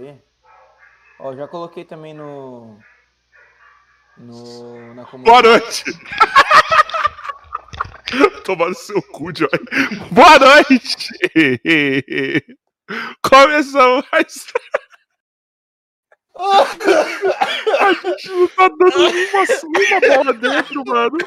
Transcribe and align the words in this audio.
ver. 0.00 0.24
Ó, 1.18 1.36
já 1.36 1.46
coloquei 1.46 1.84
também 1.84 2.14
no. 2.14 2.80
No. 4.16 4.94
Na 4.94 5.04
Boa 5.04 5.42
noite! 5.42 5.84
Tomar 8.44 8.70
no 8.70 8.74
seu 8.74 9.02
cu, 9.02 9.30
Joy. 9.34 9.48
Boa 10.10 10.38
noite! 10.38 11.08
Começamos 13.22 14.04
mais. 14.10 14.46
A 17.80 17.92
gente 17.92 18.30
não 18.30 18.48
tá 18.48 18.68
dando 18.68 18.98
uma, 18.98 20.00
uma 20.00 20.16
bola 20.16 20.32
dentro, 20.32 20.82
mano. 20.86 21.18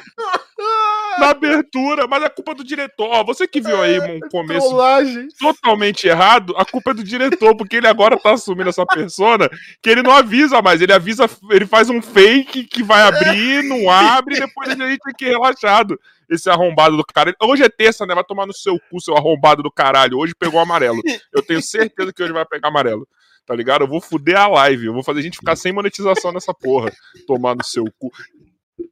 Na 1.20 1.29
abertura, 1.29 2.08
mas 2.08 2.24
a 2.24 2.29
culpa 2.29 2.51
é 2.51 2.55
do 2.55 2.63
diretor. 2.63 3.08
Ó, 3.10 3.24
você 3.24 3.48
que 3.48 3.62
viu 3.62 3.82
aí 3.82 4.00
um 4.00 4.20
começo 4.29 4.67
Trollagem. 4.67 5.27
totalmente 5.39 6.08
errado, 6.08 6.53
a 6.58 6.65
culpa 6.65 6.91
é 6.91 6.93
do 6.96 7.03
diretor, 7.03 7.55
porque 7.55 7.77
ele 7.77 7.88
agora 7.88 8.17
tá 8.17 8.32
assumindo 8.32 8.70
essa 8.70 8.86
persona 8.86 9.50
que 9.82 9.89
ele 9.89 10.01
não 10.01 10.12
avisa 10.12 10.62
mais. 10.62 10.82
Ele 10.82 10.93
avisa, 10.93 11.29
ele 11.51 11.65
faz 11.65 11.89
um 11.89 12.01
fake 12.01 12.63
que 12.65 12.84
vai 12.84 13.01
abrir, 13.03 13.63
não 13.63 13.89
abre, 13.89 14.38
e 14.38 14.39
depois 14.39 14.70
a 14.70 14.89
gente 14.89 15.01
fica 15.03 15.25
relaxado. 15.25 16.00
Esse 16.29 16.50
arrombado 16.50 16.98
do 16.98 17.03
cara. 17.05 17.36
Hoje 17.43 17.63
é 17.63 17.70
terça, 17.70 18.05
né? 18.05 18.15
Vai 18.15 18.24
tomar 18.24 18.48
no 18.48 18.53
seu 18.53 18.79
cu, 18.89 19.00
seu 19.00 19.15
arrombado 19.15 19.62
do 19.62 19.70
caralho. 19.72 20.17
Hoje 20.17 20.34
pegou 20.34 20.60
amarelo. 20.60 21.01
Eu 21.32 21.43
tenho 21.43 21.62
certeza 21.62 22.12
que 22.12 22.24
hoje 22.24 22.34
vai 22.34 22.46
pegar 22.46 22.70
amarelo. 22.70 23.08
Tá 23.45 23.55
ligado? 23.55 23.83
Eu 23.83 23.88
vou 23.88 24.00
fuder 24.00 24.38
a 24.38 24.47
live. 24.47 24.85
Eu 24.85 24.93
vou 24.93 25.03
fazer 25.03 25.19
a 25.19 25.23
gente 25.23 25.38
ficar 25.38 25.55
sem 25.55 25.73
monetização 25.73 26.31
nessa 26.31 26.53
porra. 26.53 26.91
Tomar 27.27 27.55
no 27.55 27.63
seu 27.63 27.85
cu. 28.00 28.12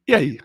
E 0.08 0.14
aí? 0.14 0.38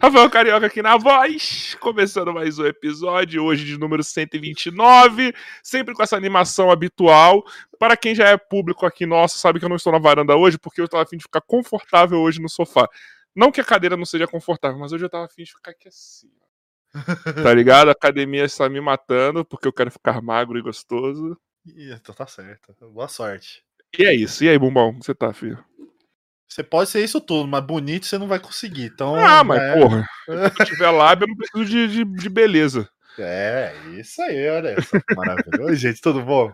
Rafael 0.00 0.28
Carioca 0.30 0.66
aqui 0.66 0.82
na 0.82 0.96
voz, 0.96 1.76
começando 1.78 2.32
mais 2.32 2.58
um 2.58 2.66
episódio, 2.66 3.44
hoje 3.44 3.64
de 3.64 3.78
número 3.78 4.02
129, 4.02 5.32
sempre 5.62 5.94
com 5.94 6.02
essa 6.02 6.16
animação 6.16 6.72
habitual. 6.72 7.44
Para 7.78 7.96
quem 7.96 8.12
já 8.12 8.28
é 8.28 8.36
público 8.36 8.84
aqui 8.84 9.06
nosso, 9.06 9.38
sabe 9.38 9.60
que 9.60 9.64
eu 9.64 9.68
não 9.68 9.76
estou 9.76 9.92
na 9.92 10.00
varanda 10.00 10.36
hoje, 10.36 10.58
porque 10.58 10.80
eu 10.80 10.86
estava 10.86 11.04
afim 11.04 11.18
de 11.18 11.22
ficar 11.22 11.40
confortável 11.42 12.18
hoje 12.18 12.40
no 12.40 12.48
sofá. 12.48 12.88
Não 13.32 13.52
que 13.52 13.60
a 13.60 13.64
cadeira 13.64 13.96
não 13.96 14.04
seja 14.04 14.26
confortável, 14.26 14.76
mas 14.76 14.92
hoje 14.92 15.04
eu 15.04 15.06
estava 15.06 15.24
afim 15.24 15.44
de 15.44 15.52
ficar 15.52 15.70
aqui 15.70 15.86
assim. 15.86 16.28
Tá 17.42 17.54
ligado? 17.54 17.88
A 17.88 17.92
academia 17.92 18.44
está 18.44 18.68
me 18.68 18.80
matando, 18.80 19.44
porque 19.44 19.68
eu 19.68 19.72
quero 19.72 19.90
ficar 19.90 20.20
magro 20.20 20.58
e 20.58 20.62
gostoso. 20.62 21.38
Então 21.66 22.14
tá 22.14 22.26
certo. 22.26 22.74
Boa 22.90 23.08
sorte. 23.08 23.62
E 23.98 24.04
é 24.04 24.14
isso. 24.14 24.42
E 24.44 24.48
aí, 24.48 24.58
Bumbão, 24.58 24.90
como 24.92 25.04
você 25.04 25.14
tá, 25.14 25.32
filho? 25.32 25.62
Você 26.48 26.62
pode 26.62 26.90
ser 26.90 27.02
isso 27.02 27.20
tudo, 27.20 27.48
mas 27.48 27.64
bonito 27.64 28.04
você 28.06 28.18
não 28.18 28.28
vai 28.28 28.38
conseguir. 28.38 28.84
Então, 28.86 29.14
Ah, 29.16 29.42
mas 29.42 29.60
é, 29.62 29.72
porra, 29.74 30.04
se 30.26 30.60
eu 30.60 30.66
tiver 30.66 30.90
lábio, 30.90 31.24
eu 31.24 31.28
não 31.28 31.36
preciso 31.36 31.64
de, 31.64 31.88
de, 31.88 32.04
de 32.04 32.28
beleza. 32.28 32.88
É, 33.18 33.72
isso 33.98 34.20
aí, 34.22 34.48
olha 34.50 34.82
só 34.82 34.98
maravilha. 35.14 35.64
Oi, 35.66 35.76
gente, 35.76 36.00
tudo 36.00 36.22
bom? 36.22 36.52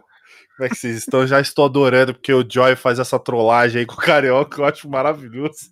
Como 0.57 0.67
é 0.67 0.69
que 0.69 0.75
vocês 0.77 0.97
estão? 0.99 1.27
Já 1.27 1.41
estou 1.41 1.65
adorando, 1.65 2.12
porque 2.15 2.33
o 2.33 2.45
Joy 2.49 2.75
faz 2.77 2.99
essa 2.99 3.19
trollagem 3.19 3.81
aí 3.81 3.87
com 3.87 3.95
o 3.95 3.99
Carioca, 3.99 4.61
eu 4.61 4.65
acho 4.65 4.88
maravilhoso. 4.88 5.71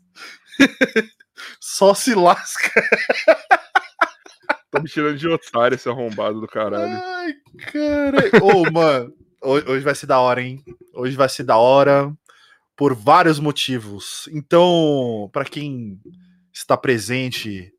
Só 1.61 1.93
se 1.95 2.15
lasca. 2.15 2.71
Tá 4.71 4.81
me 4.81 4.89
tirando 4.89 5.17
de 5.19 5.29
otário 5.29 5.75
esse 5.75 5.89
arrombado 5.89 6.41
do 6.41 6.47
caralho. 6.47 7.01
Ai, 7.05 7.35
cara. 7.73 8.19
Ô, 8.43 8.71
mano, 8.71 9.13
ho- 9.13 9.26
hoje 9.47 9.85
vai 9.85 9.95
ser 9.95 10.07
da 10.07 10.19
hora, 10.19 10.43
hein? 10.43 10.63
Hoje 10.95 11.17
vai 11.17 11.29
ser 11.29 11.45
da 11.45 11.57
hora 11.57 12.13
por 12.77 12.95
vários 12.95 13.41
motivos. 13.41 14.29
Então, 14.33 15.31
pra 15.33 15.45
quem 15.45 16.01
está 16.53 16.77
presente, 16.77 17.73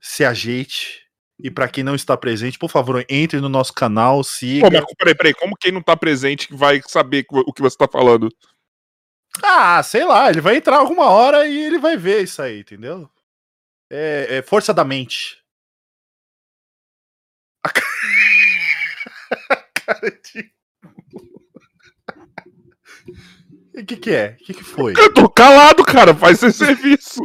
se 0.00 0.24
ajeite. 0.24 1.00
E 1.42 1.50
pra 1.50 1.68
quem 1.68 1.82
não 1.82 1.94
está 1.94 2.16
presente, 2.18 2.58
por 2.58 2.70
favor, 2.70 3.02
entre 3.08 3.40
no 3.40 3.48
nosso 3.48 3.72
canal, 3.72 4.22
siga. 4.22 4.70
Pô, 4.70 4.76
mas 4.76 4.94
peraí, 4.98 5.14
peraí, 5.14 5.34
como 5.34 5.56
quem 5.56 5.72
não 5.72 5.82
tá 5.82 5.96
presente 5.96 6.54
vai 6.54 6.82
saber 6.86 7.24
o 7.30 7.52
que 7.52 7.62
você 7.62 7.78
tá 7.78 7.88
falando? 7.88 8.28
Ah, 9.42 9.82
sei 9.82 10.04
lá, 10.04 10.28
ele 10.28 10.40
vai 10.40 10.56
entrar 10.56 10.76
alguma 10.76 11.06
hora 11.06 11.46
e 11.46 11.58
ele 11.58 11.78
vai 11.78 11.96
ver 11.96 12.24
isso 12.24 12.42
aí, 12.42 12.60
entendeu? 12.60 13.08
É, 13.88 14.38
é 14.38 14.42
força 14.42 14.74
da 14.74 14.84
mente. 14.84 15.42
A 17.64 17.70
cara 19.74 20.10
de. 20.10 20.59
O 23.74 23.84
que, 23.84 23.96
que 23.96 24.10
é? 24.10 24.36
O 24.40 24.44
que, 24.44 24.54
que 24.54 24.64
foi? 24.64 24.92
Eu 24.96 25.12
tô 25.14 25.28
calado, 25.28 25.84
cara, 25.84 26.14
faz 26.14 26.40
seu 26.40 26.52
serviço. 26.52 27.20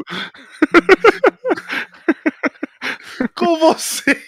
Com 3.35 3.57
você! 3.59 4.21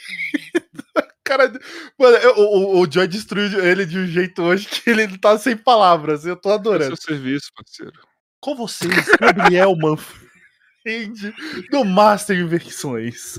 Cara, 1.24 1.51
mano, 2.00 2.15
eu- 2.17 2.36
o, 2.38 2.79
o, 2.81 2.91
Joy 2.91 3.07
destruiu 3.07 3.59
ele 3.63 3.86
de 3.86 4.00
um 4.00 4.07
jeito 4.07 4.41
hoje 4.41 4.65
que 4.67 4.89
ele 4.89 5.17
tá 5.17 5.38
sem 5.38 5.55
palavras. 5.57 6.25
Eu 6.25 6.36
tô 6.38 6.50
Faz 6.50 6.59
adorando. 6.59 6.95
seu 6.97 7.15
serviço, 7.15 7.51
parceiro. 7.55 7.91
Com 8.39 8.55
vocês, 8.55 8.93
Gabriel 9.19 9.75
Manfred, 9.75 11.36
do 11.69 11.83
Master 11.83 12.38
Inversões. 12.39 13.36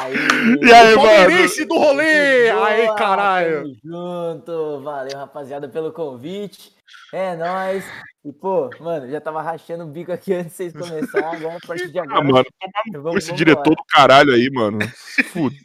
Aí. 0.00 0.14
E 0.62 0.72
aí, 0.72 0.94
O 0.94 0.98
mano? 0.98 1.08
palmeirense 1.08 1.64
do 1.64 1.78
rolê! 1.78 2.52
Boa, 2.52 2.66
Aí, 2.66 2.94
caralho! 2.96 3.62
tamo 3.62 3.76
Junto, 3.82 4.80
valeu 4.82 5.16
rapaziada 5.16 5.66
pelo 5.68 5.92
convite. 5.92 6.72
É 7.12 7.34
nóis. 7.36 7.84
E 8.24 8.30
pô, 8.32 8.68
mano, 8.80 9.08
já 9.10 9.18
tava 9.20 9.40
rachando 9.40 9.84
o 9.84 9.86
bico 9.86 10.12
aqui 10.12 10.34
antes 10.34 10.50
de 10.50 10.56
vocês 10.56 10.72
começarem. 10.74 11.26
Agora, 11.40 11.56
a 11.56 11.66
partir 11.66 11.90
de 11.90 11.98
Ah, 11.98 12.02
agora. 12.02 12.22
mano, 12.22 12.44
tomar 12.60 12.82
no 12.86 12.92
cu 12.92 13.02
Vamos- 13.02 13.16
esse 13.18 13.26
vamos 13.28 13.38
diretor 13.38 13.70
lá. 13.70 13.76
do 13.76 13.84
caralho 13.88 14.32
aí, 14.34 14.50
mano. 14.52 14.78
Se 14.94 15.22
fuder, 15.22 15.58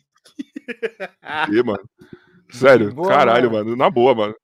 mano. 1.66 1.84
Sério, 2.50 2.94
Boa, 2.94 3.10
caralho, 3.10 3.52
mano. 3.52 3.66
mano. 3.72 3.76
Na 3.78 3.90
boa, 3.90 4.16
mano. 4.16 4.36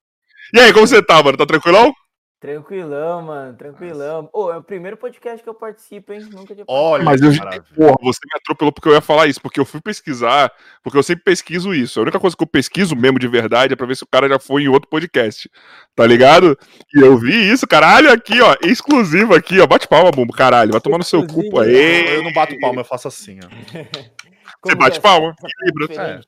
E 0.53 0.59
aí, 0.59 0.73
como 0.73 0.85
você 0.87 1.01
tá, 1.01 1.21
mano? 1.23 1.37
Tá 1.37 1.45
tranquilão? 1.45 1.93
Tranquilão, 2.39 3.21
mano, 3.21 3.53
tranquilão. 3.57 4.25
Pô, 4.25 4.49
é 4.49 4.55
o 4.55 4.63
primeiro 4.63 4.95
podcast 4.95 5.43
que 5.43 5.49
eu 5.49 5.53
participo, 5.53 6.13
hein? 6.13 6.21
Nunca 6.31 6.55
tinha 6.55 6.63
Olha, 6.69 7.03
Mas 7.03 7.21
eu, 7.21 7.31
porra, 7.75 7.97
você 8.01 8.19
me 8.23 8.37
atropelou 8.37 8.71
porque 8.71 8.87
eu 8.87 8.93
ia 8.93 9.01
falar 9.01 9.27
isso, 9.27 9.41
porque 9.41 9.59
eu 9.59 9.65
fui 9.65 9.81
pesquisar, 9.81 10.49
porque 10.81 10.97
eu 10.97 11.03
sempre 11.03 11.25
pesquiso 11.25 11.73
isso. 11.73 11.99
A 11.99 12.03
única 12.03 12.17
coisa 12.17 12.37
que 12.37 12.41
eu 12.41 12.47
pesquiso 12.47 12.95
mesmo 12.95 13.19
de 13.19 13.27
verdade 13.27 13.73
é 13.73 13.75
pra 13.75 13.85
ver 13.85 13.97
se 13.97 14.05
o 14.05 14.07
cara 14.09 14.29
já 14.29 14.39
foi 14.39 14.63
em 14.63 14.67
outro 14.69 14.89
podcast, 14.89 15.51
tá 15.93 16.07
ligado? 16.07 16.57
E 16.95 17.01
eu 17.01 17.17
vi 17.17 17.51
isso, 17.51 17.67
caralho, 17.67 18.09
aqui, 18.09 18.39
ó, 18.41 18.55
exclusivo 18.63 19.35
aqui, 19.35 19.59
ó. 19.59 19.67
Bate 19.67 19.85
palma, 19.89 20.09
bumbo, 20.09 20.31
caralho, 20.31 20.71
vai 20.71 20.79
tomar 20.79 20.97
no 20.97 21.03
seu 21.03 21.27
cu, 21.27 21.41
pô. 21.49 21.61
Exclusivo. 21.61 21.77
Aê. 21.77 22.15
Eu 22.15 22.23
não 22.23 22.31
bato 22.31 22.57
palma, 22.61 22.79
eu 22.79 22.85
faço 22.85 23.09
assim, 23.09 23.37
ó. 23.43 23.49
Você 24.63 24.75
bate 24.75 25.01
palma? 25.01 25.35
Essa 25.37 25.47
Equilíbrio. 25.47 25.87
diferente. 25.89 26.27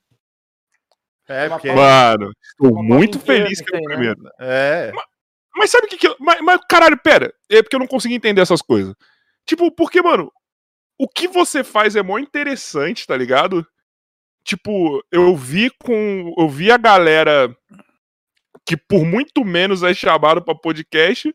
É, 1.26 1.46
Uma 1.46 1.56
porque. 1.56 1.68
palma. 1.68 1.82
Mano, 1.82 2.32
estou 2.42 2.82
muito 2.82 3.18
palma 3.18 3.42
feliz 3.44 3.60
que 3.62 3.74
é 3.74 3.78
o 3.78 3.80
aí, 3.80 3.84
né? 3.86 3.94
primeiro. 3.94 4.20
É. 4.38 4.92
Mas 4.94 5.11
sabe 5.70 5.86
o 5.86 5.88
que 5.88 5.98
que 5.98 6.08
eu... 6.08 6.16
Mas, 6.18 6.40
mas, 6.40 6.60
caralho, 6.68 6.98
pera. 6.98 7.34
É 7.50 7.62
porque 7.62 7.76
eu 7.76 7.80
não 7.80 7.86
consegui 7.86 8.14
entender 8.14 8.40
essas 8.40 8.62
coisas. 8.62 8.94
Tipo, 9.46 9.70
porque, 9.70 10.00
mano, 10.00 10.32
o 10.98 11.08
que 11.08 11.28
você 11.28 11.62
faz 11.64 11.96
é 11.96 12.02
mó 12.02 12.18
interessante, 12.18 13.06
tá 13.06 13.16
ligado? 13.16 13.66
Tipo, 14.44 15.04
eu 15.10 15.36
vi 15.36 15.70
com... 15.70 16.34
Eu 16.38 16.48
vi 16.48 16.70
a 16.70 16.76
galera 16.76 17.54
que 18.66 18.76
por 18.76 19.04
muito 19.04 19.44
menos 19.44 19.82
é 19.82 19.92
chamado 19.92 20.42
pra 20.42 20.54
podcast. 20.54 21.32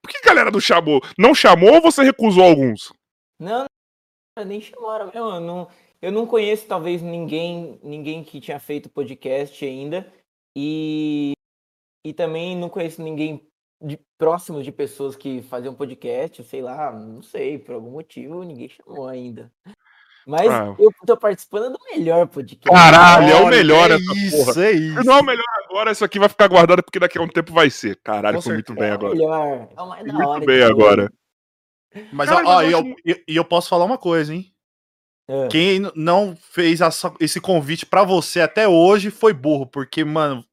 Por 0.00 0.10
que 0.10 0.18
a 0.18 0.28
galera 0.28 0.50
não 0.50 0.60
chamou? 0.60 1.00
Não 1.18 1.34
chamou 1.34 1.74
ou 1.74 1.80
você 1.80 2.02
recusou 2.02 2.42
alguns? 2.42 2.92
Não, 3.40 3.66
não, 4.36 4.44
nem 4.44 4.60
chamaram. 4.60 5.10
Eu 5.14 5.40
não, 5.40 5.68
eu 6.00 6.12
não 6.12 6.26
conheço, 6.26 6.66
talvez, 6.66 7.02
ninguém, 7.02 7.78
ninguém 7.82 8.24
que 8.24 8.40
tinha 8.40 8.58
feito 8.58 8.88
podcast 8.88 9.64
ainda. 9.64 10.12
E, 10.56 11.32
e 12.04 12.12
também 12.12 12.56
não 12.56 12.68
conheço 12.68 13.02
ninguém 13.02 13.46
de, 13.80 13.98
próximo 14.18 14.62
de 14.62 14.70
pessoas 14.72 15.16
que 15.16 15.42
faziam 15.42 15.74
podcast, 15.74 16.42
sei 16.44 16.62
lá, 16.62 16.92
não 16.92 17.22
sei, 17.22 17.58
por 17.58 17.74
algum 17.74 17.90
motivo 17.92 18.42
ninguém 18.44 18.68
chamou 18.68 19.06
ainda. 19.08 19.50
Mas 20.24 20.48
Ah. 20.48 20.72
eu 20.78 20.88
tô 21.04 21.16
participando 21.16 21.72
do 21.72 21.84
melhor 21.92 22.28
podcast. 22.28 22.70
Caralho, 22.70 23.26
é 23.32 23.40
o 23.42 23.48
melhor 23.48 23.90
é 23.90 23.94
essa 23.94 24.12
isso, 24.14 24.44
porra. 24.44 24.64
é 24.66 24.70
isso. 24.72 25.04
não 25.04 25.16
é 25.16 25.20
o 25.20 25.24
melhor 25.24 25.44
agora, 25.68 25.90
isso 25.90 26.04
aqui 26.04 26.18
vai 26.20 26.28
ficar 26.28 26.46
guardado 26.46 26.80
porque 26.82 27.00
daqui 27.00 27.18
a 27.18 27.22
um 27.22 27.28
tempo 27.28 27.52
vai 27.52 27.68
ser. 27.70 27.96
Caralho, 28.04 28.36
Com 28.36 28.42
foi 28.42 28.54
muito 28.54 28.72
bem 28.74 28.84
é 28.88 28.90
o 28.92 28.94
agora. 28.94 29.14
melhor. 29.14 29.68
É 29.76 29.82
o 29.82 29.88
mais 29.88 30.06
da 30.06 30.12
Muito 30.12 30.28
hora. 30.28 30.46
bem 30.46 30.62
agora. 30.62 31.12
Mas, 32.12 32.28
Cara, 32.28 32.48
ó, 32.48 32.54
mas 32.54 32.68
e 32.68 32.72
eu 32.72 32.78
eu, 32.78 32.94
e- 33.04 33.24
e 33.28 33.36
eu 33.36 33.44
posso 33.44 33.68
falar 33.68 33.84
uma 33.84 33.98
coisa, 33.98 34.32
hein? 34.32 34.46
É. 35.28 35.48
Quem 35.48 35.80
não 35.96 36.36
fez 36.36 36.80
essa- 36.80 37.12
esse 37.20 37.40
convite 37.40 37.84
pra 37.84 38.04
você 38.04 38.40
até 38.40 38.66
hoje 38.68 39.10
foi 39.10 39.32
burro, 39.32 39.66
porque, 39.66 40.04
mano, 40.04 40.44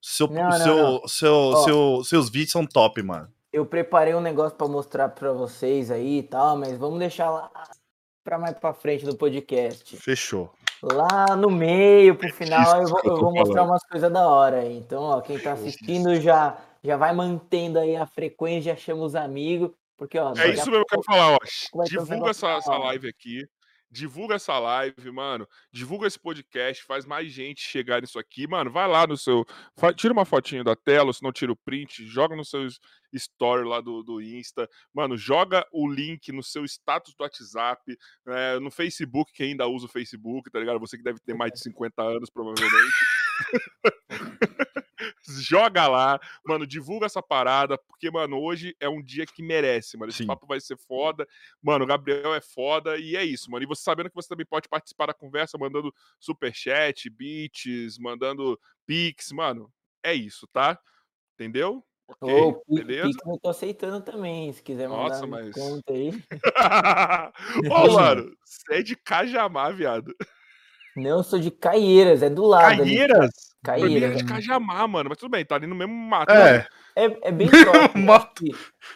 seu, 0.00 0.26
Não, 0.28 0.42
não, 0.48 0.52
seu, 0.52 0.76
não. 0.76 1.08
seu, 1.08 1.34
Ó. 1.34 1.56
seu- 1.64 2.04
seus 2.04 2.30
vídeos 2.30 2.52
são 2.52 2.66
top, 2.66 3.02
mano. 3.02 3.28
Eu 3.52 3.66
preparei 3.66 4.14
um 4.14 4.20
negócio 4.20 4.56
pra 4.56 4.68
mostrar 4.68 5.08
pra 5.08 5.32
vocês 5.32 5.90
aí 5.90 6.18
e 6.18 6.22
tal, 6.22 6.56
mas 6.56 6.76
vamos 6.78 6.98
deixar 7.00 7.30
lá 7.30 7.50
pra 8.22 8.38
mais 8.38 8.56
pra 8.58 8.72
frente 8.72 9.04
do 9.04 9.16
podcast. 9.16 9.96
Fechou. 9.96 10.50
Lá 10.82 11.36
no 11.36 11.50
meio, 11.50 12.14
pro 12.16 12.32
final, 12.32 12.80
eu 12.82 12.88
vou, 12.88 13.00
eu 13.04 13.16
vou 13.18 13.34
mostrar 13.34 13.64
umas 13.64 13.82
coisas 13.84 14.10
da 14.10 14.26
hora 14.28 14.60
aí. 14.60 14.78
Então, 14.78 15.02
ó, 15.02 15.20
quem 15.20 15.38
tá 15.38 15.52
assistindo 15.52 16.14
já, 16.20 16.56
já 16.82 16.96
vai 16.96 17.12
mantendo 17.12 17.78
aí 17.78 17.96
a 17.96 18.06
frequência, 18.06 18.72
já 18.72 18.76
chama 18.80 19.02
os 19.04 19.14
amigos, 19.14 19.70
porque, 19.98 20.18
ó, 20.18 20.32
É 20.38 20.48
isso 20.50 20.70
mesmo 20.70 20.84
que 20.86 20.94
eu 20.94 21.00
quero 21.00 21.02
falar, 21.02 21.34
ó. 21.34 21.84
Divulga 21.84 22.30
essa, 22.30 22.48
essa 22.52 22.78
live 22.78 23.08
aqui. 23.08 23.44
Divulga 23.90 24.36
essa 24.36 24.58
live, 24.58 25.10
mano. 25.10 25.48
Divulga 25.72 26.06
esse 26.06 26.18
podcast, 26.18 26.84
faz 26.84 27.04
mais 27.04 27.32
gente 27.32 27.60
chegar 27.60 28.00
nisso 28.00 28.18
aqui. 28.18 28.46
Mano, 28.46 28.70
vai 28.70 28.86
lá 28.86 29.06
no 29.06 29.16
seu. 29.16 29.44
Tira 29.96 30.12
uma 30.12 30.24
fotinha 30.24 30.62
da 30.62 30.76
tela, 30.76 31.12
se 31.12 31.22
não 31.22 31.32
tira 31.32 31.52
o 31.52 31.56
print, 31.56 32.06
joga 32.06 32.36
no 32.36 32.44
seu 32.44 32.66
story 33.12 33.66
lá 33.66 33.80
do, 33.80 34.02
do 34.02 34.22
Insta. 34.22 34.68
Mano, 34.94 35.16
joga 35.16 35.66
o 35.72 35.90
link 35.90 36.30
no 36.32 36.42
seu 36.42 36.64
status 36.64 37.14
do 37.14 37.22
WhatsApp, 37.22 37.96
é, 38.28 38.58
no 38.60 38.70
Facebook, 38.70 39.32
que 39.32 39.42
ainda 39.42 39.66
usa 39.66 39.86
o 39.86 39.88
Facebook, 39.88 40.50
tá 40.50 40.60
ligado? 40.60 40.78
Você 40.78 40.96
que 40.96 41.02
deve 41.02 41.18
ter 41.20 41.34
mais 41.34 41.52
de 41.52 41.58
50 41.60 42.02
anos, 42.02 42.30
provavelmente. 42.30 42.70
Joga 45.38 45.86
lá, 45.88 46.20
mano, 46.44 46.66
divulga 46.66 47.06
essa 47.06 47.22
parada, 47.22 47.78
porque, 47.78 48.10
mano, 48.10 48.40
hoje 48.40 48.74
é 48.80 48.88
um 48.88 49.02
dia 49.02 49.24
que 49.26 49.42
merece, 49.42 49.96
mano. 49.96 50.10
Esse 50.10 50.18
Sim. 50.18 50.26
papo 50.26 50.46
vai 50.46 50.60
ser 50.60 50.76
foda. 50.76 51.26
Mano, 51.62 51.84
o 51.84 51.86
Gabriel 51.86 52.34
é 52.34 52.40
foda 52.40 52.96
e 52.96 53.16
é 53.16 53.24
isso, 53.24 53.50
mano. 53.50 53.62
E 53.62 53.66
você 53.66 53.82
sabendo 53.82 54.08
que 54.08 54.14
você 54.16 54.28
também 54.28 54.46
pode 54.46 54.68
participar 54.68 55.06
da 55.06 55.14
conversa 55.14 55.58
mandando 55.58 55.94
superchat, 56.18 57.08
beats, 57.10 57.98
mandando 57.98 58.58
pix, 58.86 59.30
mano. 59.32 59.70
É 60.02 60.14
isso, 60.14 60.46
tá? 60.48 60.78
Entendeu? 61.34 61.84
Ok, 62.20 62.52
Pix- 62.66 62.84
beleza? 62.86 63.06
Pix 63.08 63.18
eu 63.24 63.38
tô 63.40 63.48
aceitando 63.50 64.00
também, 64.04 64.52
se 64.52 64.62
quiser 64.62 64.88
mandar 64.88 65.08
Nossa, 65.10 65.20
no 65.22 65.28
mas- 65.28 65.52
conta 65.54 65.92
aí. 65.92 66.10
Ô, 67.70 67.92
mano, 67.92 68.36
você 68.44 68.74
é 68.74 68.82
de 68.82 68.96
Cajamar, 68.96 69.74
viado. 69.74 70.12
Não, 70.96 71.18
eu 71.18 71.22
sou 71.22 71.38
de 71.38 71.52
Caieiras, 71.52 72.20
é 72.22 72.28
do 72.28 72.44
lado 72.44 72.82
ali. 72.82 72.96
Caieiras? 73.62 73.64
Pra 73.64 73.88
mim 73.88 73.96
é 73.96 74.00
Caieiras. 74.00 74.16
de 74.18 74.24
né? 74.24 74.28
Cajamar, 74.28 74.88
mano. 74.88 75.08
Mas 75.10 75.18
tudo 75.18 75.30
bem, 75.30 75.44
tá 75.44 75.54
ali 75.56 75.66
no 75.66 75.74
mesmo 75.74 75.94
mato. 75.94 76.30
É, 76.32 76.66
É, 76.96 77.28
é 77.28 77.32
bem 77.32 77.48
próximo. 77.50 78.04
Mato. 78.04 78.24
acho 78.26 78.34
que 78.34 78.50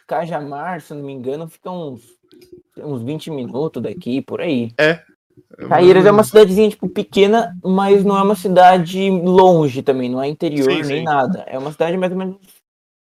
Cajamar, 0.06 0.80
se 0.80 0.94
não 0.94 1.02
me 1.02 1.12
engano, 1.12 1.48
fica 1.48 1.70
uns, 1.70 2.02
uns 2.78 3.02
20 3.02 3.30
minutos 3.30 3.82
daqui, 3.82 4.20
por 4.22 4.40
aí. 4.40 4.72
Caieiras 5.68 6.06
é 6.06 6.10
uma 6.10 6.24
cidadezinha, 6.24 6.70
tipo, 6.70 6.88
pequena, 6.88 7.56
mas 7.62 8.04
não 8.04 8.16
é 8.16 8.22
uma 8.22 8.34
cidade 8.36 9.10
longe 9.10 9.82
também, 9.82 10.08
não 10.08 10.22
é 10.22 10.28
interior 10.28 10.70
Sim, 10.70 10.82
nem 10.82 10.98
sim. 10.98 11.02
nada. 11.02 11.40
É 11.46 11.58
uma 11.58 11.72
cidade 11.72 11.96
mais 11.96 12.12
ou 12.12 12.18
menos 12.18 12.36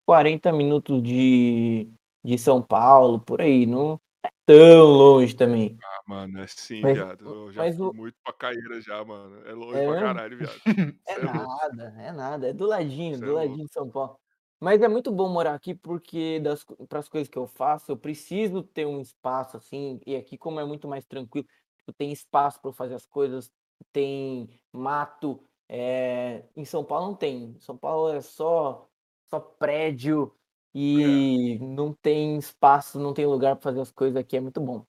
40 0.06 0.52
minutos 0.52 1.02
de, 1.02 1.88
de 2.24 2.38
São 2.38 2.60
Paulo, 2.62 3.18
por 3.20 3.40
aí. 3.40 3.66
Não 3.66 3.94
é 3.94 4.03
tão 4.46 4.84
longe 4.86 5.34
também. 5.34 5.76
Ah, 5.82 6.00
mano, 6.06 6.40
é 6.40 6.46
sim, 6.46 6.80
Mas- 6.80 6.96
viado. 6.96 7.24
Eu 7.26 7.52
já 7.52 7.62
mas 7.62 7.76
fui 7.76 7.86
o- 7.86 7.92
muito 7.94 8.16
pra 8.22 8.32
Caíra 8.32 8.80
já, 8.80 9.04
mano. 9.04 9.46
É 9.46 9.52
longe 9.52 9.78
É 9.78 9.86
pra 9.86 10.00
caralho, 10.00 10.36
viado. 10.38 10.60
É 11.06 11.18
louco. 11.18 11.38
nada, 11.48 11.94
é 11.98 12.12
nada. 12.12 12.48
É 12.48 12.52
do 12.52 12.66
ladinho, 12.66 13.16
Cê 13.18 13.22
é 13.24 13.26
do 13.26 13.34
ladinho 13.34 13.66
de 13.66 13.72
São 13.72 13.88
Paulo. 13.90 14.18
Mas 14.60 14.80
é 14.82 14.88
muito 14.88 15.10
bom 15.12 15.28
morar 15.28 15.54
aqui 15.54 15.74
porque 15.74 16.40
das, 16.40 16.64
para 16.88 16.98
as 17.00 17.08
coisas 17.08 17.28
que 17.28 17.36
eu 17.38 17.46
faço, 17.46 17.90
eu 17.92 17.96
preciso 17.96 18.62
ter 18.62 18.86
um 18.86 19.00
espaço 19.00 19.56
assim. 19.56 20.00
E 20.06 20.16
aqui, 20.16 20.38
como 20.38 20.58
é 20.60 20.64
muito 20.64 20.88
mais 20.88 21.04
tranquilo, 21.04 21.46
tipo, 21.78 21.92
tem 21.92 22.12
espaço 22.12 22.60
para 22.62 22.72
fazer 22.72 22.94
as 22.94 23.04
coisas, 23.06 23.50
tem 23.92 24.48
mato. 24.72 25.42
é, 25.68 26.44
Em 26.56 26.64
São 26.64 26.84
Paulo 26.84 27.08
não 27.08 27.14
tem. 27.14 27.54
Em 27.56 27.60
São 27.60 27.76
Paulo 27.76 28.08
é 28.14 28.20
só, 28.22 28.88
só 29.28 29.40
prédio 29.40 30.34
e 30.74 31.58
não 31.60 31.92
tem 31.92 32.36
espaço, 32.36 32.98
não 32.98 33.14
tem 33.14 33.26
lugar 33.26 33.54
para 33.54 33.62
fazer 33.70 33.80
as 33.80 33.92
coisas 33.92 34.16
aqui. 34.16 34.36
É 34.36 34.40
muito 34.40 34.60
bom. 34.60 34.84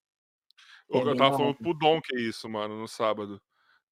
O 0.90 0.98
É 0.98 1.02
eu 1.02 1.16
tava 1.16 1.38
falando 1.38 1.56
pro 1.56 1.74
Dom 1.74 2.02
que 2.02 2.16
é 2.16 2.22
isso, 2.22 2.50
mano, 2.50 2.80
no 2.80 2.88
sábado. 2.88 3.40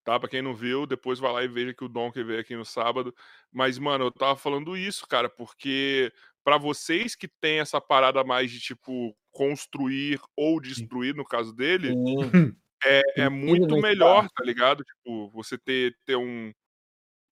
Tá? 0.04 0.20
Pra 0.20 0.28
quem 0.28 0.42
não 0.42 0.54
viu, 0.54 0.86
depois 0.86 1.20
vai 1.20 1.32
lá 1.32 1.44
e 1.44 1.48
veja 1.48 1.74
que 1.74 1.84
o 1.84 1.90
Dom 1.90 2.12
que 2.12 2.24
veio 2.24 2.40
aqui 2.40 2.56
no 2.56 2.66
sábado. 2.66 3.14
Mas, 3.52 3.78
mano, 3.78 4.06
eu 4.06 4.12
tava 4.12 4.36
falando 4.36 4.76
isso, 4.76 5.08
cara, 5.08 5.30
porque 5.30 6.12
pra 6.44 6.58
vocês 6.58 7.16
que 7.16 7.28
tem 7.28 7.60
essa 7.60 7.80
parada 7.80 8.24
mais 8.24 8.52
de, 8.52 8.60
tipo, 8.60 9.16
construir 9.32 10.20
ou 10.36 10.60
destruir, 10.60 11.16
no 11.16 11.24
caso 11.24 11.56
dele, 11.56 11.94
Sim, 11.94 12.56
é, 12.84 13.02
é 13.24 13.30
muito 13.30 13.78
melhor, 13.78 14.28
tá 14.30 14.44
ligado? 14.44 14.84
Tipo, 14.84 15.30
você 15.30 15.58
ter, 15.58 15.96
ter 16.06 16.18
um. 16.18 16.52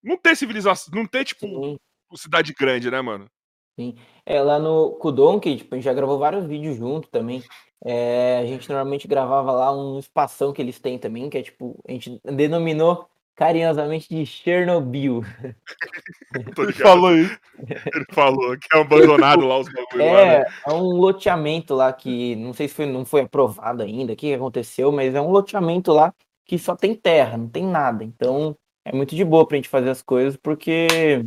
Não 0.02 0.18
ter 0.18 0.36
civilização, 0.36 0.94
não 0.96 1.06
ter, 1.06 1.26
tipo, 1.26 1.46
sim. 1.46 1.78
cidade 2.16 2.54
grande, 2.54 2.90
né, 2.90 3.02
mano? 3.02 3.30
É, 4.26 4.42
lá 4.42 4.60
no 4.60 4.92
Kudonk, 4.92 5.56
tipo, 5.56 5.74
a 5.74 5.78
gente 5.78 5.86
já 5.86 5.94
gravou 5.94 6.18
vários 6.18 6.46
vídeos 6.46 6.78
junto 6.78 7.10
também. 7.10 7.44
É, 7.84 8.40
a 8.42 8.46
gente 8.46 8.70
normalmente 8.70 9.08
gravava 9.08 9.52
lá 9.52 9.76
um 9.76 9.98
espação 9.98 10.54
que 10.54 10.62
eles 10.62 10.80
têm 10.80 11.00
também, 11.00 11.30
que 11.30 11.38
é 11.38 11.42
tipo, 11.42 11.82
a 11.88 11.92
gente 11.92 12.20
denominou 12.24 13.08
carinhosamente 13.36 14.08
de 14.08 14.26
Chernobyl. 14.26 15.24
Ele 16.60 16.74
falou 16.74 17.16
isso. 17.16 17.40
Ele 17.68 18.06
falou 18.12 18.58
que 18.58 18.68
é 18.72 18.80
abandonado 18.80 19.48
lá 19.48 19.58
os 19.58 19.68
bagulho 19.68 20.06
lá, 20.06 20.26
né? 20.26 20.36
É, 20.36 20.46
é 20.68 20.74
um 20.74 20.84
loteamento 20.84 21.74
lá 21.74 21.92
que 21.92 22.36
não 22.36 22.54
sei 22.54 22.68
se 22.68 22.76
foi, 22.76 22.86
não 22.86 23.04
foi 23.04 23.22
aprovado 23.22 23.82
ainda, 23.82 24.14
o 24.14 24.16
que 24.16 24.28
que 24.28 24.34
aconteceu, 24.34 24.92
mas 24.92 25.16
é 25.16 25.22
um 25.22 25.32
loteamento 25.32 25.92
lá 25.92 26.14
que 26.46 26.60
só 26.60 26.76
tem 26.76 26.94
terra, 26.94 27.38
não 27.38 27.50
tem 27.50 27.66
nada. 27.66 28.04
Então 28.04 28.56
é 28.86 28.94
muito 28.94 29.16
de 29.16 29.26
boa 29.26 29.48
pra 29.48 29.58
gente 29.58 29.70
fazer 29.70 29.90
as 29.90 30.02
coisas, 30.02 30.38
porque 30.38 31.26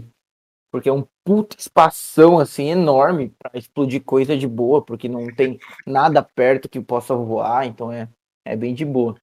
porque 0.74 0.88
é 0.88 0.92
um 0.92 1.06
puto 1.22 1.56
espação 1.56 2.40
assim 2.40 2.68
enorme 2.68 3.32
pra 3.38 3.52
explodir 3.54 4.02
coisa 4.02 4.37
de 4.37 4.48
boa, 4.48 4.84
porque 4.84 5.08
não 5.08 5.32
tem 5.32 5.56
nada 5.87 6.20
perto 6.20 6.68
que 6.68 6.80
possa 6.80 7.14
voar, 7.14 7.64
então 7.64 7.92
é, 7.92 8.08
é 8.44 8.56
bem 8.56 8.74
de 8.74 8.84
boa. 8.84 9.14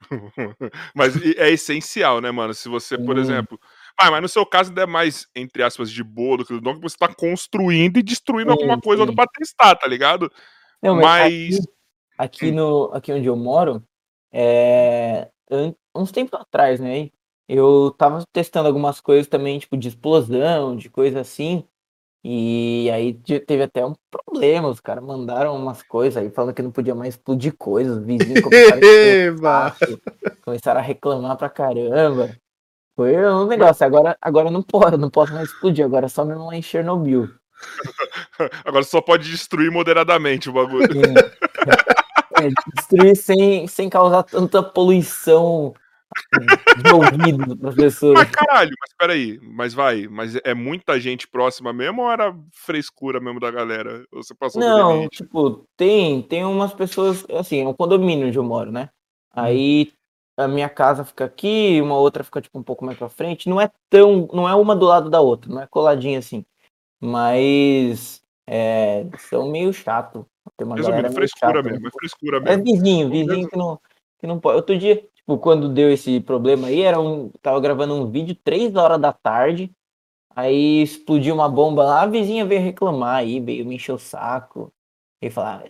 Mas 0.92 1.14
é 1.36 1.50
essencial, 1.50 2.20
né, 2.20 2.32
mano? 2.32 2.52
Se 2.52 2.68
você, 2.68 2.98
por 2.98 3.14
Sim. 3.14 3.22
exemplo. 3.22 3.60
Ah, 3.96 4.10
mas 4.10 4.20
no 4.20 4.28
seu 4.28 4.44
caso 4.44 4.70
ainda 4.70 4.82
é 4.82 4.86
mais, 4.86 5.28
entre 5.36 5.62
aspas, 5.62 5.88
de 5.88 6.02
boa 6.02 6.38
do 6.38 6.44
que 6.44 6.52
do 6.52 6.60
Donkey, 6.60 6.82
você 6.82 6.96
tá 6.98 7.14
construindo 7.14 7.98
e 7.98 8.02
destruindo 8.02 8.50
Sim, 8.50 8.58
alguma 8.58 8.80
coisa 8.80 9.06
sim. 9.06 9.14
pra 9.14 9.24
testar, 9.28 9.76
tá 9.76 9.86
ligado? 9.86 10.28
Não, 10.82 10.96
Mas- 10.96 11.54
aqui, 11.54 11.68
aqui 12.18 12.50
no 12.50 12.90
aqui 12.92 13.12
onde 13.12 13.28
eu 13.28 13.36
moro, 13.36 13.84
é, 14.32 15.30
uns 15.94 16.10
tempos 16.10 16.40
atrás, 16.40 16.80
né? 16.80 17.08
Eu 17.48 17.94
tava 17.96 18.24
testando 18.32 18.66
algumas 18.66 19.00
coisas 19.00 19.26
também, 19.28 19.58
tipo 19.58 19.76
de 19.76 19.88
explosão, 19.88 20.76
de 20.76 20.90
coisa 20.90 21.20
assim. 21.20 21.64
E 22.24 22.90
aí 22.92 23.14
te- 23.14 23.38
teve 23.38 23.62
até 23.62 23.86
um 23.86 23.94
problema, 24.10 24.68
os 24.68 24.80
caras 24.80 25.04
mandaram 25.04 25.54
umas 25.54 25.80
coisas 25.82 26.20
aí 26.20 26.28
falando 26.28 26.54
que 26.54 26.62
não 26.62 26.72
podia 26.72 26.94
mais 26.94 27.14
explodir 27.14 27.56
coisas, 27.56 27.98
os 27.98 28.04
vizinhos 28.04 28.42
começaram 28.42 28.78
a 28.78 28.80
começaram 30.44 30.80
a 30.80 30.82
reclamar 30.82 31.36
pra 31.36 31.48
caramba. 31.48 32.36
Foi 32.96 33.14
um 33.16 33.46
negócio, 33.46 33.86
agora, 33.86 34.16
agora 34.20 34.50
não 34.50 34.62
pode, 34.62 34.96
não 34.96 35.10
posso 35.10 35.32
mais 35.32 35.50
explodir, 35.50 35.84
agora 35.84 36.06
é 36.06 36.08
só 36.08 36.24
mesmo 36.24 36.46
lá 36.46 36.56
em 36.56 36.62
Chernobyl. 36.62 37.28
Agora 38.64 38.84
só 38.84 39.00
pode 39.00 39.30
destruir 39.30 39.70
moderadamente 39.70 40.50
o 40.50 40.52
bagulho. 40.52 40.92
Sim. 40.92 41.14
É, 42.36 42.48
destruir 42.74 43.16
sem, 43.16 43.66
sem 43.66 43.88
causar 43.88 44.24
tanta 44.24 44.62
poluição 44.62 45.72
de 46.76 46.92
ouvido 46.92 47.56
para 47.56 47.68
as 47.70 47.74
pessoas. 47.74 48.14
Mas 48.18 48.30
caralho, 48.30 48.72
mas 48.80 48.94
peraí, 48.98 49.38
mas 49.42 49.74
vai, 49.74 50.06
mas 50.08 50.36
é 50.44 50.54
muita 50.54 50.98
gente 51.00 51.28
próxima 51.28 51.72
mesmo 51.72 52.02
ou 52.02 52.10
era 52.10 52.34
frescura 52.52 53.20
mesmo 53.20 53.40
da 53.40 53.50
galera? 53.50 54.04
Ou 54.12 54.22
você 54.22 54.34
passou 54.34 54.60
Não, 54.60 55.08
tipo, 55.08 55.66
tem, 55.76 56.22
tem 56.22 56.44
umas 56.44 56.72
pessoas, 56.72 57.24
assim, 57.30 57.62
é 57.62 57.68
um 57.68 57.74
condomínio 57.74 58.28
onde 58.28 58.38
eu 58.38 58.44
moro, 58.44 58.70
né? 58.70 58.90
Aí 59.32 59.92
a 60.36 60.46
minha 60.46 60.68
casa 60.68 61.04
fica 61.04 61.24
aqui, 61.24 61.80
uma 61.80 61.96
outra 61.96 62.22
fica 62.22 62.40
tipo 62.40 62.58
um 62.58 62.62
pouco 62.62 62.84
mais 62.84 62.98
pra 62.98 63.08
frente. 63.08 63.48
Não 63.48 63.60
é 63.60 63.70
tão, 63.88 64.28
não 64.32 64.48
é 64.48 64.54
uma 64.54 64.76
do 64.76 64.86
lado 64.86 65.08
da 65.10 65.20
outra, 65.20 65.52
não 65.52 65.62
é 65.62 65.66
coladinha 65.66 66.18
assim. 66.18 66.44
Mas 67.00 68.22
é, 68.46 69.06
são 69.18 69.50
meio 69.50 69.72
chato. 69.72 70.26
Tem 70.56 70.66
uma 70.66 70.76
Resumindo, 70.76 71.12
frescura 71.12 71.56
chata, 71.56 71.62
né? 71.62 71.70
mesmo, 71.72 71.88
é 71.88 71.90
frescura 71.90 72.38
É 72.38 72.40
mesmo. 72.40 72.64
vizinho, 72.64 73.10
vizinho 73.10 73.48
que 73.48 73.56
não, 73.56 73.80
que 74.18 74.26
não 74.26 74.38
pode. 74.38 74.56
Outro 74.56 74.78
dia, 74.78 75.04
tipo, 75.26 75.38
quando 75.38 75.68
deu 75.68 75.90
esse 75.90 76.20
problema 76.20 76.68
aí, 76.68 76.82
era 76.82 77.00
um, 77.00 77.30
tava 77.42 77.60
gravando 77.60 77.94
um 77.94 78.08
vídeo 78.08 78.34
três 78.44 78.76
horas 78.76 79.00
da 79.00 79.12
tarde, 79.12 79.70
aí 80.34 80.82
explodiu 80.82 81.34
uma 81.34 81.48
bomba 81.48 81.84
lá, 81.84 82.02
a 82.02 82.06
vizinha 82.06 82.46
veio 82.46 82.62
reclamar 82.62 83.16
aí, 83.16 83.40
veio 83.40 83.66
me 83.66 83.74
encher 83.74 83.92
o 83.92 83.98
saco, 83.98 84.72
e 85.20 85.28
falar, 85.28 85.64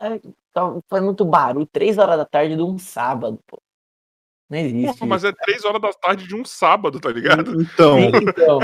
"Ai, 0.00 0.20
tá 0.52 0.80
faz 0.88 1.02
muito 1.02 1.24
barulho, 1.24 1.66
três 1.66 1.96
horas 1.98 2.18
da 2.18 2.24
tarde 2.24 2.56
de 2.56 2.62
um 2.62 2.78
sábado, 2.78 3.38
pô. 3.46 3.62
Não 4.48 4.58
existe. 4.58 4.98
Porra, 4.98 5.06
mas 5.06 5.22
é 5.22 5.32
três 5.32 5.64
horas 5.64 5.80
da 5.80 5.92
tarde 5.92 6.26
de 6.26 6.34
um 6.34 6.44
sábado, 6.44 6.98
tá 6.98 7.10
ligado? 7.10 7.62
Então. 7.62 7.98
Então, 8.00 8.58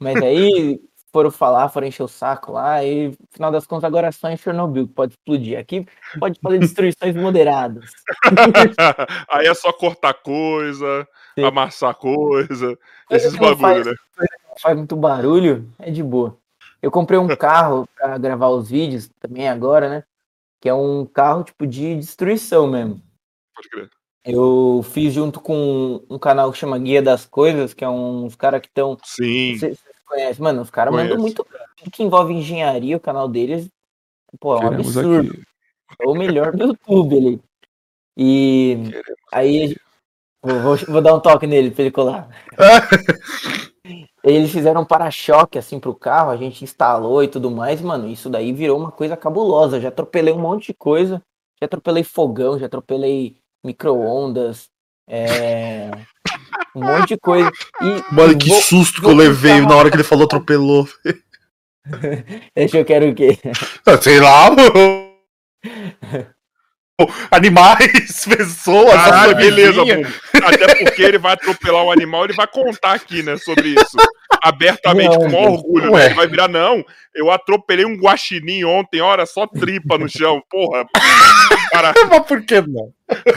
mas 0.00 0.20
aí 0.20 0.80
foram 1.12 1.30
falar, 1.30 1.68
foram 1.68 1.86
encher 1.86 2.02
o 2.02 2.08
saco 2.08 2.52
lá, 2.52 2.82
e 2.82 3.08
no 3.08 3.16
final 3.30 3.52
das 3.52 3.66
contas 3.66 3.84
agora 3.84 4.08
é 4.08 4.12
só 4.12 4.30
em 4.30 4.36
Chernobyl 4.36 4.88
que 4.88 4.94
pode 4.94 5.12
explodir. 5.12 5.58
Aqui 5.58 5.86
pode 6.18 6.40
fazer 6.40 6.58
destruições 6.60 7.14
moderadas. 7.14 7.90
Aí 9.30 9.46
é 9.46 9.54
só 9.54 9.72
cortar 9.72 10.14
coisa, 10.14 11.06
Sim. 11.38 11.44
amassar 11.44 11.94
coisa, 11.94 12.78
Coisa 13.06 13.26
esses 13.26 13.38
bagulho, 13.38 13.58
faz- 13.58 13.86
né? 13.86 13.94
faz 14.60 14.76
muito 14.76 14.96
barulho, 14.96 15.70
é 15.78 15.90
de 15.90 16.02
boa. 16.02 16.38
Eu 16.80 16.90
comprei 16.90 17.18
um 17.18 17.28
carro 17.36 17.86
pra 17.96 18.18
gravar 18.18 18.48
os 18.48 18.68
vídeos 18.70 19.08
também 19.20 19.48
agora, 19.48 19.88
né? 19.88 20.04
Que 20.60 20.68
é 20.68 20.74
um 20.74 21.04
carro 21.06 21.44
tipo 21.44 21.66
de 21.66 21.94
destruição 21.96 22.66
mesmo. 22.66 23.00
Pode 23.54 23.68
crer. 23.68 23.90
Eu 24.24 24.84
fiz 24.84 25.12
junto 25.12 25.40
com 25.40 26.04
um 26.08 26.18
canal 26.18 26.50
que 26.52 26.58
chama 26.58 26.78
Guia 26.78 27.02
das 27.02 27.24
Coisas, 27.26 27.74
que 27.74 27.84
é 27.84 27.88
uns 27.88 28.34
caras 28.36 28.60
que 28.60 28.68
estão. 28.68 28.96
Sim. 29.04 29.58
Conhece? 30.06 30.40
Mano, 30.42 30.62
os 30.62 30.70
caras 30.70 30.92
mandam 30.94 31.18
muito. 31.18 31.44
Tudo 31.76 31.90
que 31.90 32.02
envolve 32.02 32.32
engenharia, 32.32 32.96
o 32.96 33.00
canal 33.00 33.28
deles, 33.28 33.68
pô, 34.40 34.54
é 34.54 34.58
um 34.58 34.60
Queremos 34.70 34.96
absurdo. 34.96 35.30
aqui. 35.30 35.42
É 36.00 36.06
o 36.06 36.14
melhor 36.14 36.52
do 36.56 36.64
YouTube 36.68 37.16
ali. 37.16 37.40
E 38.16 38.76
Queremos. 38.86 39.16
aí 39.32 39.76
vou, 40.42 40.60
vou- 40.60 40.76
vou 40.76 41.02
dar 41.02 41.14
um 41.14 41.20
toque 41.20 41.46
nele 41.46 41.70
pra 41.70 41.82
ele 41.82 41.90
colar. 41.90 42.28
Eles 44.24 44.52
fizeram 44.52 44.82
um 44.82 44.84
para-choque 44.84 45.58
assim 45.58 45.80
pro 45.80 45.94
carro, 45.94 46.30
a 46.30 46.36
gente 46.36 46.62
instalou 46.62 47.22
e 47.24 47.28
tudo 47.28 47.50
mais, 47.50 47.80
mano. 47.80 48.08
Isso 48.08 48.30
daí 48.30 48.52
virou 48.52 48.78
uma 48.78 48.92
coisa 48.92 49.16
cabulosa. 49.16 49.80
Já 49.80 49.88
atropelei 49.88 50.32
um 50.32 50.38
monte 50.40 50.66
de 50.68 50.74
coisa. 50.74 51.20
Já 51.60 51.66
atropelei 51.66 52.04
fogão, 52.04 52.58
já 52.58 52.66
atropelei 52.66 53.36
micro-ondas, 53.64 54.68
é, 55.08 55.90
um 56.74 56.84
monte 56.84 57.08
de 57.10 57.16
coisa. 57.18 57.50
E 57.80 58.14
Mano, 58.14 58.36
que 58.38 58.48
vou- 58.48 58.60
susto 58.62 58.96
que 58.96 59.02
vou 59.02 59.10
eu 59.12 59.16
levei 59.16 59.60
na 59.60 59.74
hora 59.76 59.90
que 59.90 59.96
ele 59.96 60.04
falou 60.04 60.24
atropelou. 60.24 60.88
Deixa 62.54 62.78
eu 62.78 62.84
quero 62.84 63.08
o 63.10 63.14
quê? 63.14 63.38
Ah, 63.86 63.96
Sei 64.00 64.20
lá, 64.20 64.50
mano. 64.50 65.12
Animais, 67.32 68.24
pessoas, 68.28 68.92
Caralho, 68.94 69.34
beleza. 69.36 69.82
Até 70.44 70.84
porque 70.84 71.02
ele 71.02 71.18
vai 71.18 71.32
atropelar 71.32 71.82
um 71.84 71.90
animal, 71.90 72.24
ele 72.24 72.34
vai 72.34 72.46
contar 72.46 72.92
aqui, 72.92 73.22
né, 73.24 73.36
sobre 73.38 73.70
isso. 73.70 73.96
Abertamente, 74.40 75.16
com 75.16 75.28
Não, 75.28 75.52
orgulho, 75.54 75.92
ué. 75.92 76.00
né? 76.00 76.06
Ele 76.06 76.14
vai 76.14 76.26
virar, 76.28 76.48
não, 76.48 76.84
eu 77.14 77.30
atropelei 77.30 77.84
um 77.84 77.96
guaxinim 77.96 78.62
ontem, 78.64 79.00
olha, 79.00 79.26
só 79.26 79.46
tripa 79.46 79.98
no 79.98 80.08
chão, 80.08 80.40
porra. 80.48 80.84
Para... 81.72 81.92
Mas 82.08 82.26
por 82.26 82.42
que 82.44 82.60
não? 82.60 82.92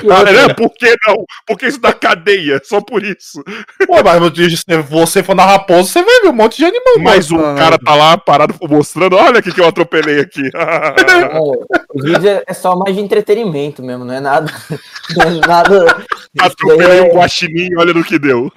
Ah, 0.09 0.19
outra? 0.19 0.31
né? 0.47 0.53
Por 0.53 0.69
que 0.73 0.95
não? 1.07 1.25
Porque 1.45 1.67
isso 1.67 1.79
dá 1.79 1.93
cadeia, 1.93 2.61
só 2.63 2.81
por 2.81 3.03
isso. 3.03 3.43
Pô, 3.85 3.95
mas 4.03 4.83
você 4.89 5.23
for 5.23 5.35
na 5.35 5.45
raposa, 5.45 5.89
você 5.89 6.03
vai 6.03 6.21
ver 6.21 6.29
um 6.29 6.33
monte 6.33 6.57
de 6.57 6.65
animal. 6.65 6.99
Mas 6.99 7.31
o 7.31 7.35
mano. 7.35 7.57
cara 7.57 7.77
tá 7.77 7.95
lá 7.95 8.17
parado 8.17 8.55
mostrando, 8.69 9.15
olha 9.15 9.39
o 9.39 9.43
que, 9.43 9.51
que 9.51 9.59
eu 9.61 9.67
atropelei 9.67 10.19
aqui. 10.19 10.41
Não, 10.53 11.51
os 11.93 12.03
vídeos 12.03 12.25
é- 12.25 12.43
é 12.47 12.53
só 12.53 12.75
mais 12.75 12.95
de 12.95 13.01
entretenimento 13.01 13.81
mesmo, 13.83 14.05
não 14.05 14.13
é 14.13 14.19
nada. 14.19 14.51
Não 15.15 15.23
é 15.23 15.47
nada. 15.47 16.05
atropelei 16.39 17.01
um 17.01 17.15
guaxinim, 17.15 17.75
olha 17.77 17.93
no 17.93 18.03
que 18.03 18.17
deu. 18.19 18.51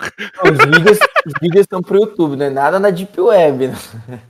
os, 0.45 0.59
vídeos, 0.59 0.99
os 1.27 1.33
vídeos 1.41 1.63
estão 1.63 1.81
pro 1.81 1.99
YouTube, 2.01 2.37
não 2.37 2.47
é 2.47 2.51
nada 2.51 2.79
na 2.81 2.91
Deep 2.91 3.21
Web. 3.21 3.69
né? 4.09 4.21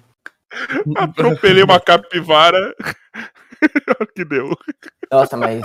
Atropelei 0.97 1.63
uma 1.63 1.79
capivara, 1.81 2.75
olha 3.15 3.97
o 4.01 4.07
que 4.07 4.25
deu. 4.25 4.51
Nossa, 5.11 5.37
mas. 5.37 5.63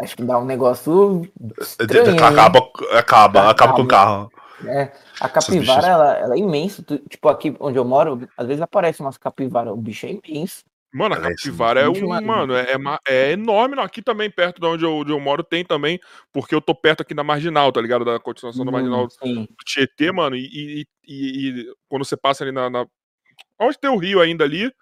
Acho 0.00 0.16
que 0.16 0.22
dá 0.22 0.38
um 0.38 0.44
negócio. 0.44 1.28
estranho, 1.60 2.10
hein? 2.12 2.18
Acaba, 2.20 2.70
acaba, 2.92 3.50
acaba 3.50 3.74
com 3.74 3.82
o 3.82 3.88
carro. 3.88 4.30
É, 4.64 4.92
a 5.20 5.28
capivara, 5.28 5.86
ela, 5.86 6.14
ela 6.16 6.34
é 6.34 6.38
imensa. 6.38 6.82
Tipo, 7.08 7.28
aqui 7.28 7.54
onde 7.58 7.78
eu 7.78 7.84
moro, 7.84 8.28
às 8.36 8.46
vezes 8.46 8.62
aparecem 8.62 9.04
umas 9.04 9.18
capivaras. 9.18 9.72
O 9.72 9.76
bicho 9.76 10.06
é 10.06 10.10
imenso. 10.12 10.64
Mano, 10.92 11.16
a 11.16 11.20
Parece 11.20 11.44
capivara 11.44 11.80
é 11.80 11.88
um, 11.88 12.24
mano, 12.24 12.54
é, 12.54 12.72
é 12.72 12.76
é 13.08 13.32
enorme. 13.32 13.74
Não, 13.76 13.82
aqui 13.82 14.00
também, 14.00 14.30
perto 14.30 14.60
de 14.60 14.66
onde 14.66 14.84
eu, 14.84 14.94
onde 14.98 15.12
eu 15.12 15.20
moro, 15.20 15.42
tem 15.44 15.64
também, 15.64 16.00
porque 16.32 16.54
eu 16.54 16.60
tô 16.60 16.74
perto 16.74 17.02
aqui 17.02 17.12
da 17.12 17.22
Marginal, 17.22 17.70
tá 17.72 17.80
ligado? 17.80 18.04
Da 18.04 18.18
continuação 18.18 18.64
da 18.64 18.70
Marginal 18.72 19.04
Hum, 19.04 19.08
sim. 19.10 19.34
do 19.50 19.64
Tietê, 19.66 20.10
mano, 20.10 20.34
e, 20.34 20.40
e- 20.46 20.86
e- 21.06 21.48
e 21.60 21.72
quando 21.88 22.04
você 22.04 22.16
passa 22.16 22.42
ali 22.44 22.52
na, 22.52 22.70
na- 22.70 22.86
Onde 23.60 23.78
tem 23.78 23.90
o 23.90 23.96
rio 23.96 24.20
ainda 24.20 24.44
ali, 24.44 24.72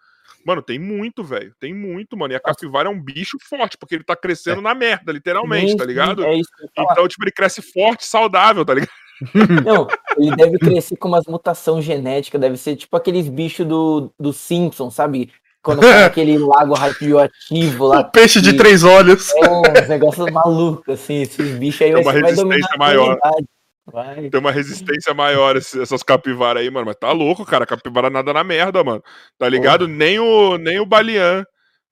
mano, 0.47 0.63
tem 0.63 0.79
muito, 0.79 1.25
velho. 1.25 1.53
Tem 1.59 1.75
muito, 1.75 2.17
mano. 2.17 2.33
E 2.33 2.37
a 2.37 2.41
capivara 2.41 2.89
é 2.89 2.91
um 2.91 3.03
bicho 3.03 3.37
forte, 3.51 3.77
porque 3.77 3.97
ele 3.97 4.05
tá 4.05 4.15
crescendo 4.15 4.63
na 4.63 4.75
merda, 4.75 5.11
literalmente, 5.11 5.77
tá 5.77 5.85
ligado? 5.85 6.23
É 6.23 6.35
isso 6.35 6.49
que 6.57 6.63
eu 6.63 6.67
ia 6.67 6.73
falar. 6.75 6.93
Então, 6.93 7.09
tipo, 7.09 7.25
ele 7.25 7.33
cresce 7.33 7.61
forte, 7.61 8.07
saudável, 8.07 8.65
tá 8.65 8.75
ligado? 8.75 8.93
Não, 9.65 9.89
ele 10.17 10.37
deve 10.37 10.59
crescer 10.59 10.97
com 10.97 11.09
umas 11.09 11.25
mutação 11.27 11.83
genética, 11.83 12.39
deve 12.39 12.57
ser 12.57 12.77
tipo 12.77 12.95
aqueles 12.97 13.29
bichos 13.29 13.67
do, 13.67 14.13
do 14.21 14.33
Simpson, 14.33 14.91
sabe? 14.91 15.33
Quando 15.63 15.81
cai 15.81 16.05
aquele 16.05 16.39
lago 16.39 16.75
radioativo 16.75 17.87
lá. 17.87 18.01
O 18.01 18.11
peixe 18.11 18.41
de 18.41 18.53
três 18.53 18.85
olhos. 18.85 19.33
É 19.35 19.51
uns 19.51 19.89
negócios 19.89 20.31
malucos, 20.31 20.95
assim, 20.95 21.23
esses 21.23 21.59
bichos 21.59 21.83
aí 21.83 21.93
Tem 21.93 22.05
vai, 22.05 22.15
uma 22.15 22.23
vai 22.23 22.35
dominar 22.35 22.55
resistência 22.55 22.75
a 22.75 22.79
maior. 22.79 23.05
humanidade. 23.05 23.47
Vai. 23.87 24.29
Tem 24.31 24.40
uma 24.40 24.51
resistência 24.51 25.14
maior 25.14 25.57
esse- 25.57 25.81
essas 25.81 26.03
capivaras 26.03 26.62
aí, 26.62 26.70
mano. 26.70 26.87
Mas 26.87 26.96
tá 26.96 27.12
louco, 27.12 27.44
cara. 27.44 27.64
Capivara 27.66 28.11
nada 28.11 28.33
na 28.33 28.42
merda, 28.42 28.83
mano. 28.83 29.03
Tá 29.38 29.49
ligado? 29.49 29.87
Nem 29.87 30.18
o, 30.18 30.59
nem 30.59 30.81
o 30.81 30.87
Balian. 30.87 31.44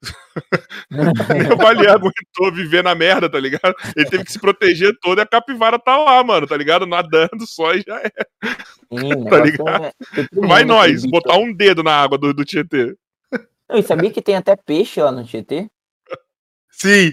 nem 1.31 1.53
o 1.53 1.57
Balian 1.57 1.93
aguentou 1.95 2.53
viver 2.53 2.83
na 2.83 2.95
merda, 2.95 3.31
tá 3.31 3.39
ligado? 3.39 3.75
Ele 3.97 4.09
teve 4.11 4.25
que 4.25 4.33
se 4.33 4.41
proteger 4.41 4.93
todo 5.01 5.19
e 5.19 5.23
a 5.23 5.27
capivara 5.27 5.79
tá 5.79 5.97
lá, 5.97 6.23
mano. 6.25 6.47
Tá 6.47 6.57
ligado? 6.57 6.85
Nadando 6.87 7.47
só 7.47 7.73
e 7.75 7.83
já 7.87 8.01
é. 8.01 8.11
Sim, 8.99 9.25
Tá 9.31 9.39
ligado? 9.45 9.85
é- 9.85 9.93
é 10.21 10.47
Vai 10.47 10.65
nós, 10.65 11.05
botar 11.07 11.37
um 11.39 11.53
dedo 11.55 11.83
na 11.83 11.95
água 11.95 12.19
do, 12.19 12.35
do 12.35 12.45
Tietê. 12.45 12.95
Não, 13.69 13.79
e 13.79 13.83
sabia 13.83 14.11
que 14.11 14.21
tem 14.21 14.37
até 14.37 14.57
peixe 14.57 15.01
lá 15.01 15.11
no 15.13 15.25
Tietê? 15.25 15.69
Sim. 16.71 17.13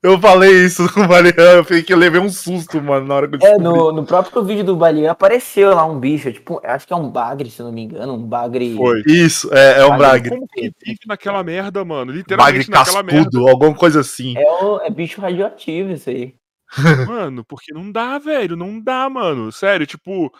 Eu 0.00 0.18
falei 0.20 0.64
isso 0.64 0.86
com 0.94 1.00
o 1.00 1.08
Mariano, 1.08 1.40
eu 1.58 1.64
fiquei 1.64 1.82
que 1.82 1.92
eu 1.92 1.96
levei 1.98 2.20
um 2.20 2.28
susto, 2.28 2.80
mano, 2.80 3.06
na 3.06 3.14
hora 3.16 3.28
que 3.28 3.34
eu 3.34 3.38
É, 3.38 3.56
descobri. 3.56 3.64
no, 3.64 3.92
no 3.92 4.04
próprio 4.06 4.44
vídeo 4.44 4.64
do 4.64 4.76
Baleia 4.76 5.10
apareceu 5.10 5.74
lá 5.74 5.84
um 5.84 5.98
bicho, 5.98 6.32
tipo, 6.32 6.60
acho 6.64 6.86
que 6.86 6.92
é 6.92 6.96
um 6.96 7.10
bagre, 7.10 7.50
se 7.50 7.60
não 7.62 7.72
me 7.72 7.82
engano, 7.82 8.14
um 8.14 8.22
bagre. 8.24 8.76
Foi. 8.76 9.02
Isso, 9.06 9.52
é, 9.52 9.80
é 9.80 9.84
um 9.86 9.98
Bagre. 9.98 10.06
bagre. 10.06 10.30
Como 10.30 10.46
que 10.48 10.72
vive 10.84 11.00
naquela 11.06 11.42
merda, 11.42 11.84
mano? 11.84 12.06
Bagre 12.12 12.18
Literalmente 12.18 12.70
naquela 12.70 13.02
merda. 13.02 13.24
cascudo, 13.24 13.48
alguma 13.48 13.74
coisa 13.74 14.00
assim. 14.00 14.36
É, 14.38 14.48
o- 14.64 14.80
é 14.82 14.90
bicho 14.90 15.20
radioativo 15.20 15.90
isso 15.90 16.08
aí. 16.10 16.34
Mano, 17.08 17.42
porque 17.46 17.72
não 17.72 17.90
dá, 17.90 18.18
velho. 18.18 18.54
Não 18.54 18.78
dá, 18.78 19.08
mano. 19.08 19.50
Sério, 19.50 19.86
tipo. 19.86 20.30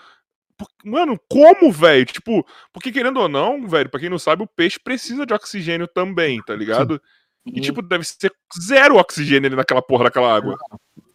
por- 0.59 0.69
Mano, 0.85 1.19
como, 1.27 1.73
velho? 1.73 2.05
Tipo, 2.05 2.47
porque 2.71 2.93
querendo 2.93 3.19
ou 3.19 3.29
não, 3.31 3.67
velho, 3.67 3.89
pra 3.89 3.99
quem 3.99 4.11
não 4.11 4.19
sabe, 4.19 4.43
o 4.43 4.47
peixe 4.47 4.79
precisa 4.79 5.25
de 5.25 5.33
oxigênio 5.33 5.89
também, 5.89 6.43
tá 6.47 6.55
ligado? 6.55 7.01
E, 7.55 7.61
tipo, 7.61 7.83
deve 7.83 8.05
ser 8.05 8.33
zero 8.61 8.97
oxigênio 8.97 9.49
ali 9.49 9.57
naquela 9.57 9.83
porra 9.83 10.05
daquela 10.05 10.35
água. 10.35 10.57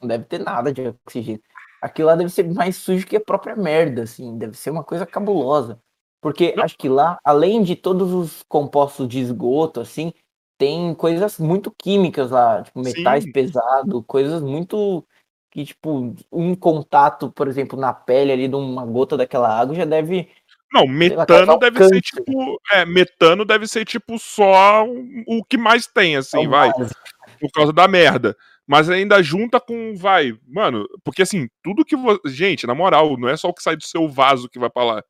Não 0.02 0.08
deve 0.08 0.26
ter 0.26 0.40
nada 0.40 0.72
de 0.72 0.88
oxigênio. 1.06 1.42
Aquilo 1.82 2.08
lá 2.08 2.16
deve 2.16 2.30
ser 2.30 2.52
mais 2.54 2.78
sujo 2.78 3.06
que 3.06 3.18
a 3.18 3.22
própria 3.22 3.56
merda, 3.56 4.04
assim. 4.04 4.38
Deve 4.38 4.58
ser 4.58 4.70
uma 4.70 4.84
coisa 4.84 5.06
cabulosa. 5.06 5.80
Porque 6.22 6.54
Não. 6.56 6.64
acho 6.64 6.78
que 6.78 6.88
lá, 6.88 7.20
além 7.24 7.62
de 7.62 7.76
todos 7.76 8.14
os 8.14 8.44
compostos 8.48 9.08
de 9.10 9.20
esgoto, 9.20 9.82
assim, 9.82 10.14
tem 10.58 10.96
coisas 10.96 11.38
muito 11.38 11.70
químicas 11.70 12.32
lá, 12.32 12.64
tipo, 12.64 12.80
metais 12.80 13.30
pesados, 13.32 14.04
coisas 14.08 14.42
muito. 14.42 15.06
Que, 15.52 15.66
tipo, 15.66 16.16
um 16.32 16.56
contato, 16.56 17.30
por 17.32 17.48
exemplo, 17.48 17.78
na 17.78 17.94
pele 17.94 18.32
ali 18.32 18.48
de 18.48 18.56
uma 18.56 18.86
gota 18.86 19.18
daquela 19.18 19.50
água 19.50 19.76
já 19.76 19.86
deve. 19.86 20.30
Não, 20.74 20.88
metano 20.88 21.60
deve 21.60 21.88
ser 21.88 22.02
tipo. 22.02 22.60
É, 22.72 22.84
metano 22.84 23.46
deve 23.46 23.68
ser 23.68 23.86
tipo 23.86 24.18
só 24.18 24.84
o 25.28 25.44
que 25.46 25.58
mais 25.58 25.86
tem, 25.86 26.16
assim, 26.16 26.46
ao 26.46 26.50
vai. 26.50 26.72
básico. 26.72 27.00
por 27.40 27.52
causa 27.52 27.72
da 27.72 27.88
merda. 27.88 28.36
Mas 28.66 28.90
ainda 28.90 29.22
junta 29.22 29.60
com, 29.60 29.94
vai, 29.96 30.34
mano, 30.48 30.88
porque 31.04 31.22
assim, 31.22 31.48
tudo 31.62 31.86
que 31.86 31.96
você. 31.96 32.20
Gente, 32.26 32.66
na 32.66 32.74
moral, 32.74 33.18
não 33.18 33.30
é 33.30 33.38
só 33.38 33.50
o 33.50 33.54
que 33.54 33.62
sai 33.62 33.76
do 33.76 33.84
seu 33.84 34.10
vaso 34.10 34.50
que 34.50 34.58
vai 34.58 34.70
pra 34.70 34.84
lá. 34.84 35.04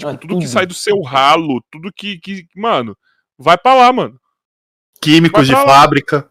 Não, 0.00 0.10
é 0.10 0.16
Tudo 0.16 0.38
que 0.38 0.46
sai 0.46 0.66
do 0.66 0.74
seu 0.74 1.00
ralo, 1.02 1.60
tudo 1.70 1.92
que, 1.92 2.18
que 2.18 2.46
mano, 2.54 2.96
vai 3.36 3.58
pra 3.58 3.74
lá, 3.74 3.92
mano. 3.92 4.20
Químicos 5.00 5.46
de 5.46 5.52
lá. 5.52 5.64
fábrica. 5.64 6.30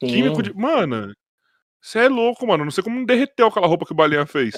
Sim. 0.00 0.10
Químico 0.10 0.42
de. 0.42 0.54
Mano, 0.54 1.12
você 1.80 2.00
é 2.00 2.08
louco, 2.08 2.46
mano. 2.46 2.64
Não 2.64 2.70
sei 2.70 2.84
como 2.84 2.96
não 2.98 3.04
derreteu 3.04 3.48
aquela 3.48 3.66
roupa 3.66 3.84
que 3.84 3.92
o 3.92 3.96
Baleia 3.96 4.24
fez. 4.26 4.54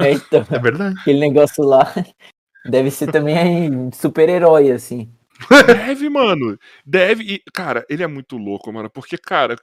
É, 0.00 0.12
então, 0.12 0.44
É 0.50 0.58
verdade. 0.58 0.98
aquele 1.00 1.20
negócio 1.20 1.62
lá 1.62 1.84
deve 2.64 2.90
ser 2.90 3.10
também 3.10 3.90
super-herói, 3.92 4.70
assim. 4.70 5.12
Deve, 5.66 6.08
mano. 6.08 6.58
Deve. 6.86 7.24
E, 7.24 7.42
cara, 7.52 7.84
ele 7.88 8.02
é 8.02 8.06
muito 8.06 8.36
louco, 8.36 8.72
mano. 8.72 8.88
Porque, 8.88 9.18
cara, 9.18 9.56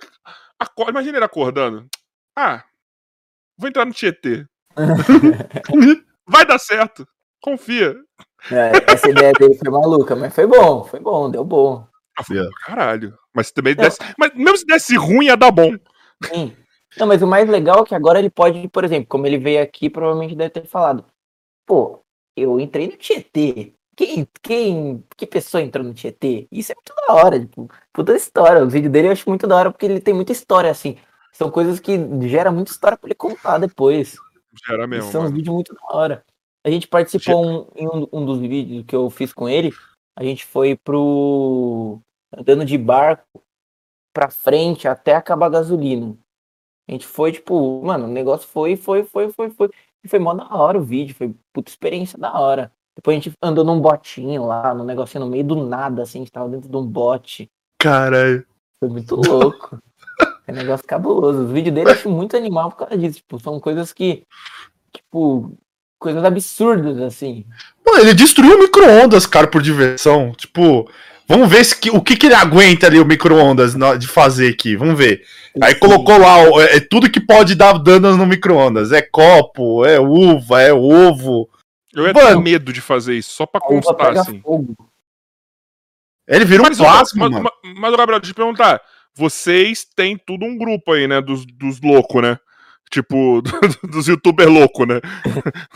aco- 0.60 0.90
imagina 0.90 1.18
ele 1.18 1.26
acordando. 1.26 1.88
Ah, 2.36 2.64
vou 3.58 3.70
entrar 3.70 3.86
no 3.86 3.94
Tietê. 3.94 4.46
Vai 6.28 6.46
dar 6.46 6.60
certo. 6.60 7.08
Confia. 7.42 7.96
É, 8.52 8.94
essa 8.94 9.10
ideia 9.10 9.34
dele 9.34 9.56
foi 9.56 9.72
maluca, 9.72 10.16
mas 10.16 10.34
foi 10.34 10.46
bom, 10.48 10.84
foi 10.84 11.00
bom, 11.00 11.30
deu 11.30 11.44
bom. 11.44 11.86
Ah, 12.18 12.24
foi 12.24 12.36
Yeah. 12.38 12.52
caralho. 12.66 13.18
Mas 13.34 13.48
se 13.48 13.54
também 13.54 13.76
desse. 13.76 13.98
Mas 14.18 14.34
mesmo 14.36 14.58
se 14.58 14.66
desse 14.66 14.96
ruim, 14.96 15.26
ia 15.26 15.38
dar 15.38 15.52
bom. 15.52 15.72
Sim. 16.26 16.56
Não, 16.98 17.08
mas 17.08 17.22
o 17.22 17.28
mais 17.28 17.48
legal 17.50 17.84
é 17.84 17.86
que 17.86 17.96
agora 17.96 18.20
ele 18.20 18.30
pode, 18.30 18.68
por 18.68 18.84
exemplo, 18.84 19.08
como 19.08 19.26
ele 19.26 19.38
veio 19.38 19.62
aqui, 19.64 19.90
provavelmente 19.90 20.36
deve 20.36 20.50
ter 20.50 20.66
falado, 20.68 21.06
pô, 21.66 22.01
eu 22.36 22.60
entrei 22.60 22.88
no 22.88 22.98
Tietê. 22.98 23.74
Quem, 23.96 24.28
quem, 24.42 25.04
que 25.18 25.28
pessoa 25.28 25.62
entrou 25.62 25.84
no 25.86 25.94
Tietê? 25.94 26.48
Isso 26.52 26.72
é 26.72 26.76
muito 26.76 26.94
da 27.08 27.14
hora, 27.14 27.40
tipo, 27.40 27.70
puta 27.94 28.16
história. 28.16 28.64
Os 28.66 28.72
vídeos 28.74 28.92
dele 28.92 29.08
eu 29.10 29.12
acho 29.12 29.30
muito 29.30 29.46
da 29.46 29.56
hora 29.56 29.72
porque 29.72 29.86
ele 29.86 30.00
tem 30.00 30.14
muita 30.14 30.32
história, 30.32 30.72
assim. 30.72 30.98
São 31.34 31.52
coisas 31.52 31.80
que 31.80 31.94
geram 32.28 32.52
muita 32.54 32.72
história 32.72 32.98
pra 32.98 33.08
ele 33.08 33.16
contar 33.16 33.58
depois. 33.58 34.16
Era 34.70 34.84
E 34.84 34.88
mesmo, 34.88 35.12
são 35.12 35.24
mano. 35.24 35.36
vídeos 35.36 35.54
muito 35.54 35.74
da 35.74 35.96
hora. 35.96 36.26
A 36.64 36.70
gente 36.70 36.88
participou 36.88 37.46
um- 37.46 37.68
em 37.76 37.88
um, 37.88 38.08
um 38.14 38.26
dos 38.26 38.40
vídeos 38.40 38.86
que 38.86 38.96
eu 38.96 39.10
fiz 39.10 39.34
com 39.34 39.48
ele. 39.48 39.72
A 40.18 40.24
gente 40.24 40.46
foi 40.46 40.76
pro. 40.76 42.00
andando 42.36 42.66
de 42.66 42.78
barco 42.78 43.44
pra 44.14 44.30
frente 44.30 44.88
até 44.88 45.16
acabar 45.16 45.46
a 45.48 45.50
gasolina. 45.50 46.18
A 46.88 46.92
gente 46.92 47.06
foi, 47.08 47.32
tipo, 47.32 47.82
mano, 47.84 48.06
o 48.06 48.10
negócio 48.12 48.48
foi, 48.48 48.76
foi, 48.76 49.04
foi, 49.04 49.30
foi, 49.32 49.50
foi. 49.52 49.70
E 50.04 50.08
foi 50.08 50.20
mó 50.20 50.34
da 50.34 50.48
hora 50.56 50.78
o 50.78 50.84
vídeo, 50.84 51.16
foi 51.16 51.34
puta 51.54 51.70
experiência 51.70 52.18
da 52.18 52.40
hora. 52.40 52.72
Depois 52.96 53.18
a 53.18 53.20
gente 53.20 53.36
andou 53.42 53.64
num 53.64 53.80
botinho 53.80 54.46
lá, 54.46 54.74
num 54.74 54.84
negocinho 54.84 55.26
no 55.26 55.32
meio 55.32 55.44
do 55.44 55.56
nada, 55.56 56.04
assim, 56.04 56.20
a 56.20 56.22
gente 56.22 56.32
tava 56.32 56.50
dentro 56.50 56.70
de 56.70 56.76
um 56.76 56.86
bote. 56.86 57.50
Caralho. 57.80 58.46
Foi 58.80 58.90
muito 58.90 59.16
louco. 59.16 59.80
É 60.48 60.52
um 60.52 60.56
negócio 60.56 60.86
cabuloso. 60.86 61.46
Os 61.46 61.52
vídeos 61.52 61.74
dele 61.74 61.90
eu 61.90 61.94
acho 61.94 62.10
muito 62.10 62.36
animal 62.36 62.72
por 62.72 62.78
causa 62.78 62.98
disso. 62.98 63.20
Tipo, 63.20 63.40
são 63.40 63.60
coisas 63.60 63.94
que. 63.94 64.26
Tipo, 64.92 65.56
coisas 66.00 66.26
absurdas, 66.26 67.00
assim. 67.00 67.46
Pô, 67.84 67.96
ele 67.98 68.14
destruiu 68.14 68.58
o 68.58 68.60
micro-ondas, 68.60 69.28
cara, 69.28 69.48
por 69.48 69.62
diversão. 69.62 70.34
Tipo, 70.34 70.90
vamos 71.32 71.50
ver 71.50 71.64
se, 71.64 71.90
o 71.90 72.02
que, 72.02 72.18
que 72.18 72.26
ele 72.28 72.36
aguenta 72.36 72.88
ali, 72.88 73.00
o 73.00 73.06
micro-ondas, 73.06 73.74
de 73.98 74.08
fazer 74.08 74.50
aqui. 74.50 74.76
Vamos 74.76 74.98
ver. 74.98 75.24
Aí 75.62 75.74
colocou 75.76 76.18
lá 76.18 76.40
é, 76.62 76.78
é 76.78 76.80
tudo 76.80 77.10
que 77.10 77.20
pode 77.20 77.56
dar 77.56 77.74
danos 77.80 78.18
no 78.18 78.26
micro-ondas. 78.26 78.92
É 78.92 79.02
copo, 79.02 79.86
é 79.86 80.00
uva, 80.00 80.62
é 80.62 80.74
ovo. 80.74 81.50
Eu 81.94 82.06
ia 82.06 82.14
ter 82.14 82.40
medo 82.40 82.72
de 82.72 82.82
fazer 82.82 83.16
isso, 83.16 83.32
só 83.32 83.46
pra 83.46 83.62
constar, 83.62 84.18
assim. 84.18 84.40
Fogo. 84.42 84.76
Ele 86.28 86.46
virou 86.46 86.66
mas, 86.68 86.80
um 86.80 86.84
plasma, 86.84 87.30
mas, 87.30 87.42
mas, 87.42 87.54
mas, 87.78 87.92
Gabriel, 87.92 88.20
deixa 88.20 88.32
eu 88.32 88.34
te 88.34 88.38
perguntar. 88.38 88.82
Vocês 89.14 89.86
têm 89.96 90.18
tudo 90.18 90.46
um 90.46 90.58
grupo 90.58 90.94
aí, 90.94 91.08
né? 91.08 91.22
Dos, 91.22 91.46
dos 91.46 91.82
loucos, 91.82 92.22
né? 92.22 92.38
Tipo, 92.90 93.42
dos 93.90 94.08
youtubers 94.08 94.50
loucos, 94.50 94.88
né? 94.88 95.02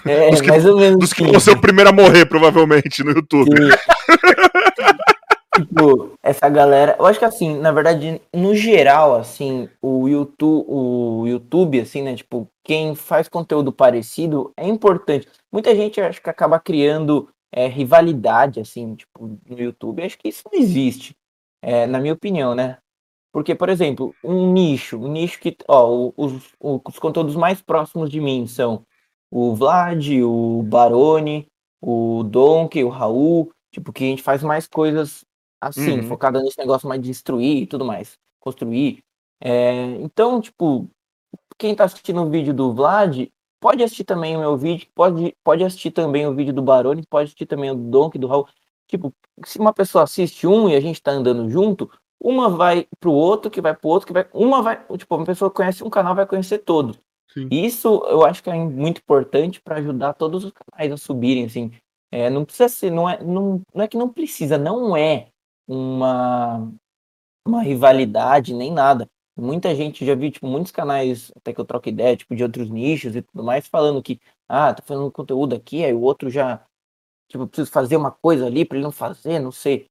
É, 0.05 0.29
dos 0.29 0.41
que, 0.41 0.49
mais 0.49 0.65
ou 0.65 0.77
menos. 0.77 0.99
Dos 0.99 1.13
que 1.13 1.23
vão 1.23 1.39
ser 1.39 1.51
o 1.51 1.61
primeiro 1.61 1.89
a 1.89 1.93
morrer, 1.93 2.25
provavelmente, 2.25 3.03
no 3.03 3.11
YouTube. 3.11 3.51
tipo, 5.55 6.13
essa 6.21 6.49
galera. 6.49 6.95
Eu 6.99 7.05
acho 7.05 7.19
que 7.19 7.25
assim, 7.25 7.57
na 7.59 7.71
verdade, 7.71 8.21
no 8.33 8.55
geral, 8.55 9.15
assim, 9.15 9.69
o 9.81 10.07
YouTube, 10.07 10.65
o 10.67 11.27
YouTube, 11.27 11.79
assim, 11.79 12.01
né? 12.01 12.15
Tipo, 12.15 12.47
quem 12.63 12.95
faz 12.95 13.27
conteúdo 13.27 13.71
parecido 13.71 14.51
é 14.57 14.67
importante. 14.67 15.27
Muita 15.51 15.75
gente 15.75 15.99
acho 16.01 16.21
que 16.21 16.29
acaba 16.29 16.59
criando 16.59 17.29
é, 17.51 17.67
rivalidade, 17.67 18.59
assim, 18.59 18.95
tipo, 18.95 19.39
no 19.47 19.59
YouTube. 19.59 20.03
Acho 20.03 20.17
que 20.17 20.29
isso 20.29 20.43
não 20.51 20.59
existe, 20.59 21.15
é, 21.61 21.85
na 21.87 21.99
minha 21.99 22.13
opinião, 22.13 22.53
né? 22.53 22.77
Porque, 23.33 23.53
por 23.53 23.67
exemplo, 23.67 24.15
um 24.23 24.53
nicho, 24.53 24.97
um 24.97 25.11
nicho 25.11 25.39
que, 25.41 25.57
ó, 25.67 26.11
os, 26.15 26.53
os 26.59 26.99
conteúdos 26.99 27.35
mais 27.35 27.61
próximos 27.61 28.09
de 28.09 28.21
mim 28.21 28.47
são 28.47 28.85
o 29.29 29.53
Vlad, 29.53 30.07
o 30.23 30.63
Barone, 30.63 31.45
o 31.81 32.23
Donkey, 32.23 32.85
o 32.85 32.89
Raul, 32.89 33.51
tipo, 33.73 33.91
que 33.91 34.05
a 34.05 34.07
gente 34.07 34.23
faz 34.23 34.41
mais 34.41 34.67
coisas 34.67 35.24
assim, 35.67 35.99
uhum. 35.99 36.03
focada 36.03 36.41
nesse 36.41 36.57
negócio 36.57 36.87
mais 36.87 37.01
de 37.01 37.07
destruir 37.07 37.63
e 37.63 37.67
tudo 37.67 37.83
mais, 37.83 38.17
construir. 38.39 39.03
É, 39.41 39.85
então, 40.01 40.39
tipo, 40.39 40.89
quem 41.57 41.75
tá 41.75 41.85
assistindo 41.85 42.21
o 42.21 42.29
vídeo 42.29 42.53
do 42.53 42.73
Vlad 42.73 43.27
pode 43.59 43.83
assistir 43.83 44.03
também 44.03 44.35
o 44.35 44.39
meu 44.39 44.57
vídeo, 44.57 44.87
pode, 44.93 45.35
pode 45.43 45.63
assistir 45.63 45.91
também 45.91 46.27
o 46.27 46.35
vídeo 46.35 46.53
do 46.53 46.61
Barone, 46.61 47.05
pode 47.09 47.25
assistir 47.25 47.45
também 47.45 47.71
o 47.71 47.75
do 47.75 47.89
Donkey, 47.89 48.19
do 48.19 48.27
Raul. 48.27 48.47
Tipo, 48.87 49.13
se 49.43 49.57
uma 49.57 49.73
pessoa 49.73 50.03
assiste 50.03 50.45
um 50.45 50.69
e 50.69 50.75
a 50.75 50.79
gente 50.79 51.01
tá 51.01 51.11
andando 51.11 51.49
junto, 51.49 51.89
uma 52.21 52.49
vai 52.49 52.87
pro 52.99 53.11
outro, 53.11 53.49
que 53.49 53.61
vai 53.61 53.75
pro 53.75 53.89
outro, 53.89 54.07
que 54.07 54.13
vai. 54.13 54.27
Uma 54.33 54.61
vai. 54.61 54.85
Tipo, 54.97 55.15
uma 55.15 55.25
pessoa 55.25 55.49
conhece 55.49 55.83
um 55.83 55.89
canal, 55.89 56.13
vai 56.13 56.27
conhecer 56.27 56.59
todo. 56.59 56.97
Sim. 57.33 57.47
Isso 57.51 57.87
eu 58.07 58.25
acho 58.25 58.41
que 58.41 58.49
é 58.49 58.53
muito 58.53 58.99
importante 58.99 59.59
para 59.61 59.77
ajudar 59.77 60.13
todos 60.13 60.45
os 60.45 60.51
canais 60.51 60.91
a 60.91 60.97
subirem, 60.97 61.45
assim. 61.45 61.71
É, 62.11 62.29
não 62.29 62.45
precisa 62.45 62.69
ser, 62.69 62.91
não 62.91 63.09
é, 63.09 63.21
não, 63.23 63.61
não 63.73 63.83
é 63.83 63.87
que 63.87 63.97
não 63.97 64.07
precisa, 64.07 64.57
não 64.57 64.95
é 64.95 65.27
uma, 65.67 66.71
uma 67.45 67.61
rivalidade 67.63 68.53
nem 68.53 68.71
nada. 68.71 69.09
Muita 69.37 69.75
gente 69.75 70.05
já 70.05 70.15
viu, 70.15 70.31
tipo, 70.31 70.47
muitos 70.47 70.71
canais, 70.71 71.31
até 71.35 71.53
que 71.53 71.59
eu 71.59 71.65
troco 71.65 71.89
ideia, 71.89 72.15
tipo, 72.15 72.35
de 72.35 72.43
outros 72.43 72.69
nichos 72.69 73.15
e 73.15 73.21
tudo 73.21 73.43
mais, 73.43 73.67
falando 73.67 74.01
que, 74.01 74.19
ah, 74.47 74.73
tô 74.73 74.81
fazendo 74.83 75.11
conteúdo 75.11 75.55
aqui, 75.55 75.83
aí 75.83 75.93
o 75.93 76.01
outro 76.01 76.29
já, 76.29 76.65
tipo, 77.27 77.47
preciso 77.47 77.71
fazer 77.71 77.97
uma 77.97 78.11
coisa 78.11 78.45
ali 78.45 78.65
para 78.65 78.77
ele 78.77 78.85
não 78.85 78.91
fazer, 78.91 79.39
não 79.39 79.51
sei. 79.51 79.87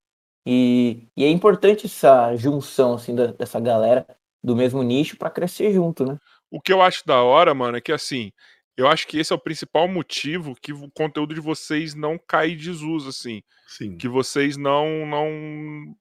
E, 0.46 1.06
e 1.16 1.24
é 1.24 1.30
importante 1.30 1.86
essa 1.86 2.34
junção, 2.36 2.94
assim, 2.94 3.14
da, 3.14 3.26
dessa 3.28 3.60
galera 3.60 4.06
do 4.42 4.54
mesmo 4.56 4.82
nicho 4.82 5.16
para 5.16 5.30
crescer 5.30 5.72
junto, 5.72 6.04
né? 6.04 6.18
O 6.50 6.60
que 6.60 6.72
eu 6.72 6.82
acho 6.82 7.04
da 7.06 7.22
hora, 7.22 7.54
mano, 7.54 7.76
é 7.78 7.80
que 7.80 7.90
assim, 7.90 8.30
eu 8.76 8.88
acho 8.88 9.06
que 9.06 9.18
esse 9.18 9.32
é 9.32 9.36
o 9.36 9.40
principal 9.40 9.86
motivo 9.86 10.56
que 10.60 10.72
o 10.72 10.90
conteúdo 10.90 11.34
de 11.34 11.40
vocês 11.40 11.94
não 11.94 12.18
cai 12.18 12.50
de 12.50 12.70
desuso, 12.70 13.08
assim. 13.08 13.42
Sim. 13.66 13.96
Que 13.96 14.08
vocês 14.08 14.56
não, 14.56 15.06
não. 15.06 15.96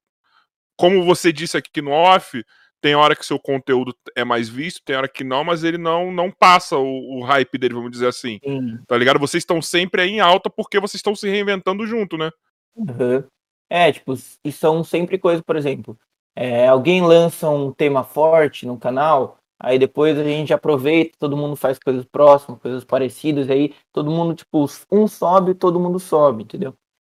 Como 0.76 1.04
você 1.04 1.32
disse 1.32 1.56
aqui 1.56 1.82
no 1.82 1.92
off, 1.92 2.44
tem 2.82 2.96
hora 2.96 3.16
que 3.16 3.26
seu 3.26 3.40
conteúdo 3.40 3.96
é 4.16 4.26
mais 4.26 4.50
visto, 4.50 4.82
tem 4.84 4.96
hora 4.96 5.08
que 5.08 5.24
não, 5.24 5.44
mas 5.44 5.64
ele 5.64 5.78
não 5.78 6.12
não 6.12 6.32
passa 6.32 6.78
o, 6.78 7.20
o 7.20 7.24
hype 7.24 7.58
dele, 7.58 7.76
vamos 7.76 7.92
dizer 7.92 8.08
assim. 8.08 8.40
Sim. 8.44 8.80
Tá 8.88 8.98
ligado? 8.98 9.20
Vocês 9.20 9.42
estão 9.42 9.62
sempre 9.62 10.02
aí 10.02 10.10
em 10.10 10.20
alta 10.20 10.50
porque 10.50 10.80
vocês 10.80 10.96
estão 10.96 11.16
se 11.16 11.30
reinventando 11.30 11.86
junto, 11.86 12.18
né? 12.18 12.30
Uhum. 12.76 13.24
É, 13.70 13.92
tipo, 13.92 14.14
e 14.44 14.52
são 14.52 14.84
sempre 14.84 15.18
coisas, 15.18 15.42
por 15.42 15.56
exemplo, 15.56 15.98
é, 16.36 16.68
alguém 16.68 17.02
lança 17.02 17.50
um 17.50 17.72
tema 17.72 18.04
forte 18.04 18.66
no 18.66 18.78
canal, 18.78 19.38
aí 19.64 19.80
depois 19.80 20.20
a 20.20 20.24
gente 20.24 20.54
aproveita, 20.54 21.16
todo 21.18 21.38
mundo 21.38 21.56
faz 21.56 21.80
coisas 21.80 22.04
próximas, 22.04 22.60
coisas 22.60 22.84
parecidas, 22.84 23.50
aí 23.50 23.74
todo 23.94 24.12
mundo, 24.12 24.36
tipo, 24.36 24.66
um 24.92 25.08
sobe, 25.08 25.56
todo 25.56 25.80
mundo 25.80 26.00
sobe, 26.00 26.44
entendeu? 26.44 26.76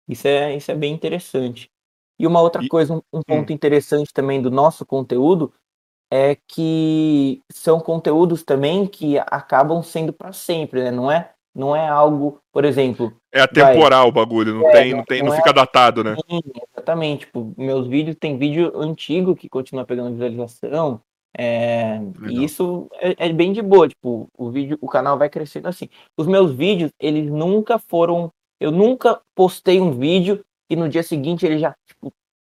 Isso 0.06 0.28
é, 0.28 0.54
isso 0.54 0.70
é 0.70 0.74
bem 0.74 0.92
interessante. 0.92 1.70
E 2.18 2.26
uma 2.26 2.42
outra 2.42 2.62
e... 2.62 2.68
coisa, 2.68 2.92
um, 2.94 3.00
um 3.12 3.22
ponto 3.22 3.50
hum. 3.50 3.54
interessante 3.54 4.12
também 4.12 4.42
do 4.42 4.50
nosso 4.50 4.84
conteúdo 4.84 5.52
é 6.12 6.36
que 6.46 7.40
são 7.50 7.80
conteúdos 7.80 8.42
também 8.44 8.86
que 8.86 9.18
acabam 9.18 9.82
sendo 9.82 10.12
para 10.12 10.32
sempre, 10.32 10.84
né? 10.84 10.90
Não 10.90 11.10
é, 11.10 11.32
não 11.54 11.74
é 11.74 11.88
algo, 11.88 12.38
por 12.52 12.64
exemplo. 12.64 13.16
É 13.32 13.40
atemporal 13.40 14.02
vai, 14.02 14.10
o 14.10 14.12
bagulho, 14.12 14.54
não 14.54 14.68
é, 14.68 14.72
tem, 14.72 14.94
não 14.94 15.04
tem, 15.04 15.20
não, 15.20 15.28
não 15.28 15.34
é 15.34 15.38
fica 15.38 15.52
datado, 15.52 16.04
né? 16.04 16.14
Sim, 16.30 16.40
exatamente. 16.72 17.24
Tipo, 17.24 17.54
meus 17.56 17.88
vídeos 17.88 18.16
tem 18.20 18.36
vídeo 18.36 18.70
antigo 18.78 19.34
que 19.34 19.48
continua 19.48 19.86
pegando 19.86 20.12
visualização. 20.12 21.00
É, 21.36 21.98
e 22.30 22.44
isso 22.44 22.88
é, 22.94 23.26
é, 23.26 23.32
bem 23.32 23.52
de 23.52 23.60
boa, 23.60 23.88
tipo, 23.88 24.28
o 24.38 24.50
vídeo, 24.50 24.78
o 24.80 24.88
canal 24.88 25.18
vai 25.18 25.28
crescendo 25.28 25.66
assim. 25.66 25.88
Os 26.16 26.26
meus 26.26 26.52
vídeos, 26.52 26.92
eles 27.00 27.28
nunca 27.28 27.78
foram, 27.78 28.32
eu 28.60 28.70
nunca 28.70 29.20
postei 29.34 29.80
um 29.80 29.90
vídeo 29.90 30.44
e 30.70 30.76
no 30.76 30.88
dia 30.88 31.02
seguinte 31.02 31.44
ele 31.44 31.58
já, 31.58 31.74
tipo, 31.88 32.12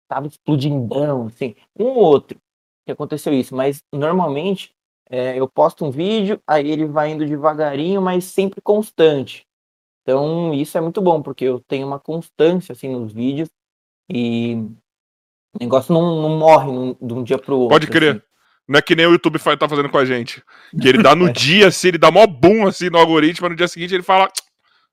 tava 0.08 0.28
explodindão, 0.28 1.28
assim, 1.28 1.56
um 1.78 1.86
ou 1.86 1.98
outro 1.98 2.40
que 2.86 2.92
aconteceu 2.92 3.34
isso, 3.34 3.54
mas 3.56 3.84
normalmente 3.94 4.72
é, 5.10 5.38
eu 5.38 5.48
posto 5.48 5.86
um 5.86 5.92
vídeo, 5.92 6.42
aí 6.48 6.70
ele 6.70 6.86
vai 6.86 7.12
indo 7.12 7.26
devagarinho, 7.26 8.02
mas 8.02 8.24
sempre 8.26 8.62
constante. 8.62 9.46
Então 10.02 10.54
isso 10.54 10.78
é 10.78 10.82
muito 10.82 11.02
bom, 11.02 11.22
porque 11.22 11.44
eu 11.44 11.60
tenho 11.68 11.86
uma 11.86 12.00
constância, 12.00 12.72
assim, 12.72 12.88
nos 12.88 13.12
vídeos 13.12 13.50
e 14.10 14.56
o 15.54 15.60
negócio 15.60 15.94
não, 15.94 16.22
não 16.22 16.38
morre 16.38 16.96
de 17.02 17.14
um 17.14 17.24
dia 17.24 17.38
pro 17.38 17.60
outro. 17.60 17.76
Pode 17.76 17.88
crer. 17.88 18.16
Assim. 18.16 18.29
Não 18.70 18.78
é 18.78 18.82
que 18.84 18.96
nem 18.96 19.08
o 19.08 19.14
YouTube 19.14 19.40
tá 19.58 19.68
fazendo 19.68 19.90
com 19.90 19.98
a 19.98 20.06
gente. 20.06 20.44
Que 20.80 20.88
ele 20.88 21.02
dá 21.02 21.16
no 21.16 21.30
é. 21.30 21.32
dia, 21.34 21.70
assim, 21.70 21.88
ele 21.88 21.98
dá 21.98 22.12
mó 22.12 22.28
boom 22.28 22.68
assim 22.68 22.88
no 22.88 23.00
algoritmo, 23.00 23.46
mas 23.46 23.50
no 23.50 23.58
dia 23.58 23.68
seguinte 23.68 23.96
ele 23.96 24.04
fala: 24.04 24.30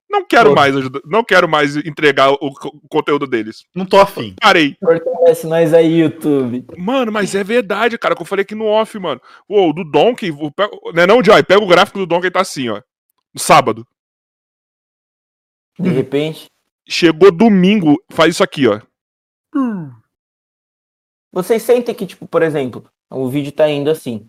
não 0.08 0.24
quero 0.24 0.54
mais 0.54 0.74
ajudar, 0.74 1.00
não 1.04 1.22
quero 1.22 1.46
mais 1.46 1.76
entregar 1.76 2.32
o, 2.32 2.38
o, 2.40 2.88
conteúdo 2.88 3.26
deles. 3.26 3.66
Não 3.74 3.84
tô 3.84 4.00
afim. 4.00 4.34
Parei. 4.40 4.78
Fortalece 4.82 5.46
nós 5.46 5.74
aí, 5.74 6.00
YouTube. 6.00 6.64
Mano, 6.78 7.12
mas 7.12 7.34
é 7.34 7.44
verdade, 7.44 7.98
cara, 7.98 8.16
que 8.16 8.22
eu 8.22 8.26
falei 8.26 8.44
aqui 8.44 8.54
no 8.54 8.64
off, 8.64 8.98
mano. 8.98 9.20
O 9.46 9.74
do 9.74 9.84
Donkey, 9.84 10.30
o, 10.30 10.50
né, 10.94 11.06
não, 11.06 11.22
Joy, 11.22 11.42
pega 11.42 11.62
o 11.62 11.68
gráfico 11.68 11.98
do 11.98 12.06
Donkey 12.06 12.30
tá 12.30 12.40
assim, 12.40 12.70
ó. 12.70 12.80
No 13.34 13.40
sábado. 13.40 13.86
De 15.78 15.90
repente. 15.90 16.46
Chegou 16.88 17.30
domingo, 17.30 18.02
faz 18.10 18.36
isso 18.36 18.42
aqui, 18.42 18.66
ó. 18.66 18.80
Vocês 21.30 21.62
sentem 21.62 21.94
que, 21.94 22.06
tipo, 22.06 22.26
por 22.26 22.40
exemplo, 22.42 22.88
o 23.10 23.28
vídeo 23.28 23.52
tá 23.52 23.68
indo 23.68 23.90
assim. 23.90 24.28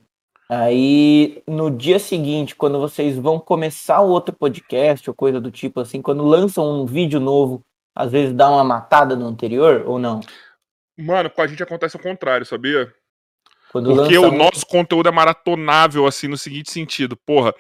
Aí, 0.49 1.43
no 1.45 1.69
dia 1.69 1.99
seguinte, 1.99 2.55
quando 2.55 2.79
vocês 2.79 3.17
vão 3.17 3.39
começar 3.39 3.99
outro 3.99 4.33
podcast 4.33 5.09
ou 5.09 5.15
coisa 5.15 5.41
do 5.41 5.51
tipo 5.51 5.81
assim, 5.81 6.01
quando 6.01 6.23
lançam 6.23 6.81
um 6.81 6.85
vídeo 6.85 7.19
novo, 7.19 7.61
às 7.93 8.11
vezes 8.11 8.33
dá 8.33 8.49
uma 8.49 8.63
matada 8.63 9.15
no 9.15 9.27
anterior 9.27 9.83
ou 9.85 9.99
não? 9.99 10.21
Mano, 10.97 11.29
com 11.29 11.41
a 11.41 11.47
gente 11.47 11.61
acontece 11.61 11.97
o 11.97 12.01
contrário, 12.01 12.45
sabia? 12.45 12.91
Quando 13.71 13.93
Porque 13.93 14.17
o 14.17 14.27
um... 14.27 14.37
nosso 14.37 14.65
conteúdo 14.65 15.09
é 15.09 15.11
maratonável, 15.11 16.07
assim, 16.07 16.27
no 16.27 16.37
seguinte 16.37 16.71
sentido. 16.71 17.17
Porra, 17.17 17.53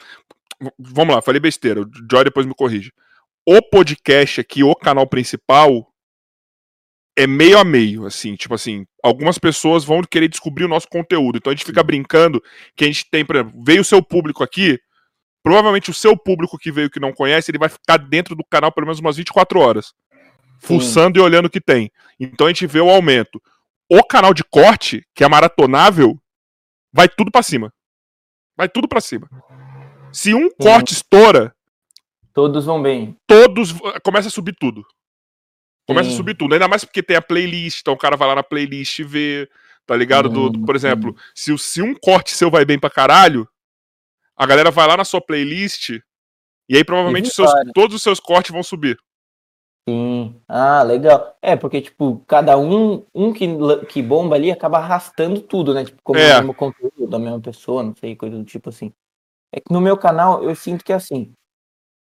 vamos 0.79 1.13
lá, 1.13 1.21
falei 1.21 1.41
besteira. 1.41 1.81
O 1.81 1.89
Joy 2.09 2.23
depois 2.23 2.45
me 2.45 2.55
corrige. 2.55 2.93
O 3.45 3.61
podcast 3.61 4.41
aqui, 4.41 4.63
o 4.63 4.73
canal 4.75 5.05
principal, 5.07 5.91
é 7.17 7.25
meio 7.25 7.57
a 7.57 7.63
meio, 7.63 8.05
assim, 8.05 8.35
tipo 8.35 8.53
assim, 8.53 8.85
algumas 9.01 9.39
pessoas 9.39 9.83
vão 9.83 10.03
querer 10.03 10.27
descobrir 10.27 10.65
o 10.65 10.67
nosso 10.67 10.87
conteúdo. 10.87 11.37
Então 11.37 11.51
a 11.51 11.55
gente 11.55 11.65
fica 11.65 11.81
brincando 11.81 12.39
que 12.75 12.83
a 12.83 12.87
gente 12.87 13.09
tem, 13.09 13.25
por 13.25 13.35
exemplo, 13.35 13.59
veio 13.65 13.81
o 13.81 13.85
seu 13.85 14.03
público 14.03 14.43
aqui, 14.43 14.79
provavelmente 15.43 15.89
o 15.89 15.95
seu 15.95 16.15
público 16.15 16.59
que 16.59 16.71
veio 16.71 16.91
que 16.91 16.99
não 16.99 17.11
conhece, 17.11 17.49
ele 17.49 17.57
vai 17.57 17.69
ficar 17.69 17.97
dentro 17.97 18.35
do 18.35 18.43
canal 18.45 18.71
pelo 18.71 18.85
menos 18.85 18.99
umas 18.99 19.17
24 19.17 19.59
horas, 19.59 19.93
fuçando 20.59 21.17
e 21.17 21.21
olhando 21.21 21.47
o 21.47 21.49
que 21.49 21.59
tem. 21.59 21.91
Então 22.19 22.45
a 22.45 22.51
gente 22.51 22.67
vê 22.67 22.79
o 22.79 22.89
aumento. 22.89 23.41
O 23.89 24.03
canal 24.03 24.31
de 24.31 24.43
corte, 24.43 25.03
que 25.15 25.23
é 25.23 25.27
maratonável, 25.27 26.21
vai 26.93 27.09
tudo 27.09 27.31
para 27.31 27.41
cima. 27.41 27.73
Vai 28.55 28.69
tudo 28.69 28.87
para 28.87 29.01
cima. 29.01 29.27
Se 30.11 30.35
um 30.35 30.49
Sim. 30.49 30.55
corte 30.59 30.93
estoura, 30.93 31.55
todos 32.31 32.65
vão 32.65 32.79
bem. 32.79 33.17
Todos 33.25 33.73
começa 34.03 34.27
a 34.27 34.31
subir 34.31 34.55
tudo. 34.59 34.85
Começa 35.87 36.09
Sim. 36.09 36.15
a 36.15 36.17
subir 36.17 36.35
tudo. 36.35 36.53
Ainda 36.53 36.67
mais 36.67 36.83
porque 36.83 37.01
tem 37.01 37.15
a 37.15 37.21
playlist, 37.21 37.79
então 37.81 37.93
o 37.93 37.97
cara 37.97 38.17
vai 38.17 38.27
lá 38.27 38.35
na 38.35 38.43
playlist 38.43 38.99
e 38.99 39.03
vê. 39.03 39.49
Tá 39.85 39.95
ligado? 39.95 40.27
Do, 40.27 40.49
do- 40.49 40.65
por 40.65 40.75
exemplo, 40.75 41.15
se, 41.33 41.51
o- 41.53 41.57
se 41.57 41.81
um 41.81 41.95
corte 41.95 42.31
seu 42.31 42.51
vai 42.51 42.65
bem 42.65 42.77
pra 42.77 42.89
caralho, 42.89 43.47
a 44.35 44.45
galera 44.45 44.69
vai 44.69 44.85
lá 44.85 44.97
na 44.97 45.05
sua 45.05 45.21
playlist 45.21 45.91
e 46.69 46.75
aí 46.75 46.83
provavelmente 46.83 47.29
os 47.29 47.33
seus- 47.33 47.49
todos 47.73 47.95
os 47.95 48.03
seus 48.03 48.19
cortes 48.19 48.51
vão 48.51 48.61
subir. 48.61 48.99
Sim. 49.87 50.41
Ah, 50.45 50.83
legal. 50.83 51.37
É, 51.41 51.55
porque, 51.55 51.79
tipo, 51.79 52.21
cada 52.27 52.57
um, 52.57 53.05
um 53.15 53.31
que, 53.31 53.47
que 53.87 54.01
bomba 54.01 54.35
ali 54.35 54.51
acaba 54.51 54.77
arrastando 54.79 55.39
tudo, 55.41 55.73
né? 55.73 55.85
Tipo, 55.85 56.01
como 56.03 56.19
É. 56.19 56.33
o 56.33 56.39
mesmo 56.39 56.53
conteúdo 56.53 57.07
da 57.07 57.17
mesma 57.17 57.39
pessoa, 57.39 57.81
não 57.81 57.95
sei, 57.95 58.13
coisa 58.13 58.37
do 58.37 58.43
tipo 58.43 58.67
assim. 58.67 58.91
É 59.55 59.61
que 59.61 59.71
no 59.73 59.79
meu 59.79 59.97
canal 59.97 60.43
eu 60.43 60.53
sinto 60.53 60.83
que 60.83 60.91
é 60.91 60.95
assim. 60.95 61.31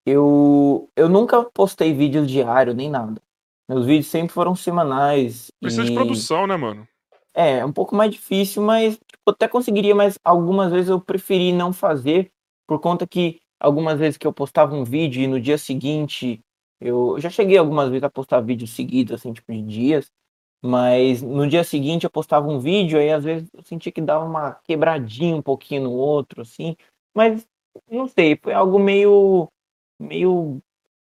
Eu, 0.07 0.89
eu 0.97 1.09
nunca 1.09 1.43
postei 1.53 1.93
vídeos 1.93 2.31
diário 2.31 2.73
nem 2.75 2.89
nada. 2.89 3.21
Meus 3.69 3.87
vídeos 3.87 4.07
sempre 4.07 4.33
foram 4.33 4.55
semanais. 4.55 5.51
Precisa 5.61 5.85
de 5.85 5.91
e- 5.91 5.95
produção, 5.95 6.47
né, 6.47 6.57
mano? 6.57 6.87
É, 7.35 7.59
é 7.59 7.65
um 7.65 7.73
pouco 7.73 7.95
mais 7.97 8.11
difícil, 8.11 8.63
mas 8.63 8.95
tipo, 8.97 9.23
eu 9.27 9.33
até 9.33 9.49
conseguiria, 9.49 9.95
mas 9.95 10.19
algumas 10.23 10.71
vezes 10.71 10.91
eu 10.91 11.01
preferi 11.01 11.53
não 11.53 11.73
fazer, 11.73 12.31
por 12.67 12.79
conta 12.79 13.07
que 13.07 13.41
algumas 13.59 13.99
vezes 13.99 14.19
que 14.19 14.27
eu 14.27 14.33
postava 14.33 14.75
um 14.75 14.85
vídeo 14.85 15.23
e 15.23 15.27
no 15.27 15.41
dia 15.41 15.57
seguinte, 15.57 16.41
eu 16.81 17.19
já 17.19 17.31
cheguei 17.31 17.57
algumas 17.57 17.89
vezes 17.89 18.03
a 18.03 18.11
postar 18.11 18.41
vídeos 18.41 18.71
seguidos, 18.71 19.15
assim, 19.15 19.33
tipo, 19.33 19.51
de 19.53 19.63
dias, 19.63 20.11
mas 20.63 21.23
no 21.23 21.47
dia 21.49 21.65
seguinte 21.65 22.05
eu 22.05 22.11
postava 22.11 22.49
um 22.49 22.59
vídeo, 22.59 22.99
aí 22.99 23.11
às 23.11 23.25
vezes 23.25 23.49
eu 23.55 23.63
sentia 23.63 23.91
que 23.93 24.01
dava 24.01 24.25
uma 24.25 24.55
quebradinha 24.65 25.35
um 25.37 25.43
pouquinho 25.43 25.85
no 25.85 25.93
outro, 25.93 26.43
assim, 26.43 26.77
mas 27.15 27.47
não 27.91 28.07
sei, 28.07 28.39
foi 28.43 28.53
algo 28.53 28.79
meio, 28.79 29.49
meio 29.99 30.61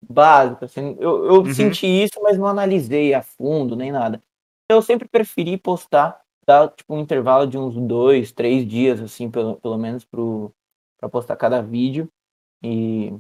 básico, 0.03 0.65
assim, 0.65 0.97
eu, 0.99 1.25
eu 1.27 1.35
Uhum. 1.43 1.55
senti 1.55 1.87
isso, 1.87 2.21
mas 2.23 2.39
não 2.39 2.47
analisei 2.47 3.15
a 3.15 3.23
fundo, 3.23 3.77
nem 3.77 3.93
nada 3.93 4.23
eu 4.69 4.83
sempre 4.83 5.09
preferi 5.09 5.57
postar, 5.57 6.21
dar 6.47 6.69
tipo 6.69 6.95
um 6.95 7.01
intervalo 7.01 7.47
de 7.47 7.57
uns 7.57 7.75
dois, 7.75 8.33
três 8.33 8.67
dias, 8.67 9.01
assim, 9.01 9.31
pelo, 9.31 9.57
pelo 9.57 9.79
menos 9.79 10.05
pro, 10.05 10.53
pra 10.99 11.09
postar 11.09 11.37
cada 11.37 11.63
vídeo. 11.63 12.11
E 12.63 13.13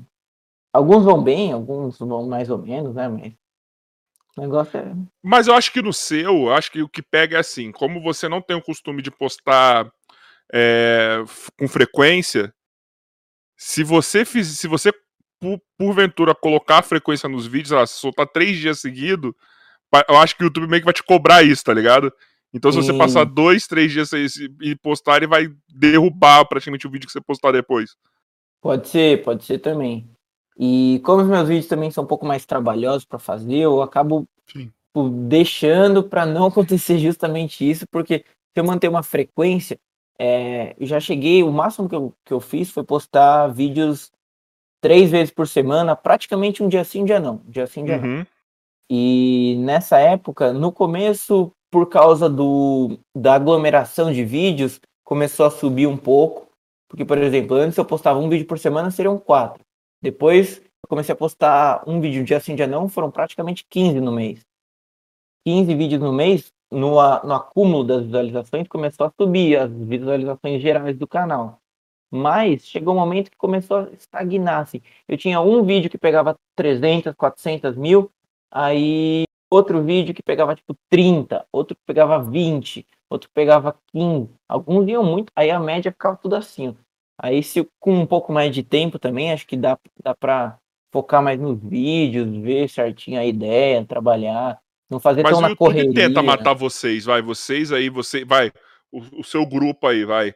alguns 0.73 1.05
vão 1.05 1.23
bem, 1.23 1.53
alguns 1.53 1.99
vão 1.99 2.27
mais 2.27 2.51
ou 2.51 2.59
menos, 2.59 2.95
né? 2.95 3.09
Mas 3.09 3.33
o 4.37 4.41
negócio 4.41 4.79
é. 4.79 4.95
Mas 5.23 5.49
eu 5.49 5.55
acho 5.55 5.73
que 5.73 5.81
no 5.83 5.93
seu, 5.93 6.35
eu 6.35 6.53
acho 6.53 6.71
que 6.71 6.83
o 6.83 6.89
que 6.89 7.03
pega 7.03 7.37
é 7.37 7.41
assim, 7.41 7.73
como 7.73 8.03
você 8.03 8.29
não 8.29 8.43
tem 8.43 8.57
o 8.57 8.63
costume 8.63 9.01
de 9.03 9.11
postar 9.11 9.91
é, 10.53 11.19
com 11.59 11.67
frequência, 11.67 12.55
se 13.57 13.83
você 13.83 14.25
fiz, 14.25 14.59
se 14.59 14.69
você 14.69 14.93
por- 15.41 15.61
porventura 15.77 16.35
colocar 16.35 16.79
a 16.79 16.83
frequência 16.83 17.29
nos 17.29 17.47
vídeos, 17.47 17.69
sei 17.69 17.79
lá, 17.79 17.87
se 17.87 17.95
soltar 17.95 18.27
três 18.27 18.59
dias 18.59 18.81
seguidos, 18.81 19.33
eu 20.09 20.17
acho 20.19 20.37
que 20.37 20.43
o 20.43 20.47
YouTube 20.47 20.69
meio 20.69 20.83
que 20.83 20.87
vai 20.87 20.95
te 20.95 21.03
cobrar 21.03 21.43
isso, 21.43 21.65
tá 21.65 21.73
ligado? 21.73 22.13
Então, 22.53 22.73
se 22.73 22.79
você 22.79 22.97
passar 22.97 23.25
dois, 23.25 23.67
três 23.67 23.93
dias 23.93 24.11
e 24.61 24.75
postar, 24.77 25.19
ele 25.19 25.27
vai 25.27 25.49
derrubar 25.69 26.47
praticamente 26.47 26.87
o 26.87 26.91
vídeo 26.91 27.07
que 27.07 27.13
você 27.13 27.21
postar 27.21 27.53
depois. 27.53 27.95
Pode 28.61 28.89
ser, 28.89 29.23
pode 29.23 29.45
ser 29.45 29.59
também. 29.59 30.09
E 30.59 31.01
como 31.05 31.23
os 31.23 31.29
meus 31.29 31.47
vídeos 31.47 31.67
também 31.67 31.91
são 31.91 32.05
um 32.05 32.07
pouco 32.07 32.27
mais 32.27 32.45
trabalhosos 32.45 33.05
para 33.05 33.19
fazer, 33.19 33.59
eu 33.59 33.81
acabo 33.81 34.27
tipo, 34.47 35.09
deixando 35.29 36.03
para 36.03 36.27
não 36.27 36.47
acontecer 36.49 36.99
justamente 36.99 37.69
isso, 37.69 37.87
porque 37.91 38.25
se 38.27 38.61
eu 38.61 38.65
manter 38.65 38.89
uma 38.89 39.03
frequência, 39.03 39.79
é, 40.19 40.75
eu 40.79 40.87
já 40.87 40.99
cheguei, 40.99 41.45
o 41.45 41.53
máximo 41.53 41.89
que 41.89 41.95
eu, 41.95 42.13
que 42.25 42.33
eu 42.33 42.41
fiz 42.41 42.71
foi 42.71 42.83
postar 42.83 43.47
vídeos 43.49 44.11
três 44.81 45.11
vezes 45.11 45.31
por 45.31 45.47
semana, 45.47 45.97
praticamente 45.97 46.63
um 46.63 46.69
dia 46.69 46.85
sim, 46.85 47.03
um 47.03 47.05
dia 47.05 47.21
não. 47.21 47.41
Um 47.47 47.51
dia 47.51 47.67
sim, 47.67 47.83
um 47.83 47.85
dia 47.85 47.99
não. 47.99 48.09
Uhum. 48.09 48.27
E 48.91 49.57
nessa 49.61 49.99
época, 49.99 50.53
no 50.53 50.73
começo, 50.73 51.53
por 51.71 51.89
causa 51.89 52.29
do, 52.29 52.99
da 53.15 53.35
aglomeração 53.35 54.13
de 54.13 54.25
vídeos, 54.25 54.81
começou 55.05 55.47
a 55.47 55.51
subir 55.51 55.87
um 55.87 55.97
pouco. 55.97 56.49
Porque, 56.89 57.05
por 57.05 57.19
exemplo, 57.19 57.57
antes 57.57 57.77
eu 57.77 57.85
postava 57.85 58.19
um 58.19 58.29
vídeo 58.29 58.47
por 58.47 58.59
semana, 58.59 58.91
seriam 58.91 59.19
quatro. 59.19 59.63
Depois 60.03 60.59
eu 60.59 60.89
comecei 60.89 61.13
a 61.13 61.17
postar 61.17 61.83
um 61.87 62.01
vídeo 62.01 62.25
dia 62.25 62.41
sim, 62.41 62.55
dia 62.55 62.67
não, 62.67 62.89
foram 62.89 63.11
praticamente 63.11 63.65
15 63.69 64.01
no 64.01 64.13
mês. 64.13 64.41
15 65.47 65.75
vídeos 65.75 66.01
no 66.01 66.13
mês, 66.13 66.53
no, 66.71 66.91
no 67.25 67.35
acúmulo 67.35 67.85
das 67.85 68.05
visualizações, 68.05 68.67
começou 68.69 69.07
a 69.07 69.13
subir 69.21 69.57
as 69.59 69.71
visualizações 69.71 70.63
gerais 70.63 70.97
do 70.97 71.07
canal. 71.07 71.61
Mas 72.11 72.67
chegou 72.67 72.95
um 72.95 72.99
momento 72.99 73.31
que 73.31 73.37
começou 73.37 73.79
a 73.79 73.91
estagnar. 73.93 74.61
Assim. 74.61 74.81
Eu 75.07 75.17
tinha 75.17 75.41
um 75.41 75.63
vídeo 75.63 75.91
que 75.91 75.99
pegava 75.99 76.39
300, 76.57 77.15
400 77.15 77.77
mil, 77.77 78.11
Aí 78.51 79.25
outro 79.51 79.83
vídeo 79.83 80.15
que 80.15 80.23
pegava 80.23 80.55
tipo 80.55 80.75
30, 80.89 81.47
outro 81.53 81.77
que 81.77 81.83
pegava 81.87 82.19
20, 82.23 82.87
outro 83.11 83.29
que 83.29 83.35
pegava 83.35 83.77
15. 83.93 84.31
Alguns 84.49 84.89
iam 84.89 85.05
muito, 85.05 85.33
aí 85.37 85.51
a 85.51 85.61
média 85.61 85.93
ficava 85.93 86.17
tudo 86.17 86.37
assim. 86.37 86.69
ó. 86.69 86.75
Aí 87.21 87.43
se 87.43 87.69
com 87.81 87.93
um 87.93 88.07
pouco 88.07 88.33
mais 88.33 88.55
de 88.55 88.63
tempo 88.63 88.99
também, 88.99 89.33
acho 89.33 89.47
que 89.47 89.57
dá, 89.57 89.79
dá 90.03 90.15
pra 90.15 90.59
focar 90.93 91.23
mais 91.23 91.39
nos 91.39 91.59
vídeos, 91.61 92.29
ver 92.37 92.69
certinho 92.69 93.21
a 93.21 93.25
ideia, 93.25 93.85
trabalhar, 93.85 94.59
não 94.89 95.01
fazer 95.01 95.23
Mas 95.23 95.33
tão 95.33 95.41
na 95.41 95.55
correria. 95.55 95.93
tenta 95.93 96.23
matar 96.23 96.55
vocês, 96.55 97.05
vai. 97.05 97.21
Vocês 97.21 97.73
aí, 97.73 97.91
você, 97.91 98.25
vai. 98.25 98.53
O, 98.91 99.21
o 99.21 99.25
seu 99.25 99.45
grupo 99.45 99.87
aí, 99.87 100.05
vai. 100.05 100.35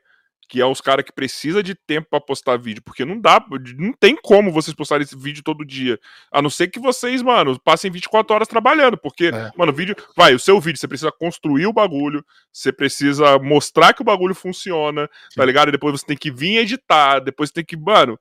Que 0.48 0.60
é 0.60 0.66
os 0.66 0.80
caras 0.80 1.04
que 1.04 1.12
precisa 1.12 1.62
de 1.62 1.74
tempo 1.74 2.08
pra 2.10 2.20
postar 2.20 2.58
vídeo. 2.58 2.82
Porque 2.82 3.04
não 3.04 3.18
dá, 3.18 3.42
não 3.78 3.92
tem 3.92 4.14
como 4.14 4.52
vocês 4.52 4.74
postarem 4.74 5.04
esse 5.04 5.16
vídeo 5.16 5.42
todo 5.42 5.64
dia. 5.64 5.98
A 6.30 6.42
não 6.42 6.50
ser 6.50 6.68
que 6.68 6.78
vocês, 6.78 7.22
mano, 7.22 7.58
passem 7.60 7.90
24 7.90 8.34
horas 8.34 8.48
trabalhando. 8.48 8.98
Porque, 8.98 9.26
É. 9.26 9.50
mano, 9.56 9.72
o 9.72 9.74
vídeo. 9.74 9.96
Vai, 10.16 10.34
o 10.34 10.38
seu 10.38 10.60
vídeo, 10.60 10.78
você 10.78 10.88
precisa 10.88 11.10
construir 11.10 11.66
o 11.66 11.72
bagulho. 11.72 12.24
Você 12.52 12.70
precisa 12.70 13.38
mostrar 13.38 13.94
que 13.94 14.02
o 14.02 14.04
bagulho 14.04 14.34
funciona, 14.34 15.08
tá 15.08 15.42
Sim. 15.42 15.44
ligado? 15.46 15.68
E 15.68 15.72
depois 15.72 15.98
você 15.98 16.06
tem 16.06 16.16
que 16.16 16.30
vir 16.30 16.58
editar. 16.58 17.20
Depois 17.20 17.48
você 17.48 17.54
tem 17.54 17.64
que. 17.64 17.76
Mano, 17.76 18.18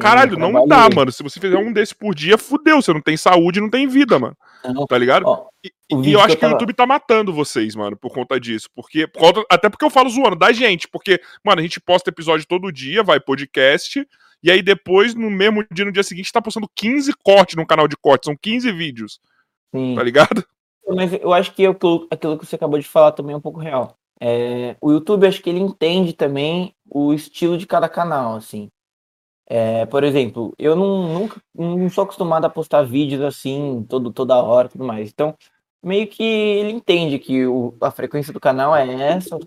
caralho, 0.00 0.36
não 0.38 0.66
dá, 0.66 0.88
mano. 0.94 1.10
Se 1.12 1.22
você 1.22 1.38
fizer 1.40 1.58
um 1.58 1.72
desse 1.72 1.94
por 1.94 2.14
dia, 2.14 2.36
fudeu. 2.38 2.80
Você 2.80 2.92
não 2.92 3.00
tem 3.00 3.16
saúde, 3.16 3.60
não 3.60 3.70
tem 3.70 3.86
vida, 3.86 4.18
mano. 4.18 4.36
Não, 4.64 4.86
Tá 4.86 4.96
ligado? 4.98 5.24
ó, 5.26 5.46
E, 5.62 5.70
e 5.90 6.12
eu 6.12 6.18
que 6.18 6.24
acho 6.24 6.34
eu 6.34 6.38
que 6.38 6.46
o 6.46 6.50
YouTube 6.50 6.72
tá 6.74 6.86
matando 6.86 7.32
vocês, 7.32 7.74
mano, 7.76 7.96
por 7.96 8.12
conta 8.12 8.38
disso. 8.40 8.68
Porque, 8.74 9.06
por 9.06 9.20
conta- 9.20 9.44
até 9.50 9.68
porque 9.68 9.84
eu 9.84 9.90
falo 9.90 10.08
zoando 10.08 10.36
da 10.36 10.52
gente. 10.52 10.88
Porque, 10.88 11.20
mano, 11.44 11.60
a 11.60 11.62
gente 11.62 11.80
posta 11.80 12.10
episódio 12.10 12.46
todo 12.46 12.72
dia, 12.72 13.02
vai 13.02 13.20
podcast. 13.20 14.06
E 14.42 14.50
aí 14.50 14.62
depois, 14.62 15.14
no 15.14 15.30
mesmo 15.30 15.64
dia, 15.72 15.84
no 15.84 15.92
dia 15.92 16.02
seguinte, 16.02 16.30
tá 16.32 16.40
postando 16.42 16.68
15 16.74 17.12
cortes 17.22 17.56
no 17.56 17.66
canal 17.66 17.88
de 17.88 17.96
cortes. 17.96 18.26
São 18.26 18.36
15 18.36 18.70
vídeos, 18.72 19.18
sim. 19.74 19.94
tá 19.94 20.02
ligado? 20.02 20.44
Mas 20.86 21.12
eu 21.14 21.32
acho 21.32 21.52
que 21.54 21.64
aquilo, 21.66 22.06
aquilo 22.10 22.38
que 22.38 22.44
você 22.44 22.56
acabou 22.56 22.78
de 22.78 22.86
falar 22.86 23.12
também 23.12 23.32
é 23.32 23.36
um 23.36 23.40
pouco 23.40 23.58
real. 23.58 23.96
É, 24.20 24.76
o 24.80 24.92
YouTube, 24.92 25.26
acho 25.26 25.42
que 25.42 25.48
ele 25.50 25.60
entende 25.60 26.12
também 26.12 26.74
o 26.88 27.12
estilo 27.14 27.56
de 27.56 27.66
cada 27.66 27.88
canal, 27.88 28.36
assim. 28.36 28.68
É, 29.46 29.84
por 29.86 30.02
exemplo, 30.04 30.54
eu 30.58 30.74
não, 30.74 31.12
nunca, 31.12 31.40
não 31.54 31.88
sou 31.90 32.04
acostumado 32.04 32.46
a 32.46 32.50
postar 32.50 32.82
vídeos 32.82 33.20
assim, 33.20 33.84
todo, 33.88 34.10
toda 34.12 34.42
hora 34.42 34.68
e 34.68 34.70
tudo 34.70 34.84
mais. 34.84 35.10
Então, 35.10 35.34
meio 35.82 36.06
que 36.08 36.22
ele 36.22 36.72
entende 36.72 37.18
que 37.18 37.46
o, 37.46 37.74
a 37.80 37.90
frequência 37.90 38.32
do 38.32 38.40
canal 38.40 38.74
é 38.74 38.90
essa 38.94 39.38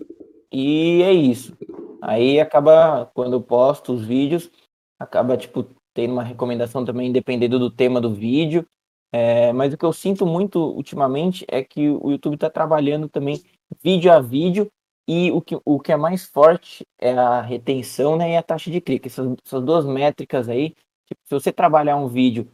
e 0.52 1.02
é 1.02 1.12
isso. 1.12 1.56
Aí 2.00 2.40
acaba, 2.40 3.10
quando 3.12 3.34
eu 3.34 3.42
posto 3.42 3.92
os 3.92 4.04
vídeos, 4.04 4.50
acaba, 4.98 5.36
tipo, 5.36 5.66
tendo 5.92 6.12
uma 6.12 6.22
recomendação 6.22 6.84
também, 6.84 7.10
dependendo 7.10 7.58
do 7.58 7.70
tema 7.70 8.00
do 8.00 8.14
vídeo. 8.14 8.64
É, 9.10 9.52
mas 9.52 9.72
o 9.72 9.78
que 9.78 9.84
eu 9.84 9.92
sinto 9.92 10.26
muito 10.26 10.60
ultimamente 10.60 11.44
é 11.48 11.64
que 11.64 11.88
o 11.88 12.10
YouTube 12.10 12.34
está 12.34 12.50
trabalhando 12.50 13.08
também 13.08 13.42
vídeo 13.82 14.12
a 14.12 14.20
vídeo 14.20 14.70
e 15.08 15.32
o 15.32 15.40
que, 15.40 15.58
o 15.64 15.80
que 15.80 15.90
é 15.90 15.96
mais 15.96 16.26
forte 16.26 16.86
é 16.98 17.12
a 17.12 17.40
retenção 17.40 18.14
né, 18.16 18.32
e 18.32 18.36
a 18.36 18.42
taxa 18.42 18.70
de 18.70 18.78
clique. 18.78 19.08
Essas, 19.08 19.34
essas 19.44 19.62
duas 19.64 19.86
métricas 19.86 20.50
aí, 20.50 20.74
tipo, 21.06 21.20
se 21.24 21.32
você 21.34 21.50
trabalhar 21.50 21.96
um 21.96 22.06
vídeo 22.06 22.46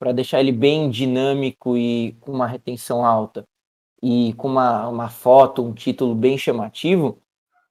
para 0.00 0.10
deixar 0.12 0.40
ele 0.40 0.50
bem 0.50 0.90
dinâmico 0.90 1.76
e 1.76 2.16
com 2.20 2.32
uma 2.32 2.46
retenção 2.48 3.04
alta 3.06 3.44
e 4.02 4.34
com 4.34 4.48
uma, 4.48 4.88
uma 4.88 5.08
foto, 5.08 5.62
um 5.64 5.72
título 5.72 6.12
bem 6.12 6.36
chamativo, 6.36 7.18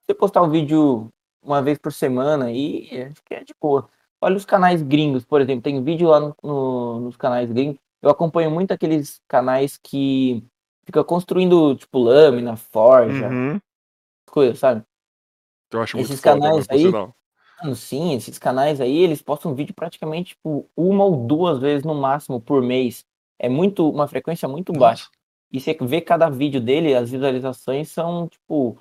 você 0.02 0.14
postar 0.14 0.40
o 0.40 0.48
vídeo 0.48 1.08
uma 1.42 1.60
vez 1.60 1.76
por 1.76 1.92
semana 1.92 2.50
e 2.50 2.88
acho 3.02 3.22
que 3.22 3.34
é 3.34 3.44
de 3.44 3.52
boa. 3.60 3.86
Olha 4.18 4.36
os 4.36 4.46
canais 4.46 4.80
gringos, 4.80 5.26
por 5.26 5.42
exemplo, 5.42 5.62
tem 5.62 5.82
vídeo 5.84 6.08
lá 6.08 6.20
no- 6.20 6.34
no- 6.42 7.00
nos 7.00 7.16
canais 7.18 7.50
gringos. 7.52 7.76
Eu 8.00 8.08
acompanho 8.08 8.50
muito 8.50 8.72
aqueles 8.72 9.20
canais 9.28 9.76
que 9.76 10.42
fica 10.86 11.04
construindo, 11.04 11.74
tipo, 11.76 11.98
lâmina, 11.98 12.56
forja, 12.56 13.28
Uhum. 13.28 13.60
Coisas, 14.32 14.58
sabe? 14.58 14.82
Eu 15.70 15.82
acho 15.82 15.98
Esses 15.98 16.10
muito 16.10 16.22
foda, 16.22 16.40
canais 16.40 16.66
por 16.66 16.74
aí-. 16.74 17.12
Mano, 17.62 17.76
sim, 17.76 18.14
esses 18.14 18.38
canais 18.38 18.80
aí, 18.80 18.98
eles 18.98 19.22
postam 19.22 19.54
vídeo 19.54 19.74
praticamente, 19.74 20.30
tipo, 20.30 20.68
uma 20.76 21.04
ou 21.04 21.16
duas 21.26 21.60
vezes 21.60 21.84
no 21.84 21.94
máximo 21.94 22.40
por 22.40 22.60
mês. 22.60 23.04
É 23.38 23.48
muito, 23.48 23.88
uma 23.88 24.08
frequência 24.08 24.48
muito 24.48 24.72
baixa. 24.72 25.08
E 25.52 25.60
você 25.60 25.76
vê 25.82 26.00
cada 26.00 26.28
vídeo 26.28 26.60
dele, 26.60 26.94
as 26.94 27.10
visualizações 27.10 27.88
são, 27.90 28.26
tipo, 28.26 28.78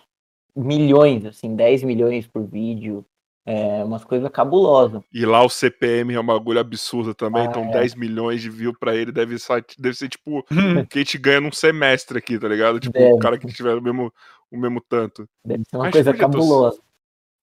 milhões, 0.55 1.25
assim, 1.25 1.55
10 1.55 1.83
milhões 1.83 2.25
por 2.25 2.43
vídeo. 2.43 3.05
É 3.43 3.83
umas 3.83 4.03
coisas 4.03 4.29
cabulosas. 4.29 5.01
E 5.11 5.25
lá 5.25 5.43
o 5.43 5.49
CPM 5.49 6.13
é 6.13 6.19
um 6.19 6.25
bagulho 6.25 6.59
absurdo 6.59 7.15
também, 7.15 7.41
Ah, 7.41 7.45
então 7.49 7.63
é. 7.65 7.71
10 7.71 7.95
milhões 7.95 8.39
de 8.39 8.51
views 8.51 8.75
pra 8.79 8.95
ele 8.95 9.11
deve 9.11 9.39
ser, 9.39 9.65
deve 9.79 9.95
ser 9.95 10.09
tipo 10.09 10.39
o 10.39 10.87
que 10.87 10.99
a 10.99 11.01
gente 11.01 11.17
ganha 11.17 11.41
num 11.41 11.51
semestre 11.51 12.19
aqui, 12.19 12.37
tá 12.37 12.47
ligado? 12.47 12.79
Tipo, 12.79 12.97
o 12.99 13.01
Deve. 13.01 13.19
cara 13.19 13.39
que 13.39 13.47
tiver 13.47 13.73
o 13.75 13.81
mesmo, 13.81 14.13
o 14.51 14.57
mesmo 14.57 14.81
tanto. 14.81 15.27
Deve 15.45 15.63
ser 15.69 15.75
uma 15.77 15.85
Mas 15.85 15.93
coisa 15.93 16.11
podia 16.11 16.27
ter- 16.27 16.31
cabulosa. 16.33 16.81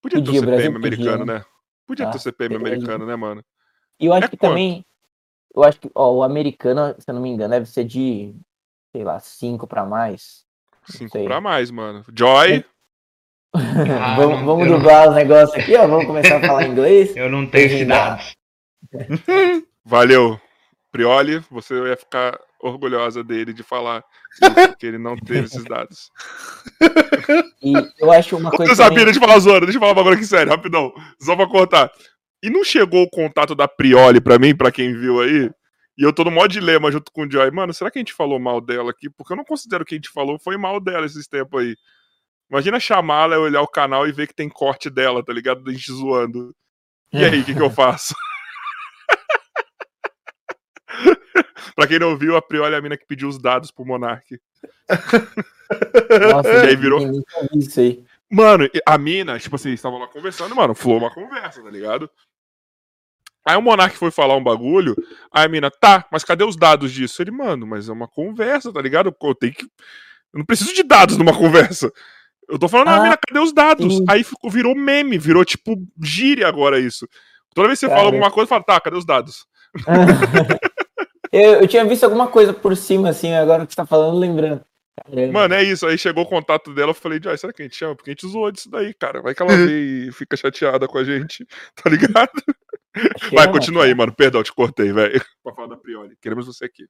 Podia 0.02 0.22
ter 0.22 0.30
o 0.30 0.38
o 0.38 0.42
Brasil 0.42 0.62
CPM 0.62 0.76
americano, 0.76 1.18
podia, 1.18 1.34
né? 1.38 1.44
Podia 1.86 2.06
ter 2.06 2.12
Ah, 2.12 2.16
o 2.16 2.20
CPM 2.20 2.56
americano, 2.56 3.06
né, 3.06 3.16
mano? 3.16 3.44
E 4.00 4.06
eu 4.06 4.12
acho 4.12 4.26
É 4.26 4.28
que 4.28 4.36
quanto? 4.36 4.50
também. 4.50 4.84
Eu 5.56 5.64
acho 5.64 5.80
que, 5.80 5.90
ó, 5.94 6.12
o 6.12 6.22
americano, 6.22 6.94
se 6.98 7.10
eu 7.10 7.14
não 7.14 7.22
me 7.22 7.30
engano, 7.30 7.50
deve 7.50 7.66
ser 7.66 7.84
de, 7.84 8.34
sei 8.94 9.02
lá, 9.02 9.18
5 9.18 9.66
pra 9.66 9.84
mais. 9.84 10.44
Cinco 10.84 11.12
sei. 11.12 11.24
pra 11.24 11.40
mais, 11.40 11.70
mano. 11.70 12.04
Joy, 12.16 12.64
Ah, 13.54 13.54
vamos 14.16 14.40
vamos 14.44 14.66
eu 14.66 14.72
não- 14.72 14.78
dublar 14.78 15.08
os 15.08 15.14
negócios 15.16 15.54
aqui, 15.58 15.74
ó. 15.74 15.86
Vamos 15.88 16.06
começar 16.06 16.36
a 16.36 16.46
falar 16.46 16.64
inglês. 16.68 17.16
Eu 17.16 17.28
não 17.30 17.46
tenho 17.48 17.66
esses 17.66 17.86
dados. 17.88 18.34
valeu. 19.84 20.40
Prioli, 20.90 21.38
você 21.50 21.74
ia 21.88 21.96
ficar 21.96 22.38
orgulhosa 22.60 23.22
dele 23.22 23.52
de 23.52 23.62
falar 23.62 24.02
isso, 24.32 24.40
que 24.78 24.86
ele 24.86 24.98
não 24.98 25.16
teve 25.16 25.46
esses 25.46 25.64
dados. 25.64 26.10
E 27.62 27.72
eu 27.98 28.10
acho 28.12 28.36
uma 28.36 28.50
coisa. 28.50 28.74
Sabia, 28.74 28.90
também- 28.90 29.04
deixa 29.06 29.18
eu 29.20 29.26
falar 29.26 29.38
zoando, 29.38 29.66
deixa 29.66 29.76
eu 29.76 29.80
falar 29.80 29.92
um 29.92 29.96
bagulho 29.96 30.16
aqui 30.16 30.24
sério, 30.26 30.50
rapidão. 30.52 30.92
Só 31.20 31.34
pra 31.36 31.46
cortar. 31.46 31.90
E 32.42 32.48
não 32.50 32.62
chegou 32.64 33.02
o 33.02 33.10
contato 33.10 33.54
da 33.54 33.66
Prioli 33.66 34.20
pra 34.20 34.38
mim, 34.38 34.54
pra 34.54 34.70
quem 34.70 34.94
viu 34.94 35.20
aí? 35.20 35.50
E 35.96 36.02
eu 36.04 36.12
tô 36.12 36.22
no 36.22 36.30
maior 36.30 36.46
dilema 36.46 36.92
junto 36.92 37.10
com 37.10 37.22
o 37.26 37.30
Joy. 37.30 37.50
Mano, 37.50 37.74
será 37.74 37.90
que 37.90 37.98
a 37.98 38.00
gente 38.00 38.12
falou 38.12 38.38
mal 38.38 38.60
dela 38.60 38.90
aqui? 38.90 39.10
Porque 39.10 39.32
eu 39.32 39.36
não 39.36 39.44
considero 39.44 39.84
que 39.84 39.94
a 39.94 39.98
gente 39.98 40.08
falou 40.10 40.38
foi 40.38 40.56
mal 40.56 40.78
dela 40.78 41.04
esses 41.06 41.26
tempos 41.26 41.60
aí. 41.60 41.74
Imagina 42.48 42.78
chamá-la, 42.78 43.36
olhar 43.38 43.60
o 43.60 43.66
canal 43.66 44.06
e 44.06 44.12
ver 44.12 44.28
que 44.28 44.34
tem 44.34 44.48
corte 44.48 44.88
dela, 44.88 45.24
tá 45.24 45.32
ligado? 45.32 45.62
Da 45.64 45.72
gente 45.72 45.90
zoando. 45.92 46.54
E 47.12 47.24
aí, 47.24 47.40
o 47.40 47.44
que, 47.44 47.54
que 47.54 47.60
eu 47.62 47.68
faço? 47.70 48.14
Pra 51.74 51.86
quem 51.86 51.98
não 51.98 52.16
viu, 52.16 52.36
a 52.36 52.42
Prioli 52.42 52.74
é 52.74 52.78
a 52.78 52.80
mina 52.82 52.96
que 52.96 53.06
pediu 53.06 53.28
os 53.28 53.38
dados 53.38 53.70
pro 53.70 53.84
Monark. 53.84 54.38
Nossa, 56.32 56.48
E 56.64 56.68
aí 56.68 56.76
virou- 56.76 57.00
isso 57.54 57.80
aí. 57.80 58.04
Mano, 58.30 58.68
a 58.86 58.98
mina, 58.98 59.38
tipo 59.38 59.56
assim, 59.56 59.70
estavam 59.72 59.98
lá 59.98 60.06
conversando, 60.06 60.54
mano, 60.54 60.74
flou 60.74 60.98
uma 60.98 61.10
conversa, 61.12 61.62
tá 61.62 61.70
ligado? 61.70 62.10
Aí 63.46 63.56
o 63.56 63.62
Monark 63.62 63.96
foi 63.96 64.10
falar 64.10 64.36
um 64.36 64.42
bagulho, 64.44 64.94
aí 65.32 65.46
a 65.46 65.48
mina, 65.48 65.70
tá, 65.70 66.04
mas 66.12 66.22
cadê 66.24 66.44
os 66.44 66.54
dados 66.56 66.92
disso? 66.92 67.22
Ele, 67.22 67.30
mano, 67.30 67.66
mas 67.66 67.88
é 67.88 67.92
uma 67.92 68.06
conversa, 68.06 68.70
tá 68.72 68.82
ligado? 68.82 69.14
Eu 69.22 69.34
tenho 69.34 69.54
que. 69.54 69.64
Eu 69.64 70.38
não 70.38 70.44
preciso 70.44 70.74
de 70.74 70.82
dados 70.82 71.16
numa 71.16 71.32
conversa. 71.36 71.90
Eu 72.46 72.58
tô 72.58 72.68
falando, 72.68 72.88
ah, 72.88 72.96
Ah, 72.96 73.02
mina, 73.04 73.16
cadê 73.16 73.40
os 73.40 73.52
dados? 73.52 73.96
sim. 73.96 74.04
Aí 74.08 74.22
ficou, 74.22 74.50
virou 74.50 74.74
meme, 74.74 75.16
virou 75.16 75.42
tipo 75.44 75.74
gíria 76.02 76.46
agora 76.46 76.78
isso. 76.78 77.08
Toda 77.54 77.68
vez 77.68 77.78
que 77.80 77.86
você 77.86 77.88
Cara. 77.88 77.98
fala 78.00 78.08
alguma 78.12 78.30
coisa, 78.30 78.48
fala, 78.48 78.62
tá, 78.64 78.78
cadê 78.80 78.96
os 78.96 79.06
dados? 79.06 79.46
eu, 81.32 81.60
eu 81.60 81.68
tinha 81.68 81.84
visto 81.84 82.04
alguma 82.04 82.26
coisa 82.28 82.52
por 82.52 82.76
cima, 82.76 83.10
assim, 83.10 83.32
agora 83.32 83.66
que 83.66 83.72
você 83.72 83.76
tá 83.76 83.86
falando, 83.86 84.18
lembrando. 84.18 84.62
Caramba. 85.06 85.32
Mano, 85.32 85.54
é 85.54 85.62
isso. 85.62 85.86
Aí 85.86 85.96
chegou 85.96 86.24
o 86.24 86.28
contato 86.28 86.74
dela, 86.74 86.90
eu 86.90 86.94
falei, 86.94 87.20
Joy, 87.22 87.36
será 87.38 87.52
que 87.52 87.62
a 87.62 87.64
gente 87.64 87.76
chama? 87.76 87.94
Porque 87.94 88.10
a 88.10 88.12
gente 88.12 88.26
zoou 88.26 88.50
disso 88.50 88.70
daí, 88.70 88.92
cara. 88.94 89.22
Vai 89.22 89.34
que 89.34 89.42
ela 89.42 89.54
vê 89.56 90.08
e 90.08 90.12
fica 90.12 90.36
chateada 90.36 90.88
com 90.88 90.98
a 90.98 91.04
gente, 91.04 91.46
tá 91.82 91.88
ligado? 91.88 92.32
Vai, 93.32 93.44
Chama, 93.44 93.52
continua 93.52 93.84
aí, 93.84 93.90
cara. 93.90 93.96
mano. 93.96 94.14
Perdão, 94.14 94.42
te 94.42 94.52
cortei, 94.52 94.92
velho. 94.92 95.22
Pra 95.42 95.54
falar 95.54 95.68
da 95.68 95.76
Prioli. 95.76 96.16
Queremos 96.20 96.46
você 96.46 96.64
aqui. 96.64 96.86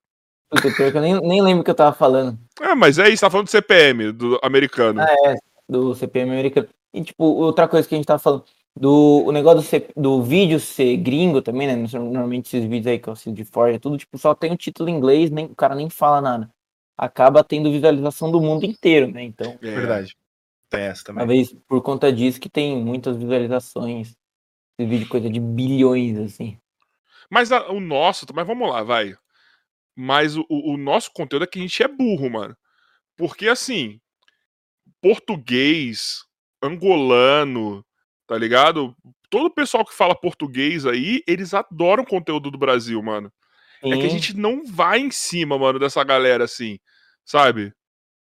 Puta, 0.51 0.71
pior 0.71 0.91
que 0.91 0.97
eu 0.97 1.03
nem, 1.03 1.21
nem 1.21 1.43
lembro 1.43 1.61
o 1.61 1.65
que 1.65 1.71
eu 1.71 1.75
tava 1.75 1.95
falando. 1.95 2.39
Ah, 2.61 2.75
mas 2.75 2.99
é 2.99 3.11
isso, 3.11 3.21
tá 3.21 3.29
falando 3.29 3.47
do 3.47 3.51
CPM, 3.51 4.13
do 4.13 4.41
americano. 4.43 5.01
Ah, 5.03 5.15
é, 5.27 5.35
do 5.69 5.95
CPM 5.95 6.31
americano. 6.31 6.69
E, 6.95 7.03
tipo, 7.03 7.23
outra 7.23 7.69
coisa 7.69 7.87
que 7.87 7.95
a 7.95 7.99
gente 7.99 8.07
tava 8.07 8.19
falando, 8.19 8.45
do 8.81 9.25
o 9.27 9.33
negócio 9.33 9.61
do, 9.61 9.67
C- 9.67 9.89
do 9.97 10.23
vídeo 10.23 10.61
ser 10.61 10.97
gringo 10.99 11.43
também, 11.43 11.67
né? 11.67 11.77
Normalmente 11.77 12.47
esses 12.47 12.63
vídeos 12.69 12.87
aí 12.87 12.99
que 12.99 13.09
eu 13.09 13.13
assisto 13.13 13.33
de 13.33 13.45
fora, 13.45 13.75
é 13.75 13.79
tudo, 13.79 13.97
tipo, 13.99 14.17
só 14.19 14.35
tem 14.35 14.53
o 14.53 14.57
título 14.57 14.89
em 14.89 14.95
inglês, 14.97 15.31
nem, 15.31 15.47
o 15.47 15.55
cara 15.55 15.75
nem 15.75 15.91
fala 15.91 16.21
nada. 16.21 16.51
Acaba 16.97 17.45
tendo 17.45 17.71
visualização 17.71 18.31
do 18.31 18.41
mundo 18.41 18.65
inteiro, 18.65 19.11
né? 19.11 19.23
Então, 19.23 19.59
É. 19.63 19.75
Verdade. 19.75 20.17
Tem 20.71 20.83
essa 20.83 21.03
também. 21.05 21.21
talvez 21.21 21.55
por 21.67 21.81
conta 21.83 22.13
disso 22.13 22.39
que 22.41 22.49
tem 22.51 22.77
muitas 22.77 23.17
visualizações. 23.17 24.15
Esse 24.79 24.89
vídeo 24.89 25.09
coisa 25.09 25.31
de 25.31 25.41
bilhões, 25.41 26.19
assim. 26.19 26.59
Mas 27.31 27.51
a- 27.53 27.71
o 27.71 27.81
nosso, 27.81 28.27
mas 28.35 28.47
vamos 28.47 28.69
lá, 28.71 28.83
vai. 28.83 29.15
Mas 29.97 30.37
o, 30.37 30.45
o- 30.49 30.75
o 30.75 30.77
nosso 30.77 31.11
conteúdo 31.13 31.45
é 31.45 31.47
que 31.47 31.59
a 31.59 31.63
gente 31.63 31.83
é 31.83 31.89
burro, 31.89 32.31
mano. 32.31 32.57
Porque 33.17 33.49
assim, 33.49 33.99
português, 35.01 36.25
angolano, 36.63 37.85
tá 38.29 38.37
ligado? 38.39 38.95
Todo 39.31 39.47
o 39.47 39.51
pessoal 39.51 39.85
que 39.85 39.95
fala 39.95 40.15
português 40.15 40.87
aí, 40.87 41.23
eles 41.27 41.55
adoram 41.55 42.05
o 42.05 42.07
conteúdo 42.07 42.51
do 42.51 42.59
Brasil, 42.59 43.03
mano. 43.03 43.33
É 43.83 43.97
que 43.97 44.07
a 44.07 44.09
Sim. 44.09 44.19
gente 44.19 44.37
não 44.37 44.65
vai 44.67 44.99
em 45.01 45.11
cima, 45.11 45.59
mano, 45.59 45.79
dessa 45.79 46.05
galera 46.05 46.45
assim, 46.45 46.79
sabe? 47.25 47.73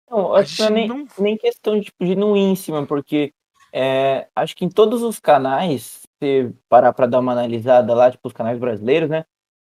Não, 0.09 0.35
acho 0.35 0.55
que 0.57 0.61
é 0.63 0.69
nem, 0.69 0.87
não- 0.87 1.07
nem 1.17 1.35
questão 1.35 1.77
de, 1.79 1.85
tipo, 1.85 2.05
de 2.05 2.15
não 2.15 2.37
ir 2.37 2.41
em 2.41 2.55
cima, 2.55 2.85
porque 2.85 3.33
é, 3.73 4.27
acho 4.35 4.55
que 4.55 4.63
em 4.63 4.69
todos 4.69 5.01
os 5.01 5.19
canais, 5.19 6.03
se 6.21 6.53
parar 6.69 6.93
pra 6.93 7.07
dar 7.07 7.19
uma 7.19 7.31
analisada 7.31 7.93
lá, 7.93 8.11
tipo, 8.11 8.27
os 8.27 8.33
canais 8.33 8.59
brasileiros, 8.59 9.09
né? 9.09 9.25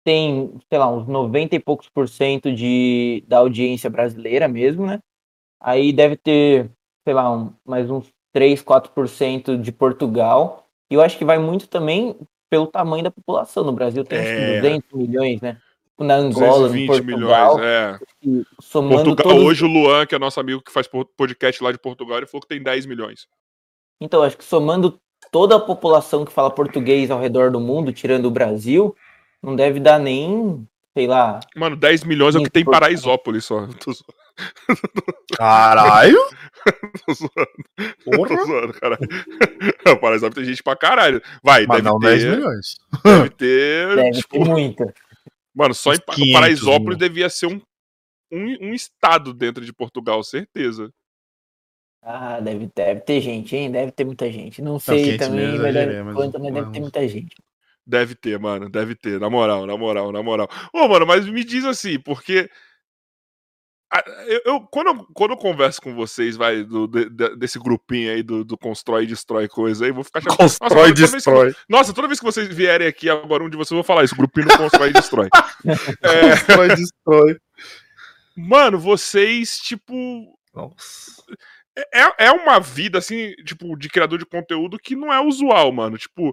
Tem, 0.05 0.53
sei 0.68 0.78
lá, 0.78 0.91
uns 0.91 1.07
90 1.07 1.55
e 1.55 1.61
poucos 1.61 1.89
por 1.89 2.09
cento 2.09 2.53
de, 2.53 3.24
da 3.28 3.39
audiência 3.39 3.89
brasileira 3.89 4.49
mesmo, 4.49 4.85
né? 4.85 4.99
Aí 5.61 5.93
deve 5.93 6.16
ter, 6.16 6.70
sei 7.07 7.14
lá, 7.14 7.30
um, 7.30 7.55
mais 7.64 7.89
uns 7.91 8.11
3, 8.35 8.62
4% 8.62 9.57
de 9.59 9.72
Portugal. 9.72 10.66
E 10.91 10.95
eu 10.95 11.01
acho 11.01 11.16
que 11.16 11.24
vai 11.24 11.39
muito 11.39 11.66
também 11.68 12.14
pelo 12.51 12.66
tamanho 12.66 13.05
da 13.05 13.11
população. 13.11 13.64
No 13.64 13.72
Brasil 13.72 14.05
tem 14.05 14.18
É. 14.18 14.61
200 14.61 14.93
milhões, 14.93 15.41
né? 15.41 15.57
Na 15.99 16.16
Angola, 16.16 16.68
no 16.68 16.74
220 16.74 16.87
Portugal, 16.89 17.55
milhões, 17.57 17.70
é. 17.72 17.99
Portugal, 18.72 19.14
todos 19.14 19.45
hoje 19.45 19.64
o 19.64 19.68
Luan, 19.68 20.05
que 20.05 20.14
é 20.14 20.18
nosso 20.18 20.41
amigo 20.41 20.61
que 20.61 20.72
faz 20.72 20.89
po- 20.89 21.05
podcast 21.16 21.62
lá 21.62 21.70
de 21.70 21.78
Portugal, 21.78 22.18
ele 22.18 22.26
falou 22.26 22.43
que 22.43 22.49
tem 22.49 22.61
10 22.61 22.85
milhões. 22.85 23.28
Então, 24.01 24.22
acho 24.24 24.37
que 24.37 24.45
somando 24.45 24.99
toda 25.30 25.55
a 25.55 25.61
população 25.61 26.24
que 26.24 26.32
fala 26.32 26.51
português 26.51 27.12
ao 27.12 27.20
redor 27.20 27.53
do 27.53 27.61
mundo, 27.61 27.93
tirando 27.93 28.24
o 28.26 28.30
Brasil, 28.30 28.95
não 29.41 29.55
deve 29.55 29.78
dar 29.78 30.01
nem, 30.01 30.66
sei 30.99 31.07
lá. 31.07 31.39
Mano, 31.55 31.76
10 31.76 32.03
milhões 32.03 32.35
é 32.35 32.41
o 32.41 32.43
que 32.43 32.51
tem 32.51 32.62
em 32.62 32.66
Paraisópolis 32.66 33.45
só. 33.45 33.68
Caralho! 35.37 36.18
tô 37.07 37.14
zoando, 37.14 37.95
Porra! 38.05 38.28
tô 38.37 38.47
zoando, 38.47 38.72
caralho. 38.74 39.09
Paraisópolis 40.01 40.35
tem 40.35 40.45
gente 40.45 40.62
pra 40.62 40.76
caralho. 40.76 41.22
Vai, 41.43 41.66
Mas 41.66 41.78
deve 41.82 41.89
não 41.89 41.99
ter. 41.99 42.07
10 42.18 42.24
milhões. 42.24 42.76
Deve 43.05 43.30
ter. 43.37 43.97
Deve 43.97 44.11
tipo, 44.12 44.39
ter 44.39 44.45
muita. 44.51 44.95
mano, 45.55 45.74
só 45.74 45.93
em 45.93 46.01
Pa- 46.01 46.14
500 46.14 46.32
Paraisópolis 46.32 46.99
mil. 46.99 47.09
devia 47.09 47.28
ser 47.28 47.47
um, 47.47 47.61
um, 48.32 48.68
um 48.68 48.74
estado 48.74 49.32
dentro 49.35 49.64
de 49.64 49.72
Portugal, 49.72 50.22
certeza. 50.22 50.91
Ah, 52.03 52.39
deve, 52.41 52.70
deve 52.74 53.01
ter 53.01 53.20
gente, 53.20 53.57
hein? 53.57 53.70
Deve 53.70 53.91
ter 53.91 54.05
muita 54.05 54.30
gente. 54.30 54.61
Não 54.61 54.78
sei 54.78 55.16
500 55.16 55.26
também, 55.26 55.59
mas 55.59 55.74
deve, 55.74 56.03
mas 56.03 56.14
quanto, 56.14 56.39
mas 56.41 56.53
deve 56.53 56.70
ter 56.70 56.80
muita 56.80 57.09
gente. 57.09 57.35
Deve 57.87 58.14
ter, 58.14 58.39
mano, 58.39 58.68
deve 58.70 58.95
ter, 58.95 59.20
na 59.20 59.28
moral, 59.28 59.66
na 59.66 59.76
moral, 59.76 60.11
na 60.12 60.22
moral. 60.22 60.49
Ô, 60.72 60.89
mano, 60.89 61.07
mas 61.07 61.26
me 61.26 61.45
diz 61.45 61.64
assim, 61.64 61.99
porque. 61.99 62.51
A- 63.91 64.03
Eu, 64.26 64.41
eu- 64.45 64.61
quando, 64.61 64.87
eu, 64.89 65.07
quando 65.14 65.30
eu 65.32 65.37
converso 65.37 65.80
com 65.80 65.95
vocês, 65.95 66.37
vai, 66.37 66.62
do, 66.64 66.87
de- 66.87 67.09
de- 67.11 67.37
desse 67.37 67.59
grupinho 67.59 68.12
aí 68.12 68.22
do, 68.22 68.45
do 68.45 68.57
Constrói 68.59 69.05
e 69.05 69.07
Destrói 69.07 69.47
coisa 69.49 69.85
aí, 69.85 69.93
vou 69.93 70.03
ficar. 70.05 70.20
Nossa, 70.24 70.59
Constrói 70.59 70.91
e 70.91 70.93
vez 70.95 71.11
que- 71.11 71.16
destrói. 71.16 71.55
Nossa, 71.68 71.93
toda 71.93 72.09
vez 72.09 72.18
que 72.18 72.24
vocês 72.26 72.49
vierem 72.49 72.87
aqui, 72.89 73.09
agora 73.09 73.43
um 73.45 73.49
de 73.51 73.57
vocês, 73.57 73.70
eu 73.72 73.76
vou 73.76 73.85
falar 73.85 74.05
isso: 74.05 74.16
grupinho 74.16 74.47
do 74.49 74.57
Constrói 74.57 74.91
e 74.91 74.93
Destrói. 74.93 75.28
É, 76.03 76.30
Constrói 76.30 76.66
e 76.70 76.76
destrói. 76.76 77.37
mano, 78.37 78.78
vocês, 78.78 79.59
tipo. 79.59 79.95
Nossa. 80.55 81.22
É, 81.93 82.26
é 82.26 82.30
uma 82.32 82.61
vida, 82.61 82.99
assim, 82.99 83.32
tipo, 83.45 83.76
de 83.76 83.89
criador 83.89 84.18
de 84.18 84.26
conteúdo 84.26 84.78
que 84.78 84.95
não 84.95 85.12
é 85.12 85.20
usual, 85.20 85.72
mano. 85.72 85.99
Tipo, 85.99 86.32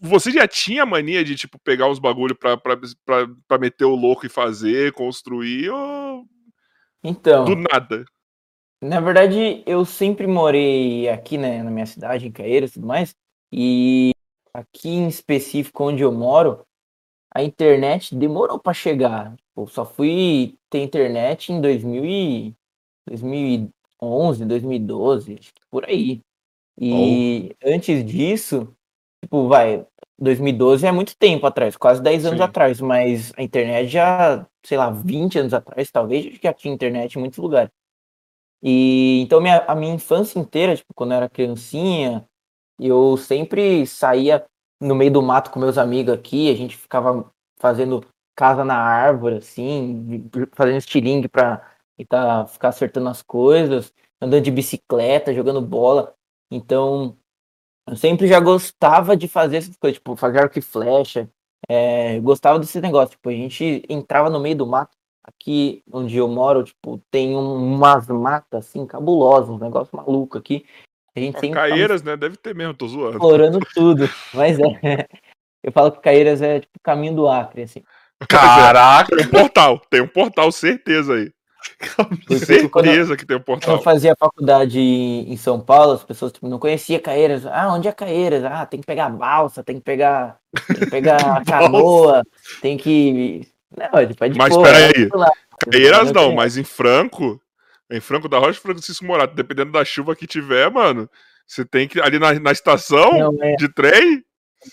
você 0.00 0.30
já 0.32 0.46
tinha 0.48 0.84
mania 0.84 1.22
de, 1.24 1.36
tipo, 1.36 1.58
pegar 1.60 1.88
uns 1.88 2.00
bagulho 2.00 2.34
pra, 2.34 2.56
pra, 2.56 2.76
pra, 3.04 3.28
pra 3.46 3.58
meter 3.58 3.84
o 3.84 3.94
louco 3.94 4.26
e 4.26 4.28
fazer, 4.28 4.92
construir, 4.92 5.70
ou 5.70 6.24
Então, 7.02 7.44
do 7.44 7.56
nada? 7.56 8.04
na 8.82 9.00
verdade, 9.00 9.62
eu 9.66 9.84
sempre 9.84 10.26
morei 10.26 11.08
aqui, 11.08 11.36
né, 11.36 11.62
na 11.62 11.70
minha 11.70 11.86
cidade, 11.86 12.26
em 12.26 12.32
Caeiras 12.32 12.70
e 12.70 12.74
tudo 12.74 12.86
mais. 12.86 13.14
E 13.52 14.12
aqui 14.54 14.88
em 14.88 15.08
específico, 15.08 15.84
onde 15.84 16.02
eu 16.02 16.12
moro, 16.12 16.64
a 17.34 17.42
internet 17.42 18.14
demorou 18.14 18.58
para 18.58 18.72
chegar. 18.72 19.36
Eu 19.56 19.66
só 19.66 19.84
fui 19.84 20.58
ter 20.70 20.82
internet 20.82 21.52
em 21.52 21.60
2000 21.60 22.04
e 22.04 22.54
2011, 23.06 24.44
2012, 24.44 25.34
acho 25.38 25.54
que 25.54 25.60
por 25.70 25.84
aí. 25.84 26.22
E 26.78 27.54
antes 27.62 28.04
disso, 28.04 28.74
tipo, 29.22 29.48
vai, 29.48 29.86
2012 30.18 30.86
é 30.86 30.92
muito 30.92 31.16
tempo 31.16 31.46
atrás, 31.46 31.76
quase 31.76 32.02
10 32.02 32.24
anos 32.26 32.38
Sim. 32.38 32.44
atrás, 32.44 32.80
mas 32.80 33.32
a 33.36 33.42
internet 33.42 33.88
já, 33.88 34.46
sei 34.64 34.76
lá, 34.76 34.90
20 34.90 35.38
anos 35.38 35.54
atrás, 35.54 35.90
talvez, 35.90 36.38
já 36.42 36.52
tinha 36.52 36.74
internet 36.74 37.14
em 37.14 37.20
muitos 37.20 37.38
lugares. 37.38 37.70
E 38.62 39.20
então 39.22 39.40
minha, 39.40 39.64
a 39.66 39.74
minha 39.74 39.94
infância 39.94 40.38
inteira, 40.38 40.76
tipo, 40.76 40.92
quando 40.94 41.12
eu 41.12 41.16
era 41.16 41.28
criancinha, 41.28 42.26
eu 42.78 43.16
sempre 43.16 43.86
saía 43.86 44.44
no 44.80 44.94
meio 44.94 45.12
do 45.12 45.22
mato 45.22 45.50
com 45.50 45.60
meus 45.60 45.78
amigos 45.78 46.12
aqui, 46.14 46.50
a 46.50 46.56
gente 46.56 46.76
ficava 46.76 47.30
fazendo 47.58 48.04
casa 48.36 48.64
na 48.64 48.76
árvore, 48.76 49.36
assim, 49.36 50.28
fazendo 50.52 50.78
estilingue 50.78 51.28
pra 51.28 51.62
tentar 51.98 52.46
ficar 52.46 52.68
acertando 52.68 53.08
as 53.08 53.22
coisas. 53.22 53.92
andando 54.20 54.42
de 54.42 54.50
bicicleta, 54.50 55.34
jogando 55.34 55.60
bola. 55.60 56.14
Então, 56.50 57.16
eu 57.90 57.96
sempre 57.96 58.28
já 58.28 58.38
gostava 58.38 59.16
de 59.16 59.26
fazer 59.26 59.56
essas 59.56 59.76
coisas, 59.76 59.98
tipo, 59.98 60.14
fazer 60.14 60.38
arco 60.38 60.58
e 60.58 60.62
flecha. 60.62 61.28
É, 61.68 62.18
gostava 62.20 62.58
desse 62.58 62.80
negócio. 62.80 63.10
Tipo, 63.10 63.28
a 63.28 63.32
gente 63.32 63.82
entrava 63.88 64.30
no 64.30 64.38
meio 64.40 64.56
do 64.56 64.66
mato. 64.66 64.96
Aqui 65.24 65.82
onde 65.92 66.16
eu 66.16 66.26
moro, 66.28 66.62
tipo, 66.64 67.00
tem 67.10 67.36
um- 67.36 67.74
umas 67.74 68.06
matas 68.08 68.66
assim 68.66 68.86
cabulosas, 68.86 69.50
um 69.50 69.58
negócio 69.58 69.94
maluco 69.94 70.38
aqui. 70.38 70.64
A 71.14 71.20
gente 71.20 71.38
sempre 71.40 71.56
tava 71.58 71.68
Caeiras, 71.68 72.02
né? 72.02 72.16
Deve 72.16 72.36
ter 72.36 72.54
mesmo, 72.54 72.74
tô 72.74 72.88
zoando. 72.88 73.16
explorando 73.16 73.58
tudo. 73.74 74.08
Mas 74.32 74.58
é. 74.58 74.62
Eu 75.62 75.72
falo 75.72 75.92
que 75.92 76.00
Caeiras 76.00 76.40
é 76.40 76.60
tipo 76.60 76.72
o 76.78 76.82
caminho 76.82 77.14
do 77.14 77.28
Acre, 77.28 77.62
assim. 77.62 77.82
Caraca! 78.28 79.14
Tem 79.14 79.26
um 79.26 79.30
portal, 79.30 79.82
tem 79.90 80.00
um 80.00 80.08
portal, 80.08 80.50
certeza 80.52 81.14
aí. 81.14 81.30
Eu- 82.28 82.38
Certeza 82.38 83.16
que 83.16 83.26
tem 83.26 83.36
um 83.36 83.40
Quando 83.40 83.62
eu 83.62 83.68
portal. 83.68 83.82
fazia 83.82 84.14
faculdade 84.18 84.78
em 84.80 85.36
São 85.36 85.60
Paulo, 85.60 85.92
as 85.92 86.04
pessoas 86.04 86.32
tipo, 86.32 86.48
não 86.48 86.58
conheciam 86.58 87.00
Caeiras. 87.00 87.44
Ah, 87.46 87.72
onde 87.72 87.88
é 87.88 87.92
Caeiras? 87.92 88.44
Ah, 88.44 88.64
tem 88.66 88.80
que 88.80 88.86
pegar 88.86 89.08
balsa, 89.10 89.62
tem 89.62 89.76
que 89.76 89.82
pegar, 89.82 90.38
tem 90.66 90.76
que 90.76 90.86
pegar 90.86 91.44
canoa, 91.44 92.22
tem 92.62 92.76
que. 92.76 93.46
Não, 93.76 94.06
tipo, 94.06 94.24
é 94.24 94.28
de 94.28 94.38
Mas 94.38 94.54
boa, 94.54 94.64
peraí, 94.64 95.04
é. 95.04 95.70
Caeiras 95.70 96.12
não, 96.12 96.32
mas 96.32 96.56
em 96.56 96.64
Franco, 96.64 97.40
em 97.90 98.00
Franco 98.00 98.28
da 98.28 98.38
Rocha, 98.38 98.60
Francisco 98.60 99.04
Morato, 99.04 99.34
dependendo 99.34 99.72
da 99.72 99.84
chuva 99.84 100.16
que 100.16 100.26
tiver, 100.26 100.70
mano, 100.70 101.08
você 101.46 101.64
tem 101.64 101.86
que 101.86 102.00
ali 102.00 102.18
na, 102.18 102.32
na 102.40 102.52
estação 102.52 103.12
Não, 103.18 103.42
é, 103.42 103.56
de 103.56 103.68
trem. 103.68 104.24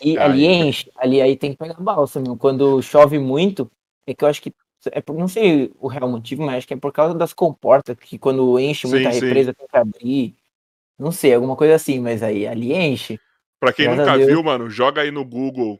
e 0.02 0.18
ali 0.18 0.46
enche, 0.46 0.90
ali 0.98 1.22
aí 1.22 1.36
tem 1.36 1.52
que 1.52 1.58
pegar 1.58 1.76
balsa, 1.80 2.20
meu. 2.20 2.38
Quando 2.38 2.82
chove 2.82 3.20
muito, 3.20 3.70
é 4.06 4.14
que 4.14 4.24
eu 4.24 4.28
acho 4.30 4.42
que. 4.42 4.54
É 4.92 5.02
por, 5.02 5.18
não 5.18 5.28
sei 5.28 5.72
o 5.80 5.88
real 5.88 6.10
motivo, 6.10 6.44
mas 6.44 6.58
acho 6.58 6.68
que 6.68 6.74
é 6.74 6.78
por 6.78 6.92
causa 6.92 7.14
das 7.14 7.34
comportas, 7.34 7.96
que 8.00 8.18
quando 8.18 8.60
enche 8.60 8.88
muita 8.88 9.12
Sim, 9.12 9.20
sim. 9.20 9.26
represa 9.26 9.54
tem 9.54 9.68
que 9.68 9.78
abrir. 9.78 10.36
Não 10.98 11.12
sei, 11.12 11.34
alguma 11.34 11.56
coisa 11.56 11.76
assim, 11.76 12.00
mas 12.00 12.24
aí 12.24 12.48
ali 12.48 12.74
enche. 12.74 13.20
Pra 13.60 13.74
quem 13.74 13.86
Graças 13.86 14.06
nunca 14.06 14.26
viu, 14.26 14.44
mano, 14.44 14.70
joga 14.70 15.02
aí 15.02 15.12
no 15.12 15.26
Google. 15.26 15.80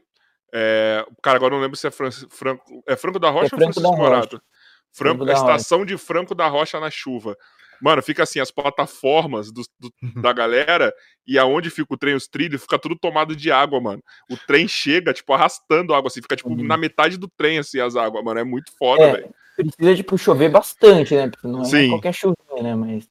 É, 0.52 1.04
cara, 1.22 1.36
agora 1.36 1.54
não 1.54 1.60
lembro 1.62 1.76
se 1.76 1.86
é 1.86 1.90
Fran- 1.90 2.10
Franco, 2.10 2.82
é 2.86 2.96
Franco 2.96 3.18
da 3.18 3.30
Rocha 3.30 3.44
ou 3.44 3.50
Franco 3.50 3.64
Francisco 3.74 3.82
da 3.82 3.88
Rocha. 3.90 4.02
Morato? 4.02 4.42
Franco, 4.90 5.24
Franco 5.24 5.30
a 5.30 5.34
estação 5.34 5.84
de 5.84 5.96
Franco 5.98 6.34
da 6.34 6.48
Rocha 6.48 6.80
na 6.80 6.90
chuva. 6.90 7.36
Mano, 7.80 8.02
fica 8.02 8.22
assim, 8.22 8.40
as 8.40 8.50
plataformas 8.50 9.50
do- 9.52 9.62
do- 9.78 9.92
da 10.20 10.32
galera 10.32 10.92
e 11.26 11.38
aonde 11.38 11.70
fica 11.70 11.94
o 11.94 11.96
trem, 11.96 12.14
os 12.14 12.26
trilhos, 12.26 12.62
fica 12.62 12.78
tudo 12.78 12.96
tomado 12.96 13.36
de 13.36 13.50
água, 13.50 13.80
mano. 13.80 14.02
O 14.30 14.36
trem 14.36 14.66
chega, 14.66 15.12
tipo, 15.12 15.32
arrastando 15.32 15.94
água, 15.94 16.08
assim, 16.08 16.22
fica, 16.22 16.36
tipo, 16.36 16.50
Uhum. 16.50 16.64
na 16.66 16.76
metade 16.76 17.16
do 17.16 17.28
trem, 17.28 17.58
assim, 17.58 17.80
as 17.80 17.96
águas, 17.96 18.24
mano. 18.24 18.40
É 18.40 18.44
muito 18.44 18.72
foda, 18.78 19.04
É, 19.04 19.12
velho. 19.12 19.34
precisa, 19.56 19.94
tipo, 19.96 20.16
chover 20.18 20.50
bastante, 20.50 21.14
né? 21.14 21.28
Porque 21.28 21.46
não 21.46 21.60
é 21.62 21.64
Sim. 21.64 21.88
qualquer 21.90 22.12
chuvinha, 22.14 22.62
né? 22.62 22.74
Mas 22.74 23.08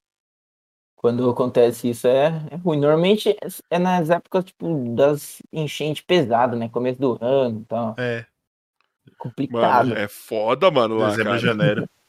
quando 0.96 1.30
acontece 1.30 1.90
isso 1.90 2.08
é, 2.08 2.28
é 2.52 2.56
ruim. 2.56 2.80
Normalmente 2.80 3.30
é- 3.30 3.38
é 3.70 3.80
nas 3.80 4.10
épocas, 4.10 4.46
tipo, 4.46 4.96
das 4.96 5.42
enchentes 5.54 6.04
pesadas, 6.04 6.58
né? 6.60 6.68
Começo 6.70 7.00
do 7.00 7.18
ano 7.22 7.62
e 7.62 7.66
tal. 7.66 7.96
É, 7.98 8.26
Complicado. 9.18 9.88
Mano, 9.90 9.96
é 9.96 10.08
foda, 10.08 10.70
mano, 10.70 10.96
lá, 10.98 11.10
dezembro 11.10 11.32
cara. 11.34 11.40
janeiro. 11.40 11.90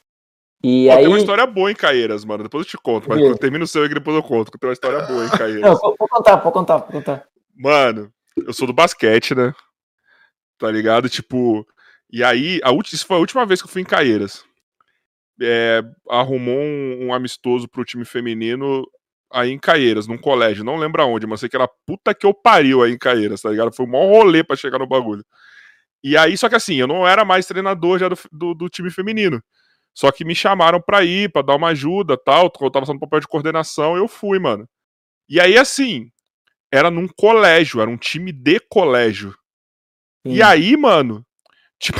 E 0.62 0.86
Pô, 0.86 0.92
aí. 0.92 0.98
Tem 0.98 1.08
uma 1.08 1.18
história 1.18 1.46
boa 1.46 1.70
em 1.70 1.74
Caeiras, 1.74 2.24
mano. 2.24 2.42
Depois 2.42 2.66
eu 2.66 2.70
te 2.70 2.76
conto, 2.76 3.08
mas 3.08 3.20
quando 3.20 3.38
termina 3.38 3.64
o 3.64 3.66
seu 3.66 3.82
aí, 3.82 3.88
depois 3.88 4.16
eu 4.16 4.22
conto, 4.22 4.50
tem 4.50 4.68
uma 4.68 4.72
história 4.72 5.00
boa 5.02 5.24
em 5.24 5.30
Caeiras. 5.30 5.62
Não, 5.62 5.78
pode 5.78 5.96
contar, 5.96 6.38
pode 6.38 6.52
contar, 6.54 6.80
pode 6.80 6.92
contar. 6.92 7.24
Mano, 7.56 8.12
eu 8.36 8.52
sou 8.52 8.66
do 8.66 8.72
basquete, 8.72 9.34
né? 9.34 9.54
Tá 10.58 10.70
ligado? 10.70 11.08
Tipo. 11.08 11.66
E 12.10 12.24
aí, 12.24 12.58
a 12.64 12.72
ulti- 12.72 12.94
isso 12.94 13.06
foi 13.06 13.16
a 13.16 13.20
última 13.20 13.44
vez 13.44 13.60
que 13.60 13.68
eu 13.68 13.72
fui 13.72 13.82
em 13.82 13.84
Caeiras. 13.84 14.44
É, 15.40 15.82
arrumou 16.08 16.58
um, 16.58 17.06
um 17.06 17.14
amistoso 17.14 17.68
pro 17.68 17.84
time 17.84 18.04
feminino 18.04 18.84
aí 19.30 19.50
em 19.50 19.58
Caeiras, 19.58 20.06
num 20.08 20.18
colégio. 20.18 20.64
Não 20.64 20.76
lembro 20.76 21.02
aonde, 21.02 21.26
mas 21.26 21.40
sei 21.40 21.48
que 21.48 21.56
era 21.56 21.68
puta 21.86 22.14
que 22.14 22.26
eu 22.26 22.34
pariu 22.34 22.82
aí 22.82 22.92
em 22.92 22.98
Caeiras, 22.98 23.42
tá 23.42 23.50
ligado? 23.50 23.72
Foi 23.72 23.86
o 23.86 23.88
maior 23.88 24.06
rolê 24.06 24.42
pra 24.42 24.56
chegar 24.56 24.78
no 24.78 24.86
bagulho. 24.86 25.24
E 26.02 26.16
aí, 26.16 26.36
só 26.36 26.48
que 26.48 26.56
assim, 26.56 26.76
eu 26.76 26.86
não 26.86 27.06
era 27.06 27.24
mais 27.24 27.46
treinador 27.46 27.98
já 27.98 28.08
do, 28.08 28.16
do, 28.32 28.54
do 28.54 28.68
time 28.68 28.90
feminino. 28.90 29.42
Só 29.94 30.12
que 30.12 30.24
me 30.24 30.34
chamaram 30.34 30.80
pra 30.80 31.04
ir, 31.04 31.30
pra 31.30 31.42
dar 31.42 31.56
uma 31.56 31.68
ajuda 31.68 32.16
tal. 32.16 32.52
Eu 32.60 32.70
tava 32.70 32.86
sendo 32.86 33.00
papel 33.00 33.20
de 33.20 33.28
coordenação 33.28 33.96
e 33.96 34.00
eu 34.00 34.08
fui, 34.08 34.38
mano. 34.38 34.68
E 35.28 35.40
aí, 35.40 35.58
assim, 35.58 36.10
era 36.72 36.90
num 36.90 37.08
colégio, 37.08 37.80
era 37.80 37.90
um 37.90 37.96
time 37.96 38.32
de 38.32 38.60
colégio. 38.60 39.34
E 40.24 40.36
Sim. 40.36 40.42
aí, 40.42 40.76
mano, 40.76 41.24
tipo. 41.78 41.98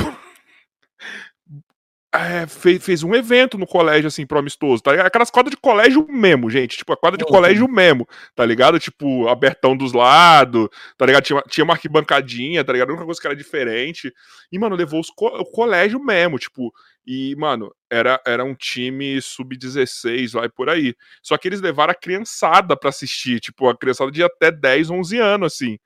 É, 2.13 2.47
fez, 2.47 2.83
fez 2.83 3.03
um 3.03 3.13
evento 3.13 3.57
no 3.57 3.67
colégio, 3.67 4.07
assim, 4.07 4.25
pro 4.25 4.39
amistoso, 4.39 4.81
tá 4.81 4.91
ligado? 4.91 5.05
Aquelas 5.05 5.29
quadras 5.29 5.51
de 5.51 5.57
colégio 5.61 6.07
mesmo, 6.09 6.49
gente. 6.49 6.77
Tipo, 6.77 6.93
a 6.93 6.97
quadra 6.97 7.17
de 7.17 7.23
colégio 7.23 7.67
mesmo, 7.69 8.07
tá 8.35 8.43
ligado? 8.45 8.79
Tipo, 8.79 9.27
abertão 9.27 9.77
dos 9.77 9.93
lados, 9.93 10.67
tá 10.97 11.05
ligado? 11.05 11.23
Tinha, 11.23 11.37
uma- 11.37 11.43
tinha 11.43 11.63
uma 11.63 11.73
arquibancadinha, 11.73 12.63
tá 12.63 12.73
ligado? 12.73 12.89
A 12.89 12.91
única 12.93 13.05
coisa 13.05 13.21
que 13.21 13.27
era 13.27 13.35
diferente. 13.35 14.11
E, 14.51 14.57
mano, 14.57 14.75
levou 14.75 15.01
co- 15.15 15.27
o 15.39 15.45
colégio 15.45 15.99
mesmo, 16.03 16.39
tipo. 16.39 16.73
E, 17.05 17.35
mano, 17.37 17.71
era, 17.91 18.19
era 18.25 18.43
um 18.43 18.53
time 18.55 19.21
sub-16 19.21 20.33
lá 20.33 20.45
e 20.45 20.49
por 20.49 20.69
aí. 20.69 20.95
Só 21.21 21.37
que 21.37 21.47
eles 21.47 21.61
levaram 21.61 21.91
a 21.91 21.95
criançada 21.95 22.75
pra 22.75 22.89
assistir, 22.89 23.39
tipo, 23.39 23.67
a 23.69 23.77
criançada 23.77 24.11
de 24.11 24.23
até 24.23 24.51
10, 24.51 24.89
11 24.89 25.17
anos, 25.19 25.53
assim. 25.53 25.77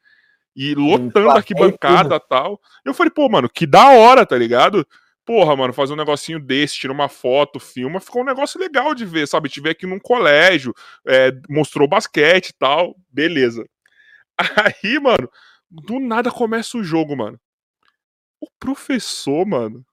E 0.56 0.76
lotando 0.76 1.30
a 1.32 1.34
e 1.36 1.38
arquibancada 1.38 2.16
e 2.16 2.30
tal. 2.30 2.62
Eu 2.86 2.94
falei, 2.94 3.12
pô, 3.12 3.28
mano, 3.28 3.50
que 3.50 3.66
da 3.66 3.90
hora, 3.90 4.26
tá 4.26 4.38
ligado? 4.38 4.86
Porra, 5.26 5.56
mano, 5.56 5.74
fazer 5.74 5.94
um 5.94 5.98
negocinho 5.98 6.40
desse, 6.40 6.76
tira 6.76 6.92
uma 6.92 7.08
foto, 7.08 7.60
filma, 7.60 8.00
ficou 8.00 8.22
um 8.22 8.26
negócio 8.26 8.60
legal 8.60 8.94
de 8.94 9.06
ver, 9.06 9.28
sabe? 9.28 9.48
Tive 9.48 9.70
aqui 9.70 9.88
num 9.88 10.00
colégio, 10.00 10.74
é, 11.08 11.32
mostrou 11.50 11.88
basquete 11.88 12.50
e 12.50 12.54
tal, 12.54 12.96
beleza. 13.10 13.66
Aí, 14.84 15.00
mano, 15.00 15.30
do 15.70 16.00
nada 16.00 16.30
começa 16.30 16.78
o 16.78 16.84
jogo, 16.84 17.16
mano. 17.16 17.40
O 18.42 18.48
professor, 18.60 19.46
mano, 19.46 19.86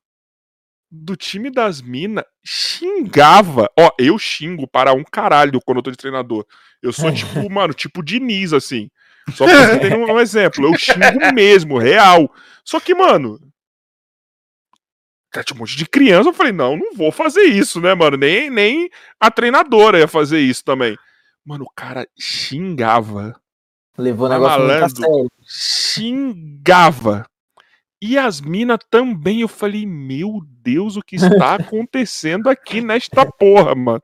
do 0.90 1.14
time 1.14 1.50
das 1.50 1.80
minas 1.80 2.24
xingava. 2.44 3.70
Ó, 3.78 3.90
eu 3.98 4.18
xingo 4.18 4.66
para 4.66 4.92
um 4.92 5.04
caralho 5.04 5.60
quando 5.64 5.78
eu 5.78 5.82
tô 5.84 5.90
de 5.90 5.96
treinador. 5.96 6.44
Eu 6.82 6.92
sou 6.92 7.12
tipo, 7.12 7.48
mano, 7.48 7.72
tipo 7.72 8.02
Diniz, 8.02 8.52
assim. 8.52 8.90
Só 9.34 9.44
pra 9.44 9.66
você 9.66 9.78
ter 9.78 9.96
um, 9.96 10.12
um 10.12 10.18
exemplo. 10.18 10.64
Eu 10.64 10.76
xingo 10.76 11.32
mesmo, 11.32 11.78
real. 11.78 12.32
Só 12.64 12.80
que, 12.80 12.94
mano. 12.94 13.38
Tinha 15.32 15.56
um 15.56 15.58
monte 15.60 15.76
de 15.76 15.86
criança. 15.86 16.28
Eu 16.28 16.34
falei, 16.34 16.52
não, 16.52 16.76
não 16.76 16.94
vou 16.94 17.12
fazer 17.12 17.44
isso, 17.44 17.80
né, 17.80 17.94
mano? 17.94 18.16
Nem, 18.16 18.50
nem 18.50 18.90
a 19.18 19.30
treinadora 19.30 19.98
ia 19.98 20.08
fazer 20.08 20.40
isso 20.40 20.64
também. 20.64 20.96
Mano, 21.44 21.64
o 21.64 21.70
cara 21.70 22.06
xingava 22.18 23.40
Levou 24.00 24.26
o 24.26 24.30
Mas 24.30 24.38
negócio 24.40 24.58
muito 24.60 24.72
malandro. 24.72 24.96
sério. 24.96 25.30
xingava. 25.46 27.26
E 28.00 28.16
as 28.16 28.40
minas 28.40 28.78
também. 28.90 29.42
Eu 29.42 29.48
falei, 29.48 29.84
meu 29.86 30.40
Deus, 30.46 30.96
o 30.96 31.02
que 31.02 31.16
está 31.16 31.54
acontecendo 31.56 32.48
aqui 32.48 32.80
nesta 32.80 33.30
porra, 33.30 33.74
mano? 33.74 34.02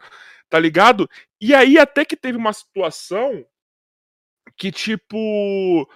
Tá 0.51 0.59
ligado? 0.59 1.09
E 1.41 1.55
aí, 1.55 1.79
até 1.79 2.05
que 2.05 2.17
teve 2.17 2.37
uma 2.37 2.53
situação 2.53 3.45
que, 4.57 4.71
tipo. 4.71 5.89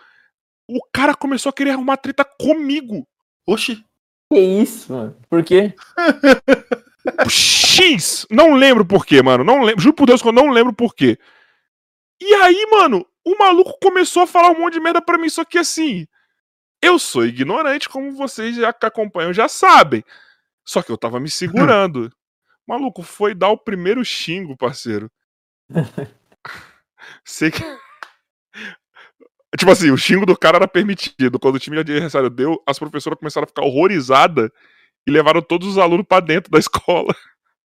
O 0.66 0.80
cara 0.92 1.14
começou 1.14 1.50
a 1.50 1.52
querer 1.52 1.70
arrumar 1.70 1.96
treta 1.96 2.24
comigo. 2.24 3.06
Oxi. 3.46 3.84
Que 4.32 4.38
isso, 4.38 4.92
mano? 4.92 5.16
Por 5.28 5.42
quê? 5.42 5.74
X! 7.28 8.26
Não 8.30 8.54
lembro 8.54 8.84
por 8.86 9.04
quê, 9.04 9.22
mano. 9.22 9.42
Não 9.42 9.62
lembro. 9.62 9.82
Juro 9.82 9.94
por 9.94 10.06
Deus 10.06 10.22
que 10.22 10.28
eu 10.28 10.32
não 10.32 10.50
lembro 10.50 10.72
por 10.72 10.94
quê. 10.94 11.18
E 12.20 12.34
aí, 12.34 12.66
mano, 12.70 13.04
o 13.24 13.36
maluco 13.36 13.76
começou 13.82 14.22
a 14.22 14.26
falar 14.26 14.50
um 14.50 14.60
monte 14.60 14.74
de 14.74 14.80
merda 14.80 15.02
pra 15.02 15.18
mim, 15.18 15.28
só 15.28 15.44
que 15.44 15.58
assim. 15.58 16.06
Eu 16.82 16.98
sou 16.98 17.26
ignorante, 17.26 17.88
como 17.88 18.12
vocês 18.12 18.56
já 18.56 18.72
que 18.72 18.86
acompanham 18.86 19.32
já 19.32 19.48
sabem. 19.48 20.02
Só 20.64 20.82
que 20.82 20.90
eu 20.90 20.96
tava 20.96 21.18
me 21.18 21.28
segurando. 21.30 22.10
Maluco, 22.66 23.02
foi 23.02 23.34
dar 23.34 23.48
o 23.50 23.58
primeiro 23.58 24.04
xingo, 24.04 24.56
parceiro. 24.56 25.10
Sei 27.24 27.50
que. 27.50 27.62
Tipo 29.58 29.72
assim, 29.72 29.90
o 29.90 29.96
xingo 29.96 30.24
do 30.24 30.38
cara 30.38 30.58
era 30.58 30.68
permitido. 30.68 31.38
Quando 31.38 31.56
o 31.56 31.58
time 31.58 31.78
adversário 31.78 32.30
deu, 32.30 32.62
as 32.66 32.78
professoras 32.78 33.18
começaram 33.18 33.44
a 33.44 33.48
ficar 33.48 33.62
horrorizadas 33.62 34.50
e 35.06 35.10
levaram 35.10 35.42
todos 35.42 35.66
os 35.66 35.78
alunos 35.78 36.06
pra 36.06 36.20
dentro 36.20 36.50
da 36.50 36.58
escola. 36.58 37.14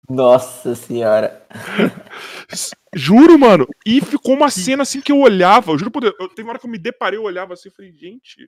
Nossa 0.09 0.75
senhora. 0.75 1.45
Juro, 2.93 3.37
mano. 3.37 3.67
E 3.85 4.01
ficou 4.01 4.35
uma 4.35 4.49
cena 4.49 4.83
assim 4.83 5.01
que 5.01 5.11
eu 5.11 5.19
olhava. 5.19 5.71
Eu 5.71 5.77
juro 5.77 5.91
por 5.91 6.01
Deus. 6.01 6.15
Eu, 6.19 6.29
teve 6.29 6.43
uma 6.43 6.51
hora 6.51 6.59
que 6.59 6.65
eu 6.65 6.71
me 6.71 6.77
deparei, 6.77 7.19
eu 7.19 7.23
olhava 7.23 7.53
assim 7.53 7.69
e 7.69 7.71
falei, 7.71 7.91
gente, 7.91 8.47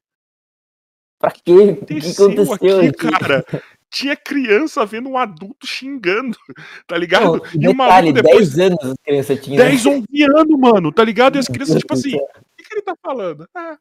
Pra 1.19 1.31
quê? 1.31 1.51
O 1.51 1.85
que 1.85 1.97
aconteceu 1.97 2.53
aqui, 2.53 2.69
aqui? 2.69 2.91
cara. 2.91 3.43
Tinha 3.89 4.15
criança 4.15 4.85
vendo 4.85 5.09
um 5.09 5.17
adulto 5.17 5.65
xingando, 5.65 6.37
tá 6.85 6.97
ligado? 6.97 7.37
Não, 7.37 7.61
e 7.61 7.67
o 7.67 7.71
detalhe, 7.71 8.13
depois. 8.13 8.53
10 8.53 8.59
anos 8.59 8.85
as 8.85 8.95
crianças 9.03 9.39
tinham. 9.41 9.57
10, 9.57 9.85
11 9.85 10.05
anos, 10.23 10.59
mano, 10.59 10.91
tá 10.91 11.03
ligado? 11.03 11.37
E 11.37 11.39
as 11.39 11.47
crianças, 11.47 11.77
tipo 11.77 11.93
assim, 11.93 12.15
o 12.15 12.19
que, 12.57 12.63
que 12.63 12.73
ele 12.75 12.81
tá 12.81 12.95
falando? 13.01 13.47
Ah. 13.55 13.77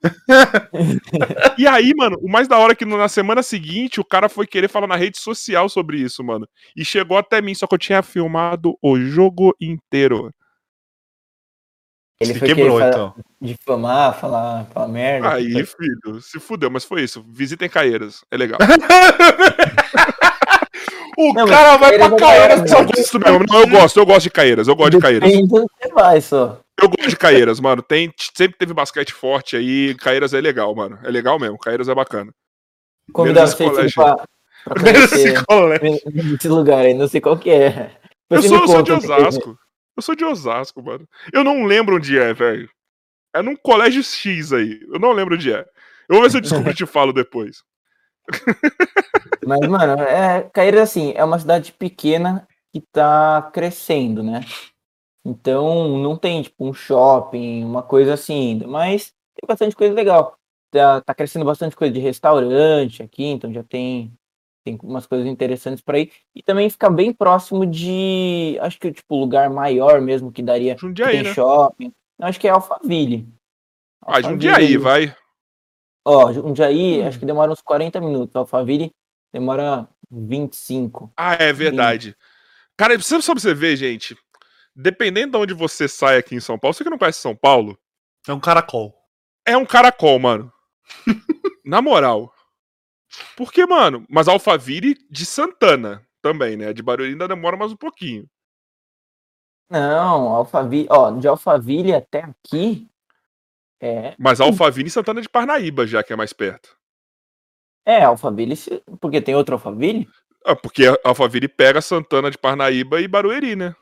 e 1.58 1.66
aí, 1.66 1.92
mano, 1.96 2.16
o 2.20 2.30
mais 2.30 2.46
da 2.46 2.56
hora 2.58 2.72
é 2.72 2.76
que 2.76 2.84
na 2.84 3.08
semana 3.08 3.42
seguinte 3.42 4.00
o 4.00 4.04
cara 4.04 4.28
foi 4.28 4.46
querer 4.46 4.68
falar 4.68 4.86
na 4.86 4.96
rede 4.96 5.18
social 5.18 5.68
sobre 5.68 5.98
isso, 5.98 6.22
mano. 6.22 6.48
E 6.76 6.84
chegou 6.84 7.18
até 7.18 7.42
mim, 7.42 7.54
só 7.54 7.66
que 7.66 7.74
eu 7.74 7.78
tinha 7.78 8.02
filmado 8.02 8.76
o 8.80 8.98
jogo 8.98 9.54
inteiro. 9.60 10.32
Ele 12.18 12.32
Se 12.32 12.38
foi 12.38 12.48
quebrou, 12.48 12.78
querer 12.78 12.90
fa- 12.92 12.96
então. 12.96 13.14
difamar, 13.40 14.18
falar, 14.18 14.64
falar 14.72 14.88
merda. 14.88 15.32
Aí, 15.34 15.52
filho, 15.66 16.20
se 16.22 16.40
fudeu, 16.40 16.70
mas 16.70 16.84
foi 16.84 17.02
isso. 17.02 17.22
Visitem 17.28 17.68
Caeiras, 17.68 18.24
é 18.30 18.36
legal. 18.38 18.58
o 21.18 21.32
Não, 21.34 21.46
cara 21.46 21.76
vai 21.76 21.98
pra 21.98 22.16
Caeiras 22.16 22.62
é 22.62 22.66
só 22.66 22.82
gosto 22.84 23.20
mesmo. 23.20 23.44
Não, 23.48 23.60
eu 23.60 23.68
gosto, 23.68 23.98
eu 23.98 24.06
gosto 24.06 24.22
de 24.22 24.30
Caeiras, 24.30 24.68
eu 24.68 24.76
gosto 24.76 24.92
de 24.92 24.98
Caeiras. 25.00 25.30
Você 25.30 25.92
vai 25.92 26.20
só. 26.20 26.60
Eu 26.80 26.88
gosto 26.88 27.08
de 27.10 27.16
Caeiras, 27.16 27.60
mano. 27.60 27.82
Tem, 27.82 28.12
sempre 28.34 28.56
teve 28.58 28.72
basquete 28.74 29.12
forte 29.12 29.56
aí. 29.56 29.94
Caeiras 29.96 30.32
é 30.34 30.40
legal, 30.40 30.74
mano. 30.74 30.98
É 31.04 31.10
legal 31.10 31.38
mesmo. 31.38 31.58
Caeiras 31.58 31.88
é 31.88 31.94
bacana. 31.94 32.32
Convidar 33.12 33.46
vocês 33.46 33.94
pra, 33.94 34.16
pra 34.64 34.74
conhecer 34.82 35.42
esse 36.34 36.48
lugar 36.48 36.84
aí, 36.84 36.92
não 36.94 37.08
sei 37.08 37.20
qual 37.20 37.36
que 37.38 37.50
é. 37.50 37.90
Eu 38.28 38.42
sou, 38.42 38.58
eu 38.58 38.68
sou 38.68 38.82
de 38.82 38.92
Osasco. 38.92 39.56
Eu 39.96 40.02
sou 40.02 40.14
de 40.14 40.24
Osasco, 40.24 40.82
mano. 40.82 41.08
Eu 41.32 41.42
não 41.42 41.64
lembro 41.64 41.96
onde 41.96 42.18
é, 42.18 42.32
velho. 42.32 42.68
É 43.34 43.42
num 43.42 43.56
colégio 43.56 44.02
X 44.02 44.52
aí. 44.52 44.80
Eu 44.92 44.98
não 44.98 45.12
lembro 45.12 45.34
onde 45.34 45.52
é. 45.52 45.64
Eu 46.08 46.16
vou 46.16 46.22
ver 46.22 46.30
se 46.30 46.36
eu 46.36 46.40
descubro 46.40 46.70
e 46.70 46.74
te 46.74 46.86
falo 46.86 47.12
depois. 47.12 47.62
Mas, 49.46 49.60
mano, 49.68 50.02
é, 50.02 50.48
Caeiras, 50.52 50.82
assim, 50.82 51.12
é 51.14 51.24
uma 51.24 51.38
cidade 51.38 51.72
pequena 51.72 52.46
que 52.72 52.80
tá 52.80 53.50
crescendo, 53.52 54.22
né? 54.22 54.40
Então, 55.24 55.98
não 55.98 56.16
tem, 56.16 56.42
tipo, 56.42 56.64
um 56.64 56.72
shopping, 56.72 57.64
uma 57.64 57.82
coisa 57.82 58.14
assim 58.14 58.62
mas 58.66 59.12
tem 59.34 59.46
bastante 59.46 59.74
coisa 59.74 59.94
legal. 59.94 60.38
Tá, 60.70 61.00
tá 61.00 61.14
crescendo 61.14 61.44
bastante 61.44 61.74
coisa 61.74 61.92
de 61.92 62.00
restaurante 62.00 63.02
aqui, 63.02 63.24
então 63.24 63.52
já 63.52 63.62
tem, 63.62 64.12
tem 64.66 64.78
umas 64.82 65.06
coisas 65.06 65.26
interessantes 65.28 65.80
para 65.80 66.00
ir. 66.00 66.12
E 66.34 66.42
também 66.42 66.68
fica 66.68 66.90
bem 66.90 67.12
próximo 67.12 67.64
de, 67.64 68.58
acho 68.60 68.78
que, 68.80 68.90
tipo, 68.92 69.16
lugar 69.16 69.48
maior 69.48 70.00
mesmo 70.00 70.32
que 70.32 70.42
daria, 70.42 70.74
que 70.74 70.80
Jundiaí, 70.80 71.12
tem 71.12 71.22
né? 71.22 71.32
shopping. 71.34 71.92
Não, 72.18 72.26
acho 72.26 72.40
que 72.40 72.48
é 72.48 72.50
Alphaville. 72.50 73.28
Ah, 74.04 74.20
Jundiaí, 74.20 74.76
vai. 74.76 75.14
Ó, 76.04 76.32
Jundiaí, 76.32 77.00
Hum. 77.02 77.06
acho 77.08 77.18
que 77.18 77.26
demora 77.26 77.52
uns 77.52 77.60
40 77.62 78.00
minutos. 78.00 78.34
Alphaville 78.34 78.90
demora 79.32 79.88
25. 80.10 81.12
Ah, 81.16 81.34
é 81.34 81.52
verdade. 81.52 82.16
Cara, 82.76 82.94
precisa 82.94 83.20
só 83.22 83.32
pra 83.32 83.40
você 83.40 83.54
ver, 83.54 83.76
gente. 83.76 84.16
Dependendo 84.74 85.32
de 85.32 85.36
onde 85.38 85.54
você 85.54 85.86
sai 85.88 86.18
aqui 86.18 86.34
em 86.34 86.40
São 86.40 86.58
Paulo, 86.58 86.74
você 86.74 86.84
que 86.84 86.90
não 86.90 86.98
conhece 86.98 87.20
São 87.20 87.34
Paulo, 87.36 87.78
É 88.28 88.32
um 88.32 88.40
caracol. 88.40 88.94
é 89.46 89.56
um 89.56 89.64
caracol, 89.64 90.18
mano. 90.18 90.52
Na 91.64 91.80
moral. 91.80 92.32
Porque, 93.36 93.66
mano, 93.66 94.04
mas 94.08 94.28
Alphaville 94.28 94.94
de 95.10 95.26
Santana 95.26 96.06
também, 96.22 96.56
né? 96.56 96.72
De 96.72 96.82
Barueri 96.82 97.12
ainda 97.12 97.28
demora 97.28 97.56
mais 97.56 97.72
um 97.72 97.76
pouquinho. 97.76 98.28
Não, 99.70 100.28
Alphaville, 100.28 100.86
ó, 100.90 101.10
de 101.10 101.26
Alphaville 101.26 101.92
até 101.92 102.22
aqui 102.22 102.88
é, 103.80 104.14
Mas 104.18 104.40
Alphaville 104.40 104.88
e 104.88 104.90
Santana 104.90 105.20
de 105.20 105.28
Parnaíba, 105.28 105.86
já 105.86 106.02
que 106.02 106.12
é 106.12 106.16
mais 106.16 106.32
perto. 106.32 106.76
é 107.84 108.02
Alphaville, 108.02 108.54
porque 109.00 109.20
tem 109.20 109.34
outro 109.34 109.54
Alphaville? 109.54 110.08
Ah, 110.44 110.56
porque 110.56 110.84
Alphaville 111.04 111.48
pega 111.48 111.80
Santana 111.80 112.30
de 112.30 112.38
Parnaíba 112.38 113.00
e 113.00 113.08
Barueri, 113.08 113.56
né? 113.56 113.74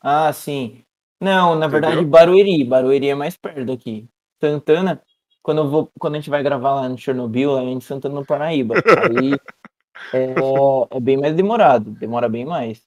Ah, 0.00 0.32
sim. 0.32 0.84
Não, 1.20 1.56
na 1.56 1.66
verdade, 1.66 1.94
Entendeu? 1.94 2.10
Barueri, 2.10 2.64
Barueri 2.64 3.08
é 3.08 3.14
mais 3.14 3.36
perto 3.36 3.64
daqui. 3.64 4.08
Santana, 4.40 5.02
quando 5.48 5.62
eu 5.62 5.68
vou, 5.70 5.90
quando 5.98 6.14
a 6.14 6.18
gente 6.18 6.28
vai 6.28 6.42
gravar 6.42 6.74
lá 6.74 6.88
no 6.90 6.98
Chernobyl, 6.98 7.52
lá 7.52 7.62
em 7.62 7.80
Santana 7.80 8.14
no 8.16 8.26
Paraíba, 8.26 8.74
aí 8.74 9.32
é, 10.12 10.34
é 10.90 11.00
bem 11.00 11.16
mais 11.16 11.34
demorado, 11.34 11.90
demora 11.92 12.28
bem 12.28 12.44
mais. 12.44 12.82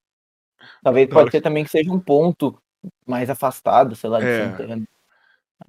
Talvez 0.84 1.10
pode 1.10 1.32
ser 1.32 1.42
também 1.42 1.64
que 1.64 1.72
seja 1.72 1.92
um 1.92 2.00
ponto 2.00 2.56
mais 3.04 3.32
afastado, 3.32 3.96
sei 3.96 4.12
lá, 4.12 4.20
de 4.20 4.28
É. 4.28 4.52
Santana. 4.52 4.84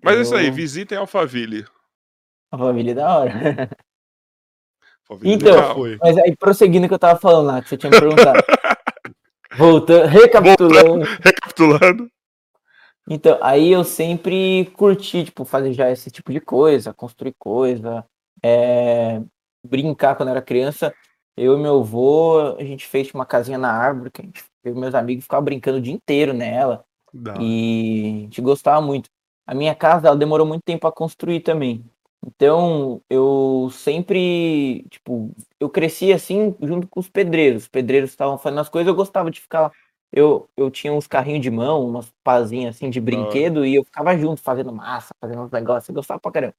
Mas 0.02 0.18
é 0.18 0.20
isso 0.20 0.34
aí, 0.34 0.48
Eu- 0.48 0.52
visitem 0.52 0.98
Alphaville. 0.98 1.64
Alphaville 2.50 2.90
é 2.90 2.94
da 2.94 3.18
hora. 3.18 3.30
Alphaville 5.08 5.34
Então, 5.34 5.82
legal. 5.82 5.98
Mas 6.02 6.18
aí, 6.18 6.36
prosseguindo 6.36 6.84
o 6.84 6.88
que 6.90 6.94
eu 6.94 6.98
tava 6.98 7.18
falando 7.18 7.46
lá, 7.46 7.62
que 7.62 7.70
você 7.70 7.78
tinha 7.78 7.88
me 7.88 7.98
perguntado. 7.98 8.44
Voltando, 9.56 10.08
recapitulando. 10.08 11.06
Recapitulando. 11.22 12.10
Então, 13.08 13.38
aí 13.42 13.72
eu 13.72 13.84
sempre 13.84 14.70
curti, 14.76 15.24
tipo, 15.24 15.44
fazer 15.44 15.72
já 15.72 15.90
esse 15.90 16.10
tipo 16.10 16.32
de 16.32 16.40
coisa, 16.40 16.94
construir 16.94 17.34
coisa, 17.38 18.04
é, 18.42 19.20
brincar 19.66 20.16
quando 20.16 20.28
era 20.28 20.42
criança. 20.42 20.94
Eu 21.36 21.58
e 21.58 21.62
meu 21.62 21.80
avô, 21.80 22.56
a 22.58 22.64
gente 22.64 22.86
fez 22.86 23.10
uma 23.12 23.26
casinha 23.26 23.58
na 23.58 23.72
árvore, 23.72 24.10
que 24.10 24.20
a 24.20 24.24
gente, 24.24 24.44
eu 24.62 24.76
e 24.76 24.78
meus 24.78 24.94
amigos 24.94 25.24
ficavam 25.24 25.44
brincando 25.44 25.78
o 25.78 25.80
dia 25.80 25.92
inteiro 25.92 26.32
nela. 26.32 26.84
Hora. 27.14 27.42
E 27.42 28.20
a 28.20 28.20
gente 28.24 28.40
gostava 28.40 28.80
muito. 28.80 29.10
A 29.46 29.54
minha 29.54 29.74
casa, 29.74 30.08
ela 30.08 30.16
demorou 30.16 30.46
muito 30.46 30.62
tempo 30.62 30.86
a 30.86 30.92
construir 30.92 31.40
também. 31.40 31.84
Então, 32.24 33.02
eu 33.10 33.68
sempre, 33.72 34.86
tipo, 34.88 35.34
eu 35.58 35.68
cresci 35.68 36.12
assim 36.12 36.54
junto 36.62 36.86
com 36.86 37.00
os 37.00 37.08
pedreiros. 37.08 37.64
Os 37.64 37.68
pedreiros 37.68 38.10
estavam 38.10 38.38
fazendo 38.38 38.60
as 38.60 38.68
coisas, 38.68 38.88
eu 38.88 38.94
gostava 38.94 39.30
de 39.30 39.40
ficar 39.40 39.62
lá. 39.62 39.72
Eu, 40.12 40.48
eu 40.56 40.70
tinha 40.70 40.92
uns 40.92 41.06
carrinhos 41.06 41.40
de 41.42 41.50
mão, 41.50 41.86
umas 41.88 42.12
pazinhas 42.22 42.76
assim 42.76 42.90
de 42.90 43.00
brinquedo, 43.00 43.64
e 43.64 43.74
eu 43.76 43.84
ficava 43.84 44.16
junto 44.18 44.42
fazendo 44.42 44.72
massa, 44.72 45.14
fazendo 45.20 45.42
uns 45.42 45.50
negócios, 45.50 45.88
eu 45.88 45.94
gostava 45.94 46.20
pra 46.20 46.30
caramba. 46.32 46.54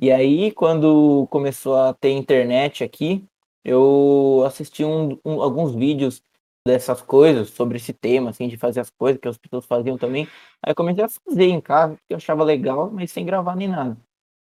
E 0.00 0.10
aí, 0.10 0.50
quando 0.52 1.26
começou 1.30 1.76
a 1.76 1.92
ter 1.94 2.10
internet 2.12 2.82
aqui, 2.84 3.24
eu 3.64 4.42
assisti 4.46 4.84
um- 4.84 5.18
um- 5.24 5.42
alguns 5.42 5.74
vídeos 5.74 6.22
dessas 6.66 7.02
coisas, 7.02 7.50
sobre 7.50 7.76
esse 7.78 7.92
tema, 7.92 8.30
assim, 8.30 8.48
de 8.48 8.56
fazer 8.56 8.80
as 8.80 8.90
coisas 8.90 9.20
que 9.20 9.28
as 9.28 9.38
pessoas 9.38 9.66
faziam 9.66 9.98
também. 9.98 10.26
Aí 10.62 10.70
eu 10.72 10.74
comecei 10.74 11.04
a 11.04 11.08
fazer 11.08 11.44
em 11.46 11.60
casa, 11.60 11.94
porque 11.96 12.12
eu 12.14 12.16
achava 12.18 12.44
legal, 12.44 12.90
mas 12.90 13.10
sem 13.12 13.24
gravar 13.26 13.56
nem 13.56 13.68
nada. 13.68 13.96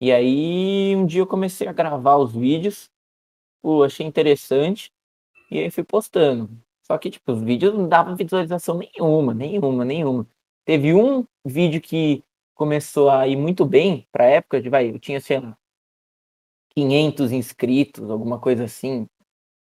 E 0.00 0.12
aí, 0.12 0.94
um 0.96 1.06
dia 1.06 1.20
eu 1.22 1.26
comecei 1.26 1.68
a 1.68 1.72
gravar 1.72 2.16
os 2.16 2.32
vídeos, 2.34 2.90
pô, 3.62 3.84
achei 3.84 4.06
interessante, 4.06 4.90
e 5.50 5.58
aí 5.60 5.70
fui 5.70 5.84
postando. 5.84 6.50
Só 6.82 6.98
que, 6.98 7.10
tipo, 7.10 7.32
os 7.32 7.42
vídeos 7.42 7.74
não 7.74 7.88
davam 7.88 8.16
visualização 8.16 8.78
nenhuma, 8.78 9.32
nenhuma, 9.32 9.84
nenhuma. 9.84 10.26
Teve 10.64 10.92
um 10.94 11.24
vídeo 11.44 11.80
que 11.80 12.22
começou 12.54 13.10
a 13.10 13.26
ir 13.26 13.36
muito 13.36 13.64
bem 13.64 14.06
pra 14.12 14.24
época, 14.24 14.60
de, 14.60 14.68
vai, 14.68 14.90
eu 14.90 14.98
tinha, 14.98 15.20
sei 15.20 15.40
lá, 15.40 15.56
500 16.70 17.32
inscritos, 17.32 18.10
alguma 18.10 18.38
coisa 18.38 18.64
assim, 18.64 19.06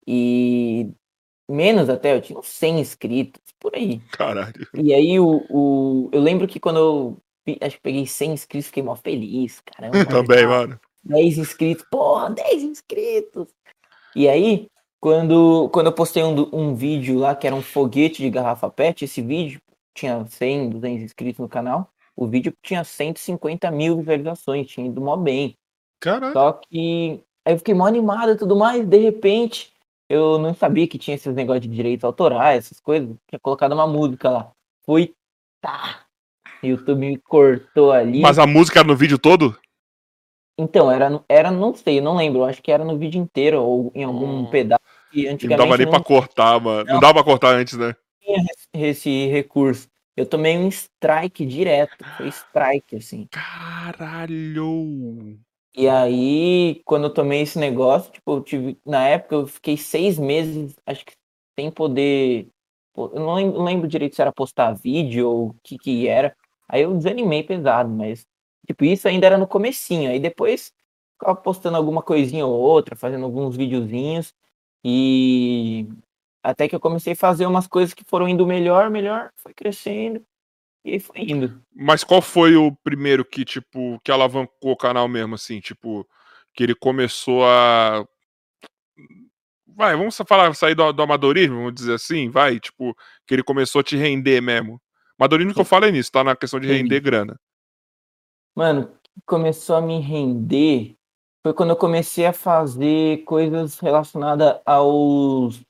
e 0.07 0.91
menos 1.49 1.89
até, 1.89 2.15
eu 2.15 2.21
tinha 2.21 2.39
uns 2.39 2.49
100 2.49 2.81
inscritos, 2.81 3.43
por 3.59 3.75
aí. 3.75 4.01
Caralho. 4.13 4.69
E 4.75 4.95
aí, 4.95 5.19
o, 5.19 5.45
o, 5.51 6.11
eu 6.13 6.21
lembro 6.21 6.47
que 6.47 6.61
quando 6.61 6.79
eu 6.79 7.57
acho 7.61 7.77
que 7.77 7.83
peguei 7.83 8.07
100 8.07 8.33
inscritos, 8.33 8.67
fiquei 8.69 8.83
mó 8.83 8.95
feliz, 8.95 9.61
caramba. 9.61 10.05
Também, 10.07 10.39
legal. 10.39 10.61
mano. 10.61 10.81
10 11.03 11.39
inscritos, 11.39 11.85
porra, 11.91 12.31
10 12.31 12.63
inscritos. 12.63 13.49
E 14.15 14.29
aí, 14.29 14.69
quando, 15.01 15.69
quando 15.73 15.87
eu 15.87 15.93
postei 15.93 16.23
um, 16.23 16.49
um 16.53 16.75
vídeo 16.75 17.19
lá 17.19 17.35
que 17.35 17.47
era 17.47 17.57
um 17.57 17.63
foguete 17.63 18.23
de 18.23 18.31
garrafa 18.31 18.69
PET, 18.71 19.05
esse 19.05 19.23
vídeo 19.23 19.61
tinha 19.95 20.25
100, 20.27 20.71
200 20.71 21.03
inscritos 21.03 21.41
no 21.41 21.49
canal, 21.49 21.91
o 22.15 22.27
vídeo 22.27 22.53
tinha 22.63 22.85
150 22.85 23.71
mil 23.71 23.97
visualizações, 23.97 24.69
tinha 24.69 24.87
ido 24.87 25.01
mó 25.01 25.17
bem. 25.17 25.57
Caralho. 26.01 26.33
Só 26.33 26.53
que 26.53 27.23
aí 27.45 27.55
eu 27.55 27.59
fiquei 27.59 27.75
mó 27.75 27.87
animado 27.87 28.33
e 28.33 28.37
tudo 28.37 28.55
mais, 28.55 28.87
de 28.87 28.99
repente 28.99 29.73
eu 30.09 30.39
não 30.39 30.53
sabia 30.53 30.87
que 30.87 30.99
tinha 30.99 31.15
esses 31.15 31.35
negócios 31.35 31.63
de 31.63 31.75
direitos 31.75 32.05
autorais, 32.05 32.67
essas 32.67 32.81
coisas, 32.81 33.09
tinha 33.29 33.39
colocado 33.41 33.73
uma 33.73 33.87
música 33.87 34.29
lá. 34.29 34.53
Fui, 34.85 35.15
tá. 35.63 36.05
YouTube 36.63 36.99
me 36.99 37.17
cortou 37.17 37.91
ali. 37.93 38.21
Mas 38.21 38.39
a 38.39 38.47
música 38.47 38.81
era 38.81 38.89
no 38.89 38.97
vídeo 38.97 39.19
todo? 39.19 39.57
Então, 40.59 40.91
era, 40.91 41.09
no- 41.09 41.25
era, 41.29 41.51
não 41.51 41.75
sei, 41.75 42.01
não 42.03 42.17
lembro, 42.17 42.41
eu 42.41 42.45
acho 42.45 42.63
que 42.63 42.71
era 42.71 42.85
no 42.85 42.99
vídeo 42.99 43.21
inteiro 43.23 43.63
ou 43.63 43.91
em 43.95 44.05
algum 44.05 44.41
Hum. 44.41 44.51
pedaço 44.51 44.83
que 45.11 45.21
E 45.21 45.25
não 45.27 45.33
antigamente 45.35 45.59
dava 45.65 45.77
nem 45.77 45.87
não 45.87 45.93
pra 45.93 46.03
cortar, 46.03 46.61
mano. 46.61 46.85
Não 46.85 46.95
Não. 46.95 47.01
dava 47.01 47.15
pra 47.15 47.25
cortar 47.25 47.55
antes, 47.55 47.77
né? 47.77 47.95
tinha 48.73 48.89
esse 48.89 49.27
recurso. 49.27 49.89
Eu 50.17 50.27
tomei 50.27 50.57
um 50.59 50.69
strike 50.69 51.47
direto, 51.47 52.05
foi 52.17 52.29
strike, 52.29 52.97
assim. 52.97 53.27
Caralho. 53.31 55.39
E 55.75 55.89
aí, 55.89 56.83
quando 56.85 57.05
eu 57.05 57.15
tomei 57.15 57.43
esse 57.43 57.59
negócio, 57.59 58.13
tipo, 58.13 58.33
eu 58.33 58.43
tive, 58.43 58.79
na 58.85 59.07
época 59.07 59.37
eu 59.37 59.47
fiquei 59.47 59.77
seis 59.77 60.19
meses, 60.19 60.75
acho 60.85 61.05
que 61.07 61.13
sem 61.59 61.71
poder, 61.71 62.49
eu 62.97 63.11
não 63.15 63.35
lembro, 63.35 63.59
não 63.59 63.65
lembro 63.65 63.89
direito 63.89 64.17
se 64.17 64.23
era 64.23 64.33
postar 64.33 64.73
vídeo 64.75 65.29
ou 65.29 65.49
o 65.51 65.57
que 65.63 65.79
que 65.79 66.09
era. 66.09 66.35
Aí 66.69 66.83
eu 66.83 66.95
desanimei 66.97 67.43
pesado, 67.43 67.89
mas, 67.89 68.27
tipo, 68.67 68.85
isso 68.85 69.09
ainda 69.09 69.27
era 69.27 69.39
no 69.39 69.47
comecinho. 69.47 70.11
Aí 70.11 70.19
depois 70.21 70.73
ficava 71.19 71.37
postando 71.41 71.77
alguma 71.77 72.03
coisinha 72.03 72.47
ou 72.47 72.59
outra, 72.61 72.97
fazendo 72.97 73.25
alguns 73.25 73.57
videozinhos 73.57 74.35
e 74.85 75.89
até 76.43 76.69
que 76.69 76.75
eu 76.75 76.81
comecei 76.81 77.13
a 77.13 77.17
fazer 77.17 77.47
umas 77.47 77.67
coisas 77.67 77.95
que 77.95 78.05
foram 78.05 78.29
indo 78.29 78.47
melhor, 78.47 78.91
melhor, 78.91 79.31
foi 79.37 79.53
crescendo 79.53 80.25
e 80.85 80.93
aí 80.93 81.01
foi 81.01 81.21
indo. 81.21 81.63
Mas 81.75 82.03
qual 82.03 82.23
foi 82.23 82.57
o 82.57 82.75
primeiro 82.83 83.25
que, 83.25 83.45
tipo, 83.45 84.01
que 84.03 84.11
alavancou 84.11 84.73
o 84.73 84.77
canal 84.77 85.07
mesmo, 85.07 85.35
assim? 85.35 85.61
Tipo, 85.61 86.09
que 86.55 86.63
ele 86.63 86.75
começou 86.75 87.45
a. 87.45 88.07
Vai, 89.67 89.97
vamos 89.97 90.17
falar, 90.27 90.55
sair 90.55 90.75
do, 90.75 90.93
do 90.93 91.03
amadorismo, 91.03 91.57
vamos 91.57 91.75
dizer 91.75 91.95
assim, 91.95 92.29
vai, 92.29 92.59
tipo, 92.59 92.95
que 93.27 93.35
ele 93.35 93.43
começou 93.43 93.81
a 93.81 93.85
te 93.85 93.97
render 93.97 94.41
mesmo. 94.41 94.81
Amadorismo 95.19 95.55
que 95.55 95.61
eu 95.61 95.65
falo 95.65 95.85
é 95.85 95.93
nisso, 95.93 96.11
tá 96.11 96.25
na 96.25 96.35
questão 96.35 96.59
de 96.59 96.67
Entendi. 96.67 96.83
render 96.83 97.01
grana. 97.01 97.41
Mano, 98.55 98.93
começou 99.27 99.77
a 99.77 99.81
me 99.81 100.01
render 100.01 100.97
foi 101.43 101.55
quando 101.55 101.71
eu 101.71 101.77
comecei 101.77 102.27
a 102.27 102.33
fazer 102.33 103.25
coisas 103.25 103.79
relacionadas 103.79 104.61
aos, 104.65 105.61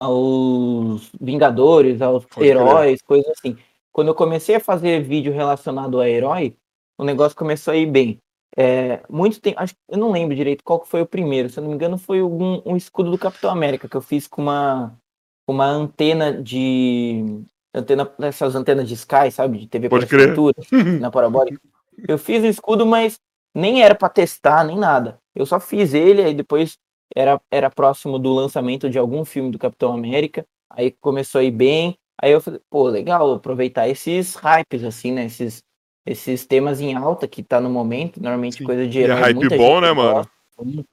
aos 0.00 1.10
Vingadores, 1.20 2.00
aos 2.00 2.24
Pode 2.24 2.46
heróis, 2.46 3.02
coisas 3.02 3.30
assim. 3.36 3.56
Quando 3.92 4.08
eu 4.08 4.14
comecei 4.14 4.54
a 4.56 4.60
fazer 4.60 5.02
vídeo 5.02 5.32
relacionado 5.32 6.00
a 6.00 6.08
herói, 6.08 6.56
o 6.96 7.04
negócio 7.04 7.36
começou 7.36 7.72
a 7.72 7.76
ir 7.76 7.86
bem. 7.86 8.18
É, 8.56 9.02
muito 9.08 9.40
tempo, 9.40 9.60
acho, 9.60 9.74
eu 9.88 9.98
não 9.98 10.10
lembro 10.10 10.34
direito 10.34 10.64
qual 10.64 10.80
que 10.80 10.88
foi 10.88 11.02
o 11.02 11.06
primeiro, 11.06 11.48
se 11.48 11.58
eu 11.58 11.62
não 11.62 11.68
me 11.68 11.76
engano, 11.76 11.98
foi 11.98 12.22
um, 12.22 12.62
um 12.64 12.76
escudo 12.76 13.10
do 13.10 13.18
Capitão 13.18 13.50
América 13.50 13.88
que 13.88 13.96
eu 13.96 14.00
fiz 14.00 14.26
com 14.26 14.42
uma, 14.42 14.98
uma 15.46 15.66
antena 15.66 16.32
de. 16.32 17.42
Antena, 17.74 18.10
essas 18.20 18.54
antenas 18.54 18.88
de 18.88 18.94
Sky, 18.94 19.30
sabe? 19.30 19.58
De 19.58 19.66
TV 19.68 19.88
Pode 19.88 20.06
por 20.06 20.16
assinatura, 20.16 20.54
na 20.98 21.10
parabólica. 21.10 21.60
Eu 22.08 22.16
fiz 22.16 22.42
o 22.42 22.46
escudo, 22.46 22.86
mas 22.86 23.20
nem 23.54 23.82
era 23.82 23.94
pra 23.94 24.08
testar, 24.08 24.64
nem 24.64 24.78
nada. 24.78 25.18
Eu 25.34 25.46
só 25.46 25.58
fiz 25.60 25.94
ele, 25.94 26.22
aí 26.22 26.34
depois 26.34 26.76
era, 27.14 27.40
era 27.50 27.70
próximo 27.70 28.18
do 28.18 28.32
lançamento 28.32 28.88
de 28.90 28.98
algum 28.98 29.24
filme 29.24 29.50
do 29.50 29.58
Capitão 29.58 29.92
América. 29.92 30.46
Aí 30.70 30.90
começou 30.90 31.40
a 31.40 31.44
ir 31.44 31.50
bem. 31.50 31.96
Aí 32.20 32.32
eu 32.32 32.40
falei, 32.40 32.60
pô, 32.68 32.88
legal, 32.88 33.32
aproveitar 33.32 33.88
esses 33.88 34.34
hypes, 34.34 34.84
assim, 34.84 35.12
né? 35.12 35.26
Esses, 35.26 35.62
esses 36.04 36.46
temas 36.46 36.80
em 36.80 36.94
alta 36.94 37.28
que 37.28 37.42
tá 37.42 37.60
no 37.60 37.70
momento, 37.70 38.20
normalmente 38.20 38.58
Sim. 38.58 38.64
coisa 38.64 38.86
de 38.86 38.98
E 38.98 39.02
é 39.02 39.04
herói. 39.04 39.20
hype 39.20 39.56
bom, 39.56 39.80
né, 39.80 39.92
mano? 39.92 40.14
gosta, 40.14 40.32
muito. 40.58 40.84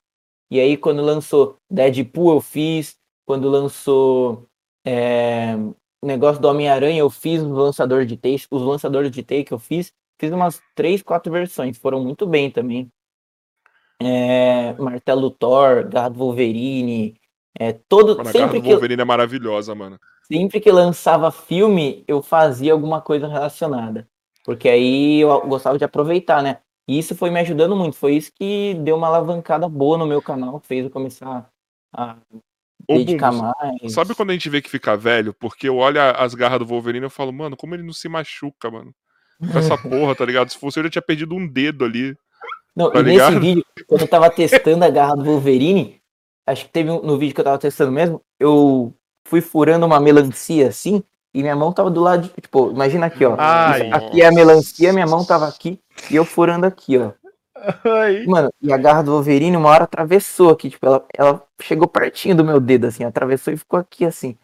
E 0.51 0.60
aí, 0.60 0.78
quando 0.78 1.01
lançou 1.01 1.58
Deadpool, 1.70 2.36
eu 2.36 2.41
fiz. 2.41 2.95
Quando 3.26 3.49
lançou 3.49 4.45
é, 4.86 5.56
negócio 6.03 6.39
do 6.39 6.47
Homem-Aranha, 6.47 6.99
eu 6.99 7.10
fiz 7.10 7.41
os 7.41 7.49
lançadores 7.49 8.08
de 8.08 8.16
take. 8.16 8.45
Os 8.51 8.62
lançadores 8.62 9.10
de 9.12 9.24
take 9.24 9.51
eu 9.51 9.60
fiz. 9.60 9.91
Fiz 10.18 10.32
umas 10.32 10.61
três, 10.74 11.01
quatro 11.01 11.32
versões. 11.32 11.78
Foram 11.78 12.03
muito 12.03 12.26
bem 12.26 12.49
também. 12.49 12.91
É, 14.01 14.74
Martelo 14.74 15.30
Thor, 15.32 15.88
Gado 15.88 16.18
Wolverine. 16.18 17.20
É, 17.57 17.74
todo, 17.74 18.18
Mano, 18.18 18.30
sempre, 18.32 18.59
do 18.59 18.63
que, 18.63 18.70
Wolverine 18.70 19.01
é 19.01 19.05
maravilhosa, 19.05 19.74
mano. 19.74 19.97
sempre 20.24 20.59
que 20.59 20.72
lançava 20.72 21.32
filme, 21.32 22.03
eu 22.07 22.22
fazia 22.22 22.74
alguma 22.74 23.01
coisa 23.01 23.28
relacionada. 23.28 24.07
Porque 24.43 24.68
aí 24.68 25.22
eu 25.22 25.41
gostava 25.47 25.78
de 25.78 25.86
aproveitar, 25.86 26.43
né? 26.43 26.59
E 26.88 26.99
isso 26.99 27.16
foi 27.16 27.30
me 27.32 27.39
ajudando 27.39 27.76
muito. 27.76 27.95
Foi 27.95 28.16
isso 28.16 28.32
que 28.34 28.76
deu 28.76 28.95
uma 28.95 29.07
alavancada 29.07 29.68
boa 29.68 29.97
no 29.97 30.05
meu 30.05 30.22
canal, 30.22 30.59
fez 30.59 30.84
eu 30.84 30.91
começar 30.91 31.49
a 31.93 32.18
Ô, 32.88 32.97
dedicar 32.97 33.32
mais. 33.32 33.93
Sabe 33.93 34.13
quando 34.13 34.30
a 34.30 34.34
gente 34.34 34.49
vê 34.49 34.61
que 34.61 34.70
fica 34.70 34.95
velho? 34.95 35.34
Porque 35.34 35.68
eu 35.68 35.78
olho 35.78 35.99
as 35.99 36.36
garras 36.36 36.59
do 36.59 36.66
Wolverine 36.66 37.05
e 37.05 37.07
eu 37.07 37.09
falo, 37.09 37.34
mano, 37.34 37.57
como 37.57 37.74
ele 37.74 37.84
não 37.84 37.93
se 37.93 38.07
machuca, 38.07 38.70
mano? 38.70 38.93
Com 39.52 39.60
essa 39.60 39.78
porra, 39.78 40.16
tá 40.16 40.26
ligado? 40.26 40.50
Se 40.50 40.58
fosse 40.58 40.80
eu 40.80 40.84
já 40.84 40.90
tinha 40.90 41.02
perdido 41.02 41.36
um 41.36 41.48
dedo 41.48 41.86
ali. 41.86 42.16
Não, 42.76 42.92
Tá 42.92 43.00
e 43.00 43.04
ligado? 43.04 43.34
nesse 43.34 43.40
vídeo, 43.40 43.66
quando 43.88 44.02
eu 44.02 44.08
tava 44.08 44.30
testando 44.30 44.84
a 44.84 44.90
garra 44.90 45.16
do 45.16 45.24
Wolverine, 45.24 46.02
acho 46.46 46.66
que 46.66 46.72
teve 46.72 46.90
um, 46.90 47.02
no 47.02 47.18
vídeo 47.18 47.34
que 47.34 47.42
eu 47.42 47.46
tava 47.46 47.58
testando 47.58 47.92
mesmo, 47.92 48.22
eu 48.40 48.94
fui 49.28 49.42
furando 49.42 49.86
uma 49.86 50.00
melancia 50.00 50.68
assim, 50.68 51.04
e 51.34 51.42
minha 51.42 51.56
mão 51.56 51.72
tava 51.74 51.90
do 51.90 52.02
lado 52.02 52.24
de. 52.24 52.42
Tipo, 52.42 52.72
imagina 52.72 53.06
aqui, 53.06 53.26
ó. 53.26 53.36
Ai. 53.38 53.90
aqui 53.92 54.22
é 54.22 54.28
a 54.28 54.32
melancia, 54.32 54.94
minha 54.94 55.08
mão 55.08 55.26
tava 55.26 55.48
aqui, 55.48 55.80
e 56.10 56.16
eu 56.16 56.26
furando 56.26 56.66
aqui, 56.66 56.98
ó. 56.98 57.12
Ai. 57.84 58.26
Mano, 58.26 58.50
e 58.62 58.72
a 58.72 58.78
garra 58.78 59.02
do 59.02 59.12
Wolverine 59.12 59.58
uma 59.58 59.70
hora 59.70 59.86
atravessou 59.86 60.50
aqui, 60.50 60.70
tipo, 60.70 60.86
ela, 60.86 61.06
ela 61.18 61.44
chegou 61.62 61.88
pertinho 61.88 62.36
do 62.36 62.44
meu 62.44 62.60
dedo, 62.60 62.88
assim, 62.88 63.04
atravessou 63.04 63.54
e 63.54 63.58
ficou 63.58 63.80
aqui, 63.80 64.06
assim. 64.06 64.38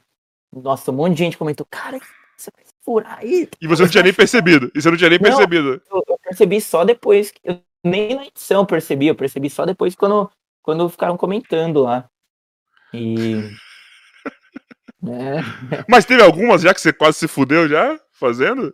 Nossa, 0.53 0.91
um 0.91 0.95
monte 0.95 1.13
de 1.13 1.19
gente 1.19 1.37
comentou, 1.37 1.65
cara, 1.69 1.99
você 2.35 2.51
furar 2.83 3.19
aí? 3.19 3.47
E 3.61 3.67
você 3.67 3.83
não 3.83 3.89
tinha 3.89 4.03
nem 4.03 4.13
percebido. 4.13 4.71
E 4.75 4.81
você 4.81 4.89
não 4.89 4.97
tinha 4.97 5.09
nem 5.09 5.19
Não. 5.19 5.25
percebido. 5.29 5.81
Eu, 5.89 6.03
eu 6.07 6.17
percebi 6.23 6.61
só 6.61 6.83
depois, 6.83 7.31
que- 7.31 7.39
eu, 7.43 7.59
nem 7.83 8.15
na 8.15 8.25
edição 8.25 8.61
eu 8.61 8.65
percebi, 8.65 9.07
eu 9.07 9.15
percebi 9.15 9.49
só 9.49 9.65
depois 9.65 9.95
quando, 9.95 10.29
quando 10.61 10.89
ficaram 10.89 11.17
comentando 11.17 11.81
lá. 11.81 12.09
E... 12.93 13.35
É, 15.03 15.39
Mas 15.89 16.05
teve 16.05 16.21
algumas 16.21 16.61
já 16.61 16.75
que 16.75 16.79
você 16.79 16.93
quase 16.93 17.17
se 17.17 17.27
fudeu 17.27 17.67
já? 17.67 17.99
Fazendo? 18.11 18.71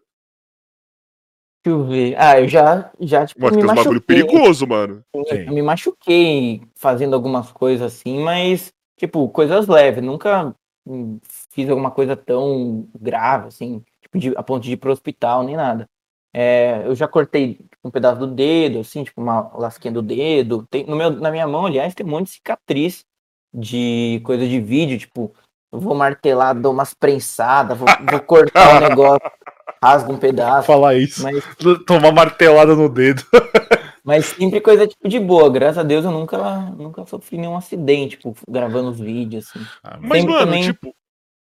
deixa 1.68 1.68
eu 1.68 1.84
ver. 1.86 2.16
Ah, 2.18 2.40
eu 2.40 2.48
já, 2.48 2.92
já 3.00 3.26
tipo, 3.26 3.42
Mano, 3.42 3.58
me 3.58 3.64
uns 3.64 3.68
bagulho 3.68 4.02
machuquei. 4.02 4.24
perigoso, 4.24 4.68
mano. 4.68 5.04
Eu 5.14 5.54
me 5.54 5.62
machuquei 5.62 6.62
fazendo 6.76 7.14
algumas 7.16 7.52
coisas 7.52 7.94
assim, 7.94 8.20
mas, 8.20 8.72
tipo, 8.98 9.28
coisas 9.30 9.68
leves. 9.68 10.04
Nunca 10.04 10.56
hum, 10.86 11.20
fiz 11.52 11.70
alguma 11.70 11.92
coisa 11.92 12.16
tão 12.16 12.88
grave, 13.00 13.48
assim, 13.48 13.84
de, 14.18 14.34
a 14.36 14.44
ponto 14.44 14.64
de 14.64 14.74
ir 14.74 14.78
pro 14.78 14.92
hospital, 14.92 15.44
nem 15.44 15.56
nada. 15.56 15.88
É, 16.36 16.84
eu 16.86 16.94
já 16.94 17.08
cortei 17.08 17.60
um 17.84 17.90
pedaço 17.90 18.20
do 18.20 18.28
dedo, 18.28 18.80
assim, 18.80 19.04
tipo, 19.04 19.22
uma 19.22 19.50
lasquinha 19.58 19.94
do 19.94 20.02
dedo. 20.02 20.68
Tem, 20.70 20.86
no 20.86 20.96
meu, 20.96 21.10
na 21.10 21.32
minha 21.32 21.48
mão, 21.48 21.66
aliás, 21.66 21.96
tem 21.96 22.06
um 22.06 22.10
monte 22.10 22.26
de 22.28 22.34
cicatriz 22.34 23.04
de 23.54 24.22
coisa 24.24 24.48
de 24.48 24.60
vídeo, 24.60 25.00
tipo, 25.00 25.34
eu 25.72 25.80
vou 25.80 25.96
martelar, 25.96 26.54
dou 26.60 26.72
umas 26.74 26.94
prensadas, 26.94 27.78
vou, 27.78 27.88
vou 28.10 28.20
cortar 28.22 28.78
o 28.78 28.80
negócio, 28.90 29.32
rasgo 29.84 30.14
um 30.14 30.18
pedaço. 30.18 30.68
Falar 30.68 30.96
isso. 30.96 31.24
Mas 31.24 31.44
Tomar 31.86 32.12
martelada 32.12 32.76
no 32.76 32.88
dedo. 32.90 33.24
Mas 34.04 34.28
sempre 34.28 34.62
coisa 34.62 34.88
tipo 34.88 35.10
de 35.10 35.20
boa. 35.20 35.50
Graças 35.50 35.80
a 35.80 35.84
Deus 35.84 36.06
eu 36.06 36.12
nunca, 36.12 36.38
nunca 36.72 37.06
sofri 37.06 37.38
nenhum 37.38 37.58
acidente, 37.58 38.16
tipo, 38.16 38.34
gravando 38.48 38.90
os 38.90 39.00
vídeos, 39.00 39.50
assim. 39.50 39.66
Mas, 40.00 40.22
Sempre 40.22 40.34
mano, 40.34 40.46
também- 40.46 40.64
tipo. 40.64 40.96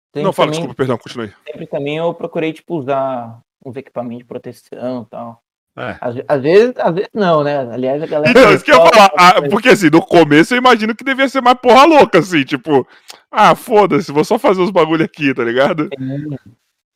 Sempre 0.09 0.23
Não, 0.23 0.33
fala, 0.33 0.49
também, 0.49 0.61
desculpa, 0.61 0.75
perdão, 0.75 0.99
continue. 0.99 1.33
sempre 1.47 1.67
também 1.67 1.97
eu 1.99 2.15
procurei, 2.15 2.53
tipo, 2.53 2.77
usar 2.77 3.41
uns 3.65 3.77
equipamentos 3.77 4.19
de 4.19 4.25
proteção 4.25 5.03
e 5.03 5.11
tal. 5.11 5.43
É. 5.77 5.97
Às, 6.01 6.17
às 6.27 6.43
vezes, 6.43 6.75
às 6.77 6.93
vezes 6.93 7.11
não, 7.15 7.45
né? 7.45 7.59
Aliás, 7.73 8.03
a 8.03 8.07
galera. 8.07 8.31
Então, 8.31 8.53
isso 8.53 8.65
que 8.65 8.73
eu 8.73 8.85
ia 8.85 8.91
falar. 8.91 9.13
ah, 9.17 9.49
porque 9.49 9.69
assim, 9.69 9.89
no 9.91 10.05
começo 10.05 10.53
eu 10.53 10.59
imagino 10.59 10.95
que 10.95 11.05
devia 11.05 11.29
ser 11.29 11.41
mais 11.41 11.57
porra 11.59 11.85
louca, 11.85 12.19
assim, 12.19 12.43
tipo, 12.43 12.87
ah, 13.31 13.55
foda-se, 13.55 14.11
vou 14.11 14.25
só 14.25 14.39
fazer 14.39 14.61
os 14.61 14.71
bagulho 14.73 15.05
aqui, 15.05 15.33
tá 15.33 15.45
ligado? 15.45 15.89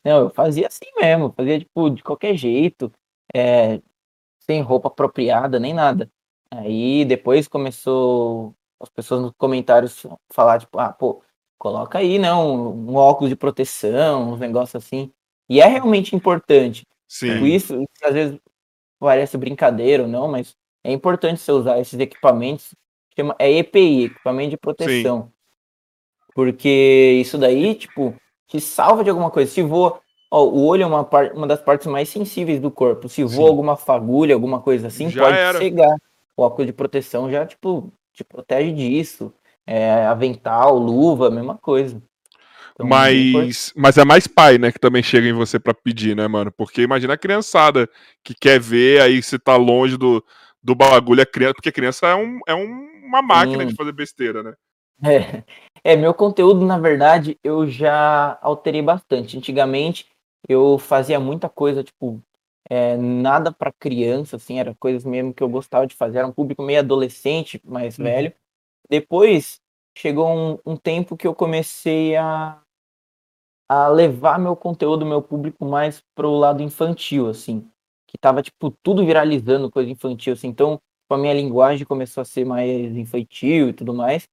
Não, 0.03 0.19
eu 0.19 0.29
fazia 0.31 0.67
assim 0.67 0.91
mesmo, 0.99 1.33
fazia, 1.35 1.59
tipo, 1.59 1.89
de 1.89 2.03
qualquer 2.03 2.35
jeito, 2.35 2.91
é, 3.33 3.79
sem 4.39 4.61
roupa 4.61 4.89
apropriada, 4.89 5.61
nem 5.61 5.73
nada. 5.73 6.09
Aí 6.51 7.05
depois 7.05 7.47
começou 7.47 8.53
as 8.81 8.89
pessoas 8.89 9.21
nos 9.21 9.31
comentários 9.37 10.05
falar, 10.29 10.59
tipo, 10.59 10.77
ah, 10.77 10.91
pô, 10.91 11.23
coloca 11.63 11.97
aí, 11.97 12.19
né, 12.19 12.33
um, 12.33 12.91
um 12.91 12.95
óculos 12.97 13.29
de 13.29 13.37
proteção, 13.37 14.33
uns 14.33 14.39
negócios 14.41 14.75
assim. 14.75 15.09
E 15.47 15.61
é 15.61 15.65
realmente 15.65 16.13
importante. 16.13 16.85
Sim. 17.07 17.41
isso, 17.45 17.73
isso 17.75 18.03
às 18.05 18.13
vezes 18.13 18.37
parece 18.99 19.37
brincadeira 19.37 20.03
ou 20.03 20.09
não, 20.09 20.27
mas 20.27 20.57
é 20.83 20.91
importante 20.91 21.39
você 21.39 21.53
usar 21.53 21.79
esses 21.79 21.97
equipamentos. 21.97 22.75
Chama, 23.15 23.33
é 23.39 23.49
EPI, 23.49 24.05
equipamento 24.05 24.49
de 24.49 24.57
proteção. 24.57 25.31
Porque 26.35 27.19
isso 27.21 27.37
daí, 27.37 27.75
tipo, 27.75 28.13
te 28.47 28.59
salva 28.59 29.01
de 29.01 29.09
alguma 29.09 29.31
coisa. 29.31 29.49
Se 29.49 29.61
voa. 29.61 30.01
Ó, 30.29 30.43
o 30.45 30.65
olho 30.65 30.83
é 30.83 30.85
uma, 30.85 31.03
par- 31.05 31.31
uma 31.33 31.47
das 31.47 31.61
partes 31.61 31.87
mais 31.87 32.09
sensíveis 32.09 32.59
do 32.59 32.71
corpo. 32.71 33.07
Se 33.07 33.23
voa 33.23 33.45
Sim. 33.45 33.47
alguma 33.47 33.77
fagulha, 33.77 34.33
alguma 34.33 34.59
coisa 34.59 34.87
assim, 34.87 35.09
Já 35.09 35.23
pode 35.23 35.37
era. 35.37 35.59
cegar. 35.59 35.95
O 36.35 36.41
óculos 36.41 36.65
de 36.67 36.73
proteção 36.73 37.31
já, 37.31 37.45
tipo, 37.45 37.93
te 38.11 38.23
protege 38.23 38.71
disso. 38.73 39.31
É, 39.65 40.05
avental, 40.07 40.77
luva, 40.77 41.29
mesma 41.29 41.57
coisa. 41.57 42.01
Então, 42.73 42.87
é. 42.89 43.11
Mas, 43.31 43.71
mas 43.75 43.97
é 43.97 44.03
mais 44.03 44.27
pai, 44.27 44.57
né, 44.57 44.71
que 44.71 44.79
também 44.79 45.01
chega 45.01 45.27
em 45.27 45.33
você 45.33 45.57
pra 45.59 45.73
pedir, 45.73 46.15
né, 46.15 46.27
mano? 46.27 46.51
Porque 46.51 46.81
imagina 46.81 47.13
a 47.13 47.17
criançada 47.17 47.89
que 48.23 48.33
quer 48.33 48.59
ver, 48.59 49.01
aí 49.01 49.21
você 49.23 49.39
tá 49.39 49.55
longe 49.55 49.95
do, 49.97 50.23
do 50.61 50.75
bagulho, 50.75 51.21
a 51.21 51.25
criança, 51.25 51.53
porque 51.53 51.69
a 51.69 51.73
criança 51.73 52.07
é, 52.07 52.15
um, 52.15 52.39
é 52.47 52.53
um- 52.53 52.91
uma 53.05 53.21
máquina 53.21 53.65
de 53.65 53.73
fazer 53.73 53.91
besteira, 53.93 54.43
né? 54.43 54.53
É, 55.83 55.93
é, 55.93 55.95
meu 55.97 56.13
conteúdo, 56.13 56.65
na 56.65 56.77
verdade, 56.79 57.37
eu 57.43 57.67
já 57.67 58.37
alterei 58.41 58.81
bastante. 58.81 59.37
Antigamente, 59.37 60.07
eu 60.47 60.77
fazia 60.77 61.19
muita 61.19 61.49
coisa, 61.49 61.83
tipo, 61.83 62.21
é, 62.69 62.95
nada 62.97 63.51
para 63.51 63.71
criança, 63.73 64.37
assim, 64.37 64.59
era 64.59 64.73
coisas 64.75 65.03
mesmo 65.03 65.33
que 65.33 65.43
eu 65.43 65.49
gostava 65.49 65.85
de 65.87 65.95
fazer, 65.95 66.19
era 66.19 66.27
um 66.27 66.31
público 66.31 66.63
meio 66.63 66.79
adolescente, 66.79 67.59
mais 67.65 67.97
Uhum. 67.97 68.05
velho. 68.05 68.33
Depois, 68.89 69.59
chegou 69.97 70.27
um, 70.27 70.59
um 70.65 70.77
tempo 70.77 71.17
que 71.17 71.27
eu 71.27 71.35
comecei 71.35 72.15
a, 72.15 72.61
a 73.69 73.87
levar 73.87 74.39
meu 74.39 74.55
conteúdo, 74.55 75.05
meu 75.05 75.21
público 75.21 75.65
mais 75.65 76.01
pro 76.15 76.31
lado 76.31 76.61
infantil, 76.61 77.27
assim, 77.27 77.67
que 78.07 78.17
tava, 78.17 78.41
tipo, 78.41 78.71
tudo 78.83 79.05
viralizando 79.05 79.71
coisa 79.71 79.89
infantil, 79.89 80.33
assim, 80.33 80.47
então, 80.47 80.79
a 81.09 81.17
minha 81.17 81.33
linguagem 81.33 81.85
começou 81.85 82.21
a 82.21 82.25
ser 82.25 82.43
mais 82.43 82.95
infantil 82.97 83.69
e 83.69 83.73
tudo 83.73 83.93
mais. 83.93 84.27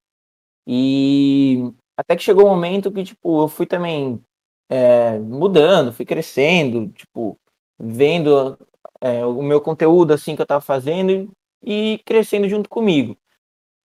E 0.66 1.72
até 1.96 2.16
que 2.16 2.22
chegou 2.22 2.46
um 2.46 2.50
momento 2.50 2.90
que, 2.92 3.04
tipo, 3.04 3.42
eu 3.42 3.48
fui 3.48 3.66
também 3.66 4.22
é, 4.70 5.18
mudando, 5.18 5.92
fui 5.92 6.06
crescendo, 6.06 6.88
tipo, 6.92 7.38
vendo 7.78 8.58
é, 9.00 9.24
o 9.26 9.42
meu 9.42 9.60
conteúdo, 9.60 10.12
assim, 10.12 10.36
que 10.36 10.42
eu 10.42 10.46
tava 10.46 10.60
fazendo 10.60 11.30
e 11.62 12.00
crescendo 12.06 12.48
junto 12.48 12.68
comigo. 12.70 13.16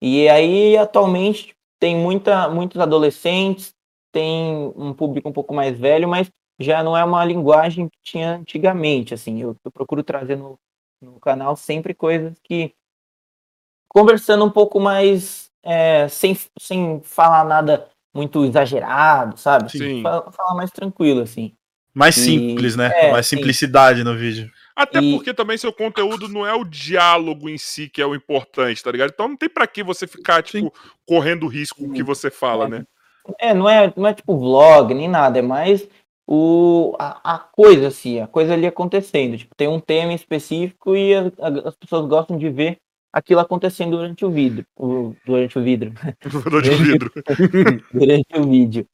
E 0.02 0.28
aí, 0.30 0.78
atualmente, 0.78 1.56
tem 1.80 1.96
muita, 1.96 2.50
muitos 2.50 2.80
adolescentes, 2.80 3.74
tem 4.12 4.72
um 4.76 4.94
público 4.94 5.28
um 5.30 5.34
pouco 5.34 5.54
mais 5.54 5.78
velho, 5.78 6.08
mas 6.08 6.30
já 6.60 6.84
não 6.84 6.96
é 6.96 7.04
uma 7.04 7.24
linguagem 7.26 7.90
que 7.90 7.98
tinha 8.02 8.36
antigamente, 8.38 9.14
assim, 9.14 9.42
eu, 9.42 9.56
eu 9.64 9.72
procuro 9.72 10.04
trazer 10.04 10.36
no, 10.38 10.58
no 11.02 11.20
canal 11.20 11.56
sempre 11.56 11.94
coisas 11.94 12.34
que. 12.44 12.74
Conversando 13.90 14.44
um 14.46 14.50
pouco 14.52 14.80
mais. 14.80 15.50
é, 15.64 16.08
sem, 16.08 16.38
sem 16.60 17.02
falar 17.04 17.44
nada 17.46 17.90
muito 18.14 18.46
exagerado, 18.46 19.38
sabe? 19.38 19.70
Sim. 19.72 20.02
Fa- 20.02 20.32
Falar 20.32 20.56
mais 20.56 20.72
tranquilo, 20.72 21.22
assim. 21.22 21.54
Mais 21.94 22.16
E- 22.16 22.22
simples, 22.22 22.76
né? 22.76 22.90
é, 22.94 23.12
Mais 23.12 23.26
sim. 23.28 23.38
simplicidade 23.38 24.04
no 24.04 24.16
vídeo. 24.18 24.52
Até 24.76 25.00
E- 25.00 25.16
porque 25.16 25.34
também 25.34 25.58
seu 25.58 25.72
conteúdo 25.72 26.28
não 26.28 26.46
é 26.46 26.54
o 26.54 26.66
diálogo 26.66 27.48
em 27.50 27.58
si 27.58 27.88
que 27.90 28.02
é 28.02 28.06
o 28.06 28.14
importante, 28.14 28.84
tá 28.84 28.92
ligado? 28.92 29.12
Então 29.14 29.28
não 29.30 29.38
tem 29.38 29.48
pra 29.50 29.66
que 29.66 29.82
você 29.84 30.06
ficar, 30.06 30.44
tipo, 30.44 30.74
correndo 31.08 31.48
risco 31.48 31.80
com 31.82 31.90
o 31.90 31.94
que 31.94 32.04
você 32.04 32.30
fala, 32.30 32.66
É. 32.66 32.70
né? 32.70 32.86
É, 33.40 33.54
não 33.54 33.70
é, 33.70 33.92
não 33.96 34.06
é 34.06 34.14
tipo 34.14 34.38
vlog 34.38 34.94
nem 34.94 35.08
nada, 35.08 35.40
é 35.40 35.42
mais 35.42 35.88
o, 36.28 36.96
a, 37.00 37.36
a 37.36 37.40
coisa, 37.40 37.88
assim, 37.88 38.20
a 38.20 38.28
coisa 38.28 38.54
ali 38.54 38.68
acontecendo. 38.68 39.38
Tipo, 39.38 39.56
tem 39.56 39.68
um 39.68 39.80
tema 39.80 40.14
específico 40.14 40.96
e 40.96 41.16
a- 41.16 41.32
a- 41.40 41.70
as 41.70 41.76
pessoas 41.76 42.06
gostam 42.08 42.38
de 42.38 42.50
ver 42.50 42.78
aquilo 43.14 43.40
acontecendo 43.40 43.92
durante 43.98 44.26
o 44.26 44.30
vidro. 44.30 44.66
o- 44.78 45.16
durante 45.26 45.58
o 45.58 45.64
vidro. 45.64 45.94
Dor 46.52 46.62
de 46.62 46.72
vidro. 46.72 47.12
durante 47.94 48.28
o 48.38 48.44
vídeo. 48.44 48.86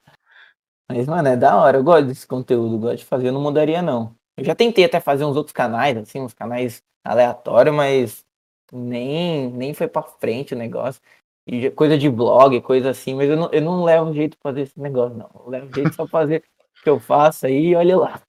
Mas, 0.89 1.07
mano, 1.07 1.27
é 1.29 1.36
da 1.38 1.55
hora. 1.57 1.77
Eu 1.77 1.84
gosto 1.84 2.05
desse 2.07 2.27
conteúdo, 2.27 2.77
gosto 2.77 2.97
de 2.99 3.05
fazer, 3.05 3.29
eu 3.29 3.34
não 3.34 3.41
mudaria, 3.41 3.82
não. 3.82 4.13
Eu 4.42 4.46
já 4.46 4.56
tentei 4.56 4.84
até 4.84 5.00
fazer 5.00 5.24
uns 5.24 5.38
outros 5.38 5.54
canais, 5.54 5.96
assim, 5.98 6.20
uns 6.20 6.34
canais 6.34 6.82
aleatórios, 7.04 7.76
mas 7.76 8.26
nem, 8.74 9.50
nem 9.52 9.74
foi 9.74 9.88
pra 9.88 10.02
frente 10.02 10.54
o 10.56 10.58
negócio. 10.58 11.00
E 11.46 11.70
coisa 11.72 11.96
de 11.98 12.10
blog, 12.10 12.60
coisa 12.62 12.89
assim, 12.89 13.14
mas 13.14 13.30
eu 13.30 13.38
não, 13.38 13.50
eu 13.52 13.62
não 13.62 13.84
levo 13.84 14.14
jeito 14.14 14.38
pra 14.38 14.52
fazer 14.52 14.62
esse 14.62 14.80
negócio, 14.80 15.16
não. 15.18 15.30
Eu 15.46 15.50
levo 15.50 15.72
jeito 15.74 15.94
só 15.96 16.08
pra 16.08 16.22
fazer 16.22 16.44
o 16.60 16.84
que 16.84 16.89
eu 16.89 17.00
faço 17.00 17.46
aí 17.46 17.68
e 17.68 17.76
olha 17.76 17.98
lá. 17.98 18.22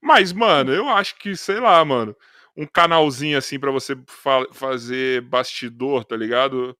Mas, 0.00 0.32
mano, 0.32 0.72
eu 0.72 0.88
acho 0.88 1.16
que, 1.16 1.36
sei 1.36 1.58
lá, 1.58 1.84
mano, 1.84 2.14
um 2.56 2.66
canalzinho 2.66 3.36
assim 3.36 3.58
pra 3.58 3.70
você 3.72 3.96
fa- 4.06 4.46
fazer 4.52 5.22
bastidor, 5.22 6.04
tá 6.04 6.16
ligado? 6.16 6.76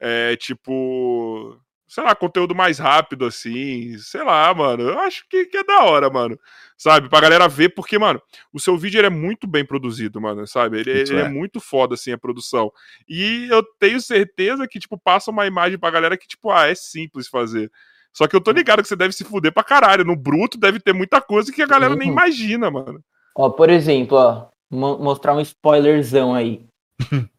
É 0.00 0.36
tipo, 0.36 1.56
sei 1.88 2.04
lá, 2.04 2.14
conteúdo 2.14 2.54
mais 2.54 2.78
rápido 2.78 3.24
assim, 3.24 3.96
sei 3.98 4.22
lá, 4.22 4.52
mano. 4.54 4.82
Eu 4.84 4.98
acho 5.00 5.24
que, 5.28 5.46
que 5.46 5.56
é 5.56 5.64
da 5.64 5.82
hora, 5.84 6.08
mano. 6.10 6.38
Sabe? 6.76 7.08
Pra 7.08 7.20
galera 7.20 7.48
ver, 7.48 7.70
porque, 7.70 7.98
mano, 7.98 8.22
o 8.52 8.60
seu 8.60 8.76
vídeo 8.78 8.98
ele 9.00 9.08
é 9.08 9.10
muito 9.10 9.46
bem 9.48 9.64
produzido, 9.64 10.20
mano, 10.20 10.46
sabe? 10.46 10.78
Ele, 10.80 11.02
Isso 11.02 11.12
ele 11.12 11.22
é. 11.22 11.24
é. 11.24 11.28
muito 11.28 11.58
foda, 11.60 11.94
assim, 11.94 12.12
a 12.12 12.18
produção. 12.18 12.70
E 13.08 13.48
eu 13.50 13.64
tenho 13.80 14.00
certeza 14.00 14.68
que, 14.68 14.78
tipo, 14.78 14.96
passa 14.96 15.30
uma 15.32 15.46
imagem 15.46 15.76
pra 15.78 15.90
galera 15.90 16.16
que, 16.16 16.28
tipo, 16.28 16.50
ah, 16.52 16.68
é 16.68 16.74
simples 16.76 17.26
fazer. 17.26 17.70
Só 18.12 18.28
que 18.28 18.36
eu 18.36 18.40
tô 18.40 18.52
ligado 18.52 18.80
que 18.82 18.88
você 18.88 18.94
deve 18.96 19.12
se 19.12 19.24
fuder 19.24 19.52
pra 19.52 19.64
caralho. 19.64 20.04
No 20.04 20.14
bruto 20.14 20.56
deve 20.58 20.78
ter 20.78 20.92
muita 20.92 21.20
coisa 21.20 21.52
que 21.52 21.62
a 21.62 21.66
galera 21.66 21.96
nem 21.96 22.08
Uhum. 22.08 22.14
imagina, 22.14 22.70
mano. 22.70 23.02
Ó, 23.36 23.50
por 23.50 23.70
exemplo, 23.70 24.16
ó, 24.16 24.46
mo- 24.70 24.98
mostrar 24.98 25.34
um 25.34 25.40
spoilerzão 25.40 26.34
aí. 26.34 26.64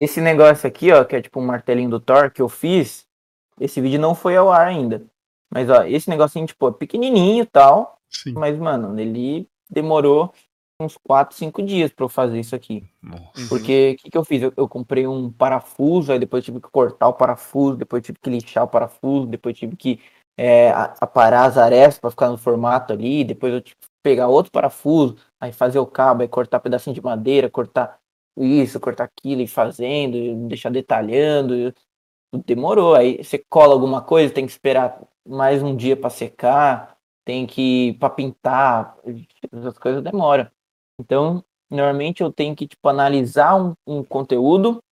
Esse 0.00 0.20
negócio 0.20 0.66
aqui, 0.66 0.90
ó, 0.92 1.04
que 1.04 1.16
é 1.16 1.22
tipo 1.22 1.40
um 1.40 1.46
martelinho 1.46 1.88
do 1.90 2.00
Thor 2.00 2.30
que 2.30 2.42
eu 2.42 2.48
fiz, 2.48 3.06
esse 3.60 3.80
vídeo 3.80 4.00
não 4.00 4.14
foi 4.14 4.36
ao 4.36 4.50
ar 4.50 4.66
ainda. 4.66 5.04
Mas, 5.52 5.70
ó, 5.70 5.84
esse 5.84 6.08
negocinho, 6.10 6.46
tipo, 6.46 6.68
é 6.68 6.72
pequenininho 6.72 7.42
e 7.42 7.46
tal, 7.46 7.98
Sim. 8.10 8.32
mas, 8.32 8.58
mano, 8.58 8.98
ele 8.98 9.48
demorou 9.70 10.32
uns 10.80 10.96
4, 10.96 11.36
5 11.36 11.62
dias 11.62 11.92
pra 11.92 12.04
eu 12.04 12.08
fazer 12.08 12.40
isso 12.40 12.54
aqui. 12.54 12.84
Nossa. 13.00 13.48
Porque 13.48 13.92
o 13.92 14.02
que, 14.02 14.10
que 14.10 14.18
eu 14.18 14.24
fiz? 14.24 14.42
Eu, 14.42 14.52
eu 14.56 14.68
comprei 14.68 15.06
um 15.06 15.30
parafuso, 15.30 16.12
aí 16.12 16.18
depois 16.18 16.44
tive 16.44 16.60
que 16.60 16.68
cortar 16.68 17.08
o 17.08 17.12
parafuso, 17.12 17.76
depois 17.76 18.02
tive 18.02 18.18
que 18.20 18.30
lixar 18.30 18.64
o 18.64 18.68
parafuso, 18.68 19.26
depois 19.26 19.56
tive 19.56 19.76
que 19.76 20.00
é, 20.36 20.70
aparar 21.00 21.44
as 21.44 21.56
arestas 21.56 21.98
para 21.98 22.10
ficar 22.10 22.28
no 22.28 22.38
formato 22.38 22.92
ali, 22.92 23.22
depois 23.22 23.52
eu 23.52 23.60
tive 23.60 23.76
que 23.80 23.86
pegar 24.02 24.28
outro 24.28 24.50
parafuso, 24.50 25.16
aí 25.40 25.52
fazer 25.52 25.78
o 25.78 25.86
cabo, 25.86 26.22
aí 26.22 26.28
cortar 26.28 26.60
pedacinho 26.60 26.94
de 26.94 27.02
madeira, 27.02 27.48
cortar 27.48 27.98
isso, 28.36 28.80
cortar 28.80 29.04
aquilo, 29.04 29.42
e 29.42 29.46
fazendo, 29.46 30.48
deixar 30.48 30.70
detalhando. 30.70 31.72
Demorou. 32.42 32.94
Aí 32.94 33.22
você 33.22 33.38
cola 33.38 33.74
alguma 33.74 34.02
coisa, 34.02 34.32
tem 34.32 34.46
que 34.46 34.52
esperar 34.52 35.00
mais 35.26 35.62
um 35.62 35.76
dia 35.76 35.96
para 35.96 36.10
secar, 36.10 36.96
tem 37.24 37.46
que 37.46 37.94
para 37.94 38.10
pintar, 38.10 38.96
essas 39.52 39.78
coisas 39.78 40.02
demoram. 40.02 40.48
Então, 41.00 41.44
normalmente 41.70 42.22
eu 42.22 42.32
tenho 42.32 42.54
que 42.54 42.66
tipo 42.66 42.88
analisar 42.88 43.56
um, 43.56 43.74
um 43.86 44.04
conteúdo, 44.04 44.82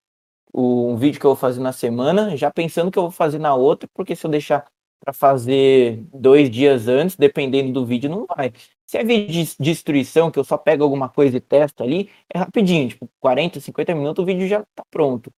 um 0.55 0.97
vídeo 0.97 1.21
que 1.21 1.27
eu 1.27 1.31
vou 1.31 1.37
fazer 1.37 1.61
na 1.61 1.73
semana, 1.73 2.37
já 2.37 2.51
pensando 2.51 2.91
que 2.91 2.99
eu 2.99 3.05
vou 3.05 3.13
fazer 3.13 3.39
na 3.39 3.55
outra, 3.55 3.89
porque 3.95 4.17
se 4.17 4.27
eu 4.27 4.31
deixar 4.31 4.67
para 5.01 5.13
fazer 5.13 6.05
dois 6.15 6.49
dias 6.51 6.87
antes, 6.87 7.17
dependendo 7.17 7.73
do 7.73 7.85
vídeo, 7.85 8.09
não 8.09 8.27
vai. 8.27 8.53
Se 8.87 8.99
é 8.99 9.05
vídeo 9.05 9.45
de 9.45 9.57
destruição, 9.59 10.31
que 10.31 10.39
eu 10.39 10.45
só 10.45 10.57
pego 10.57 10.85
alguma 10.85 11.09
coisa 11.09 11.37
e 11.37 11.41
testo 11.41 11.83
ali, 11.83 12.11
é 12.33 12.39
rapidinho, 12.39 12.89
tipo 12.89 13.09
40, 13.19 13.59
50 13.59 13.95
minutos 13.95 14.23
o 14.23 14.27
vídeo 14.27 14.47
já 14.47 14.63
tá 14.75 14.85
pronto. 14.91 15.33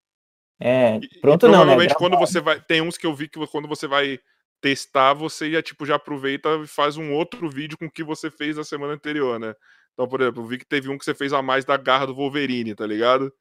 É, 0.59 0.99
pronto 1.21 1.45
e 1.45 1.49
não, 1.49 1.59
né? 1.59 1.63
provavelmente 1.65 1.95
quando 1.95 2.11
Gravado. 2.11 2.31
você 2.31 2.39
vai. 2.39 2.61
Tem 2.61 2.81
uns 2.81 2.97
que 2.97 3.05
eu 3.05 3.13
vi 3.13 3.27
que 3.27 3.45
quando 3.47 3.67
você 3.67 3.87
vai 3.87 4.19
testar, 4.61 5.13
você 5.13 5.51
já, 5.51 5.61
tipo, 5.61 5.85
já 5.85 5.95
aproveita 5.95 6.49
e 6.63 6.67
faz 6.67 6.97
um 6.97 7.13
outro 7.13 7.49
vídeo 7.49 7.77
com 7.77 7.85
o 7.85 7.91
que 7.91 8.03
você 8.03 8.31
fez 8.31 8.57
na 8.57 8.63
semana 8.63 8.93
anterior, 8.93 9.39
né? 9.39 9.53
Então, 9.93 10.07
por 10.07 10.21
exemplo, 10.21 10.43
eu 10.43 10.47
vi 10.47 10.57
que 10.57 10.65
teve 10.65 10.89
um 10.89 10.97
que 10.97 11.05
você 11.05 11.13
fez 11.13 11.33
a 11.33 11.41
mais 11.41 11.65
da 11.65 11.77
garra 11.77 12.07
do 12.07 12.15
Wolverine, 12.15 12.73
tá 12.75 12.85
ligado? 12.85 13.31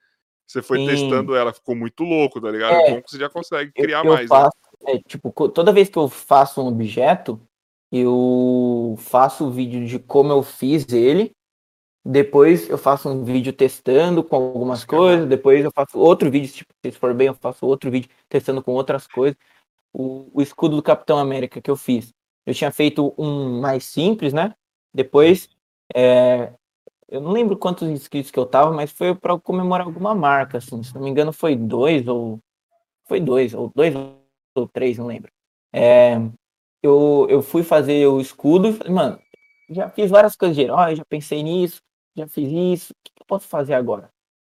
Você 0.47 0.61
foi 0.61 0.79
Sim. 0.81 0.87
testando 0.87 1.35
ela, 1.35 1.53
ficou 1.53 1.75
muito 1.75 2.05
louco, 2.05 2.41
tá 2.41 2.51
ligado? 2.51 2.75
É, 2.75 2.89
É, 2.89 2.91
bom 2.91 3.03
que 3.03 3.11
você 3.11 3.19
já 3.19 3.29
consegue 3.29 3.73
criar 3.73 4.05
eu 4.05 4.13
mais. 4.13 4.29
né? 4.29 4.37
faço, 4.37 4.57
é, 4.87 4.99
tipo, 5.09 5.33
toda 5.49 5.73
vez 5.73 5.89
que 5.89 5.97
eu 5.99 6.09
faço 6.09 6.61
um 6.63 6.67
objeto, 6.67 7.41
eu 7.91 8.97
faço 8.99 9.47
o 9.47 9.51
vídeo 9.51 9.87
de 9.87 9.99
como 9.99 10.33
eu 10.33 10.43
fiz 10.43 10.87
ele, 10.93 11.33
depois 12.05 12.69
eu 12.69 12.77
faço 12.77 13.09
um 13.09 13.25
vídeo 13.25 13.53
testando 13.53 14.23
com 14.23 14.37
algumas 14.37 14.85
coisas, 14.85 15.27
depois 15.27 15.65
eu 15.65 15.71
faço 15.73 15.99
outro 15.99 16.31
vídeo, 16.31 16.53
tipo, 16.53 16.75
se 16.85 16.93
for 16.93 17.15
bem, 17.15 17.29
eu 17.29 17.35
faço 17.35 17.67
outro 17.67 17.91
vídeo 17.91 18.11
testando 18.29 18.63
com 18.63 18.73
outras 18.73 19.07
coisas. 19.07 19.37
O, 19.93 20.29
o 20.35 20.43
escudo 20.43 20.77
do 20.77 20.83
Capitão 20.83 21.19
América 21.19 21.63
que 21.63 21.71
eu 21.71 21.77
fiz, 21.77 22.13
eu 22.45 22.53
tinha 22.53 22.71
feito 22.71 23.15
um 23.17 23.61
mais 23.61 23.85
simples, 23.85 24.33
né? 24.35 24.55
Depois, 24.93 25.49
é, 25.95 26.53
eu 27.09 27.21
não 27.21 27.33
lembro 27.33 27.57
quantos 27.57 27.89
inscritos 27.89 28.31
que 28.31 28.39
eu 28.39 28.45
tava, 28.45 28.73
mas 28.73 28.91
foi 28.91 29.15
para 29.15 29.39
comemorar 29.39 29.87
alguma 29.87 30.15
marca, 30.15 30.59
assim, 30.59 30.83
se 30.83 30.95
não 30.95 31.03
me 31.03 31.11
engano 31.11 31.33
foi 31.33 31.57
dois 31.57 32.07
ou 32.07 32.39
foi 33.07 33.21
dois, 33.21 33.55
ou 33.55 33.73
dois 33.75 33.95
ou 34.55 34.69
três, 34.69 34.99
não 34.99 35.07
lembro. 35.07 35.31
É, 35.73 36.17
eu, 36.83 37.27
eu 37.31 37.43
fui 37.43 37.63
fazer 37.63 38.07
o 38.07 38.21
escudo 38.21 38.69
e 38.69 38.73
falei, 38.75 38.93
mano, 38.93 39.19
já 39.71 39.89
fiz 39.89 40.11
várias 40.11 40.37
coisas 40.37 40.57
de 40.57 40.63
herói, 40.63 40.97
já 40.97 41.05
pensei 41.05 41.43
nisso, 41.43 41.81
já 42.17 42.27
fiz 42.29 42.51
isso, 42.53 42.93
o 42.93 42.97
que 43.05 43.13
eu 43.23 43.27
posso 43.27 43.47
fazer 43.49 43.75
agora? 43.75 44.11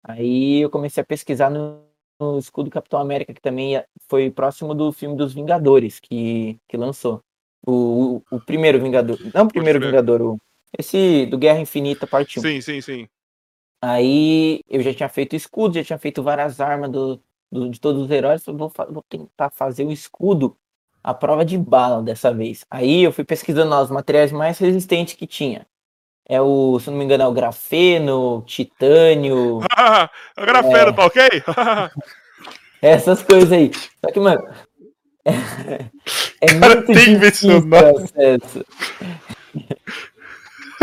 Aí 0.04 0.60
eu 0.62 0.70
comecei 0.70 1.02
a 1.02 1.06
pesquisar 1.06 1.50
no, 1.50 1.82
no 2.20 2.38
escudo 2.38 2.70
Capitão 2.70 3.00
América, 3.00 3.34
que 3.34 3.40
também 3.40 3.82
foi 4.08 4.30
próximo 4.30 4.74
do 4.74 4.92
filme 4.92 5.16
dos 5.16 5.34
Vingadores, 5.34 6.00
que, 6.00 6.58
que 6.68 6.76
lançou. 6.76 7.20
O, 7.66 8.16
o, 8.18 8.36
o 8.36 8.40
primeiro 8.40 8.80
Vingador, 8.80 9.18
não 9.34 9.46
o 9.46 9.48
primeiro. 9.48 9.80
Vingador, 9.80 10.22
o, 10.22 10.38
esse 10.78 11.26
do 11.26 11.38
Guerra 11.38 11.60
Infinita, 11.60 12.06
parte 12.06 12.38
1. 12.38 12.42
Sim, 12.42 12.60
sim, 12.60 12.80
sim. 12.80 13.08
Aí 13.82 14.60
eu 14.68 14.80
já 14.82 14.92
tinha 14.94 15.08
feito 15.08 15.36
escudo, 15.36 15.74
já 15.74 15.84
tinha 15.84 15.98
feito 15.98 16.22
várias 16.22 16.60
armas 16.60 16.90
do, 16.90 17.20
do- 17.50 17.70
de 17.70 17.80
todos 17.80 18.02
os 18.02 18.10
heróis. 18.10 18.44
Falei, 18.44 18.58
vou, 18.58 18.72
vou 18.90 19.02
tentar 19.08 19.50
fazer 19.50 19.84
o 19.84 19.92
escudo 19.92 20.56
à 21.02 21.14
prova 21.14 21.44
de 21.44 21.56
bala 21.58 22.02
dessa 22.02 22.32
vez. 22.32 22.64
Aí 22.70 23.02
eu 23.02 23.12
fui 23.12 23.24
pesquisando 23.24 23.70
lá 23.70 23.82
os 23.82 23.90
materiais 23.90 24.32
mais 24.32 24.58
resistentes 24.58 25.14
que 25.14 25.26
tinha. 25.26 25.66
É 26.28 26.40
o, 26.40 26.78
se 26.80 26.90
não 26.90 26.98
me 26.98 27.04
engano, 27.04 27.22
é 27.22 27.26
o 27.26 27.32
grafeno, 27.32 28.42
titânio, 28.46 29.60
a 29.70 30.10
grafeno, 30.36 30.92
tá 30.92 31.06
ok? 31.06 31.22
essas 32.82 33.22
coisas 33.22 33.52
aí. 33.52 33.70
Só 34.04 34.12
que, 34.12 34.18
mano, 34.18 34.42
é, 35.24 35.88
cara 36.58 36.74
muito 36.76 36.92
tem 36.92 37.18
difícil 37.18 37.58
o 37.58 37.76
acesso. 37.76 38.64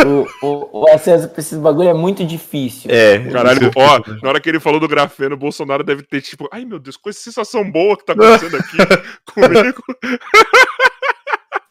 O, 0.06 0.48
o, 0.48 0.82
o 0.82 0.90
acesso 0.90 1.30
pra 1.30 1.40
esses 1.40 1.58
bagulho 1.58 1.90
é 1.90 1.94
muito 1.94 2.26
difícil. 2.26 2.90
É. 2.90 3.20
Caralho, 3.30 3.70
ó, 3.76 4.02
na 4.22 4.30
hora 4.30 4.42
que 4.42 4.50
ele 4.50 4.60
falou 4.60 4.80
do 4.80 4.88
grafeno, 4.88 5.36
o 5.36 5.38
Bolsonaro 5.38 5.84
deve 5.84 6.04
ter 6.04 6.22
tipo, 6.22 6.48
ai 6.52 6.66
meu 6.66 6.80
Deus, 6.80 6.98
com 6.98 7.10
essa 7.10 7.20
sensação 7.20 7.70
boa 7.70 7.96
que 7.98 8.06
tá 8.06 8.14
acontecendo 8.14 8.58
aqui 8.58 8.78
comigo. 9.26 9.84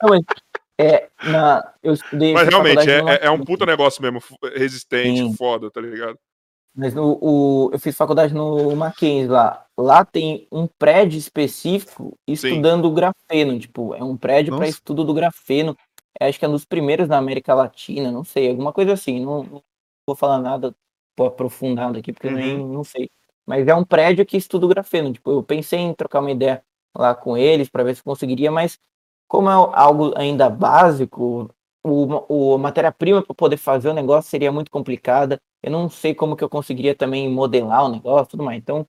Não, 0.02 0.10
mas, 0.10 0.22
é, 0.80 1.08
na, 1.24 1.72
eu 1.82 1.92
estudei. 1.92 2.32
Mas 2.32 2.48
realmente, 2.48 2.90
é, 2.90 3.02
no 3.02 3.08
é, 3.08 3.18
é 3.22 3.30
um 3.30 3.44
puta 3.44 3.66
negócio 3.66 4.02
mesmo, 4.02 4.20
resistente, 4.54 5.20
Sim. 5.20 5.34
foda, 5.34 5.70
tá 5.70 5.80
ligado? 5.80 6.18
Mas 6.74 6.94
no, 6.94 7.18
o, 7.20 7.70
eu 7.72 7.78
fiz 7.78 7.94
faculdade 7.94 8.32
no 8.32 8.74
Mackenzie 8.74 9.28
lá. 9.28 9.66
Lá 9.76 10.04
tem 10.04 10.46
um 10.50 10.66
prédio 10.66 11.18
específico 11.18 12.16
estudando 12.26 12.86
o 12.86 12.92
grafeno. 12.92 13.58
Tipo, 13.58 13.94
é 13.94 14.02
um 14.02 14.16
prédio 14.16 14.56
para 14.56 14.66
estudo 14.66 15.04
do 15.04 15.12
grafeno. 15.12 15.76
É, 16.18 16.28
acho 16.28 16.38
que 16.38 16.44
é 16.44 16.48
um 16.48 16.52
dos 16.52 16.64
primeiros 16.64 17.08
na 17.08 17.18
América 17.18 17.54
Latina, 17.54 18.10
não 18.10 18.24
sei, 18.24 18.48
alguma 18.48 18.72
coisa 18.72 18.92
assim. 18.92 19.20
Não, 19.20 19.42
não 19.44 19.62
vou 20.06 20.16
falar 20.16 20.38
nada 20.38 20.74
aprofundado 21.18 21.98
aqui, 21.98 22.12
porque 22.12 22.26
eu 22.26 22.32
nem 22.32 22.56
não 22.58 22.82
sei. 22.82 23.10
Mas 23.46 23.66
é 23.66 23.74
um 23.74 23.84
prédio 23.84 24.24
que 24.24 24.36
estuda 24.36 24.64
o 24.64 24.68
grafeno. 24.68 25.12
Tipo, 25.12 25.30
eu 25.30 25.42
pensei 25.42 25.80
em 25.80 25.94
trocar 25.94 26.20
uma 26.20 26.30
ideia 26.30 26.62
lá 26.96 27.14
com 27.14 27.36
eles 27.36 27.68
para 27.68 27.84
ver 27.84 27.96
se 27.96 28.02
conseguiria, 28.02 28.50
mas 28.50 28.78
como 29.32 29.48
é 29.50 29.52
algo 29.54 30.12
ainda 30.16 30.50
básico, 30.50 31.50
o, 31.84 32.54
o- 32.54 32.58
matéria-prima 32.58 33.22
para 33.22 33.34
poder 33.34 33.56
fazer 33.56 33.88
o 33.88 33.94
negócio 33.94 34.30
seria 34.30 34.52
muito 34.52 34.70
complicada. 34.70 35.40
eu 35.62 35.70
não 35.70 35.88
sei 35.88 36.14
como 36.14 36.36
que 36.36 36.44
eu 36.44 36.48
conseguiria 36.50 36.94
também 36.94 37.28
modelar 37.30 37.84
o 37.84 37.88
negócio 37.88 38.30
tudo 38.32 38.44
mais. 38.44 38.58
Então, 38.58 38.86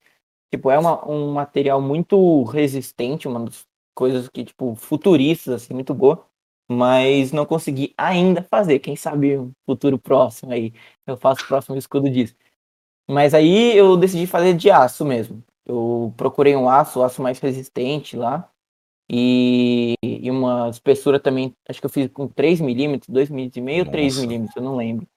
tipo, 0.51 0.71
é 0.71 0.79
uma, 0.79 1.07
um 1.09 1.33
material 1.33 1.81
muito 1.81 2.43
resistente, 2.45 3.27
uma 3.27 3.41
das 3.45 3.67
coisas 3.95 4.29
que, 4.29 4.45
tipo, 4.45 4.75
futuristas, 4.75 5.55
assim, 5.63 5.73
muito 5.73 5.93
boa. 5.93 6.25
Mas 6.69 7.31
não 7.31 7.45
consegui 7.45 7.93
ainda 7.97 8.43
fazer. 8.43 8.79
Quem 8.79 8.95
sabe 8.97 9.37
um 9.39 9.51
futuro 9.65 9.99
próximo 9.99 10.51
aí 10.53 10.73
eu 11.07 11.17
faço 11.17 11.43
o 11.43 11.47
próximo 11.47 11.77
escudo 11.77 12.09
disso. 12.09 12.35
Mas 13.09 13.33
aí 13.33 13.77
eu 13.77 13.97
decidi 13.97 14.27
fazer 14.27 14.53
de 14.55 14.71
aço 14.71 15.05
mesmo. 15.05 15.43
Eu 15.65 16.13
procurei 16.17 16.55
um 16.55 16.69
aço, 16.69 16.99
um 16.99 17.03
aço 17.03 17.21
mais 17.21 17.39
resistente 17.39 18.17
lá. 18.17 18.49
E, 19.16 19.93
e 20.01 20.32
uma 20.32 20.70
espessura 20.70 21.20
também, 21.20 21.55
acho 21.70 21.80
que 21.80 21.86
eu 21.86 21.89
fiz 21.89 22.09
com 22.11 22.28
3 22.28 22.59
milímetros, 22.59 23.07
2 23.07 23.30
milímetros 23.30 23.57
e 23.57 23.61
meio, 23.61 23.86
3 23.86 24.16
Nossa. 24.16 24.26
milímetros, 24.26 24.55
eu 24.55 24.64
não 24.64 24.76
lembro. 24.76 25.07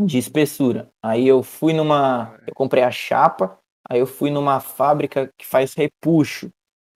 De 0.00 0.16
espessura. 0.16 0.90
Aí 1.02 1.28
eu 1.28 1.42
fui 1.42 1.74
numa. 1.74 2.38
Eu 2.46 2.54
comprei 2.54 2.82
a 2.82 2.90
chapa, 2.90 3.58
aí 3.86 3.98
eu 3.98 4.06
fui 4.06 4.30
numa 4.30 4.60
fábrica 4.60 5.30
que 5.36 5.44
faz 5.44 5.74
repuxo. 5.74 6.50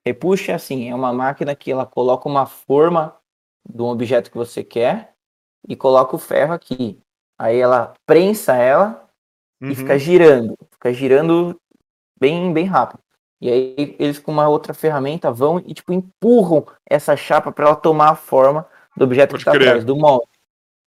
Repuxo 0.07 0.51
é 0.51 0.55
assim, 0.55 0.89
é 0.89 0.95
uma 0.95 1.13
máquina 1.13 1.55
que 1.55 1.71
ela 1.71 1.85
coloca 1.85 2.27
uma 2.27 2.47
forma 2.47 3.15
de 3.69 3.83
um 3.83 3.87
objeto 3.87 4.31
que 4.31 4.39
você 4.39 4.65
quer 4.65 5.15
e 5.69 5.77
coloca 5.77 6.17
o 6.17 6.19
ferro 6.19 6.55
aqui. 6.55 6.99
Aí 7.39 7.59
ela 7.59 7.93
prensa 8.07 8.57
ela 8.57 9.07
e 9.61 9.67
Uhum. 9.67 9.75
fica 9.75 9.99
girando, 9.99 10.57
fica 10.71 10.93
girando 10.95 11.61
bem, 12.19 12.51
bem 12.55 12.65
rápido. 12.65 13.03
E 13.41 13.49
aí 13.51 13.97
eles 13.99 14.19
com 14.19 14.31
uma 14.33 14.49
outra 14.49 14.75
ferramenta 14.75 15.33
vão 15.33 15.59
e 15.61 15.73
tipo 15.73 15.93
empurram 15.93 16.67
essa 16.89 17.17
chapa 17.17 17.51
para 17.51 17.67
ela 17.67 17.77
tomar 17.77 18.11
a 18.11 18.15
forma 18.17 18.67
do 18.97 19.05
objeto 19.05 19.31
Pode 19.33 19.45
que 19.45 19.51
está 19.51 19.59
crer. 19.59 19.69
atrás, 19.69 19.85
do 19.85 19.97
molde. 19.97 20.27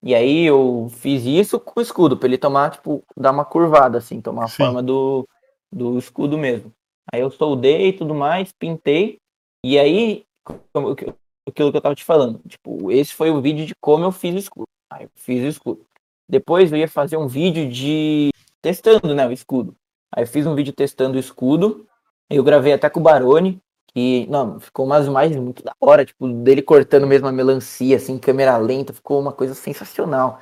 E 0.04 0.14
aí 0.14 0.44
eu 0.46 0.88
fiz 0.92 1.24
isso 1.26 1.60
com 1.60 1.80
o 1.80 1.84
escudo, 1.84 2.18
para 2.18 2.28
ele 2.28 2.38
tomar, 2.38 2.72
tipo, 2.72 3.02
dar 3.16 3.32
uma 3.32 3.46
curvada, 3.46 3.98
assim, 3.98 4.20
tomar 4.20 4.44
a 4.46 4.48
Sim. 4.50 4.58
forma 4.66 4.84
do, 4.84 5.26
do 5.72 5.98
escudo 5.98 6.38
mesmo. 6.38 6.74
Aí 7.12 7.22
eu 7.22 7.32
soldei 7.32 7.88
e 7.88 7.94
tudo 7.94 8.14
mais, 8.14 8.52
pintei, 8.52 9.18
e 9.64 9.80
aí, 9.80 10.26
como, 10.74 10.92
o 10.92 10.96
que- 10.96 11.14
aquilo 11.48 11.72
que 11.72 11.78
eu 11.78 11.82
tava 11.82 11.96
te 11.96 12.04
falando, 12.04 12.42
tipo, 12.48 12.92
esse 12.92 13.14
foi 13.14 13.32
o 13.32 13.42
vídeo 13.42 13.66
de 13.66 13.74
como 13.82 14.04
eu 14.04 14.12
fiz 14.12 14.36
o 14.36 14.38
escudo. 14.40 14.68
Aí 14.92 15.06
eu 15.06 15.10
fiz 15.16 15.42
o 15.42 15.48
escudo. 15.48 15.86
Depois 16.30 16.70
eu 16.72 16.78
ia 16.78 16.88
fazer 16.88 17.16
um 17.16 17.28
vídeo 17.28 17.70
de 17.70 18.30
testando, 18.62 19.16
né, 19.16 19.26
o 19.26 19.32
escudo. 19.32 19.74
Aí 20.14 20.24
eu 20.24 20.28
fiz 20.28 20.46
um 20.46 20.54
vídeo 20.56 20.74
testando 20.74 21.16
o 21.16 21.20
escudo, 21.20 21.88
eu 22.30 22.44
gravei 22.44 22.74
até 22.74 22.90
com 22.90 23.00
o 23.00 23.04
Barone, 23.04 23.62
e, 23.96 24.26
não, 24.28 24.60
ficou 24.60 24.86
umas 24.86 25.06
imagens 25.06 25.40
muito 25.40 25.64
da 25.64 25.74
hora, 25.80 26.04
tipo, 26.04 26.28
dele 26.28 26.64
cortando 26.64 27.06
mesmo 27.06 27.28
a 27.28 27.32
melancia, 27.32 27.96
assim, 27.98 28.14
em 28.14 28.20
câmera 28.20 28.58
lenta, 28.58 28.92
ficou 28.92 29.20
uma 29.22 29.32
coisa 29.32 29.54
sensacional. 29.54 30.40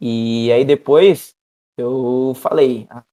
E 0.00 0.50
aí 0.52 0.64
depois 0.64 1.34
eu 1.76 2.32
falei, 2.36 2.88
ah, 2.90 3.04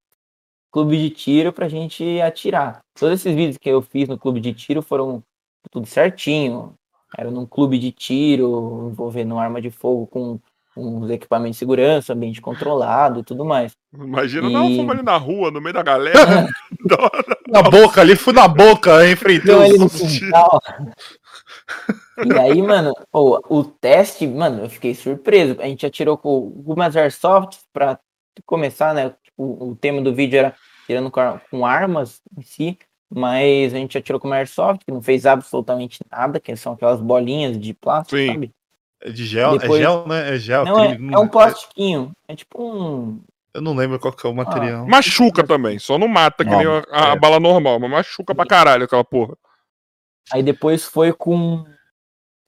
clube 0.71 0.97
de 0.97 1.09
tiro 1.11 1.53
pra 1.53 1.69
gente 1.69 2.19
atirar. 2.21 2.83
Todos 2.99 3.19
esses 3.19 3.35
vídeos 3.35 3.57
que 3.57 3.69
eu 3.69 3.81
fiz 3.81 4.07
no 4.07 4.17
clube 4.17 4.39
de 4.41 4.53
tiro 4.53 4.81
foram 4.81 5.23
tudo 5.71 5.85
certinho. 5.85 6.73
Era 7.17 7.29
num 7.29 7.45
clube 7.45 7.77
de 7.77 7.91
tiro, 7.91 8.89
envolvendo 8.91 9.37
arma 9.37 9.61
de 9.61 9.69
fogo 9.69 10.07
com 10.07 10.39
uns 10.75 11.09
equipamentos 11.09 11.55
de 11.55 11.59
segurança, 11.59 12.13
ambiente 12.13 12.41
controlado 12.41 13.19
e 13.19 13.23
tudo 13.23 13.45
mais. 13.45 13.73
Imagina, 13.93 14.49
E- 14.49 14.51
não, 14.51 14.75
fomos 14.75 14.91
ali 14.91 15.03
na 15.03 15.15
rua, 15.15 15.49
no 15.51 15.61
meio 15.61 15.73
da 15.73 15.83
galera. 15.83 16.19
Na 17.47 17.61
boca, 17.61 18.01
ali 18.01 18.15
fui 18.15 18.33
na 18.33 18.47
boca, 18.47 19.07
enfrentei 19.09 19.45
Deu 19.45 19.63
ele 19.63 19.77
no 19.77 19.89
quintal. 19.89 20.59
E 22.25 22.39
aí, 22.39 22.61
mano, 22.61 22.93
pô, 23.11 23.41
o 23.49 23.63
teste, 23.63 24.25
mano, 24.25 24.63
eu 24.63 24.69
fiquei 24.69 24.95
surpreso. 24.95 25.57
A 25.59 25.65
gente 25.65 25.85
atirou 25.85 26.17
com 26.17 26.29
algumas 26.29 26.95
airsofts 26.95 27.59
pra 27.73 27.99
começar, 28.45 28.93
né? 28.93 29.13
Tipo, 29.23 29.43
o 29.69 29.75
tema 29.75 30.01
do 30.01 30.13
vídeo 30.13 30.39
era 30.39 30.55
tirando 30.87 31.11
com, 31.11 31.39
com 31.51 31.65
armas 31.65 32.21
em 32.37 32.41
si, 32.41 32.77
mas 33.09 33.73
a 33.73 33.77
gente 33.77 33.97
atirou 33.97 34.19
com 34.19 34.27
uma 34.27 34.37
airsoft, 34.37 34.83
que 34.85 34.91
não 34.91 35.01
fez 35.01 35.25
absolutamente 35.25 35.99
nada, 36.11 36.39
que 36.39 36.55
são 36.55 36.73
aquelas 36.73 37.01
bolinhas 37.01 37.59
de 37.59 37.73
plástico, 37.73 38.17
Sim. 38.17 38.27
sabe? 38.27 38.51
É 39.01 39.11
de 39.11 39.25
gel? 39.25 39.57
Depois- 39.57 39.79
É 39.79 39.83
gel, 39.83 40.07
né? 40.07 40.35
É 40.35 40.37
gel. 40.37 40.65
Não, 40.65 40.83
é, 40.83 40.97
é 41.13 41.19
um 41.19 41.27
plastiquinho. 41.27 42.11
É 42.27 42.35
tipo 42.35 42.61
um. 42.63 43.21
Eu 43.55 43.61
não 43.61 43.73
lembro 43.73 43.97
qual 43.97 44.11
que 44.13 44.27
é 44.27 44.29
o 44.29 44.35
material. 44.35 44.85
Machuca 44.85 45.41
também, 45.41 45.79
só 45.79 45.97
não 45.97 46.09
mata 46.09 46.43
que 46.43 46.51
Não, 46.51 46.57
nem 46.57 46.67
a, 46.67 46.83
a 46.91 47.07
é. 47.13 47.15
bala 47.17 47.39
normal, 47.39 47.79
mas 47.79 47.89
machuca 47.89 48.35
pra 48.35 48.45
caralho 48.45 48.83
aquela 48.83 49.03
porra. 49.03 49.37
Aí 50.29 50.43
depois 50.43 50.83
foi 50.83 51.13
com 51.13 51.65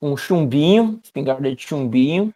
um 0.02 0.18
chumbinho, 0.18 1.00
espingarda 1.02 1.56
de 1.56 1.64
chumbinho, 1.64 2.34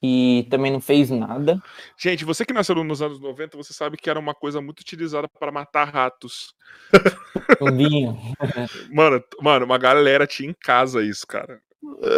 que 0.00 0.46
também 0.48 0.70
não 0.70 0.80
fez 0.80 1.10
nada. 1.10 1.60
Gente, 1.98 2.24
você 2.24 2.44
que 2.44 2.52
nasceu 2.52 2.76
nos 2.84 3.02
anos 3.02 3.18
90, 3.18 3.56
você 3.56 3.72
sabe 3.72 3.96
que 3.96 4.08
era 4.08 4.20
uma 4.20 4.34
coisa 4.34 4.60
muito 4.60 4.80
utilizada 4.80 5.28
para 5.28 5.50
matar 5.50 5.88
ratos. 5.88 6.54
Chumbinho. 7.58 8.16
Mano, 8.94 9.22
mano, 9.42 9.66
uma 9.66 9.78
galera 9.78 10.28
tinha 10.28 10.50
em 10.50 10.54
casa 10.54 11.02
isso, 11.02 11.26
cara. 11.26 11.60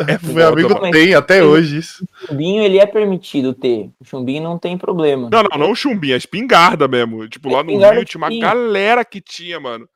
É 0.09 0.33
Meu 0.33 0.49
amigo 0.49 0.69
mano. 0.75 0.91
tem 0.91 1.15
até 1.15 1.43
hoje 1.43 1.79
isso. 1.79 2.05
O 2.25 2.27
chumbinho 2.29 2.63
ele 2.63 2.79
é 2.79 2.87
permitido 2.87 3.53
ter. 3.53 3.91
O 4.01 4.05
chumbinho 4.05 4.43
não 4.43 4.59
tem 4.59 4.79
problema. 4.79 5.29
Não, 5.31 5.43
não, 5.43 5.59
não 5.59 5.71
o 5.73 5.75
chumbinho, 5.75 6.15
a 6.15 6.17
espingarda 6.17 6.89
mesmo. 6.89 7.29
Tipo, 7.29 7.51
lá 7.51 7.63
no 7.63 7.77
Rio 7.79 8.05
tinha 8.05 8.19
uma 8.19 8.31
galera 8.39 9.05
que 9.05 9.21
tinha, 9.21 9.61
mano. 9.61 9.89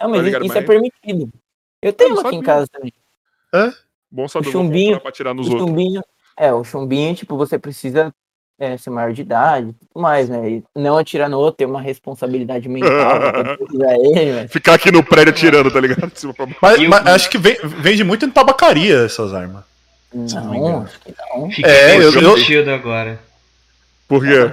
Não, 0.00 0.08
mas 0.10 0.18
tá 0.18 0.22
ligado, 0.24 0.44
isso 0.44 0.54
mas- 0.54 0.64
é 0.64 0.66
permitido. 0.66 1.32
Eu 1.82 1.92
tenho 1.92 2.14
não 2.14 2.26
aqui 2.26 2.36
em 2.36 2.42
casa 2.42 2.66
também. 2.70 2.92
Bom 4.10 4.26
saber, 4.28 4.48
O 4.48 4.52
chumbinho- 4.52 5.00
pra 5.00 5.12
tirar 5.12 5.32
nos 5.34 5.46
O 5.46 5.50
outros. 5.52 5.68
chumbinho, 5.68 6.02
é, 6.36 6.52
o 6.52 6.64
chumbinho, 6.64 7.14
tipo, 7.14 7.36
você 7.36 7.58
precisa 7.58 8.12
é, 8.60 8.76
ser 8.76 8.90
maior 8.90 9.10
de 9.12 9.22
idade 9.22 9.70
e 9.70 9.72
tudo 9.72 10.02
mais, 10.02 10.28
né? 10.28 10.48
E 10.50 10.62
não 10.78 10.98
atirar 10.98 11.30
no 11.30 11.38
outro, 11.38 11.56
ter 11.56 11.64
uma 11.64 11.80
responsabilidade 11.80 12.68
mental 12.68 13.18
pra 13.18 13.32
poder 13.56 13.58
usar 13.74 13.94
ele, 13.94 14.32
mas 14.34 14.52
Ficar 14.52 14.74
aqui 14.74 14.92
no 14.92 15.02
prédio 15.02 15.30
atirando, 15.32 15.70
tá 15.70 15.80
ligado? 15.80 16.12
Mas, 16.60 16.78
o- 16.78 16.88
mas 16.88 17.06
acho 17.06 17.30
que 17.30 17.38
vem- 17.38 17.56
vende 17.64 18.04
muito 18.04 18.26
em 18.26 18.30
tabacaria 18.30 19.04
essas 19.04 19.32
armas. 19.32 19.64
não 20.14 20.82
acho 20.82 21.00
que 21.00 21.14
não. 21.34 21.50
Fiquei 21.50 21.70
É, 21.72 21.96
eu- 21.96 22.12
eu- 22.12 22.74
agora. 22.74 23.18
Por 24.06 24.22
quê? 24.24 24.52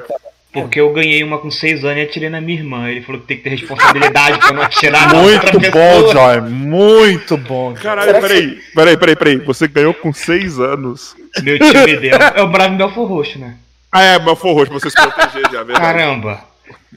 Porque 0.53 0.79
eu 0.79 0.91
ganhei 0.93 1.21
uma 1.23 1.37
com 1.39 1.51
6 1.51 1.83
anos 1.83 1.97
e 1.97 2.01
atirei 2.01 2.29
na 2.29 2.39
minha 2.39 2.57
irmã. 2.57 2.89
Ele 2.89 3.01
falou 3.01 3.19
que 3.21 3.27
tem 3.27 3.37
que 3.37 3.43
ter 3.43 3.49
responsabilidade 3.49 4.39
pra 4.39 4.53
não 4.53 4.61
atirar 4.61 5.13
na 5.13 5.21
outra 5.21 5.51
Muito 5.51 5.71
bom, 5.71 6.03
pessoa. 6.03 6.13
Joy. 6.13 6.41
Muito 6.49 7.37
bom. 7.37 7.73
Joy. 7.75 7.83
Caralho, 7.83 8.21
peraí, 8.21 8.59
peraí, 8.73 8.97
peraí, 8.97 9.15
peraí. 9.15 9.37
Você 9.39 9.67
ganhou 9.67 9.93
com 9.93 10.13
seis 10.13 10.59
anos. 10.59 11.15
Meu 11.43 11.59
tio 11.59 11.83
me 11.85 11.97
deu. 11.97 12.17
É 12.17 12.41
o 12.41 12.47
Bravo 12.47 12.75
Belfor 12.75 13.07
Roxo, 13.07 13.37
né? 13.37 13.55
Ah, 13.97 14.03
é, 14.03 14.19
mas 14.19 14.39
foi 14.39 14.53
roxo 14.53 14.71
pra 14.71 14.79
você 14.79 14.89
se 14.89 14.95
proteger 14.95 15.43
já, 15.51 15.63
verdade. 15.63 15.79
Caramba. 15.79 16.41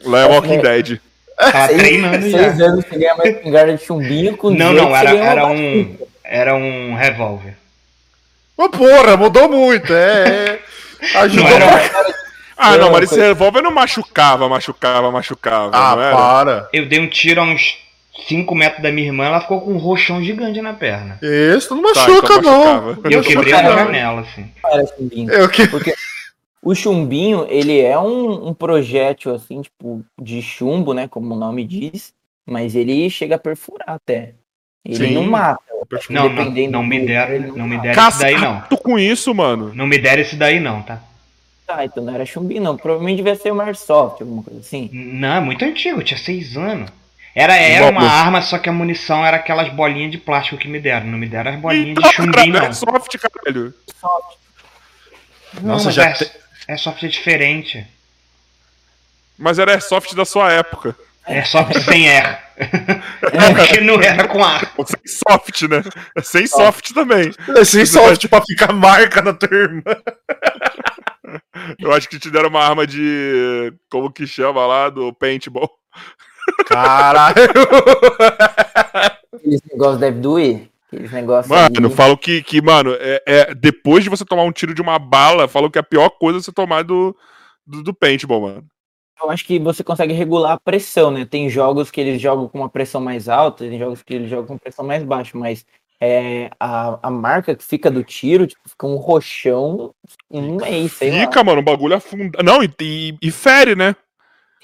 Lá 0.05 0.21
é 0.21 0.25
Walking 0.27 0.59
Dead. 0.61 1.01
Tava 1.39 1.67
Seis, 1.69 1.79
treinando 1.79 2.31
já. 2.31 2.39
seis 2.39 2.61
anos 2.61 2.85
você 2.85 2.99
ganha 2.99 3.15
uma 3.15 3.27
espingarda 3.27 3.77
de 3.77 3.85
chumbinho 3.85 4.37
com 4.37 4.51
Não, 4.51 4.73
18 4.75 4.89
não, 4.91 4.97
era, 4.97 5.11
era 5.17 5.47
um. 5.47 5.97
Era 6.25 6.55
um 6.55 6.95
revólver. 6.95 7.57
Ô, 8.57 8.69
porra, 8.69 9.17
mudou 9.17 9.49
muito. 9.49 9.93
É. 9.93 10.59
é. 11.03 11.19
Ajudou 11.19 11.45
Não 11.45 11.51
era- 11.57 11.89
pra... 11.89 12.15
Ah, 12.63 12.77
não, 12.77 12.93
mas 12.93 13.05
esse 13.11 13.19
revólver 13.19 13.63
não 13.63 13.71
machucava, 13.71 14.47
machucava, 14.47 15.11
machucava, 15.11 15.71
Ah, 15.75 15.97
não 15.97 16.03
era? 16.03 16.15
para. 16.15 16.69
Eu 16.75 16.87
dei 16.87 17.01
um 17.01 17.09
tiro 17.09 17.41
a 17.41 17.45
uns 17.45 17.79
5 18.29 18.55
metros 18.55 18.83
da 18.83 18.93
minha 18.93 19.07
irmã, 19.07 19.25
ela 19.25 19.41
ficou 19.41 19.63
com 19.63 19.73
um 19.73 19.79
roxão 19.79 20.23
gigante 20.23 20.61
na 20.61 20.75
perna. 20.75 21.19
Isso 21.23 21.75
não 21.75 21.91
Tá, 21.95 22.01
machuca, 22.07 22.35
então 22.35 22.95
não. 23.03 23.11
E 23.11 23.15
eu 23.15 23.23
quebrei 23.23 23.55
a 23.55 23.63
janela, 23.63 24.21
assim. 24.21 24.47
Era 24.71 24.87
chumbinho. 24.95 25.33
Eu 25.33 25.49
que... 25.49 25.63
O 26.63 26.75
chumbinho, 26.75 27.47
ele 27.49 27.81
é 27.81 27.99
um, 27.99 28.49
um 28.49 28.55
projétil, 28.55 29.35
assim, 29.35 29.63
tipo, 29.63 30.05
de 30.21 30.43
chumbo, 30.43 30.93
né? 30.93 31.09
Como 31.09 31.35
o 31.35 31.39
nome 31.39 31.65
diz. 31.65 32.13
Mas 32.47 32.75
ele 32.75 33.09
chega 33.09 33.37
a 33.37 33.39
perfurar 33.39 33.89
até. 33.91 34.35
Ele 34.85 35.09
Sim. 35.09 35.15
não 35.15 35.25
mata. 35.25 35.63
Não, 36.09 36.29
não, 36.29 36.35
Dependendo 36.35 36.73
não 36.73 36.85
me 36.85 37.05
deram, 37.05 37.35
ele 37.35 37.53
não 37.53 37.67
me 37.67 37.79
deram 37.79 38.09
esse 38.09 38.19
daí 38.21 38.39
não. 38.39 38.61
Com 38.83 38.99
isso, 38.99 39.35
mano. 39.35 39.73
Não 39.75 39.87
me 39.87 39.99
deram 39.99 40.23
esse 40.23 40.37
daí 40.37 40.61
não, 40.61 40.83
tá? 40.83 41.01
Ah, 41.67 41.85
então 41.85 42.03
não 42.05 42.15
era 42.15 42.27
chumbinho, 42.27 42.63
não. 42.63 42.77
Provavelmente 42.77 43.17
devia 43.19 43.35
ser 43.37 43.53
uma 43.53 43.65
airsoft, 43.65 44.21
alguma 44.21 44.43
coisa 44.43 44.61
assim. 44.61 44.91
Não, 44.93 45.37
é 45.37 45.41
muito 45.41 45.65
antigo, 45.65 46.03
tinha 46.03 46.19
6 46.19 46.57
anos. 46.57 46.91
Era, 47.35 47.55
era 47.57 47.91
uma 47.91 48.03
arma, 48.03 48.43
só 48.43 48.59
que 48.59 48.69
a 48.69 48.73
munição 48.73 49.25
era 49.25 49.37
aquelas 49.37 49.69
bolinhas 49.73 50.11
de 50.11 50.19
plástico 50.19 50.57
que 50.59 50.67
me 50.69 50.81
deram. 50.81 51.07
Não 51.07 51.19
me 51.19 51.29
deram 51.29 51.53
as 51.53 51.61
bolinhas 51.61 51.91
Então, 51.97 52.09
de 52.11 52.15
chumbinho, 52.17 52.53
cara, 52.53 52.65
não. 52.65 52.71
é 52.71 52.73
soft, 52.73 53.17
caralho. 53.19 53.75
Não, 55.55 55.63
Nossa, 55.63 55.91
já 55.91 56.11
é, 56.11 56.15
te- 56.71 56.75
é 56.75 56.77
software 56.77 57.09
diferente. 57.09 57.87
Mas 59.39 59.59
era 59.59 59.81
soft 59.81 60.15
da 60.15 60.25
sua 60.25 60.53
época. 60.53 60.95
É 61.27 61.43
software 61.45 61.81
sem 61.83 62.09
R. 62.09 62.39
Porque 63.57 63.81
não 63.81 64.01
era 64.01 64.27
com 64.29 64.43
ar. 64.45 64.73
Sem 64.87 65.01
soft, 65.07 65.63
né? 65.63 65.83
Sem 66.23 66.47
soft 66.47 66.93
também. 66.93 67.33
Assim, 67.59 67.87
só 67.87 68.15
tipo, 68.17 68.37
pra 68.37 68.45
ficar 68.45 68.73
marca 68.73 69.23
na 69.23 69.33
tua 69.33 69.57
irmã. 69.57 69.83
Eu 71.79 71.93
acho 71.93 72.09
que 72.09 72.19
te 72.19 72.31
deram 72.31 72.49
uma 72.49 72.63
arma 72.65 72.87
de. 72.87 73.73
Como 73.91 74.11
que 74.13 74.27
chama 74.27 74.67
lá? 74.67 74.89
Do 74.91 75.13
paintball. 75.15 75.71
Caralho. 76.67 77.37
Aqueles 79.33 79.61
negócios 79.71 79.99
devem 80.01 80.21
doer. 80.21 80.69
Aqueles 80.93 81.13
negócios. 81.13 81.49
Mano, 81.49 81.87
ali. 81.87 81.95
falo 81.95 82.19
que, 82.19 82.43
que 82.43 82.61
mano, 82.61 82.93
é, 82.99 83.23
é- 83.25 83.55
depois 83.55 84.03
de 84.03 84.11
você 84.11 84.25
tomar 84.25 84.43
um 84.43 84.51
tiro 84.51 84.75
de 84.75 84.83
uma 84.83 84.99
bala, 84.99 85.47
falo 85.47 85.71
que 85.71 85.79
a 85.79 85.83
pior 85.85 86.11
coisa 86.11 86.39
é 86.39 86.43
você 86.43 86.53
tomar 86.53 86.83
do, 86.83 87.17
do, 87.65 87.83
do 87.85 87.95
paintball, 87.95 88.43
mano. 88.43 88.67
eu 89.23 89.31
acho 89.31 89.45
que 89.45 89.61
você 89.61 89.85
consegue 89.85 90.13
regular 90.13 90.53
a 90.53 90.61
pressão, 90.61 91.13
né? 91.13 91.25
Tem 91.25 91.49
jogos 91.49 91.93
que 91.93 92.01
eles 92.01 92.21
jogam 92.21 92.49
com 92.49 92.59
uma 92.59 92.69
pressão 92.69 93.01
mais 93.01 93.29
alta, 93.29 93.69
tem 93.69 93.79
jogos 93.79 94.03
que 94.03 94.15
eles 94.15 94.29
jogam 94.29 94.47
com 94.47 94.59
pressão 94.59 94.85
mais 94.85 95.05
baixa, 95.05 95.39
mas 95.39 95.65
é, 96.01 96.51
a, 96.59 96.99
a 97.07 97.11
marca 97.11 97.55
que 97.55 97.63
fica 97.63 97.89
do 97.89 98.03
tiro, 98.03 98.47
tipo, 98.47 98.69
fica 98.69 98.87
um 98.87 98.97
roxão 98.97 99.95
um 100.29 100.57
mês, 100.57 100.93
sei 100.93 101.13
lá. 101.13 101.21
Fica, 101.21 101.45
mano, 101.45 101.61
o 101.61 101.65
bagulho 101.65 101.95
afunda. 101.95 102.43
Não, 102.43 102.65
e, 102.65 102.71
e, 102.81 103.15
e 103.23 103.31
fere, 103.31 103.77
né? 103.77 103.95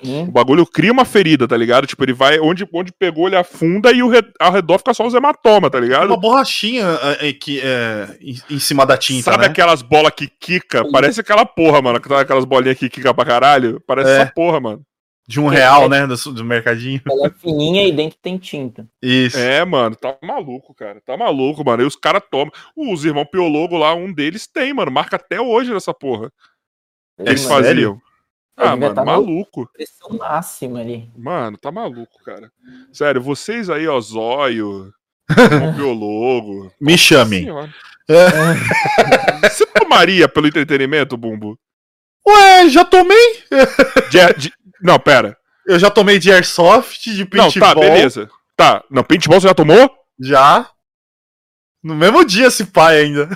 O 0.03 0.07
Sim. 0.07 0.27
bagulho 0.31 0.67
cria 0.67 0.93
uma 0.93 1.07
ferida, 1.07 1.49
tá 1.49 1.57
ligado? 1.57 1.87
Tipo, 1.87 2.05
ele 2.05 2.13
vai. 2.13 2.39
Onde, 2.39 2.69
onde 2.73 2.93
pegou, 2.93 3.27
ele 3.27 3.37
afunda 3.37 3.91
e 3.93 4.03
o 4.03 4.09
re- 4.09 4.31
ao 4.39 4.53
redor 4.53 4.77
fica 4.79 4.93
só 4.93 5.07
os 5.07 5.15
hematomas, 5.15 5.71
tá 5.71 5.81
ligado? 5.81 6.07
Uma 6.09 6.21
borrachinha 6.21 6.85
é, 7.19 7.29
é, 7.29 7.33
que, 7.33 7.61
é, 7.63 8.17
em, 8.21 8.37
em 8.57 8.59
cima 8.59 8.85
da 8.85 8.99
tinta, 8.99 9.31
Sabe 9.31 9.45
né? 9.45 9.47
aquelas 9.47 9.81
bolas 9.81 10.13
que 10.15 10.29
quica? 10.29 10.85
Parece 10.91 11.21
aquela 11.21 11.47
porra, 11.47 11.81
mano. 11.81 11.99
Aquelas 11.99 12.45
bolinhas 12.45 12.77
que 12.79 12.91
quica 12.91 13.15
pra 13.15 13.25
caralho. 13.25 13.83
Parece 13.87 14.11
É. 14.11 14.17
essa 14.23 14.33
porra, 14.35 14.61
mano. 14.61 14.83
De 15.29 15.41
um 15.41 15.49
real, 15.49 15.89
né? 15.89 16.07
Do, 16.07 16.15
do 16.35 16.45
mercadinho. 16.45 17.01
Ela 17.11 17.27
é 17.27 17.31
fininha 17.31 17.89
e 17.89 17.91
dentro 17.91 18.17
tem 18.23 18.39
tinta. 18.39 18.87
Isso. 19.03 19.37
É, 19.39 19.65
mano, 19.65 19.97
tá 19.97 20.17
maluco, 20.23 20.73
cara. 20.75 21.01
Tá 21.05 21.17
maluco, 21.17 21.65
mano. 21.65 21.83
E 21.83 21.87
os 21.87 21.97
caras 21.97 22.23
tomam. 22.31 22.53
Os 22.77 23.05
irmãos 23.05 23.25
Piologo 23.33 23.77
lá, 23.77 23.93
um 23.95 24.13
deles 24.13 24.47
tem, 24.47 24.73
mano. 24.73 24.91
Marca 24.93 25.17
até 25.17 25.41
hoje 25.41 25.73
nessa 25.75 25.93
porra. 25.93 26.31
É 27.19 27.31
Eles 27.31 27.41
sério? 27.41 27.57
faziam. 27.65 28.06
Ah, 28.57 28.75
mano, 28.77 28.95
tá 28.95 29.05
maluco. 29.05 29.69
Pressão 29.73 30.17
máxima 30.19 30.81
ali. 30.81 31.11
Mano, 31.17 31.59
tá 31.59 31.71
maluco, 31.71 32.23
cara. 32.25 32.51
Sério, 32.93 33.21
vocês 33.21 33.69
aí, 33.69 33.87
ó, 33.87 34.01
Zóio, 34.01 34.93
Piologo. 35.77 36.73
Me 36.81 36.97
chamem. 36.97 37.43
Senhora. 37.45 37.75
É. 38.09 38.27
Você 39.51 39.67
tomaria 39.67 40.29
pelo 40.29 40.47
entretenimento, 40.47 41.17
Bumbo? 41.17 41.59
Ué, 42.27 42.69
já 42.69 42.85
tomei? 42.85 43.45
De- 44.11 44.35
de- 44.39 44.53
Não, 44.81 44.99
pera. 44.99 45.37
Eu 45.67 45.79
já 45.79 45.91
tomei 45.91 46.19
de 46.19 46.31
airsoft, 46.33 47.05
de 47.11 47.23
Não, 47.25 47.27
paintball. 47.51 47.75
tá, 47.75 47.81
beleza. 47.81 48.31
Tá. 48.57 48.85
Não, 48.91 49.03
paintball 49.03 49.41
você 49.41 49.49
já 49.49 49.55
tomou? 49.55 49.91
Já. 50.21 50.71
No 51.83 51.95
mesmo 51.95 52.25
dia, 52.25 52.47
esse 52.47 52.65
pai 52.67 52.99
ainda. 53.01 53.29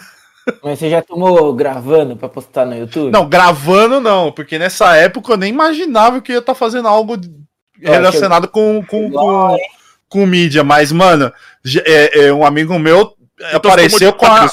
Mas 0.63 0.79
você 0.79 0.91
já 0.91 1.03
tomou 1.03 1.53
gravando 1.55 2.17
pra 2.17 2.29
postar 2.29 2.65
no 2.67 2.77
YouTube? 2.77 3.11
Não, 3.13 3.29
gravando 3.29 4.01
não, 4.01 4.33
porque 4.33 4.59
nessa 4.59 4.97
época 4.97 5.33
eu 5.33 5.37
nem 5.37 5.51
imaginava 5.51 6.21
que 6.21 6.33
eu 6.33 6.37
ia 6.37 6.41
estar 6.41 6.55
fazendo 6.55 6.89
algo 6.89 7.15
É, 7.83 7.91
relacionado 7.91 8.49
com, 8.49 8.85
com, 8.87 9.07
Igual, 9.07 9.57
com, 10.09 10.21
com 10.21 10.27
mídia. 10.27 10.63
Mas, 10.65 10.93
mano, 10.93 11.33
é, 11.85 12.27
é, 12.27 12.33
um 12.33 12.45
amigo 12.45 12.79
meu 12.79 13.15
Então 13.39 13.71
apareceu 13.71 14.13
com 14.13 14.27
a, 14.27 14.47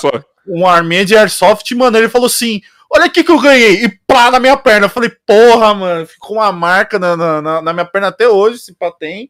uma 0.45 0.71
arminha 0.71 1.05
de 1.05 1.15
airsoft, 1.15 1.69
mano. 1.75 1.97
Ele 1.97 2.09
falou 2.09 2.27
assim: 2.27 2.61
Olha 2.89 3.05
aqui 3.05 3.23
que 3.23 3.31
eu 3.31 3.39
ganhei. 3.39 3.83
E 3.83 3.89
pá 4.07 4.31
na 4.31 4.39
minha 4.39 4.55
perna. 4.55 4.85
Eu 4.85 4.89
falei, 4.89 5.11
porra, 5.25 5.73
mano, 5.73 6.05
ficou 6.05 6.37
uma 6.37 6.51
marca 6.51 6.97
na, 6.97 7.17
na, 7.17 7.41
na- 7.41 7.61
na 7.61 7.73
minha 7.73 7.85
perna 7.85 8.07
até 8.07 8.27
hoje, 8.29 8.59
se 8.59 8.73
pá 8.73 8.91
tem. 8.91 9.29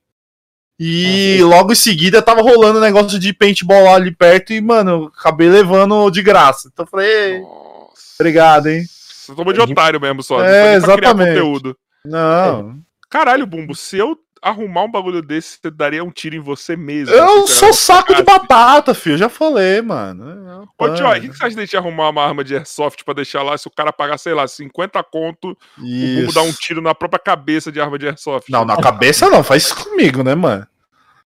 E 0.79 1.39
logo 1.41 1.71
em 1.71 1.75
seguida 1.75 2.21
tava 2.21 2.41
rolando 2.41 2.77
um 2.77 2.81
negócio 2.81 3.17
de 3.17 3.33
paintball 3.33 3.85
lá 3.85 3.95
ali 3.95 4.11
perto 4.11 4.53
e, 4.53 4.61
mano, 4.61 5.11
acabei 5.17 5.49
levando 5.49 6.09
de 6.11 6.21
graça. 6.21 6.69
Então 6.71 6.85
eu 6.85 6.89
falei, 6.89 7.07
"Ei, 7.09 7.39
Nossa. 7.39 8.01
obrigado, 8.19 8.67
hein? 8.67 8.83
Você 8.85 9.35
tomou 9.35 9.53
de 9.53 9.59
otário 9.59 9.99
mesmo 9.99 10.21
só. 10.23 10.41
É, 10.43 10.75
exatamente. 10.75 11.29
conteúdo. 11.29 11.77
Não. 12.05 12.77
Caralho, 13.09 13.47
Bumbo, 13.47 13.75
se 13.75 13.97
eu 13.97 14.17
arrumar 14.47 14.83
um 14.83 14.91
bagulho 14.91 15.21
desse, 15.21 15.59
você 15.61 15.71
daria 15.71 16.03
um 16.03 16.11
tiro 16.11 16.35
em 16.35 16.39
você 16.39 16.75
mesmo. 16.75 17.13
Eu 17.13 17.41
Você 17.41 17.53
sou 17.55 17.73
saco 17.73 18.13
de 18.13 18.23
Cacete. 18.23 18.47
batata, 18.47 18.93
filho. 18.93 19.13
Eu 19.13 19.17
já 19.19 19.29
falei, 19.29 19.81
mano. 19.81 20.67
Ô, 20.77 20.89
Tio, 20.93 21.07
o 21.07 21.13
que, 21.13 21.29
que 21.29 21.37
você 21.37 21.45
acha 21.45 21.55
de 21.55 21.61
a 21.61 21.65
gente 21.65 21.77
arrumar 21.77 22.09
uma 22.09 22.23
arma 22.23 22.43
de 22.43 22.55
airsoft 22.55 23.03
pra 23.03 23.13
deixar 23.13 23.43
lá, 23.43 23.57
se 23.57 23.67
o 23.67 23.71
cara 23.71 23.91
pagar, 23.93 24.17
sei 24.17 24.33
lá, 24.33 24.47
50 24.47 25.03
conto, 25.03 25.49
o 25.51 25.81
Bumbo 25.81 26.21
Isso. 26.21 26.33
dar 26.33 26.41
um 26.41 26.51
tiro 26.51 26.81
na 26.81 26.95
própria 26.95 27.19
cabeça 27.19 27.71
de 27.71 27.79
arma 27.79 27.97
de 27.97 28.07
airsoft? 28.07 28.49
Não, 28.49 28.65
na 28.65 28.77
cabeça 28.77 29.29
não, 29.29 29.43
faz 29.43 29.65
isso 29.65 29.75
comigo, 29.75 30.23
né, 30.23 30.35
mano? 30.35 30.67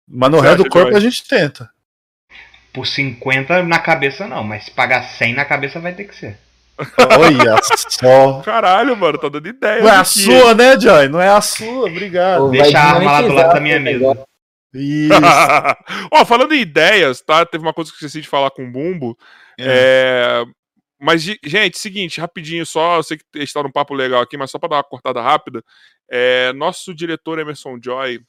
Mas 0.08 0.32
no 0.32 0.40
resto 0.40 0.64
do 0.64 0.70
corpo 0.70 0.96
a 0.96 1.00
gente 1.00 1.28
tenta. 1.28 1.70
Por 2.74 2.86
50 2.86 3.64
na 3.64 3.80
cabeça 3.80 4.28
não, 4.28 4.44
mas 4.44 4.66
se 4.66 4.72
pagar 4.72 5.04
100 5.04 5.36
na 5.36 5.46
cabeça 5.46 5.80
vai 5.80 5.94
ter 5.94 6.06
que 6.06 6.16
ser. 6.16 6.38
Olha 7.20 7.56
só. 7.90 8.42
Caralho, 8.42 8.96
mano, 8.98 9.18
tá 9.18 9.30
dando 9.30 9.48
ideia. 9.48 9.82
Não 9.82 9.90
é 9.90 9.92
a 9.92 10.02
aqui. 10.02 10.10
sua, 10.20 10.54
né, 10.54 10.80
Joy? 10.80 11.08
Não 11.10 11.22
é 11.22 11.30
a 11.30 11.42
sua, 11.42 11.88
obrigado. 11.90 12.44
Ou 12.44 12.52
Deixa 12.52 12.78
a 12.80 12.84
arma 12.96 13.12
lá 13.12 13.22
do 13.22 13.34
lado 13.34 13.54
da 13.54 13.60
minha 13.60 13.78
o 13.78 13.82
mesa. 13.82 14.26
Isso. 14.74 15.14
Ó, 16.14 16.26
falando 16.26 16.54
em 16.54 16.62
ideias, 16.62 17.22
tá? 17.22 17.46
Teve 17.46 17.64
uma 17.64 17.74
coisa 17.74 17.90
que 17.92 17.96
eu 17.96 18.08
esqueci 18.08 18.22
de 18.22 18.28
falar 18.28 18.52
com 18.52 18.64
o 18.66 18.72
Bumbo. 18.72 19.18
É, 19.60 20.44
Mas, 21.00 21.22
ge- 21.22 21.40
gente, 21.44 21.78
seguinte, 21.78 22.22
rapidinho 22.22 22.66
só, 22.66 22.98
eu 22.98 23.04
sei 23.04 23.18
que 23.18 23.26
está 23.40 23.62
num 23.62 23.72
papo 23.72 23.94
legal 23.94 24.22
aqui, 24.22 24.38
mas 24.38 24.50
só 24.50 24.58
para 24.58 24.70
dar 24.70 24.76
uma 24.78 24.84
cortada 24.84 25.22
rápida. 25.22 25.64
é, 26.10 26.54
Nosso 26.54 26.94
diretor 26.96 27.38
Emerson 27.40 27.78
Joy, 27.84 28.22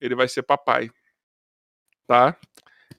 ele 0.00 0.14
vai 0.14 0.26
ser 0.28 0.42
papai. 0.42 0.90
Tá? 2.08 2.36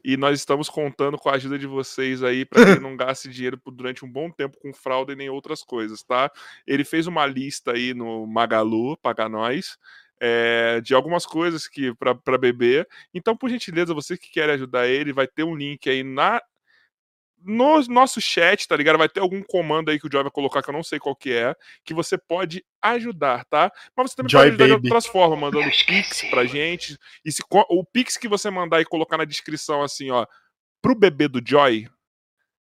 E 0.03 0.18
nós 0.18 0.40
estamos 0.40 0.69
contando 0.69 1.18
com 1.18 1.30
a 1.30 1.34
ajuda 1.36 1.57
de 1.57 1.68
vocês 1.68 2.23
aí 2.23 2.45
para 2.45 2.76
que 2.76 2.80
não 2.82 2.95
gaste 2.98 3.30
dinheiro 3.30 3.57
por- 3.57 3.72
durante 3.72 4.03
um 4.06 4.11
bom 4.11 4.30
tempo 4.32 4.57
com 4.60 4.73
fralda 4.73 5.14
e 5.14 5.15
nem 5.15 5.30
outras 5.30 5.64
coisas, 5.64 6.03
tá? 6.03 6.32
Ele 6.65 6.84
fez 6.84 7.07
uma 7.07 7.26
lista 7.26 7.72
aí 7.73 7.94
no 7.94 8.26
Magalu, 8.28 8.98
paga 8.98 9.30
nós, 9.30 9.78
é, 10.19 10.80
de 10.82 10.94
algumas 10.94 11.26
coisas 11.26 11.68
que 11.68 11.94
para 11.95 12.38
beber. 12.38 12.88
Então, 13.14 13.36
por 13.36 13.49
gentileza, 13.49 13.94
você 13.94 14.18
que 14.18 14.32
quer 14.32 14.49
ajudar 14.52 14.88
ele, 14.88 15.14
vai 15.14 15.28
ter 15.28 15.44
um 15.44 15.56
link 15.56 15.90
aí 15.90 16.03
na 16.03 16.41
no 17.44 17.82
nosso 17.88 18.20
chat, 18.22 18.68
tá 18.68 18.76
ligado? 18.76 18.98
Vai 18.98 19.10
ter 19.10 19.20
algum 19.20 19.42
comando 19.42 19.90
aí 19.90 20.00
que 20.00 20.08
o 20.08 20.12
Joy 20.12 20.24
vai 20.24 20.32
colocar 20.32 20.62
que 20.62 20.70
eu 20.70 20.74
não 20.74 20.84
sei 20.84 21.00
qual 21.00 21.16
que 21.16 21.32
é, 21.34 21.56
que 21.84 21.94
você 21.94 22.18
pode 22.18 22.64
ajudar, 22.82 23.46
tá? 23.46 23.72
Mas 23.96 24.12
você 24.12 24.16
também 24.18 24.30
Joy 24.30 24.42
pode 24.42 24.50
ajudar 24.56 24.68
Baby. 24.76 24.82
de 24.82 24.88
outras 24.88 25.06
formas, 25.08 25.40
mandando 25.40 25.70
pix 25.86 26.24
pra 26.30 26.46
gente. 26.46 26.98
E 27.26 27.32
se 27.32 27.42
o 27.50 27.86
pix 27.86 28.18
que 28.18 28.28
você 28.28 28.50
mandar 28.50 28.82
e 28.82 28.86
colocar 28.86 29.18
na 29.18 29.26
descrição 29.26 29.82
assim, 29.82 30.12
ó, 30.12 30.26
pro 30.82 30.96
bebê 30.96 31.28
do 31.28 31.42
Joy, 31.44 31.88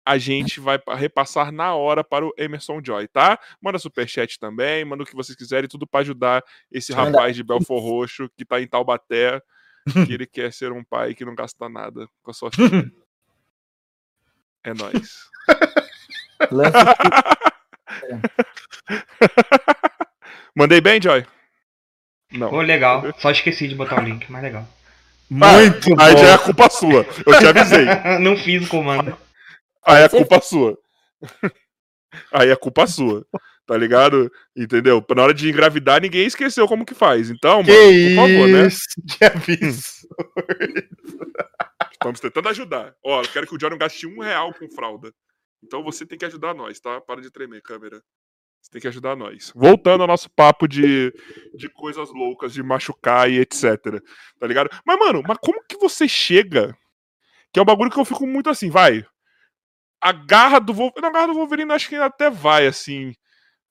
a 0.05 0.19
gente 0.19 0.59
vai 0.59 0.79
pa- 0.81 0.97
repassar 0.97 1.53
na 1.53 1.75
hora 1.77 2.03
para 2.03 2.27
o 2.27 2.33
Emerson 2.37 2.81
Joy, 2.85 3.07
tá? 3.07 3.39
Manda 3.61 3.79
superchat 3.79 4.37
também, 4.39 4.85
manda 4.85 5.05
o 5.05 5.07
que 5.07 5.15
vocês 5.15 5.37
quiserem, 5.37 5.69
tudo 5.69 5.87
pra 5.87 6.01
ajudar 6.01 6.43
esse 6.73 6.93
Manda 6.93 7.11
rapaz 7.19 7.37
de 7.37 7.45
Belfor 7.45 7.81
Roxo 7.81 8.29
que 8.37 8.45
tá 8.45 8.61
em 8.61 8.67
Taubaté, 8.67 9.41
que 10.07 10.13
ele 10.13 10.27
quer 10.27 10.53
ser 10.53 10.73
um 10.73 10.83
pai 10.83 11.15
que 11.15 11.25
não 11.25 11.35
gasta 11.37 11.69
nada 11.69 12.09
com 12.23 12.31
a 12.33 12.35
sua 12.35 12.51
filha. 12.53 12.91
É 14.65 14.75
nóis. 14.75 15.31
Mandei 20.55 20.81
bem, 20.81 21.01
Joy? 21.01 21.25
Não. 22.33 22.51
Pô, 22.51 22.61
legal. 22.63 23.05
Só 23.19 23.31
esqueci 23.31 23.69
de 23.69 23.75
botar 23.75 24.01
o 24.01 24.05
link, 24.05 24.31
mas 24.31 24.43
legal. 24.43 24.67
Muito 25.29 26.01
Aí 26.01 26.17
já 26.17 26.29
é 26.29 26.35
a 26.35 26.39
culpa 26.39 26.69
sua. 26.69 27.07
Eu 27.27 27.39
te 27.39 27.47
avisei. 27.47 27.87
não 28.21 28.37
fiz 28.37 28.65
o 28.65 28.69
comando. 28.69 29.17
Aí 29.85 30.03
é 30.03 30.09
culpa 30.09 30.41
sua. 30.41 30.79
Aí 32.33 32.51
é 32.51 32.57
culpa 32.57 32.87
sua. 32.87 33.27
Tá 33.67 33.77
ligado? 33.77 34.31
Entendeu? 34.57 35.05
Na 35.15 35.23
hora 35.23 35.35
de 35.35 35.49
engravidar, 35.49 36.03
ninguém 36.03 36.27
esqueceu 36.27 36.67
como 36.69 36.85
que 36.85 36.95
faz. 36.95 37.31
Então, 37.31 37.63
Que 37.63 37.71
mano, 37.71 38.09
por 38.11 38.17
favor, 38.17 38.49
né? 38.49 38.67
isso? 38.67 38.87
Que 39.09 39.25
aviso. 39.25 40.09
Estamos 42.03 42.21
tentando 42.21 42.49
ajudar. 42.49 42.95
Ó, 43.05 43.23
eu 43.23 43.29
quero 43.29 43.47
que 43.47 43.55
o 43.55 43.71
não 43.71 43.79
gaste 43.79 44.07
um 44.07 44.21
real 44.21 44.53
com 44.53 44.69
fralda. 44.71 45.15
Então 45.63 45.83
você 45.83 46.05
tem 46.05 46.19
que 46.19 46.25
ajudar 46.25 46.53
nós, 46.53 46.81
tá? 46.81 47.01
Para 47.01 47.21
de 47.21 47.31
tremer, 47.31 47.63
câmera. 47.63 48.03
Você 48.61 48.71
tem 48.71 48.81
que 48.81 48.89
ajudar 48.89 49.17
nós. 49.17 49.53
Voltando 49.55 50.03
ao 50.03 50.07
nosso 50.07 50.29
papo 50.31 50.67
de, 50.67 51.13
de 51.55 51.69
coisas 51.69 52.11
loucas, 52.13 52.53
de 52.53 52.63
machucar 52.63 53.31
e 53.31 53.39
etc. 53.39 54.03
Tá 54.39 54.47
ligado? 54.47 54.71
Mas, 54.85 54.99
mano, 54.99 55.23
mas 55.27 55.39
como 55.39 55.65
que 55.65 55.77
você 55.77 56.09
chega? 56.09 56.77
Que 57.53 57.61
é 57.61 57.63
um 57.63 57.67
bagulho 57.67 57.91
que 57.91 57.99
eu 57.99 58.05
fico 58.05 58.27
muito 58.27 58.51
assim, 58.51 58.71
vai. 58.71 59.05
A 60.01 60.13
garra 60.13 60.59
do 60.59 60.73
Wolverine. 60.73 61.07
A 61.07 61.11
garra 61.11 61.27
do 61.29 61.35
Wolverine 61.35 61.73
acho 61.73 61.89
que 61.89 61.97
até 61.97 62.31
vai, 62.31 62.67
assim. 62.67 63.15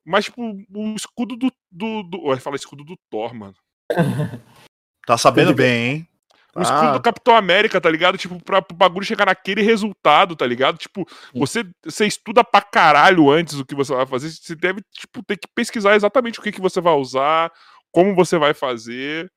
Mas, 0.06 0.26
tipo, 0.26 0.42
o 0.42 0.96
escudo 0.96 1.36
do. 1.36 1.52
do, 1.70 2.04
do... 2.04 2.28
Ué, 2.28 2.38
fala 2.38 2.56
escudo 2.56 2.84
do 2.84 2.98
Thor, 3.10 3.34
mano. 3.34 3.56
Tá 5.04 5.18
sabendo 5.18 5.54
bem, 5.54 5.90
hein? 5.90 6.08
O 6.56 6.62
escudo 6.62 6.82
Ah. 6.88 6.92
do 6.94 7.02
Capitão 7.02 7.36
América, 7.36 7.80
tá 7.80 7.90
ligado? 7.90 8.18
Tipo, 8.18 8.42
pra 8.44 8.60
o 8.60 8.74
bagulho 8.74 9.06
chegar 9.06 9.26
naquele 9.26 9.62
resultado, 9.62 10.36
tá 10.36 10.46
ligado? 10.46 10.78
Tipo, 10.78 11.06
você, 11.34 11.64
você 11.84 12.06
estuda 12.06 12.44
pra 12.44 12.62
caralho 12.62 13.30
antes 13.32 13.56
do 13.56 13.66
que 13.66 13.74
você 13.76 13.94
vai 13.96 14.06
fazer. 14.06 14.30
Você 14.30 14.56
deve, 14.56 14.82
tipo, 14.92 15.24
ter 15.24 15.38
que 15.38 15.48
pesquisar 15.56 15.96
exatamente 15.96 16.40
o 16.40 16.42
que, 16.42 16.52
que 16.52 16.60
você 16.62 16.82
vai 16.82 16.94
usar, 16.94 17.52
como 17.92 18.14
você 18.14 18.38
vai 18.38 18.54
fazer. 18.54 19.32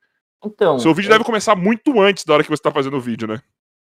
Então, 0.44 0.78
Seu 0.78 0.92
vídeo 0.92 1.08
é- 1.08 1.12
deve 1.12 1.24
começar 1.24 1.54
muito 1.54 2.00
antes 2.00 2.24
da 2.24 2.34
hora 2.34 2.42
que 2.42 2.50
você 2.50 2.62
tá 2.62 2.70
fazendo 2.72 2.96
o 2.96 3.00
vídeo, 3.00 3.28
né? 3.28 3.40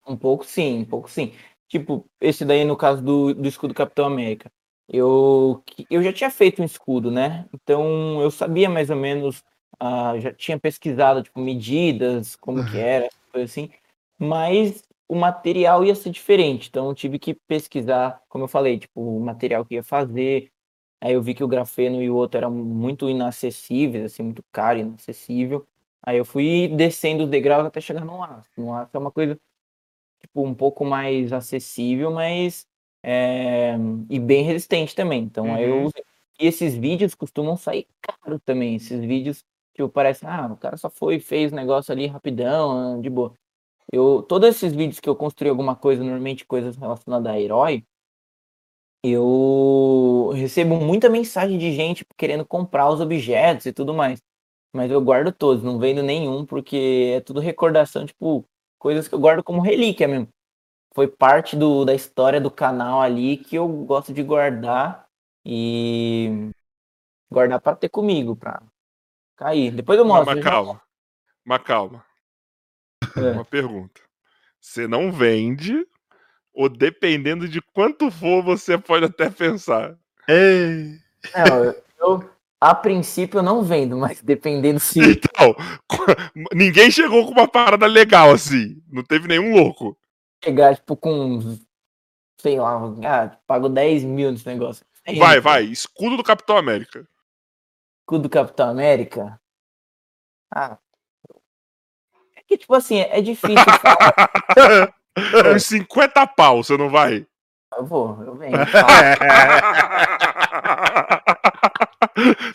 Um 0.07 0.16
pouco 0.16 0.44
sim, 0.44 0.78
um 0.81 0.85
pouco 0.85 1.11
sim. 1.11 1.32
Tipo, 1.69 2.07
esse 2.20 2.44
daí 2.44 2.65
no 2.65 2.77
caso 2.77 3.03
do, 3.03 3.35
do 3.35 3.48
escudo 3.48 3.74
Capitão 3.74 4.07
América. 4.07 4.48
Eu, 4.89 5.65
eu 5.90 6.01
já 6.01 6.12
tinha 6.12 6.31
feito 6.31 6.62
um 6.62 6.65
escudo, 6.65 7.11
né? 7.11 7.44
Então 7.53 8.20
eu 8.23 8.31
sabia 8.31 8.70
mais 8.70 8.89
ou 8.89 8.94
menos, 8.94 9.43
ah, 9.81 10.15
já 10.20 10.32
tinha 10.32 10.57
pesquisado, 10.61 11.24
tipo, 11.24 11.40
medidas, 11.40 12.36
como 12.36 12.65
que 12.70 12.78
era, 12.78 13.09
coisa 13.37 13.45
assim. 13.45 13.71
Mas 14.19 14.83
o 15.09 15.15
material 15.15 15.85
ia 15.85 15.95
ser 15.95 16.11
diferente. 16.11 16.69
Então 16.69 16.89
eu 16.89 16.95
tive 16.95 17.19
que 17.19 17.35
pesquisar, 17.35 18.23
como 18.29 18.45
eu 18.45 18.49
falei, 18.49 18.79
tipo, 18.79 19.01
o 19.01 19.21
material 19.21 19.65
que 19.65 19.75
ia 19.75 19.83
fazer. 19.83 20.51
Aí 21.01 21.13
eu 21.13 21.23
vi 21.23 21.35
que 21.35 21.45
o 21.45 21.49
grafeno 21.49 22.03
e 22.03 22.11
o 22.11 22.17
outro 22.17 22.39
eram 22.39 22.51
muito 22.51 23.09
inacessíveis, 23.09 24.05
assim, 24.05 24.23
muito 24.23 24.43
caro, 24.51 24.79
inacessível. 24.79 25.67
Aí 26.03 26.17
eu 26.19 26.25
fui 26.25 26.69
descendo 26.69 27.25
os 27.25 27.31
degraus 27.31 27.67
até 27.67 27.81
chegar 27.81 28.05
no 28.05 28.23
aço. 28.23 28.51
No 28.57 28.75
aço 28.75 28.91
é 28.97 28.99
uma 28.99 29.11
coisa, 29.13 29.39
tipo, 30.21 30.45
um 30.45 30.55
pouco 30.55 30.85
mais 30.85 31.33
acessível, 31.33 32.11
mas 32.11 32.67
é, 33.03 33.77
e 34.11 34.19
bem 34.19 34.45
resistente 34.45 34.95
também. 34.95 35.23
Então 35.23 35.55
aí 35.55 35.65
eu 35.65 35.85
Uhum. 35.85 35.91
E 36.39 36.47
esses 36.47 36.75
vídeos 36.75 37.15
costumam 37.15 37.57
sair 37.57 37.87
caro 38.01 38.39
também. 38.41 38.77
Esses 38.77 39.01
vídeos, 39.01 39.45
tipo, 39.77 39.89
parece, 39.89 40.27
ah, 40.27 40.48
o 40.53 40.57
cara 40.57 40.77
só 40.77 40.90
foi 40.90 41.20
fez 41.20 41.53
o 41.53 41.57
negócio 41.57 41.93
ali 41.93 42.07
rapidão, 42.07 42.97
ah, 42.97 43.01
de 43.01 43.11
boa. 43.11 43.35
Eu, 43.93 44.23
todos 44.23 44.48
esses 44.48 44.74
vídeos 44.74 45.01
que 45.01 45.09
eu 45.09 45.16
construí 45.16 45.51
alguma 45.51 45.77
coisa, 45.77 46.03
normalmente 46.03 46.47
coisas 46.47 46.77
relacionadas 46.77 47.32
a 47.32 47.40
herói, 47.40 47.85
eu 49.03 50.32
recebo 50.35 50.77
muita 50.77 51.09
mensagem 51.09 51.59
de 51.59 51.73
gente 51.73 52.05
querendo 52.16 52.44
comprar 52.44 52.90
os 52.90 53.01
objetos 53.01 53.66
e 53.66 53.73
tudo 53.73 53.94
mais. 53.94 54.20
Mas 54.73 54.90
eu 54.90 55.01
guardo 55.01 55.32
todos, 55.32 55.62
não 55.62 55.78
vendo 55.78 56.03
nenhum, 56.03 56.44
porque 56.47 57.15
é 57.16 57.20
tudo 57.20 57.40
recordação, 57.40 58.07
tipo, 58.07 58.44
coisas 58.78 59.09
que 59.09 59.15
eu 59.15 59.20
guardo 59.20 59.43
como 59.44 59.61
relíquia 59.62 60.09
mesmo. 60.09 60.28
Foi 60.94 61.09
parte 61.09 61.57
do, 61.57 61.85
da 61.85 61.94
história 61.94 62.40
do 62.40 62.51
canal 62.51 63.01
ali 63.03 63.36
que 63.39 63.57
eu 63.57 63.69
gosto 63.69 64.12
de 64.15 64.23
guardar 64.23 65.07
e 65.44 66.51
guardar 67.31 67.61
para 67.61 67.77
ter 67.77 67.89
comigo, 67.89 68.36
pra 68.36 68.62
cair. 69.37 69.71
Depois 69.71 69.99
eu 69.99 70.05
Mas, 70.05 70.17
mostro. 70.19 70.35
mas 70.37 70.45
já- 70.45 70.51
calma. 70.51 70.83
Mas 71.45 71.63
calma. 71.63 72.05
É. 73.17 73.31
Uma 73.33 73.45
pergunta. 73.45 74.01
Você 74.61 74.89
não 74.89 75.13
vende, 75.13 75.87
ou 76.53 76.69
dependendo 76.69 77.49
de 77.49 77.61
quanto 77.61 78.11
for, 78.11 78.43
você 78.43 78.77
pode 78.77 79.05
até 79.05 79.31
pensar. 79.31 79.97
Ei. 80.29 80.99
Não, 81.35 81.75
eu, 82.01 82.31
a 82.61 82.75
princípio 82.75 83.39
eu 83.39 83.43
não 83.43 83.63
vendo, 83.63 83.97
mas 83.97 84.21
dependendo 84.21 84.81
se 84.81 84.99
Então, 85.01 85.55
ninguém 86.53 86.91
chegou 86.91 87.25
com 87.27 87.33
uma 87.33 87.47
parada 87.49 87.87
legal 87.87 88.31
assim. 88.33 88.83
Não 88.91 89.05
teve 89.05 89.29
nenhum 89.29 89.55
louco. 89.55 89.97
chegar, 90.43 90.75
tipo, 90.75 90.97
com, 90.97 91.57
sei 92.41 92.59
lá, 92.59 92.77
ah, 93.05 93.37
pago 93.47 93.69
10 93.69 94.03
mil 94.05 94.33
nesse 94.33 94.47
negócio. 94.47 94.85
É 95.05 95.15
Vai, 95.15 95.41
vai. 95.41 95.63
Escudo 95.65 96.17
do 96.17 96.25
Capitão 96.25 96.57
América. 96.57 97.07
Escudo 98.07 98.23
do 98.23 98.31
Capitão 98.31 98.70
América. 98.70 99.37
Ah. 100.55 100.78
É 102.37 102.43
que, 102.47 102.57
tipo 102.57 102.73
assim, 102.73 103.01
é 103.01 103.20
difícil 103.20 103.57
falar. 103.83 104.95
Uns 105.53 105.65
50 105.65 106.24
pau, 106.28 106.62
você 106.62 106.77
não 106.77 106.89
vai? 106.89 107.27
Eu 107.77 107.85
vou, 107.85 108.23
eu 108.23 108.37
venho. 108.37 108.57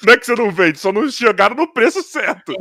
Não 0.03 0.13
é 0.13 0.17
que 0.17 0.25
você 0.25 0.33
não 0.33 0.49
vende, 0.49 0.79
só 0.79 0.91
não 0.91 1.07
chegaram 1.07 1.55
no 1.55 1.71
preço 1.71 2.01
certo. 2.01 2.51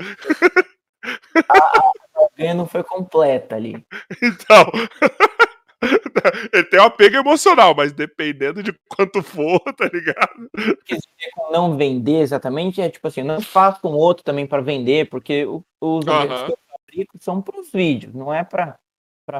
A 1.48 1.92
ganha 2.36 2.52
não 2.52 2.66
foi 2.66 2.84
completa 2.84 3.56
ali. 3.56 3.82
Então. 4.22 4.70
Ele 6.52 6.64
tem 6.64 6.80
um 6.80 6.84
apego 6.84 7.16
emocional, 7.16 7.74
mas 7.74 7.92
dependendo 7.92 8.62
de 8.62 8.72
quanto 8.88 9.22
for, 9.22 9.60
tá 9.74 9.88
ligado? 9.92 10.50
Com 11.36 11.52
não 11.52 11.76
vender 11.76 12.20
exatamente, 12.20 12.80
é 12.80 12.90
tipo 12.90 13.06
assim, 13.08 13.22
não 13.22 13.40
faço 13.40 13.88
um 13.88 13.94
outro 13.94 14.24
também 14.24 14.46
para 14.46 14.62
vender, 14.62 15.08
porque 15.08 15.44
os 15.46 16.06
objetos 16.06 16.42
que 16.44 16.52
eu 16.52 16.58
fabrico 16.70 17.18
são 17.18 17.40
para 17.40 17.60
os 17.60 17.70
vídeos, 17.72 18.14
não 18.14 18.32
é 18.32 18.44
para 18.44 18.78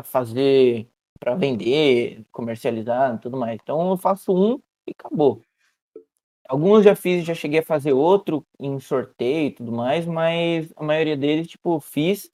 fazer, 0.03 0.89
para 1.19 1.35
vender, 1.35 2.25
comercializar 2.33 3.15
e 3.15 3.19
tudo 3.19 3.37
mais. 3.37 3.59
Então 3.63 3.91
eu 3.91 3.97
faço 3.97 4.35
um 4.35 4.61
e 4.87 4.93
acabou. 4.99 5.43
Alguns 6.49 6.83
já 6.85 6.97
fiz, 6.97 7.25
já 7.25 7.35
cheguei 7.35 7.61
a 7.61 7.65
fazer 7.65 7.93
outro 7.93 8.45
em 8.59 8.81
sorteio 8.81 9.49
e 9.49 9.53
tudo 9.53 9.71
mais, 9.71 10.05
mas 10.05 10.73
a 10.75 10.83
maioria 10.83 11.17
deles, 11.17 11.47
tipo, 11.47 11.79
fiz 11.79 12.29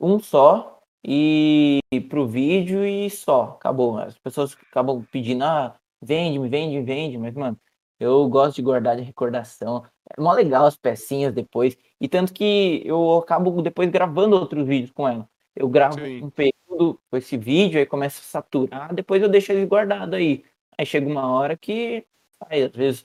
um 0.00 0.18
só 0.18 0.81
e 1.04 1.80
pro 2.08 2.26
vídeo 2.26 2.84
e 2.84 3.10
só, 3.10 3.56
acabou. 3.58 3.98
As 3.98 4.16
pessoas 4.18 4.56
acabam 4.70 5.04
pedindo, 5.10 5.44
ah, 5.44 5.74
vende, 6.00 6.38
me 6.38 6.48
vende, 6.48 6.76
me 6.76 6.82
vende, 6.84 7.18
mas, 7.18 7.34
mano, 7.34 7.58
eu 7.98 8.28
gosto 8.28 8.56
de 8.56 8.62
guardar 8.62 8.96
de 8.96 9.02
recordação. 9.02 9.84
É 10.16 10.20
mó 10.20 10.32
legal 10.32 10.66
as 10.66 10.76
pecinhas 10.76 11.32
depois. 11.32 11.76
E 12.00 12.08
tanto 12.08 12.32
que 12.32 12.82
eu 12.84 13.18
acabo 13.18 13.62
depois 13.62 13.90
gravando 13.90 14.36
outros 14.36 14.66
vídeos 14.66 14.90
com 14.90 15.08
ela. 15.08 15.28
Eu 15.54 15.68
gravo 15.68 16.00
Sim. 16.00 16.24
um 16.24 16.30
período 16.30 16.98
com 17.10 17.16
esse 17.16 17.36
vídeo, 17.36 17.78
aí 17.78 17.86
começa 17.86 18.20
a 18.20 18.24
saturar, 18.24 18.94
depois 18.94 19.22
eu 19.22 19.28
deixo 19.28 19.52
ele 19.52 19.66
guardado 19.66 20.14
aí. 20.14 20.44
Aí 20.76 20.86
chega 20.86 21.06
uma 21.06 21.28
hora 21.28 21.56
que, 21.56 22.04
aí, 22.48 22.62
às 22.64 22.72
vezes, 22.72 23.04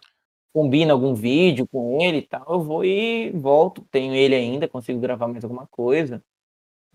combina 0.53 0.93
algum 0.93 1.13
vídeo 1.13 1.67
com 1.67 2.01
ele 2.01 2.19
e 2.19 2.21
tal, 2.23 2.45
eu 2.49 2.61
vou 2.61 2.83
e 2.83 3.29
volto. 3.31 3.85
Tenho 3.91 4.13
ele 4.15 4.33
ainda, 4.35 4.67
consigo 4.67 4.99
gravar 4.99 5.27
mais 5.27 5.43
alguma 5.43 5.67
coisa. 5.67 6.23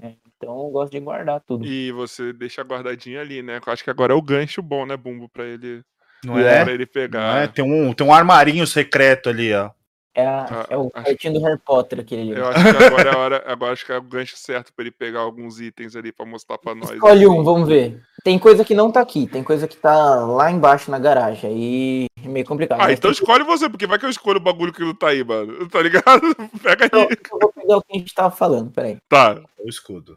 É, 0.03 0.15
então 0.37 0.59
eu 0.65 0.71
gosto 0.71 0.91
de 0.93 0.99
guardar 1.01 1.41
tudo. 1.41 1.65
E 1.65 1.93
você 1.93 2.33
deixa 2.33 2.63
guardadinho 2.63 3.21
ali, 3.21 3.41
né? 3.43 3.61
Eu 3.65 3.73
acho 3.73 3.85
que 3.85 3.91
agora 3.91 4.13
é 4.13 4.17
o 4.17 4.21
gancho 4.23 4.61
bom, 4.61 4.85
né, 4.85 4.97
Bumbo, 4.97 5.29
pra 5.29 5.45
ele, 5.45 5.83
Não 6.25 6.37
é? 6.39 6.65
pra 6.65 6.73
ele 6.73 6.87
pegar. 6.87 7.45
é? 7.45 7.47
Tem, 7.47 7.65
um, 7.65 7.93
tem 7.95 8.05
um 8.07 8.13
armarinho 8.13 8.67
secreto 8.67 9.29
ali, 9.29 9.53
ó. 9.55 9.71
É, 10.15 10.27
a- 10.27 10.47
Ah, 10.51 10.67
é 10.69 10.77
o 10.77 10.91
acho- 10.93 11.07
quartinho 11.07 11.35
do 11.35 11.41
Harry 11.41 11.59
Potter 11.65 12.01
aquele 12.01 12.33
ali. 12.33 12.41
Eu 12.41 12.47
acho 12.49 12.63
que 12.63 12.85
agora 12.85 13.11
é 13.11 13.15
a 13.15 13.19
hora, 13.19 13.45
agora 13.47 13.73
acho 13.73 13.87
que 13.87 13.93
é 13.93 13.97
o 13.97 14.03
gancho 14.03 14.37
certo 14.37 14.73
pra 14.75 14.83
ele 14.83 14.91
pegar 14.91 15.21
alguns 15.21 15.59
itens 15.61 15.95
ali 15.97 16.13
pra 16.13 16.27
mostrar 16.27 16.59
pra 16.59 16.75
nós. 16.91 16.91
Escolhe 16.91 17.25
assim. 17.25 17.29
um, 17.29 17.43
vamos 17.45 17.69
ver. 17.69 18.03
Tem 18.25 18.39
coisa 18.39 18.65
que 18.65 18.75
não 18.75 18.91
tá 18.93 19.01
aqui, 19.01 19.27
tem 19.27 19.43
coisa 19.43 19.67
que 19.67 19.77
tá 19.77 20.25
lá 20.27 20.51
embaixo 20.51 20.91
na 20.91 20.99
garagem. 20.99 21.51
Aí 21.51 22.07
é 22.25 22.29
meio 22.29 22.47
complicado. 22.47 22.81
Ah, 22.81 22.93
então 22.93 23.11
tem- 23.11 23.21
escolhe 23.21 23.43
você, 23.45 23.69
porque 23.69 23.87
vai 23.87 23.99
que 23.99 24.05
eu 24.07 24.11
escolho 24.11 24.37
o 24.37 24.43
bagulho 24.43 24.73
que 24.73 24.81
não 24.83 24.95
tá 24.95 25.09
aí, 25.09 25.25
mano. 25.25 25.69
Tá 25.69 25.83
ligado? 25.83 26.03
Pega 26.63 26.85
aí. 26.85 26.91
eu 26.93 27.39
vou 27.41 27.53
pegar 27.53 27.77
o 27.79 27.83
que 27.83 27.97
a 27.97 27.99
gente 27.99 28.15
tava 28.15 28.35
falando, 28.35 28.71
peraí. 28.71 28.99
Tá. 29.09 29.43
O 29.59 29.69
escudo. 29.69 30.17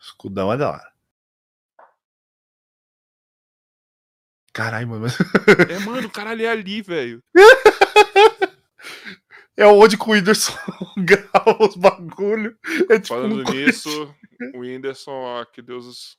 Escudão 0.00 0.52
é 0.52 0.56
da 0.56 0.70
hora. 0.70 0.90
Caralho, 4.52 4.88
mano. 4.88 5.06
É, 5.68 5.78
mano, 5.80 6.10
caralho, 6.10 6.42
é 6.44 6.48
ali, 6.48 6.82
velho. 6.82 7.22
É 9.56 9.66
onde 9.66 9.98
que 9.98 10.08
o 10.08 10.12
Whindersson 10.12 10.54
grava 10.96 11.62
os 11.62 11.76
bagulho. 11.76 12.56
É 12.88 12.98
tipo 12.98 13.08
Falando 13.08 13.46
um 13.46 13.52
nisso, 13.52 14.14
o 14.54 14.60
Whindersson, 14.60 15.10
ó, 15.10 15.44
que 15.44 15.60
Deus 15.60 16.16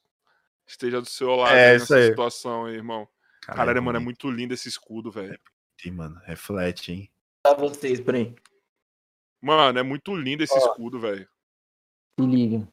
esteja 0.71 0.99
do 1.01 1.07
seu 1.07 1.35
lado 1.35 1.55
É, 1.55 1.73
nessa 1.73 1.95
aí. 1.95 2.07
situação 2.07 2.65
aí, 2.65 2.75
irmão. 2.75 3.07
Caralho, 3.41 3.81
mano, 3.83 3.97
é 3.97 4.01
muito 4.01 4.29
lindo 4.29 4.53
esse 4.53 4.67
escudo, 4.69 5.11
velho. 5.11 5.29
muito. 5.29 5.97
Mano, 5.97 6.19
reflete, 6.25 6.91
hein? 6.91 7.11
Pra 7.43 7.55
vocês, 7.55 7.99
peraí. 7.99 8.35
Mano, 9.41 9.79
é 9.79 9.83
muito 9.83 10.15
lindo 10.15 10.43
esse 10.43 10.53
Ó. 10.53 10.57
escudo, 10.57 10.99
velho. 10.99 11.27
Se 12.19 12.25
liga. 12.25 12.67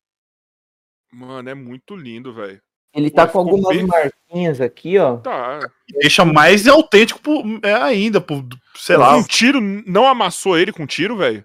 Mano, 1.10 1.48
é 1.48 1.54
muito 1.54 1.96
lindo, 1.96 2.34
velho. 2.34 2.60
Ele 2.94 3.10
Pô, 3.10 3.16
tá 3.16 3.28
com 3.28 3.38
algumas 3.38 3.76
bem- 3.76 3.86
marquinhas 3.86 4.60
aqui, 4.60 4.98
ó. 4.98 5.16
Tá. 5.18 5.60
E 5.88 5.98
deixa 6.00 6.24
mais 6.24 6.66
autêntico 6.66 7.20
pro, 7.20 7.42
é, 7.62 7.72
ainda, 7.74 8.20
pro, 8.20 8.46
sei 8.76 8.96
lá. 8.96 9.16
Um 9.16 9.22
tiro, 9.24 9.60
não 9.60 10.06
amassou 10.06 10.58
ele 10.58 10.72
com 10.72 10.86
tiro, 10.86 11.16
velho? 11.16 11.44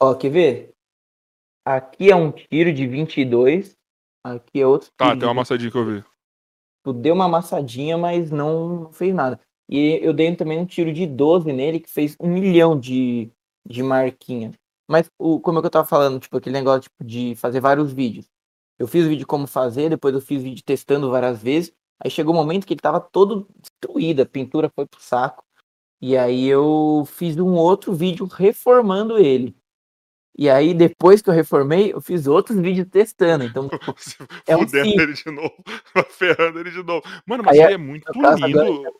Ó, 0.00 0.14
quer 0.14 0.30
ver? 0.30 0.74
Aqui 1.66 2.10
é 2.10 2.16
um 2.16 2.32
tiro 2.32 2.72
de 2.72 2.86
22. 2.86 3.76
Aqui 4.24 4.60
é 4.60 4.66
outro 4.66 4.90
Tá, 4.96 5.06
tiro. 5.08 5.18
tem 5.20 5.26
uma 5.28 5.32
amassadinha 5.32 5.70
que 5.70 5.76
eu 5.76 5.84
vi. 5.84 6.04
tipo, 6.78 6.92
deu 6.92 7.14
uma 7.14 7.24
amassadinha, 7.26 7.96
mas 7.98 8.30
não 8.30 8.90
fez 8.92 9.14
nada. 9.14 9.40
E 9.68 9.98
eu 10.02 10.12
dei 10.12 10.34
também 10.36 10.58
um 10.58 10.66
tiro 10.66 10.92
de 10.92 11.06
12 11.06 11.52
nele, 11.52 11.80
que 11.80 11.88
fez 11.90 12.16
um 12.20 12.28
milhão 12.28 12.78
de, 12.78 13.30
de 13.68 13.82
marquinha. 13.82 14.52
Mas 14.88 15.08
o, 15.18 15.40
como 15.40 15.58
é 15.58 15.62
que 15.62 15.66
eu 15.66 15.70
tava 15.70 15.86
falando, 15.88 16.20
tipo, 16.20 16.36
aquele 16.36 16.54
negócio 16.58 16.82
tipo, 16.82 17.04
de 17.04 17.34
fazer 17.36 17.60
vários 17.60 17.92
vídeos. 17.92 18.26
Eu 18.78 18.86
fiz 18.86 19.06
o 19.06 19.08
vídeo 19.08 19.26
como 19.26 19.46
fazer, 19.46 19.88
depois 19.90 20.14
eu 20.14 20.20
fiz 20.20 20.42
vídeo 20.42 20.62
testando 20.64 21.10
várias 21.10 21.40
vezes. 21.42 21.72
Aí 22.04 22.10
chegou 22.10 22.34
um 22.34 22.36
momento 22.36 22.66
que 22.66 22.74
ele 22.74 22.80
tava 22.80 23.00
todo 23.00 23.48
destruído, 23.60 24.20
a 24.22 24.26
pintura 24.26 24.70
foi 24.74 24.86
pro 24.86 25.00
saco. 25.00 25.44
E 26.00 26.16
aí 26.16 26.46
eu 26.48 27.04
fiz 27.06 27.36
um 27.38 27.54
outro 27.54 27.94
vídeo 27.94 28.26
reformando 28.26 29.16
ele. 29.18 29.56
E 30.36 30.48
aí, 30.48 30.72
depois 30.72 31.20
que 31.20 31.28
eu 31.28 31.34
reformei, 31.34 31.92
eu 31.92 32.00
fiz 32.00 32.26
outros 32.26 32.58
vídeos 32.58 32.88
testando. 32.90 33.44
Então, 33.44 33.68
É 34.46 34.56
um 34.56 34.60
Fudendo 34.66 34.86
ciclo. 34.88 35.02
ele 35.02 35.12
de 35.12 35.30
novo. 35.30 35.64
ferrando 36.10 36.58
ele 36.58 36.70
de 36.70 36.82
novo. 36.82 37.02
Mano, 37.26 37.42
mas 37.44 37.58
Aí, 37.58 37.64
ele 37.64 37.74
é 37.74 37.78
muito 37.78 38.10
no 38.14 38.22
caso, 38.22 38.44
agora 38.44 38.68
lindo. 38.68 38.92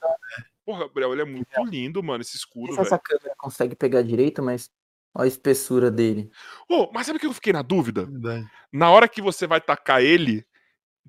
Porra, 0.65 0.87
Gabriel, 0.87 1.13
ele 1.13 1.23
é 1.23 1.25
muito 1.25 1.65
lindo, 1.65 2.03
mano, 2.03 2.21
esse 2.21 2.35
não 2.35 2.39
escudo, 2.39 2.67
sei 2.67 2.77
se 2.77 2.81
essa 2.83 2.99
câmera 2.99 3.35
consegue 3.37 3.75
pegar 3.75 4.03
direito, 4.03 4.43
mas 4.43 4.71
olha 5.15 5.25
a 5.25 5.29
espessura 5.29 5.91
dele. 5.91 6.31
Ô, 6.69 6.91
mas 6.93 7.07
sabe 7.07 7.17
o 7.17 7.21
que 7.21 7.27
eu 7.27 7.33
fiquei 7.33 7.53
na 7.53 7.63
dúvida? 7.63 8.05
Verdade. 8.05 8.47
Na 8.73 8.91
hora 8.91 9.09
que 9.09 9.21
você 9.21 9.47
vai 9.47 9.61
tacar 9.61 10.03
ele, 10.03 10.47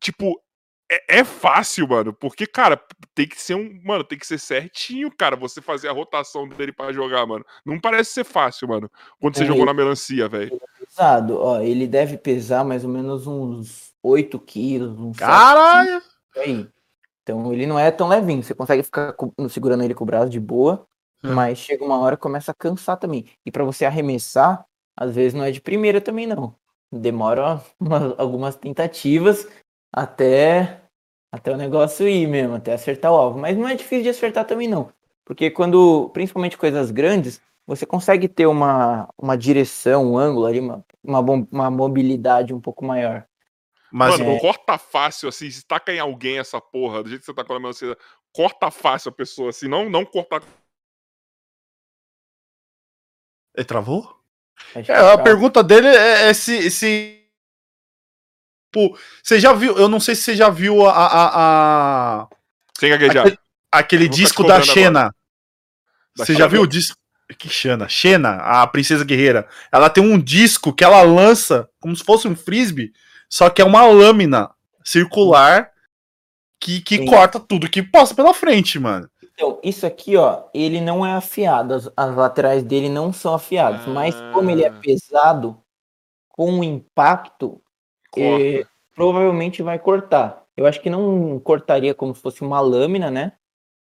tipo, 0.02 0.41
é, 1.10 1.20
é 1.20 1.24
fácil, 1.24 1.88
mano. 1.88 2.14
Porque, 2.14 2.45
cara, 2.45 2.80
tem 3.15 3.28
que 3.28 3.41
ser 3.41 3.56
um. 3.56 3.80
Mano, 3.84 4.03
tem 4.03 4.18
que 4.18 4.26
ser 4.28 4.40
certinho, 4.40 5.10
cara, 5.15 5.36
você 5.36 5.61
fazer 5.61 5.88
a 5.88 5.91
rotação 5.91 6.48
dele 6.48 6.72
pra 6.72 6.91
jogar, 6.94 7.26
mano. 7.26 7.45
Não 7.65 7.80
parece 7.80 8.11
ser 8.11 8.24
fácil, 8.24 8.68
mano. 8.68 8.90
Quando 9.20 9.36
você 9.38 9.44
É, 9.44 9.48
jogou 9.48 9.65
na 9.65 9.74
melancia, 9.74 10.28
velho. 10.28 10.60
Pesado, 10.80 11.38
ó, 11.40 11.60
ele 11.61 11.88
deve 11.88 12.18
pesar 12.18 12.64
mais 12.64 12.84
ou 12.84 12.90
menos 12.90 13.26
uns 13.28 13.91
8 14.03 14.40
quilos, 14.40 14.98
uns 14.99 15.18
7 15.18 15.28
Caralho! 15.28 16.02
quilos. 16.34 16.68
Então 17.24 17.53
ele 17.53 17.65
não 17.65 17.80
é 17.80 17.90
tão 17.90 18.07
levinho, 18.10 18.44
você 18.44 18.53
consegue 18.53 18.84
ficar 18.84 19.15
segurando 19.49 19.84
ele 19.84 19.94
com 19.94 20.03
o 20.03 20.07
braço 20.07 20.30
de 20.30 20.40
boa. 20.40 20.86
É. 21.24 21.28
Mas 21.30 21.57
chega 21.57 21.86
uma 21.86 21.98
hora 21.99 22.18
que 22.18 22.22
começa 22.22 22.52
a 22.52 22.56
cansar 22.56 22.98
também. 22.98 23.26
E 23.45 23.52
pra 23.52 23.64
você 23.64 23.86
arremessar, 23.86 24.65
às 24.98 25.15
vezes 25.15 25.34
não 25.34 25.44
é 25.45 25.49
de 25.52 25.61
primeira 25.61 26.02
também 26.02 26.28
não. 26.28 26.53
Demora 26.91 27.64
uma- 27.80 28.14
algumas 28.18 28.57
tentativas 28.57 29.48
até 29.91 30.82
até 31.34 31.51
o 31.51 31.57
negócio 31.57 32.07
ir 32.07 32.27
mesmo, 32.27 32.53
até 32.53 32.73
acertar 32.73 33.11
o 33.11 33.15
alvo. 33.15 33.39
Mas 33.39 33.57
não 33.57 33.68
é 33.68 33.73
difícil 33.73 34.03
de 34.03 34.10
acertar 34.10 34.45
também 34.45 34.68
não. 34.68 34.93
Porque 35.26 35.49
quando, 35.49 36.11
principalmente 36.14 36.55
coisas 36.55 36.91
grandes, 36.91 37.41
você 37.65 37.88
consegue 37.88 38.27
ter 38.27 38.45
uma, 38.45 39.10
uma 39.18 39.35
direção, 39.35 40.11
um 40.11 40.18
ângulo 40.18 40.45
ali, 40.45 40.60
uma, 40.60 40.85
uma, 41.03 41.19
uma 41.51 41.72
mobilidade 41.72 42.53
um 42.53 42.61
pouco 42.61 42.85
maior. 42.85 43.26
Mas 43.91 44.19
Mano, 44.19 44.34
é- 44.34 44.39
corta 44.39 44.77
fácil, 44.77 45.27
assim, 45.27 45.49
se 45.49 45.65
taca 45.65 45.91
em 45.91 45.99
alguém 45.99 46.38
essa 46.38 46.61
porra, 46.61 47.01
do 47.01 47.10
jeito 47.10 47.22
que 47.22 47.26
você 47.26 47.34
tá 47.34 47.43
com 47.43 47.53
a 47.53 47.60
mão, 47.60 47.73
você 47.73 47.97
corta 48.31 48.69
fácil 48.69 49.10
a 49.10 49.14
pessoa, 49.14 49.49
assim, 49.49 49.68
não, 49.68 49.89
não 49.89 50.05
cortar. 50.05 50.43
ele 53.55 53.65
travou? 53.65 54.19
É, 54.76 55.14
a 55.14 55.18
pergunta 55.18 55.64
dele 55.64 55.88
é, 55.88 56.30
é 56.30 56.34
se, 56.35 56.69
se. 56.69 57.23
Pô, 58.74 58.98
você 59.22 59.40
já 59.40 59.54
viu? 59.54 59.78
Eu 59.78 59.88
não 59.88 60.00
sei 60.00 60.16
se 60.16 60.24
você 60.24 60.36
já 60.36 60.50
viu 60.50 60.86
a, 60.86 60.91
a- 60.91 61.32
a- 62.24 62.28
Sem 62.78 62.90
gaguejar. 62.90 63.22
aquele, 63.28 63.40
aquele 63.72 64.10
disco 64.10 64.44
da 64.44 64.62
Xena. 64.62 65.14
Você 66.18 66.34
já 66.34 66.48
viu 66.48 66.64
o 66.64 66.68
disco? 66.68 66.98
Que 67.38 67.48
Xena? 67.50 67.88
Xena, 67.88 68.36
a 68.38 68.68
princesa 68.68 69.06
guerreira. 69.06 69.48
Ela 69.72 69.90
tem 69.90 70.04
um 70.04 70.20
disco 70.20 70.74
que 70.74 70.84
ela 70.84 71.02
lança 71.04 71.70
como 71.80 71.95
se 71.95 72.04
fosse 72.04 72.28
um 72.28 72.36
frisbee, 72.36 72.91
só 73.30 73.50
que 73.50 73.62
é 73.62 73.66
uma 73.66 73.86
lâmina 73.86 74.50
circular 74.84 75.72
que, 76.60 76.82
que 76.82 76.98
Sim. 76.98 77.06
corta 77.06 77.40
tudo 77.40 77.70
que 77.70 77.82
passa 77.82 78.14
pela 78.14 78.34
frente, 78.34 78.78
mano. 78.80 79.10
Então, 79.34 79.60
isso 79.64 79.86
aqui, 79.86 80.16
ó, 80.16 80.44
ele 80.54 80.80
não 80.82 81.04
é 81.06 81.14
afiado, 81.14 81.74
as, 81.74 81.90
as 81.98 82.16
laterais 82.16 82.62
dele 82.64 82.90
não 82.90 83.12
são 83.12 83.34
afiadas, 83.34 83.86
mas 83.88 84.14
como 84.34 84.52
ele 84.52 84.64
é 84.64 84.68
Ah. 84.70 84.74
pesado, 84.80 85.58
com 86.30 86.60
o 86.60 86.64
impacto, 86.64 87.60
Corta. 88.14 88.44
eh, 88.44 88.65
provavelmente 88.95 89.64
vai 89.64 89.80
cortar. 89.80 90.44
Eu 90.56 90.65
acho 90.65 90.80
que 90.81 90.90
não 90.90 91.40
cortaria 91.40 91.94
como 91.95 92.14
se 92.14 92.22
fosse 92.22 92.41
uma 92.41 92.60
lâmina, 92.60 93.10
né? 93.10 93.34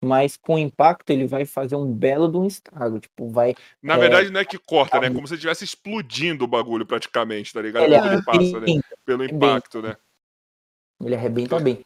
Mas 0.03 0.35
com 0.35 0.55
o 0.55 0.59
impacto 0.59 1.11
ele 1.11 1.27
vai 1.27 1.45
fazer 1.45 1.75
um 1.75 1.93
belo 1.93 2.31
de 2.31 2.37
um 2.37 2.47
estrago, 2.47 2.99
tipo, 2.99 3.29
vai... 3.29 3.53
Na 3.83 3.95
é, 3.95 3.97
verdade, 3.99 4.31
não 4.31 4.39
é 4.39 4.45
que 4.45 4.57
corta, 4.57 4.99
né? 4.99 5.07
É 5.07 5.11
como 5.11 5.27
se 5.27 5.35
estivesse 5.35 5.63
explodindo 5.63 6.45
o 6.45 6.47
bagulho 6.47 6.85
praticamente, 6.85 7.53
tá 7.53 7.61
ligado? 7.61 7.83
Ele 7.83 7.95
ele 7.95 8.23
passa, 8.23 8.39
né? 8.39 8.57
arrebenta, 8.57 8.87
Pelo 9.05 9.23
arrebenta. 9.23 9.45
impacto, 9.45 9.81
né? 9.81 9.95
ele 11.03 11.15
arrebenta 11.15 11.59
bem. 11.59 11.83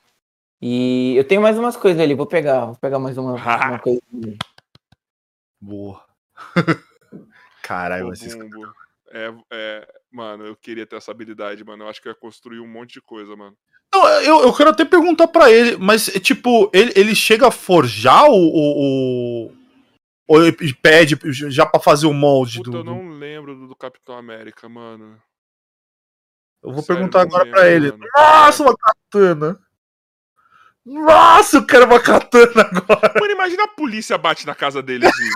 E 0.61 1.15
eu 1.15 1.27
tenho 1.27 1.41
mais 1.41 1.57
umas 1.57 1.75
coisas 1.75 2.01
ali, 2.01 2.13
vou 2.13 2.25
pegar, 2.25 2.65
vou 2.65 2.75
pegar 2.75 2.99
mais 2.99 3.17
uma, 3.17 3.33
uma 3.35 3.79
coisa. 3.79 4.01
Boa. 5.59 6.05
Caralho, 7.61 8.07
vocês. 8.07 8.35
Bumbo. 8.35 8.73
É, 9.11 9.33
é, 9.51 9.87
mano, 10.11 10.45
eu 10.45 10.55
queria 10.55 10.85
ter 10.85 10.95
essa 10.95 11.11
habilidade, 11.11 11.63
mano. 11.63 11.83
Eu 11.83 11.89
acho 11.89 12.01
que 12.01 12.09
ia 12.09 12.15
construir 12.15 12.59
um 12.59 12.67
monte 12.67 12.93
de 12.93 13.01
coisa, 13.01 13.35
mano. 13.35 13.55
Não, 13.93 14.07
eu, 14.21 14.41
eu 14.41 14.53
quero 14.53 14.71
até 14.71 14.83
perguntar 14.83 15.27
pra 15.27 15.49
ele, 15.51 15.77
mas, 15.77 16.09
é, 16.13 16.19
tipo, 16.19 16.69
ele, 16.73 16.91
ele 16.95 17.15
chega 17.15 17.47
a 17.47 17.51
forjar 17.51 18.25
o. 18.25 18.33
o, 18.35 19.45
o- 19.47 19.51
Ou 20.27 20.43
ele 20.45 20.73
pede 20.81 21.17
já 21.51 21.65
pra 21.65 21.79
fazer 21.79 22.07
o 22.07 22.13
molde 22.13 22.57
Puta, 22.57 22.71
do. 22.71 22.77
eu 22.77 22.83
não 22.83 23.09
lembro 23.09 23.55
do, 23.55 23.67
do 23.67 23.75
Capitão 23.75 24.17
América, 24.17 24.67
mano. 24.67 25.21
Eu 26.63 26.71
vou 26.71 26.81
Sério, 26.81 26.95
perguntar 26.97 27.21
agora 27.21 27.45
pra 27.45 27.61
lembro, 27.61 27.75
ele. 27.75 27.91
mano. 27.91 28.11
Nossa, 28.17 28.63
uma 28.63 28.75
katana! 28.75 29.59
Nossa, 30.83 31.57
eu 31.57 31.65
quero 31.65 31.85
uma 31.85 31.99
katana 31.99 32.61
agora! 32.73 33.13
Mano, 33.19 33.31
imagina 33.31 33.63
a 33.63 33.67
polícia 33.67 34.17
bate 34.17 34.45
na 34.45 34.53
casa 34.55 34.81
dele 34.83 35.05
assim. 35.07 35.29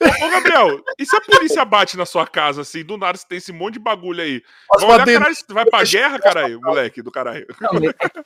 Ô, 0.00 0.30
Gabriel, 0.30 0.82
e 0.98 1.06
se 1.06 1.16
a 1.16 1.20
polícia 1.20 1.64
bate 1.64 1.96
na 1.96 2.06
sua 2.06 2.26
casa 2.26 2.62
assim, 2.62 2.84
do 2.84 2.96
nada 2.96 3.16
você 3.18 3.26
tem 3.26 3.38
esse 3.38 3.52
monte 3.52 3.74
de 3.74 3.80
bagulho 3.80 4.22
aí? 4.22 4.42
As 4.74 4.82
olhar, 4.82 5.04
caralho, 5.06 5.34
você 5.34 5.44
vai 5.52 5.64
pra 5.66 5.84
guerra, 5.84 6.18
caralho, 6.18 6.60
moleque 6.60 7.02
do 7.02 7.10
caralho. 7.10 7.46
Não, 7.60 7.70
é- 7.76 8.22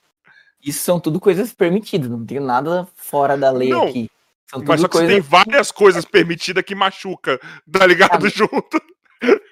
Isso 0.62 0.80
são 0.84 1.00
tudo 1.00 1.18
coisas 1.18 1.52
permitidas, 1.52 2.08
não 2.08 2.24
tem 2.24 2.38
nada 2.40 2.86
fora 2.94 3.36
da 3.36 3.50
lei 3.50 3.70
Não, 3.70 3.88
aqui. 3.88 4.10
São 4.48 4.60
tudo 4.60 4.68
Mas 4.68 4.80
só 4.80 4.88
que 4.88 4.94
você 4.94 4.98
coisas 5.06 5.14
tem 5.14 5.20
várias 5.20 5.70
coisas 5.72 6.04
permitidas 6.04 6.62
que 6.64 6.74
machuca, 6.74 7.40
tá 7.70 7.86
ligado? 7.86 8.26
Ah, 8.26 8.28
Junto. 8.28 8.80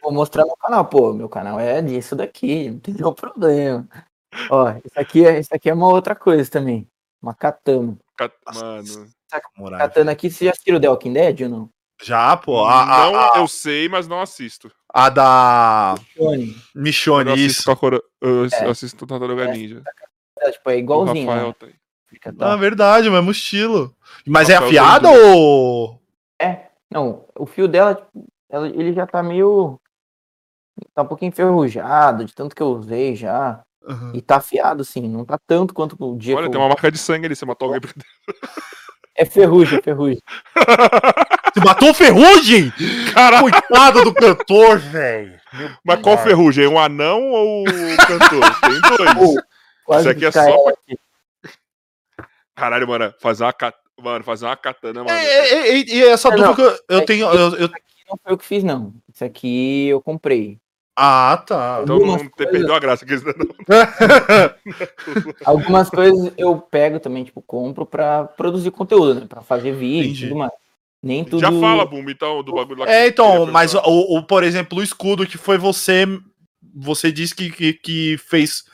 Vou 0.03 0.13
mostrar 0.13 0.45
no 0.45 0.57
canal, 0.57 0.85
pô, 0.85 1.13
meu 1.13 1.29
canal 1.29 1.59
é 1.61 1.81
disso 1.81 2.17
daqui, 2.17 2.71
não 2.71 2.79
tem 2.81 2.95
nenhum 2.95 3.13
problema. 3.13 3.89
Ó, 4.51 4.71
isso 4.85 4.99
aqui 4.99 5.25
é, 5.27 5.39
isso 5.41 5.55
aqui 5.55 5.71
é 5.71 5.75
uma 5.75 5.89
outra 5.89 6.15
coisa 6.15 6.49
também. 6.51 6.89
Uma 7.23 7.35
katana. 7.35 7.97
Ca- 8.17 8.31
Mano. 8.55 9.09
Katana 9.79 10.13
aqui, 10.13 10.31
você 10.31 10.47
já 10.47 10.51
assistiu 10.51 10.81
The 10.81 10.89
Walking 10.89 11.13
Dead 11.13 11.41
ou 11.43 11.49
não? 11.49 11.71
Já, 12.03 12.37
pô. 12.37 12.65
A, 12.65 12.83
a- 12.83 12.87
não, 13.11 13.17
a- 13.21 13.33
eu 13.39 13.49
sei, 13.49 13.89
mas 13.89 14.09
não 14.09 14.21
assisto. 14.21 14.71
a 14.93 15.09
da 15.09 15.95
Johnny. 16.17 16.57
Michonne, 16.75 17.29
eu 17.31 17.35
assisto, 17.35 17.61
isso. 17.61 17.65
Kakura- 17.67 18.03
eu 18.21 18.45
É. 18.47 18.69
assisto 18.69 19.07
Tartaruga 19.07 19.47
Ninja. 19.49 19.83
É, 20.41 20.51
tipo, 20.51 20.71
é 20.71 20.75
O 20.75 20.79
igualzinho. 20.79 21.27
Rafael 21.29 21.49
né? 21.49 21.55
tá 21.59 21.67
aí. 21.67 21.75
Fica 22.09 22.35
Ah, 22.41 22.57
verdade, 22.57 23.09
o 23.09 23.13
mesmo 23.13 23.31
estilo. 23.31 23.95
Mas 24.27 24.49
é 24.51 24.57
afiada 24.57 25.09
tem 25.09 25.19
ou. 25.33 26.01
Não, 26.93 27.25
o 27.39 27.47
fio 27.47 27.69
dela, 27.69 27.95
tipo, 27.95 28.27
ela- 28.49 28.67
ele 28.67 28.93
já 28.93 29.07
tá 29.07 29.23
meio. 29.23 29.79
Tá 30.93 31.03
um 31.03 31.07
pouquinho 31.07 31.29
enferrujado, 31.29 32.25
de 32.25 32.35
tanto 32.35 32.57
que 32.57 32.63
eu 32.63 32.69
usei 32.73 33.15
já. 33.15 33.63
Aham. 33.87 34.13
E 34.15 34.21
tá 34.21 34.37
afiado, 34.37 34.85
sim. 34.85 35.09
Não 35.09 35.25
tá 35.25 35.39
tanto 35.47 35.73
quanto 35.73 35.97
o 35.99 36.17
dia 36.19 36.35
Olha, 36.35 36.47
que 36.47 36.53
tem 36.53 36.61
eu... 36.61 36.63
uma 36.65 36.69
marca 36.71 36.91
de 36.91 36.99
sangue 36.99 37.27
ali, 37.27 37.37
você 37.37 37.47
matou 37.47 37.67
alguém. 37.73 37.81
por 37.81 37.95
É 39.15 39.25
ferrugem, 39.25 39.79
é 39.79 39.83
ferrugem. 39.83 40.21
Você 41.61 41.65
matou 41.65 41.91
o 41.91 41.95
Ferrugem? 41.95 42.73
Caralho, 43.13 43.43
Coitado 43.51 44.05
do 44.05 44.15
cantor, 44.15 44.79
velho. 44.79 45.39
mas 45.85 46.01
qual 46.01 46.17
ferrugem? 46.19 46.67
Um 46.67 46.79
anão 46.79 47.21
ou 47.31 47.63
o 47.63 47.67
cantor? 48.07 48.61
Tem 48.61 48.81
dois. 48.97 49.35
Pô, 49.87 49.99
Isso 49.99 50.09
aqui 50.09 50.25
é 50.25 50.31
que 50.31 50.39
só 50.41 50.69
aqui. 50.69 50.99
Caralho, 52.55 52.87
mano, 52.89 53.13
fazer 53.21 53.45
uma, 53.45 53.53
cat... 53.53 53.77
mano, 54.01 54.23
fazer 54.25 54.47
uma 54.47 54.57
katana, 54.57 55.03
mano. 55.05 55.11
É, 55.19 55.25
é, 55.25 55.69
é, 55.71 55.77
e 55.79 56.05
essa 56.05 56.29
Não, 56.31 56.37
dúvida 56.37 56.55
que 56.55 56.63
eu, 56.63 56.97
eu 56.99 57.05
tenho. 57.05 57.31
que- 57.31 57.37
eu- 57.37 57.57
eu- 57.57 57.69
Não 58.09 58.19
foi 58.23 58.33
eu 58.33 58.39
que 58.39 58.45
fiz, 58.45 58.63
não. 58.63 58.95
Isso 59.13 59.25
aqui 59.25 59.89
eu 59.89 60.01
comprei. 60.01 60.59
Ah, 60.97 61.43
tá. 61.47 61.81
Então 61.83 61.97
não 61.97 62.05
algumas 62.05 62.23
te- 62.23 62.29
coisas- 62.31 62.53
perdeu 62.53 62.75
a 62.75 62.79
graça. 62.79 63.07
que 63.07 63.15
não- 63.17 63.35
Algumas 65.45 65.89
coisas 65.91 66.33
eu 66.37 66.57
pego 66.61 67.01
também, 67.01 67.25
tipo, 67.25 67.41
compro 67.43 67.87
pra 67.87 68.25
produzir 68.25 68.71
conteúdo, 68.71 69.15
né? 69.21 69.27
Pra 69.29 69.41
fazer 69.43 69.73
vídeo 69.73 70.05
Entendi. 70.11 70.27
e 70.27 70.29
tudo 70.29 70.39
mais. 70.39 70.53
Nem 71.03 71.25
tudo. 71.25 71.41
Já 71.41 71.51
fala, 71.53 71.85
Bumbo, 71.87 72.11
então, 72.11 72.43
do 72.43 72.53
bagulho 72.53 72.81
lá 72.81 72.87
que 72.87 72.93
É, 72.93 73.07
então, 73.09 73.47
mas 73.47 73.75
o, 73.75 73.81
o- 74.19 74.23
por 74.23 74.45
exemplo, 74.45 74.79
o 74.79 74.83
escudo 74.83 75.27
que 75.27 75.39
foi 75.39 75.57
você. 75.59 76.07
Você 76.75 77.11
disse 77.11 77.35
que, 77.35 77.51
que, 77.51 77.73
que 77.73 78.19
fez 78.19 78.65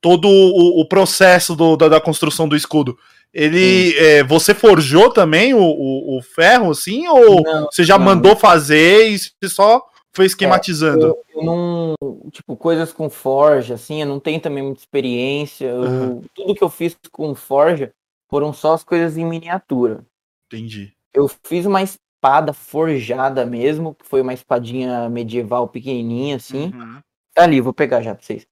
todo 0.00 0.28
o, 0.28 0.80
o 0.80 0.88
processo 0.88 1.54
do- 1.56 1.76
da, 1.76 1.88
da 1.88 2.00
construção 2.00 2.48
do 2.48 2.54
escudo. 2.56 2.96
Ele. 3.32 3.92
é, 3.98 4.22
você 4.22 4.54
forjou 4.54 5.10
também 5.10 5.52
o, 5.54 5.58
o, 5.60 6.18
o 6.18 6.22
ferro, 6.22 6.70
assim? 6.70 7.08
Ou 7.08 7.42
Não, 7.42 7.64
você 7.70 7.82
já 7.82 7.98
não. 7.98 8.04
mandou 8.04 8.36
fazer 8.36 9.08
e 9.10 9.18
você 9.18 9.48
só 9.48 9.82
foi 10.12 10.26
esquematizando? 10.26 11.06
eu, 11.06 11.16
eu 11.34 11.42
não. 11.44 11.94
Tipo, 12.30 12.56
coisas 12.56 12.92
com 12.92 13.10
forja, 13.10 13.74
assim, 13.74 14.00
eu 14.00 14.06
não 14.06 14.20
tenho 14.20 14.40
também 14.40 14.62
muita 14.62 14.78
experiência. 14.80 15.66
eu- 15.66 15.82
Aham. 15.82 16.20
Tudo 16.32 16.54
que 16.54 16.62
eu 16.62 16.70
fiz 16.70 16.96
com 17.10 17.34
forja 17.34 17.92
foram 18.30 18.52
só 18.52 18.74
as 18.74 18.84
coisas 18.84 19.18
em 19.18 19.24
miniatura. 19.24 20.04
Entendi. 20.46 20.92
Eu 21.14 21.28
fiz 21.46 21.64
uma 21.64 21.82
espada 21.82 22.52
forjada 22.52 23.46
mesmo, 23.46 23.94
que 23.94 24.04
foi 24.04 24.20
uma 24.20 24.34
espadinha 24.34 25.08
medieval 25.08 25.68
pequenininha, 25.68 26.36
assim. 26.36 26.72
Uhum. 26.74 27.00
Tá 27.32 27.44
ali, 27.44 27.60
vou 27.60 27.72
pegar 27.72 28.02
já 28.02 28.14
pra 28.14 28.24
vocês. 28.24 28.46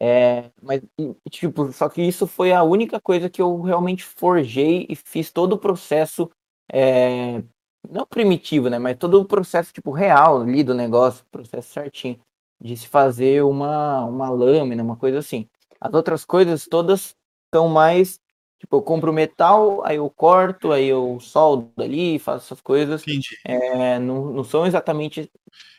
É, 0.00 0.50
mas, 0.60 0.82
tipo, 1.30 1.72
só 1.72 1.88
que 1.88 2.02
isso 2.02 2.26
foi 2.26 2.52
a 2.52 2.62
única 2.62 3.00
coisa 3.00 3.30
que 3.30 3.40
eu 3.40 3.60
realmente 3.60 4.02
forjei 4.04 4.86
e 4.88 4.96
fiz 4.96 5.30
todo 5.30 5.52
o 5.52 5.58
processo, 5.58 6.30
é, 6.72 7.42
não 7.88 8.04
primitivo, 8.04 8.68
né? 8.68 8.78
Mas 8.78 8.96
todo 8.96 9.20
o 9.20 9.24
processo, 9.24 9.72
tipo, 9.72 9.92
real 9.92 10.42
ali 10.42 10.64
do 10.64 10.74
negócio, 10.74 11.24
processo 11.30 11.72
certinho, 11.72 12.18
de 12.60 12.76
se 12.76 12.88
fazer 12.88 13.44
uma, 13.44 14.04
uma 14.04 14.30
lâmina, 14.30 14.82
uma 14.82 14.96
coisa 14.96 15.18
assim. 15.18 15.46
As 15.80 15.92
outras 15.94 16.24
coisas 16.24 16.66
todas 16.66 17.14
são 17.54 17.68
mais, 17.68 18.18
tipo, 18.64 18.76
eu 18.76 18.82
compro 18.82 19.12
metal, 19.12 19.82
aí 19.84 19.96
eu 19.96 20.10
corto, 20.10 20.72
aí 20.72 20.88
eu 20.88 21.18
soldo 21.20 21.70
ali, 21.78 22.18
faço 22.18 22.46
essas 22.46 22.60
coisas. 22.60 23.02
Entendi. 23.02 23.36
É, 23.44 23.98
não, 23.98 24.32
não 24.32 24.44
são 24.44 24.66
exatamente 24.66 25.30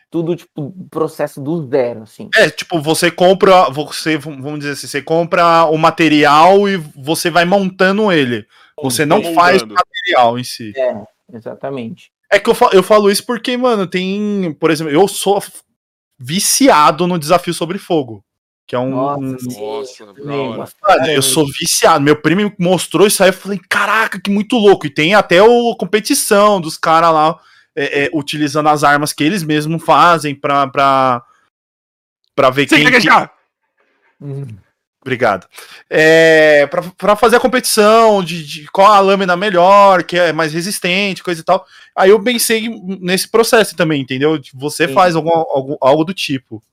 tudo, 0.10 0.36
tipo, 0.36 0.72
processo 0.90 1.42
do 1.42 1.68
zero, 1.68 2.04
assim. 2.04 2.30
É, 2.36 2.50
tipo, 2.50 2.80
você 2.80 3.10
compra, 3.10 3.70
você, 3.70 4.18
vamos 4.18 4.60
dizer 4.60 4.72
assim, 4.72 4.88
você 4.88 5.02
compra 5.02 5.66
o 5.66 5.78
material 5.78 6.70
e 6.70 6.78
você 6.78 7.30
vai 7.30 7.44
montando 7.44 8.12
ele. 8.12 8.46
Você 8.82 9.06
não 9.06 9.34
faz 9.34 9.62
o 9.62 9.68
material 9.68 10.38
em 10.38 10.44
si. 10.44 10.72
Exatamente. 11.34 12.12
É 12.32 12.40
que 12.40 12.50
eu 12.50 12.56
falo, 12.56 12.74
eu 12.74 12.84
falo 12.84 13.10
isso 13.10 13.26
porque, 13.26 13.58
mano, 13.58 13.88
tem, 13.88 14.56
por 14.60 14.70
exemplo, 14.70 14.94
eu 14.94 15.08
sou 15.08 15.42
viciado 16.20 17.08
no 17.08 17.20
desafio 17.20 17.54
sobre 17.54 17.78
fogo, 17.78 18.24
que 18.68 18.76
é 18.76 18.80
um, 18.80 18.90
Nossa, 18.90 19.20
um- 19.22 19.36
Nossa, 20.26 20.76
Mano, 20.82 21.08
eu 21.12 21.22
sou 21.22 21.46
viciado. 21.46 22.04
Meu 22.04 22.16
primo 22.20 22.52
mostrou 22.60 23.06
isso 23.08 23.22
aí, 23.24 23.30
eu 23.30 23.34
falei, 23.34 23.60
caraca, 23.70 24.20
que 24.20 24.30
muito 24.32 24.56
louco. 24.58 24.88
E 24.88 24.90
tem 24.90 25.14
até 25.14 25.42
o 25.44 25.76
competição 25.76 26.60
dos 26.60 26.78
caras 26.78 27.14
lá. 27.14 27.40
é, 27.78 28.06
é, 28.06 28.10
utilizando 28.14 28.70
as 28.70 28.84
armas 28.86 29.12
que 29.12 29.22
eles 29.24 29.44
mesmos 29.44 29.84
fazem 29.84 30.34
pra, 30.34 30.66
pra, 30.68 31.22
pra 32.34 32.50
ver 32.50 32.70
Sem 32.70 32.78
quem. 32.78 32.86
gaguejar! 32.86 33.32
Obrigado. 35.02 35.46
É, 35.90 36.66
pra, 36.68 36.82
pra 36.98 37.16
fazer 37.16 37.36
a 37.36 37.40
competição 37.40 38.24
de, 38.24 38.44
de 38.44 38.66
qual 38.72 38.92
a 38.92 39.00
lâmina 39.00 39.36
melhor, 39.36 40.04
que 40.04 40.18
é 40.18 40.34
mais 40.34 40.52
resistente, 40.54 41.24
coisa 41.24 41.42
e 41.42 41.44
tal. 41.44 41.64
Aí 41.96 42.10
eu 42.10 42.24
pensei 42.24 42.68
nesse 43.00 43.28
processo 43.30 43.76
também, 43.76 44.02
entendeu? 44.02 44.40
Você 44.56 44.88
Sim. 44.88 44.94
faz 44.94 45.16
algum, 45.16 45.30
algum- 45.30 45.78
algo 45.80 46.04
do 46.04 46.14
tipo. 46.14 46.64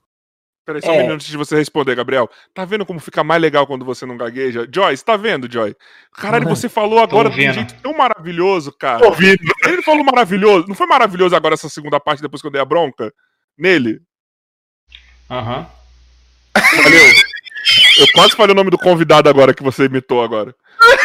Peraí, 0.73 0.83
só 0.83 0.91
um 0.91 0.95
É. 0.95 0.99
minuto 1.03 1.15
antes 1.15 1.27
de 1.27 1.37
você 1.37 1.57
responder, 1.57 1.95
Gabriel. 1.95 2.29
Tá 2.55 2.65
vendo 2.65 2.87
como 2.87 2.99
fica 3.01 3.23
mais 3.23 3.41
legal 3.43 3.67
quando 3.67 3.85
você 3.85 4.07
não 4.07 4.17
gagueja? 4.17 4.67
Joyce, 4.73 5.05
tá 5.05 5.17
vendo, 5.17 5.51
Joy? 5.51 5.77
Caralho, 6.13 6.47
Uhum. 6.49 6.55
você 6.55 6.69
falou 6.69 6.99
agora 6.99 7.29
de 7.31 7.49
um 7.49 7.53
jeito 7.53 7.75
tão 7.83 7.93
maravilhoso, 7.97 8.73
cara. 8.73 9.07
ouvindo. 9.07 9.39
Ele 9.65 9.83
falou 9.83 10.05
maravilhoso. 10.05 10.67
Não 10.69 10.75
foi 10.75 10.87
maravilhoso 10.87 11.37
agora 11.37 11.55
essa 11.55 11.69
segunda 11.69 11.99
parte 12.01 12.23
depois 12.23 12.41
que 12.41 12.47
eu 12.49 12.53
dei 12.53 12.61
a 12.61 12.65
bronca? 12.65 13.13
Nele? 13.57 14.01
Aham. 15.31 15.67
Valeu. 16.83 17.13
Eu 18.01 18.07
quase 18.15 18.35
falei 18.35 18.53
o 18.53 18.57
nome 18.57 18.71
do 18.71 18.79
convidado 18.79 19.29
agora 19.29 19.55
que 19.55 19.63
você 19.63 19.85
imitou 19.85 20.23
agora. 20.23 20.55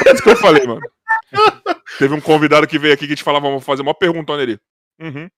Foi 0.03 0.14
isso 0.14 0.23
que 0.23 0.30
eu 0.30 0.35
falei, 0.38 0.65
mano. 0.65 0.81
Teve 1.99 2.14
um 2.14 2.22
convidado 2.22 2.65
que 2.68 2.80
veio 2.80 2.94
aqui 2.94 3.07
que 3.07 3.15
te 3.15 3.23
falava, 3.23 3.48
vamos 3.48 3.64
fazer 3.64 3.81
uma 3.81 3.94
pergunta 3.94 4.35
nele. 4.35 4.60
Uhum. 4.99 5.30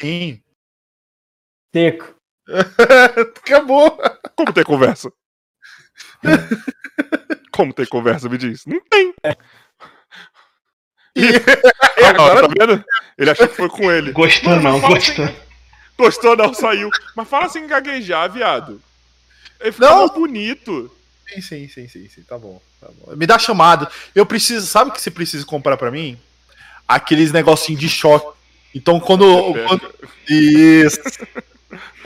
Sim. 0.00 0.40
Seco. 1.74 2.14
Acabou. 3.44 3.98
Como 4.36 4.52
ter 4.52 4.64
conversa? 4.64 5.12
Como 7.52 7.72
ter 7.72 7.88
conversa, 7.88 8.28
me 8.28 8.38
diz? 8.38 8.64
Não 8.66 8.80
tem. 8.88 9.14
E 11.16 11.22
Ah, 12.04 12.10
agora 12.10 12.48
tá 12.48 12.54
vendo? 12.58 12.84
Ele 13.16 13.30
achou 13.30 13.48
que 13.48 13.56
foi 13.56 13.68
com 13.68 13.90
ele. 13.90 14.12
Gostou 14.12 14.56
não, 14.60 14.80
gostou. 14.80 15.24
assim, 15.24 15.34
Gostou, 15.98 16.36
não, 16.36 16.54
saiu. 16.54 16.90
Mas 17.16 17.28
fala 17.28 17.46
assim, 17.46 17.66
gaguejar, 17.66 18.30
viado. 18.30 18.80
Ele 19.60 19.74
Não. 19.78 19.98
mais 20.06 20.12
bonito. 20.12 20.90
Sim, 21.28 21.40
sim, 21.42 21.68
sim, 21.68 21.88
sim, 21.88 22.08
sim, 22.08 22.22
tá 22.22 22.38
bom, 22.38 22.62
tá 22.80 22.86
bom. 23.00 23.16
Me 23.16 23.26
dá 23.26 23.38
chamado. 23.38 23.88
Eu 24.14 24.24
preciso, 24.24 24.64
sabe 24.66 24.90
o 24.90 24.92
que 24.94 25.02
você 25.02 25.10
precisa 25.10 25.44
comprar 25.44 25.76
pra 25.76 25.90
mim? 25.90 26.16
Aqueles 26.86 27.32
negocinhos 27.32 27.80
de 27.80 27.88
choque. 27.88 28.38
Então 28.74 29.00
quando, 29.00 29.24
quando- 29.66 29.92
isso. 30.28 31.00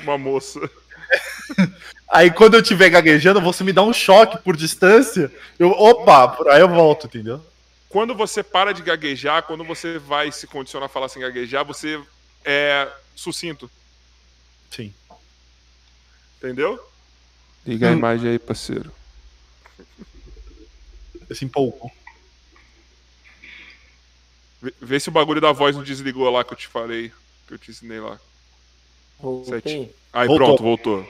Uma 0.03 0.19
moça. 0.19 0.61
Aí 2.13 2.31
quando 2.31 2.55
eu 2.55 2.61
estiver 2.61 2.91
gaguejando, 2.91 3.41
você 3.41 3.65
me 3.65 3.73
dá 3.73 3.83
um 3.83 3.93
choque 3.93 4.37
por 4.43 4.55
distância. 4.55 5.33
Eu, 5.59 5.71
opa, 5.71 6.29
por 6.29 6.49
aí 6.51 6.61
eu 6.61 6.69
volto, 6.69 7.07
entendeu? 7.07 7.43
Quando 7.89 8.15
você 8.15 8.43
para 8.43 8.73
de 8.73 8.83
gaguejar, 8.83 9.45
quando 9.45 9.65
você 9.65 9.99
vai 9.99 10.31
se 10.31 10.47
condicionar 10.47 10.87
a 10.87 10.93
falar 10.93 11.09
sem 11.09 11.23
gaguejar, 11.23 11.65
você 11.65 11.99
é 12.45 12.87
sucinto. 13.17 13.71
Sim. 14.71 14.93
Entendeu? 16.37 16.79
Liga 17.67 17.89
a 17.89 17.93
imagem 17.93 18.33
aí, 18.33 18.39
parceiro. 18.39 18.93
Assim, 21.31 21.49
pouco. 21.49 21.91
Vê, 24.61 24.75
vê 24.81 25.01
se 25.01 25.09
o 25.09 25.13
bagulho 25.13 25.41
da 25.41 25.53
voz 25.53 25.75
não 25.75 25.83
desligou 25.83 26.29
lá 26.31 26.45
que 26.45 26.53
eu 26.53 26.59
te 26.59 26.69
falei. 26.69 27.11
Que 27.47 27.55
eu 27.55 27.59
te 27.59 27.71
ensinei 27.71 28.01
lá. 28.01 28.19
Voltei. 29.23 29.53
Sete. 29.61 29.91
Aí 30.13 30.27
Voltou. 30.27 30.47
pronto, 30.47 30.63
voltou. 30.63 31.07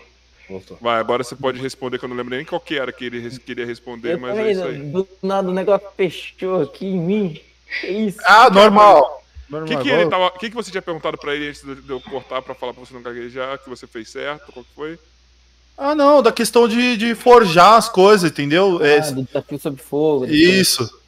Voltou. 0.48 0.78
Vai, 0.80 1.00
agora 1.00 1.24
você 1.24 1.34
pode 1.34 1.58
responder, 1.60 1.98
que 1.98 2.04
eu 2.04 2.08
não 2.08 2.16
lembro 2.16 2.36
nem 2.36 2.44
qual 2.44 2.60
que 2.60 2.76
era 2.78 2.92
que 2.92 3.04
ele 3.06 3.18
res- 3.20 3.38
queria 3.38 3.64
responder, 3.64 4.14
Eu 4.14 4.20
mas 4.20 4.32
é 4.32 4.36
também, 4.36 4.52
isso 4.52 4.64
aí. 4.64 4.78
do 4.78 5.08
nada 5.22 5.48
o 5.48 5.54
negócio 5.54 5.86
fechou 5.96 6.60
aqui 6.62 6.86
em 6.86 6.98
mim. 7.00 7.40
Que 7.80 7.86
isso? 7.86 8.18
Ah, 8.24 8.50
normal. 8.50 9.22
O 9.48 9.52
normal. 9.52 9.68
que, 9.68 9.82
que, 9.82 9.88
ele 9.90 10.10
tava, 10.10 10.30
que, 10.32 10.50
que 10.50 10.54
você 10.54 10.70
tinha 10.70 10.82
perguntado 10.82 11.16
pra 11.16 11.34
ele 11.34 11.48
antes 11.48 11.62
de 11.62 11.90
eu 11.90 12.00
cortar 12.00 12.42
pra 12.42 12.54
falar 12.54 12.74
pra 12.74 12.84
você 12.84 12.92
não 12.92 13.00
gaguejar, 13.02 13.58
que 13.58 13.68
você 13.70 13.86
fez 13.86 14.10
certo? 14.10 14.52
Qual 14.52 14.64
que 14.64 14.74
foi? 14.74 14.98
Ah, 15.78 15.94
não, 15.94 16.22
da 16.22 16.30
questão 16.30 16.68
de, 16.68 16.96
de 16.98 17.14
forjar 17.14 17.74
as 17.78 17.88
coisas, 17.88 18.30
entendeu? 18.30 18.84
É, 18.84 18.98
Ah, 18.98 19.10
do 19.10 19.22
desafio 19.22 19.58
sob 19.58 19.80
fogo. 19.80 20.26
isso. 20.26 21.00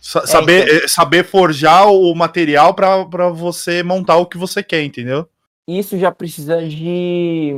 Sa- 0.00 0.26
saber, 0.26 0.64
então. 0.64 0.76
é, 0.84 0.88
saber 0.88 1.24
forjar 1.24 1.88
o 1.90 2.14
material 2.14 2.72
pra 2.74 3.28
você 3.30 3.82
montar 3.82 4.16
o 4.16 4.26
que 4.26 4.36
você 4.38 4.62
quer, 4.62 4.82
entendeu? 4.84 5.28
Isso 5.66 5.96
já 5.96 6.10
precisa 6.10 6.66
de, 6.66 7.52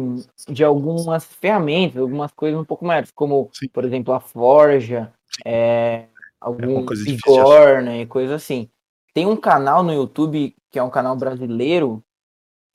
de 0.48 0.62
algumas 0.62 1.24
ferramentas, 1.24 1.96
algumas 2.00 2.32
coisas 2.32 2.60
um 2.60 2.64
pouco 2.64 2.84
maiores, 2.84 3.10
como, 3.10 3.48
Sim. 3.52 3.68
por 3.68 3.84
exemplo, 3.84 4.12
a 4.12 4.20
forja, 4.20 5.12
é, 5.44 6.08
algum 6.38 6.84
coisa 6.84 7.02
de 7.02 7.12
vigor, 7.12 7.82
né, 7.82 8.04
coisa 8.06 8.34
assim. 8.34 8.68
Tem 9.14 9.26
um 9.26 9.36
canal 9.36 9.82
no 9.82 9.92
YouTube, 9.92 10.54
que 10.70 10.78
é 10.78 10.82
um 10.82 10.90
canal 10.90 11.16
brasileiro, 11.16 12.04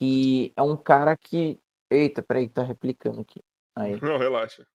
que 0.00 0.52
é 0.56 0.62
um 0.62 0.76
cara 0.76 1.16
que... 1.16 1.60
Eita, 1.88 2.22
peraí, 2.22 2.48
que 2.48 2.54
tá 2.54 2.62
replicando 2.62 3.20
aqui. 3.20 3.40
Aí. 3.76 4.00
Não, 4.00 4.16
relaxa. 4.16 4.66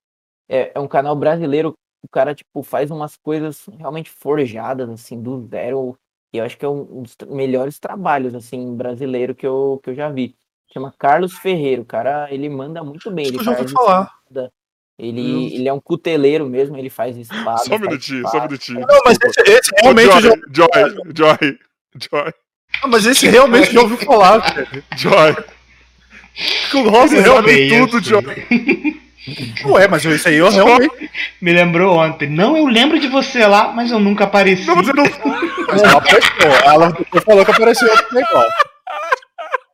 É, 0.49 0.71
é 0.75 0.79
um 0.79 0.87
canal 0.87 1.15
brasileiro, 1.15 1.73
o 2.03 2.07
cara, 2.07 2.35
tipo, 2.35 2.61
faz 2.61 2.91
umas 2.91 3.17
coisas 3.17 3.65
realmente 3.77 4.09
forjadas, 4.09 4.89
assim, 4.89 5.21
do 5.21 5.47
zero. 5.47 5.97
E 6.33 6.37
eu 6.37 6.45
acho 6.45 6.57
que 6.57 6.65
é 6.65 6.69
um, 6.69 7.01
dos 7.01 7.15
melhores 7.27 7.79
trabalhos, 7.79 8.35
assim, 8.35 8.75
brasileiro 8.75 9.33
que 9.33 9.45
eu, 9.45 9.79
que 9.83 9.89
eu 9.89 9.95
já 9.95 10.09
vi. 10.09 10.35
Chama 10.73 10.93
Carlos 10.97 11.33
Ferreira. 11.37 11.81
O 11.81 11.85
cara, 11.85 12.27
ele 12.31 12.49
manda 12.49 12.83
muito 12.83 13.09
bem. 13.11 13.25
Acho 13.25 13.31
Ele 13.33 13.37
que 13.37 13.41
eu 13.41 13.45
já 13.45 13.51
faz 13.55 13.61
ouvi 13.71 13.73
falar. 13.73 14.01
espada, 14.27 14.51
Ele, 14.99 15.21
Hum. 15.21 15.49
ele 15.51 15.67
é 15.67 15.73
um 15.73 15.79
cuteleiro 15.79 16.45
mesmo, 16.47 16.77
ele 16.77 16.89
faz 16.89 17.17
espada. 17.17 17.57
Só 17.59 17.75
um 17.75 17.79
minutinho, 17.79 18.27
só 18.29 18.37
um 18.39 18.41
minutinho. 18.43 18.79
Não, 18.81 18.99
mas 19.05 19.17
esse, 19.21 19.41
esse 19.51 19.71
realmente 19.81 20.09
eu 20.15 20.21
já, 20.21 20.29
Joy, 20.29 20.33
Joy, 20.53 21.13
Joy, 21.15 21.59
Joy, 22.11 22.33
Ah, 22.81 22.87
mas 22.87 23.05
esse 23.05 23.27
realmente 23.27 23.67
eu 23.67 23.73
já 23.73 23.81
ouvi 23.81 23.97
falar, 24.05 24.41
cara. 24.41 24.67
Joy. 24.95 25.35
Você 26.71 27.23
sabe 27.23 27.51
Isso. 27.67 27.87
tudo, 27.87 28.03
Joy. 28.03 28.23
Não 29.63 29.79
é, 29.79 29.87
mas 29.87 30.03
isso 30.05 30.27
aí 30.27 30.35
eu 30.35 30.49
realmente. 30.51 31.09
Me 31.41 31.51
lembrou 31.51 31.97
ontem. 31.97 32.29
Não, 32.29 32.55
eu 32.55 32.67
lembro 32.67 32.99
de 32.99 33.07
você 33.07 33.45
lá, 33.47 33.71
mas 33.71 33.89
eu 33.91 33.99
nunca 33.99 34.25
apareci. 34.25 34.67
Não, 34.67 34.75
você 34.75 34.93
não. 34.93 35.03
Mas 35.67 35.81
ela 35.81 35.97
apareceu. 35.97 36.51
Ela 36.65 36.93
falou 37.25 37.43
que 37.45 37.51
apareceu 37.51 37.89
outro 37.89 38.13
negócio. 38.15 38.51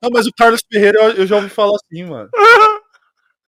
Não, 0.02 0.10
mas 0.12 0.26
o 0.26 0.34
Carlos 0.34 0.62
Ferreira 0.72 1.00
eu, 1.16 1.28
já 1.28 1.36
ouvi 1.36 1.50
falar 1.50 1.76
assim, 1.76 2.04
mano. 2.06 2.30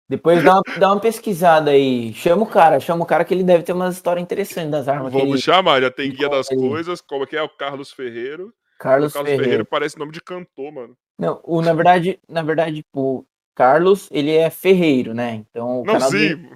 Depois 0.09 0.45
dá 0.45 0.57
uma, 0.57 0.63
dá 0.79 0.93
uma 0.93 1.01
pesquisada 1.01 1.71
aí. 1.71 2.13
Chama 2.13 2.43
o 2.43 2.47
cara, 2.47 2.79
chama 2.79 3.03
o 3.03 3.07
cara 3.07 3.25
que 3.25 3.33
ele 3.33 3.43
deve 3.43 3.63
ter 3.63 3.73
umas 3.73 3.95
histórias 3.95 4.23
interessantes 4.23 4.71
das 4.71 4.87
armas 4.87 5.11
que 5.11 5.19
Vamos 5.19 5.35
ele... 5.35 5.43
chamar, 5.43 5.81
já 5.81 5.91
tem 5.91 6.13
guia 6.13 6.29
das 6.29 6.49
coisas. 6.49 7.01
Como 7.01 7.25
é 7.25 7.27
que 7.27 7.37
é? 7.37 7.43
O 7.43 7.49
Carlos 7.49 7.91
Ferreiro. 7.91 8.53
Carlos, 8.79 9.13
o 9.13 9.15
Carlos 9.15 9.31
Ferreira. 9.31 9.45
Ferreiro 9.45 9.65
parece 9.65 9.99
nome 9.99 10.13
de 10.13 10.21
cantor, 10.21 10.71
mano. 10.71 10.95
Não, 11.19 11.41
o, 11.45 11.63
na 11.63 11.73
verdade, 11.73 12.21
na 12.29 12.43
verdade, 12.43 12.83
tipo, 12.83 13.27
Carlos, 13.55 14.09
ele 14.11 14.33
é 14.33 14.51
ferreiro, 14.51 15.15
né? 15.15 15.45
Então 15.49 15.81
o 15.81 15.85
Não, 15.85 15.95
canal, 15.95 16.11
sim. 16.11 16.19
dele, 16.19 16.51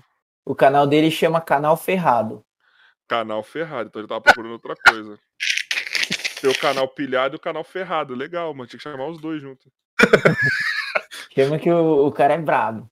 o 0.45 0.55
canal 0.55 0.87
dele 0.87 1.11
chama 1.11 1.41
Canal 1.41 1.77
Ferrado. 1.79 2.45
Canal 3.09 3.43
Ferrado, 3.43 3.89
então 3.89 4.01
ele 4.03 4.09
tava 4.09 4.21
procurando 4.21 4.53
outra 4.53 4.75
coisa. 4.87 5.19
Tem 6.41 6.51
o 6.51 6.59
canal 6.59 6.87
pilhado 6.89 7.35
e 7.35 7.39
o 7.39 7.41
canal 7.41 7.65
ferrado. 7.65 8.15
Legal, 8.15 8.53
mano. 8.53 8.67
Tinha 8.69 8.79
que 8.79 8.83
chamar 8.83 9.07
os 9.09 9.19
dois 9.19 9.41
juntos. 9.41 9.73
Chama 11.35 11.59
que 11.59 11.71
o, 11.71 12.07
o 12.07 12.13
cara 12.13 12.35
é 12.35 12.39
brabo. 12.39 12.91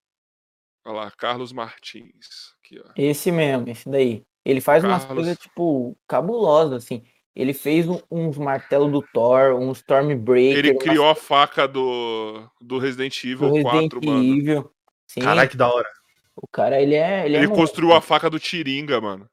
Olha 0.84 0.96
lá, 0.96 1.10
Carlos 1.12 1.52
Martins. 1.52 2.52
Aqui, 2.62 2.80
ó. 2.84 2.90
Esse 2.96 3.32
mesmo, 3.32 3.68
esse 3.70 3.88
daí. 3.88 4.22
Ele 4.44 4.60
faz 4.60 4.84
umas 4.84 5.04
Carlos. 5.04 5.24
coisas, 5.24 5.38
tipo, 5.38 5.96
cabulosas, 6.06 6.84
assim. 6.84 7.02
Ele 7.34 7.52
fez 7.54 7.88
um- 7.88 8.00
uns 8.10 8.36
martelos 8.38 8.92
do 8.92 9.02
Thor, 9.12 9.54
um 9.58 9.72
Stormbreaker, 9.72 10.58
Ele 10.58 10.72
umas 10.72 10.82
criou 10.82 11.08
a 11.08 11.14
faca 11.14 11.66
do, 11.66 12.46
do 12.60 12.78
Resident 12.78 13.20
do 13.22 13.28
Evil 13.28 13.52
Resident 13.54 13.90
4, 13.90 14.00
mano. 14.04 14.22
Evil. 14.22 14.70
Sim, 15.06 15.20
Caralho, 15.20 15.48
que 15.50 15.56
da 15.56 15.68
hora. 15.72 15.88
o 16.36 16.46
cara, 16.46 16.80
ele 16.80 16.94
é... 16.94 17.24
Ele, 17.24 17.36
Ele 17.38 17.46
é 17.46 17.48
construiu 17.48 17.92
a 17.92 18.00
faca 18.00 18.28
do 18.28 18.38
Tiringa, 18.38 19.00
mano. 19.00 19.28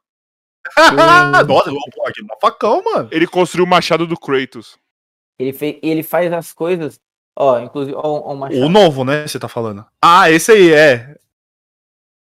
Ah, 0.78 1.44
nossa, 1.44 1.70
pô, 1.94 2.08
aqui 2.08 2.22
no 2.24 2.38
facão, 2.40 2.82
mano. 2.84 3.10
Ele 3.12 3.28
construiu 3.28 3.66
o 3.66 3.70
machado 3.70 4.08
do 4.08 4.18
Kratos. 4.18 4.80
Ele, 5.38 5.52
fez, 5.54 5.78
ele 5.84 6.04
faz 6.04 6.32
as 6.32 6.54
coisas... 6.54 7.00
Ó, 7.38 7.60
inclusive, 7.60 7.96
ó, 7.96 8.02
ó, 8.02 8.34
o 8.34 8.70
novo, 8.70 9.04
né? 9.04 9.28
Você 9.28 9.40
tá 9.40 9.48
falando. 9.48 9.86
Ah, 10.04 10.30
esse 10.30 10.52
aí, 10.52 10.74
é. 10.74 11.16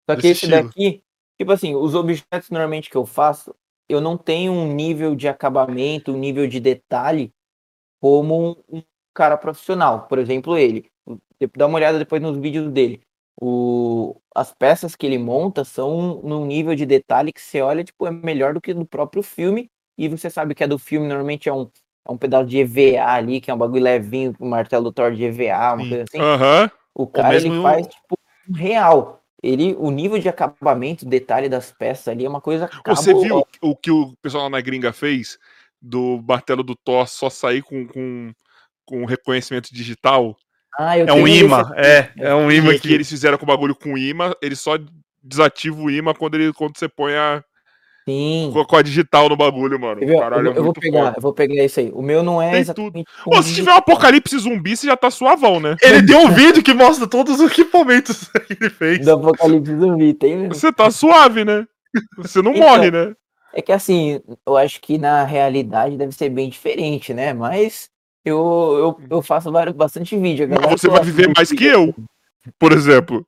Só 0.09 0.15
que 0.15 0.27
esse 0.27 0.45
estilo. 0.45 0.63
daqui, 0.63 1.03
tipo 1.39 1.51
assim, 1.51 1.75
os 1.75 1.93
objetos 1.95 2.49
normalmente 2.49 2.89
que 2.89 2.97
eu 2.97 3.05
faço, 3.05 3.53
eu 3.89 3.99
não 3.99 4.17
tenho 4.17 4.51
um 4.51 4.73
nível 4.73 5.15
de 5.15 5.27
acabamento, 5.27 6.13
um 6.13 6.17
nível 6.17 6.47
de 6.47 6.59
detalhe 6.59 7.31
como 8.01 8.63
um, 8.69 8.81
cara 9.13 9.37
profissional. 9.37 10.07
Por 10.07 10.17
exemplo, 10.17 10.57
ele. 10.57 10.89
Dá 11.55 11.65
uma 11.65 11.77
olhada 11.77 11.99
depois 11.99 12.21
nos 12.21 12.37
vídeos 12.37 12.71
dele. 12.71 13.01
O, 13.41 14.15
as 14.35 14.53
peças 14.53 14.95
que 14.95 15.05
ele 15.05 15.17
monta 15.17 15.65
são 15.65 16.21
num 16.21 16.45
nível 16.45 16.75
de 16.75 16.85
detalhe 16.85 17.33
que 17.33 17.41
você 17.41 17.61
olha, 17.61 17.83
tipo, 17.83 18.05
é 18.05 18.11
melhor 18.11 18.53
do 18.53 18.61
que 18.61 18.73
do 18.73 18.85
próprio 18.85 19.23
filme. 19.23 19.69
E 19.97 20.07
você 20.07 20.29
sabe 20.29 20.55
que 20.55 20.63
é 20.63 20.67
do 20.67 20.79
filme, 20.79 21.07
normalmente 21.07 21.49
é 21.49 21.53
um, 21.53 21.69
um 22.07 22.17
pedaço 22.17 22.45
de 22.45 22.59
EVA 22.59 23.05
ali, 23.05 23.39
que 23.39 23.51
é 23.51 23.53
um 23.53 23.57
bagulho 23.57 23.83
levinho, 23.83 24.35
o 24.39 24.45
martelo 24.45 24.85
do 24.85 24.91
Thor 24.91 25.11
de 25.13 25.23
EVA, 25.23 25.73
uma 25.73 25.83
Sim. 25.83 25.89
coisa 25.89 26.03
assim. 26.03 26.19
Aham. 26.19 26.71
O 26.93 27.07
cara 27.07 27.35
ele 27.35 27.49
mesmo 27.49 27.63
faz 27.63 27.87
tipo 27.87 28.17
um 28.49 28.53
real. 28.53 29.21
Ele, 29.41 29.75
o 29.79 29.89
nível 29.89 30.19
de 30.19 30.29
acabamento, 30.29 31.05
detalhe 31.05 31.49
das 31.49 31.71
peças 31.71 32.07
ali 32.07 32.25
é 32.25 32.29
uma 32.29 32.41
coisa 32.41 32.69
Você 32.85 33.11
cabulosa. 33.11 33.21
viu 33.21 33.47
o 33.61 33.75
que 33.75 33.89
o 33.89 34.15
pessoal 34.21 34.43
lá 34.43 34.49
na 34.51 34.61
gringa 34.61 34.93
fez? 34.93 35.39
Do 35.81 36.21
martelo 36.27 36.61
do 36.61 36.75
Thor 36.75 37.07
só 37.07 37.27
sair 37.27 37.63
com, 37.63 37.87
com, 37.87 38.31
com 38.85 39.05
reconhecimento 39.05 39.73
digital. 39.73 40.37
Ah, 40.77 40.97
eu 40.97 41.07
É 41.07 41.13
um 41.13 41.27
imã, 41.27 41.71
é, 41.75 42.11
é 42.17 42.35
um 42.35 42.51
imã 42.51 42.77
que, 42.77 42.93
eles 42.93 43.09
fizeram 43.09 43.37
com 43.37 43.43
o 43.43 43.47
bagulho 43.47 43.75
com 43.75 43.97
imã, 43.97 44.31
ele 44.41 44.55
só 44.55 44.77
desativa 45.23 45.81
o 45.81 45.89
imã 45.89 46.13
quando, 46.13 46.35
ele, 46.35 46.53
quando 46.53 46.77
você 46.77 46.87
põe 46.87 47.15
a, 47.15 47.43
Sim. 48.07 48.49
com, 48.53 48.65
com 48.65 48.75
a 48.75 48.81
digital 48.81 49.29
no 49.29 49.37
bagulho, 49.37 49.79
mano. 49.79 49.99
Quer 49.99 50.07
ver? 50.07 50.19
Caralho, 50.19 50.47
eu, 50.47 50.47
é 50.47 50.49
eu 50.51 50.55
vou 50.55 50.63
muito 50.65 50.79
pegar, 50.79 51.03
foda. 51.05 51.13
eu 51.17 51.21
vou 51.21 51.33
pegar 51.33 51.63
isso 51.63 51.79
aí. 51.79 51.91
O 51.93 52.01
meu 52.01 52.23
não 52.23 52.41
é 52.41 52.51
Tem 52.51 52.59
exatamente. 52.61 53.05
Ô, 53.25 53.41
se 53.41 53.53
tiver 53.53 53.71
um 53.71 53.75
apocalipse 53.77 54.37
zumbi, 54.39 54.75
você 54.75 54.87
já 54.87 54.97
tá 54.97 55.11
suavão, 55.11 55.59
né? 55.59 55.75
ele 55.81 56.05
tem 56.05 56.15
um 56.15 56.31
vídeo 56.31 56.63
que 56.63 56.73
mostra 56.73 57.07
todos 57.07 57.39
os 57.39 57.51
equipamentos 57.51 58.29
que 58.47 58.57
ele 58.59 58.69
fez. 58.69 59.05
do 59.05 59.11
Apocalipse 59.13 59.75
Zumbi, 59.77 60.13
tem 60.13 60.37
mesmo. 60.37 60.55
Você 60.55 60.71
tá 60.73 60.89
suave, 60.89 61.45
né? 61.45 61.65
Você 62.17 62.41
não 62.41 62.51
Então, 62.51 62.67
morre, 62.67 62.89
né? 62.89 63.13
É 63.53 63.61
que 63.61 63.71
assim, 63.71 64.21
eu 64.47 64.55
acho 64.57 64.79
que 64.79 64.97
na 64.97 65.23
realidade 65.23 65.97
deve 65.97 66.13
ser 66.13 66.29
bem 66.29 66.49
diferente, 66.49 67.13
né? 67.13 67.33
Mas 67.33 67.89
eu, 68.23 68.37
eu, 68.99 69.17
eu 69.17 69.21
faço 69.21 69.51
vários, 69.51 69.75
bastante 69.75 70.17
vídeo. 70.17 70.47
Mas 70.49 70.81
você 70.81 70.87
vai 70.87 71.03
viver 71.03 71.31
mais 71.35 71.51
que 71.51 71.65
eu, 71.65 71.93
por 72.57 72.71
exemplo. 72.71 73.25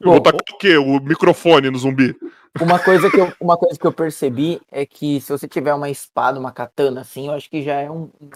Eu 0.00 0.10
vou 0.12 0.14
Bom, 0.14 0.22
tacar 0.22 0.40
o 0.54 0.58
quê? 0.58 0.76
O 0.78 0.98
microfone 1.00 1.70
no 1.70 1.78
zumbi. 1.78 2.16
Uma 2.60 2.78
coisa, 2.78 3.10
que 3.10 3.20
eu, 3.20 3.32
uma 3.40 3.56
coisa 3.56 3.78
que 3.78 3.86
eu 3.86 3.92
percebi 3.92 4.60
é 4.72 4.84
que 4.84 5.20
se 5.20 5.30
você 5.30 5.46
tiver 5.46 5.72
uma 5.74 5.88
espada, 5.90 6.40
uma 6.40 6.50
katana 6.50 7.02
assim, 7.02 7.26
eu 7.28 7.34
acho 7.34 7.48
que 7.48 7.62
já 7.62 7.74
é 7.74 7.90
um 7.90 8.10
um 8.20 8.30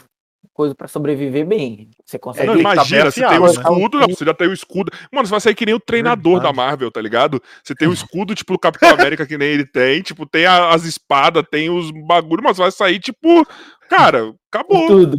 coisa 0.52 0.74
pra 0.74 0.86
sobreviver 0.86 1.44
bem. 1.44 1.90
Você 2.04 2.18
consegue. 2.18 2.46
Não, 2.46 2.54
tá 2.54 2.60
imagina, 2.60 3.02
bem 3.02 3.10
você 3.10 3.20
tem 3.20 3.26
afiado, 3.26 3.42
um 3.42 3.46
né? 3.46 3.52
escudo, 3.52 3.98
não, 3.98 4.08
você 4.08 4.24
já 4.24 4.34
tem 4.34 4.48
o 4.48 4.52
escudo. 4.52 4.92
Mano, 5.10 5.26
você 5.26 5.30
vai 5.32 5.40
sair 5.40 5.54
que 5.54 5.66
nem 5.66 5.74
o 5.74 5.80
treinador 5.80 6.34
Verdade. 6.34 6.56
da 6.56 6.62
Marvel, 6.62 6.90
tá 6.92 7.00
ligado? 7.00 7.42
Você 7.62 7.74
tem 7.74 7.88
o 7.88 7.92
escudo, 7.92 8.34
tipo, 8.34 8.54
o 8.54 8.58
Capitão 8.58 8.90
América, 8.90 9.26
que 9.26 9.36
nem 9.36 9.48
ele 9.48 9.66
tem, 9.66 10.00
tipo, 10.02 10.24
tem 10.26 10.46
a- 10.46 10.68
as 10.72 10.84
espadas, 10.84 11.44
tem 11.50 11.70
os 11.70 11.90
bagulho, 12.06 12.42
mas 12.42 12.56
vai 12.58 12.70
sair, 12.70 13.00
tipo, 13.00 13.44
cara, 13.88 14.32
acabou. 14.52 14.86
tudo. 14.86 15.18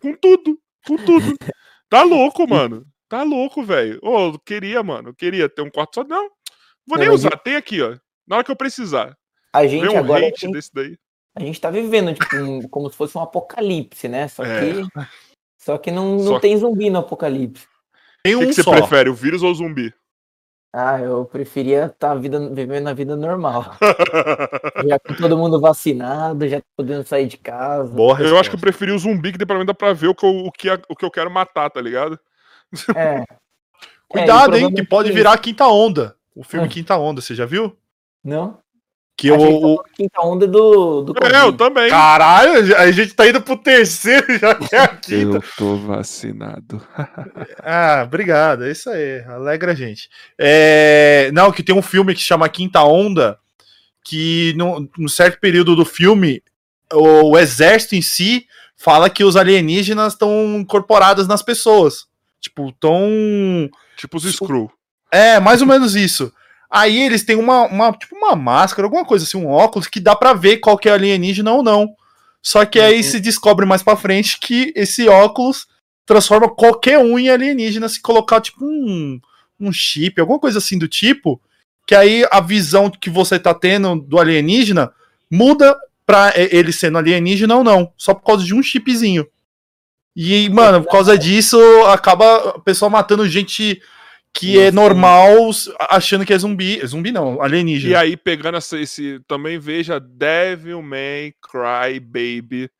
Com 0.00 0.14
tudo, 0.16 0.58
com 0.86 0.96
tudo. 0.96 1.36
Tá 1.88 2.02
louco, 2.02 2.46
mano. 2.46 2.84
Tá 3.14 3.22
louco, 3.22 3.62
velho. 3.62 4.00
Ô, 4.02 4.32
eu 4.32 4.38
queria, 4.44 4.82
mano. 4.82 5.10
eu 5.10 5.14
Queria 5.14 5.48
ter 5.48 5.62
um 5.62 5.70
quarto 5.70 5.94
só. 5.94 6.04
Não, 6.04 6.28
vou 6.84 6.98
nem 6.98 7.06
Não, 7.06 7.12
mas 7.14 7.20
usar. 7.24 7.36
Tem 7.38 7.54
aqui, 7.54 7.80
ó. 7.80 7.96
Na 8.26 8.34
hora 8.36 8.44
que 8.44 8.50
eu 8.50 8.56
precisar. 8.56 9.16
A 9.52 9.64
gente 9.68 9.86
um 9.88 9.96
agora 9.96 10.26
hate 10.26 10.40
tem- 10.40 10.50
desse 10.50 10.70
daí. 10.74 10.96
a 11.36 11.40
gente 11.40 11.60
tá 11.60 11.70
vivendo 11.70 12.12
tipo, 12.12 12.34
um- 12.36 12.66
como 12.68 12.90
se 12.90 12.96
fosse 12.96 13.16
um 13.16 13.20
apocalipse, 13.20 14.08
né? 14.08 14.26
Só 14.26 14.44
É. 14.44 14.60
que 14.60 14.82
só 15.60 15.78
que 15.78 15.92
não, 15.92 16.16
não 16.16 16.24
Só- 16.24 16.40
tem 16.40 16.56
zumbi 16.56 16.90
no 16.90 16.98
apocalipse. 16.98 17.68
Tem 18.24 18.34
O 18.34 18.40
que, 18.40 18.44
um 18.46 18.48
que 18.48 18.54
você 18.54 18.62
só. 18.64 18.72
prefere, 18.72 19.08
o 19.08 19.14
vírus 19.14 19.44
ou 19.44 19.52
o 19.52 19.54
zumbi? 19.54 19.94
Ah, 20.72 20.98
eu 21.00 21.24
preferia 21.24 21.84
estar 21.86 22.16
vida, 22.16 22.48
vivendo 22.52 22.88
a 22.88 22.92
vida 22.94 23.14
normal. 23.14 23.76
Já 24.88 24.98
com 24.98 25.14
todo 25.14 25.38
mundo 25.38 25.60
vacinado, 25.60 26.48
já 26.48 26.60
podendo 26.76 27.06
sair 27.06 27.28
de 27.28 27.36
casa. 27.38 27.92
Boa 27.94 28.20
eu 28.20 28.36
acho 28.36 28.50
que 28.50 28.56
eu 28.56 28.60
preferi 28.60 28.90
o 28.90 28.98
zumbi, 28.98 29.30
que 29.30 29.38
pelo 29.38 29.60
menos 29.60 29.68
dá 29.68 29.74
pra 29.74 29.92
ver 29.92 30.08
o 30.08 30.14
que, 30.16 30.26
eu, 30.26 30.30
o, 30.46 30.50
que, 30.50 30.68
a- 30.68 30.82
o 30.88 30.96
que 30.96 31.04
eu 31.04 31.10
quero 31.12 31.30
matar, 31.30 31.70
tá 31.70 31.80
ligado? 31.80 32.18
É. 32.96 33.24
Cuidado, 34.08 34.56
É, 34.56 34.60
hein, 34.60 34.66
que 34.68 34.76
pode 34.76 34.86
provavelmente- 34.88 35.14
virar 35.14 35.38
Quinta 35.38 35.66
Onda. 35.66 36.14
O 36.36 36.42
filme 36.44 36.66
Hum. 36.66 36.70
Quinta 36.70 36.96
Onda, 36.96 37.20
você 37.20 37.34
já 37.34 37.46
viu? 37.46 37.76
Não? 38.22 38.58
Que 39.16 39.30
a 39.30 39.34
o, 39.34 39.38
gente 39.38 39.76
tá 39.76 39.84
quinta 39.96 40.20
onda 40.22 40.46
do, 40.48 41.02
do 41.02 41.12
É, 41.24 41.28
eu 41.28 41.42
Covid. 41.52 41.56
também. 41.58 41.88
Caralho, 41.88 42.76
a 42.76 42.90
gente 42.90 43.14
tá 43.14 43.28
indo 43.28 43.40
pro 43.40 43.56
terceiro 43.56 44.26
já 44.40 44.56
que 44.56 44.74
é 44.74 44.78
a 44.80 44.88
quinta. 44.88 45.40
tô 45.56 45.76
vacinado. 45.76 46.82
Ah, 47.62 48.02
obrigado. 48.04 48.64
É 48.64 48.72
isso 48.72 48.90
aí. 48.90 49.22
Alegra 49.28 49.70
a 49.70 49.74
gente. 49.74 50.08
É, 50.36 51.30
Não, 51.32 51.52
que 51.52 51.62
tem 51.62 51.74
um 51.74 51.80
filme 51.82 52.12
que 52.12 52.20
chama 52.20 52.48
Quinta 52.48 52.82
Onda, 52.82 53.38
que 54.04 54.52
num, 54.56 54.88
num 54.98 55.08
certo 55.08 55.38
período 55.38 55.76
do 55.76 55.84
filme, 55.84 56.42
o, 56.92 57.30
o 57.30 57.38
exército 57.38 57.94
em 57.94 58.02
si 58.02 58.46
fala 58.76 59.08
que 59.08 59.22
os 59.22 59.36
alienígenas 59.36 60.12
estão 60.14 60.56
incorporados 60.58 61.28
nas 61.28 61.40
pessoas. 61.42 62.06
Tipo, 62.44 62.70
tão. 62.72 63.00
Tipo 63.96 64.18
os 64.18 64.24
Screw. 64.24 64.70
É, 65.10 65.40
mais 65.40 65.62
ou 65.62 65.66
menos 65.66 65.94
isso. 65.96 66.30
Aí 66.70 67.00
eles 67.02 67.24
têm 67.24 67.36
uma, 67.36 67.62
uma, 67.62 67.92
tipo 67.92 68.14
uma 68.14 68.36
máscara, 68.36 68.84
alguma 68.86 69.04
coisa 69.04 69.24
assim, 69.24 69.38
um 69.38 69.48
óculos 69.48 69.86
que 69.88 69.98
dá 69.98 70.14
pra 70.14 70.34
ver 70.34 70.58
qual 70.58 70.76
que 70.76 70.88
é 70.88 70.92
alienígena 70.92 71.52
ou 71.52 71.62
não. 71.62 71.88
Só 72.42 72.66
que 72.66 72.78
aí 72.78 72.96
Uhum. 72.98 73.02
se 73.02 73.20
descobre 73.20 73.64
mais 73.64 73.82
pra 73.82 73.96
frente 73.96 74.38
que 74.38 74.72
esse 74.76 75.08
óculos 75.08 75.66
transforma 76.04 76.54
qualquer 76.54 76.98
um 76.98 77.18
em 77.18 77.30
alienígena 77.30 77.88
se 77.88 78.02
colocar 78.02 78.40
tipo 78.42 78.62
um, 78.62 79.18
um 79.58 79.72
chip, 79.72 80.20
alguma 80.20 80.38
coisa 80.38 80.58
assim 80.58 80.76
do 80.76 80.86
tipo, 80.86 81.40
que 81.86 81.94
aí 81.94 82.26
a 82.30 82.40
visão 82.40 82.90
que 82.90 83.08
você 83.08 83.38
tá 83.38 83.54
tendo 83.54 83.96
do 84.02 84.18
alienígena 84.18 84.92
muda 85.30 85.74
pra 86.04 86.34
ele 86.36 86.72
sendo 86.72 86.98
alienígena 86.98 87.56
ou 87.56 87.64
não, 87.64 87.90
só 87.96 88.12
por 88.12 88.24
causa 88.24 88.44
de 88.44 88.52
um 88.54 88.62
chipzinho. 88.62 89.26
E, 90.16 90.48
mano, 90.48 90.82
por 90.84 90.90
causa 90.92 91.18
disso, 91.18 91.58
acaba 91.86 92.50
a 92.50 92.60
pessoa 92.60 92.88
matando 92.88 93.28
gente 93.28 93.80
que 94.32 94.58
é 94.58 94.70
normal 94.72 95.28
achando 95.90 96.24
que 96.24 96.32
é 96.32 96.38
zumbi. 96.38 96.80
É 96.80 96.86
zumbi 96.86 97.10
não, 97.12 97.40
alienígena. 97.40 97.92
E 97.92 97.96
aí, 97.96 98.16
pegando 98.16 98.56
essa, 98.56 98.78
esse. 98.78 99.20
Também 99.28 99.58
veja 99.58 99.98
Devil 100.00 100.82
May 100.82 101.32
Cry 101.40 102.00
Baby, 102.00 102.70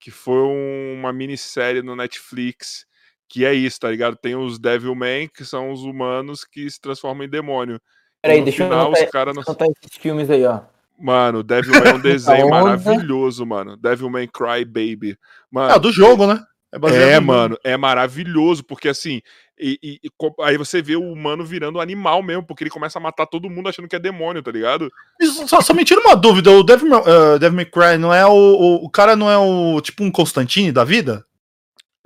que 0.00 0.10
foi 0.10 0.40
um- 0.42 0.94
uma 0.98 1.12
minissérie 1.12 1.82
no 1.82 1.94
Netflix. 1.96 2.86
Que 3.28 3.44
é 3.44 3.54
isso, 3.54 3.78
tá 3.78 3.90
ligado? 3.90 4.16
Tem 4.16 4.34
os 4.34 4.58
Devil 4.58 4.94
May, 4.94 5.28
que 5.28 5.44
são 5.44 5.70
os 5.70 5.82
humanos 5.82 6.44
que 6.44 6.68
se 6.68 6.80
transformam 6.80 7.24
em 7.24 7.28
demônio. 7.30 7.80
Peraí, 8.20 8.42
deixa 8.42 8.64
eu 8.64 8.68
final, 8.68 8.86
anotar, 8.86 9.04
os 9.04 9.10
caras 9.10 9.34
não. 9.36 9.42
anotar 9.46 9.68
esses 9.68 9.96
filmes 9.98 10.28
aí, 10.28 10.44
ó. 10.44 10.60
Mano, 10.98 11.42
Devil 11.42 11.72
May 11.80 11.92
é 11.92 11.94
um 11.94 12.00
desenho 12.44 12.50
maravilhoso, 12.50 13.46
mano. 13.46 13.76
Devil 13.76 14.10
May 14.10 14.26
Cry 14.28 14.64
Baby. 14.64 15.16
Mano, 15.50 15.72
É 15.74 15.78
do 15.78 15.90
jogo, 15.92 16.26
né? 16.26 16.42
É, 16.72 17.14
jogo. 17.14 17.26
mano, 17.26 17.58
é 17.64 17.76
maravilhoso, 17.76 18.62
porque 18.62 18.88
assim, 18.88 19.20
e, 19.58 19.78
e- 19.82 20.00
e 20.04 20.10
aí 20.42 20.56
você 20.56 20.80
vê 20.80 20.94
o 20.96 21.12
humano 21.12 21.44
virando 21.44 21.80
animal 21.80 22.22
mesmo, 22.22 22.44
porque 22.46 22.62
ele 22.62 22.70
começa 22.70 22.98
a 22.98 23.02
matar 23.02 23.26
todo 23.26 23.50
mundo 23.50 23.68
achando 23.68 23.88
que 23.88 23.96
é 23.96 23.98
demônio, 23.98 24.42
tá 24.42 24.52
ligado? 24.52 24.88
Isso, 25.20 25.48
Só, 25.48 25.60
só 25.60 25.74
me 25.74 25.84
tira 25.84 26.00
uma 26.00 26.14
dúvida, 26.14 26.50
o 26.52 26.62
Devil, 26.62 26.94
eh, 26.94 27.38
Devil 27.40 27.56
May 27.56 27.64
Cry 27.66 27.98
não 27.98 28.14
é 28.14 28.24
o, 28.26 28.30
o. 28.32 28.84
O 28.84 28.90
cara 28.90 29.16
não 29.16 29.28
é 29.30 29.36
o. 29.36 29.80
Tipo 29.80 30.04
um 30.04 30.10
Constantine 30.12 30.70
da 30.70 30.84
vida? 30.84 31.24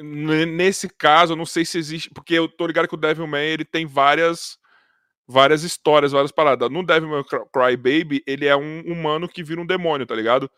N- 0.00 0.46
Nesse 0.46 0.88
caso, 0.88 1.32
eu 1.32 1.36
não 1.36 1.46
sei 1.46 1.64
se 1.64 1.78
existe, 1.78 2.10
porque 2.14 2.34
eu 2.34 2.48
tô 2.48 2.66
ligado 2.66 2.88
que 2.88 2.94
o 2.94 2.98
Devil 2.98 3.26
May, 3.26 3.46
ele 3.46 3.64
tem 3.64 3.86
várias 3.86 4.56
várias 5.26 5.62
histórias, 5.62 6.12
várias 6.12 6.32
paradas. 6.32 6.68
No 6.70 6.84
Devil 6.84 7.08
May 7.08 7.24
Cry 7.24 7.76
Baby, 7.76 8.22
ele 8.26 8.46
é 8.46 8.54
um 8.56 8.80
humano 8.86 9.26
que 9.28 9.42
vira 9.42 9.60
um 9.60 9.66
demônio, 9.66 10.06
tá 10.06 10.14
ligado? 10.14 10.50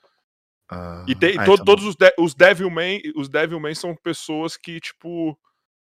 E 1.07 1.15
tem 1.15 1.39
Ah, 1.39 1.45
to- 1.45 1.53
então. 1.55 1.65
todos 1.65 1.85
os, 1.85 1.95
de, 1.95 2.13
os 2.19 2.35
Devil 2.35 2.69
May, 2.71 3.01
os 3.15 3.29
são 3.79 3.95
pessoas 3.95 4.57
que, 4.57 4.81
tipo, 4.81 5.39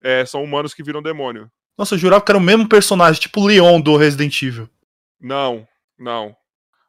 é, 0.02 0.26
são 0.26 0.44
humanos 0.44 0.74
que 0.74 0.84
viram 0.84 1.02
demônio. 1.02 1.50
Nossa, 1.78 1.96
eu 1.96 2.00
jurava 2.00 2.24
que 2.24 2.32
era 2.32 2.38
o 2.38 2.42
mesmo 2.42 2.68
personagem, 2.68 3.22
tipo 3.22 3.42
o 3.42 3.46
Leon 3.48 3.80
do 3.82 3.96
Resident 3.98 4.42
Evil. 4.42 4.70
Não, 5.20 5.68
não. 5.98 6.36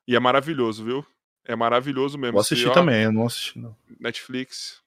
E 0.07 0.15
é 0.17 0.21
maravilhoso, 0.21 0.85
viu? 0.85 1.07
É 1.47 1.55
maravilhoso 1.55 2.17
mesmo. 2.19 2.33
Vou 2.33 2.41
assistir 2.41 2.69
ó, 2.69 2.73
também, 2.73 3.03
eu 3.05 3.13
não 3.13 3.27
assisti, 3.27 3.59
não. 3.59 3.77
Netflix, 4.01 4.81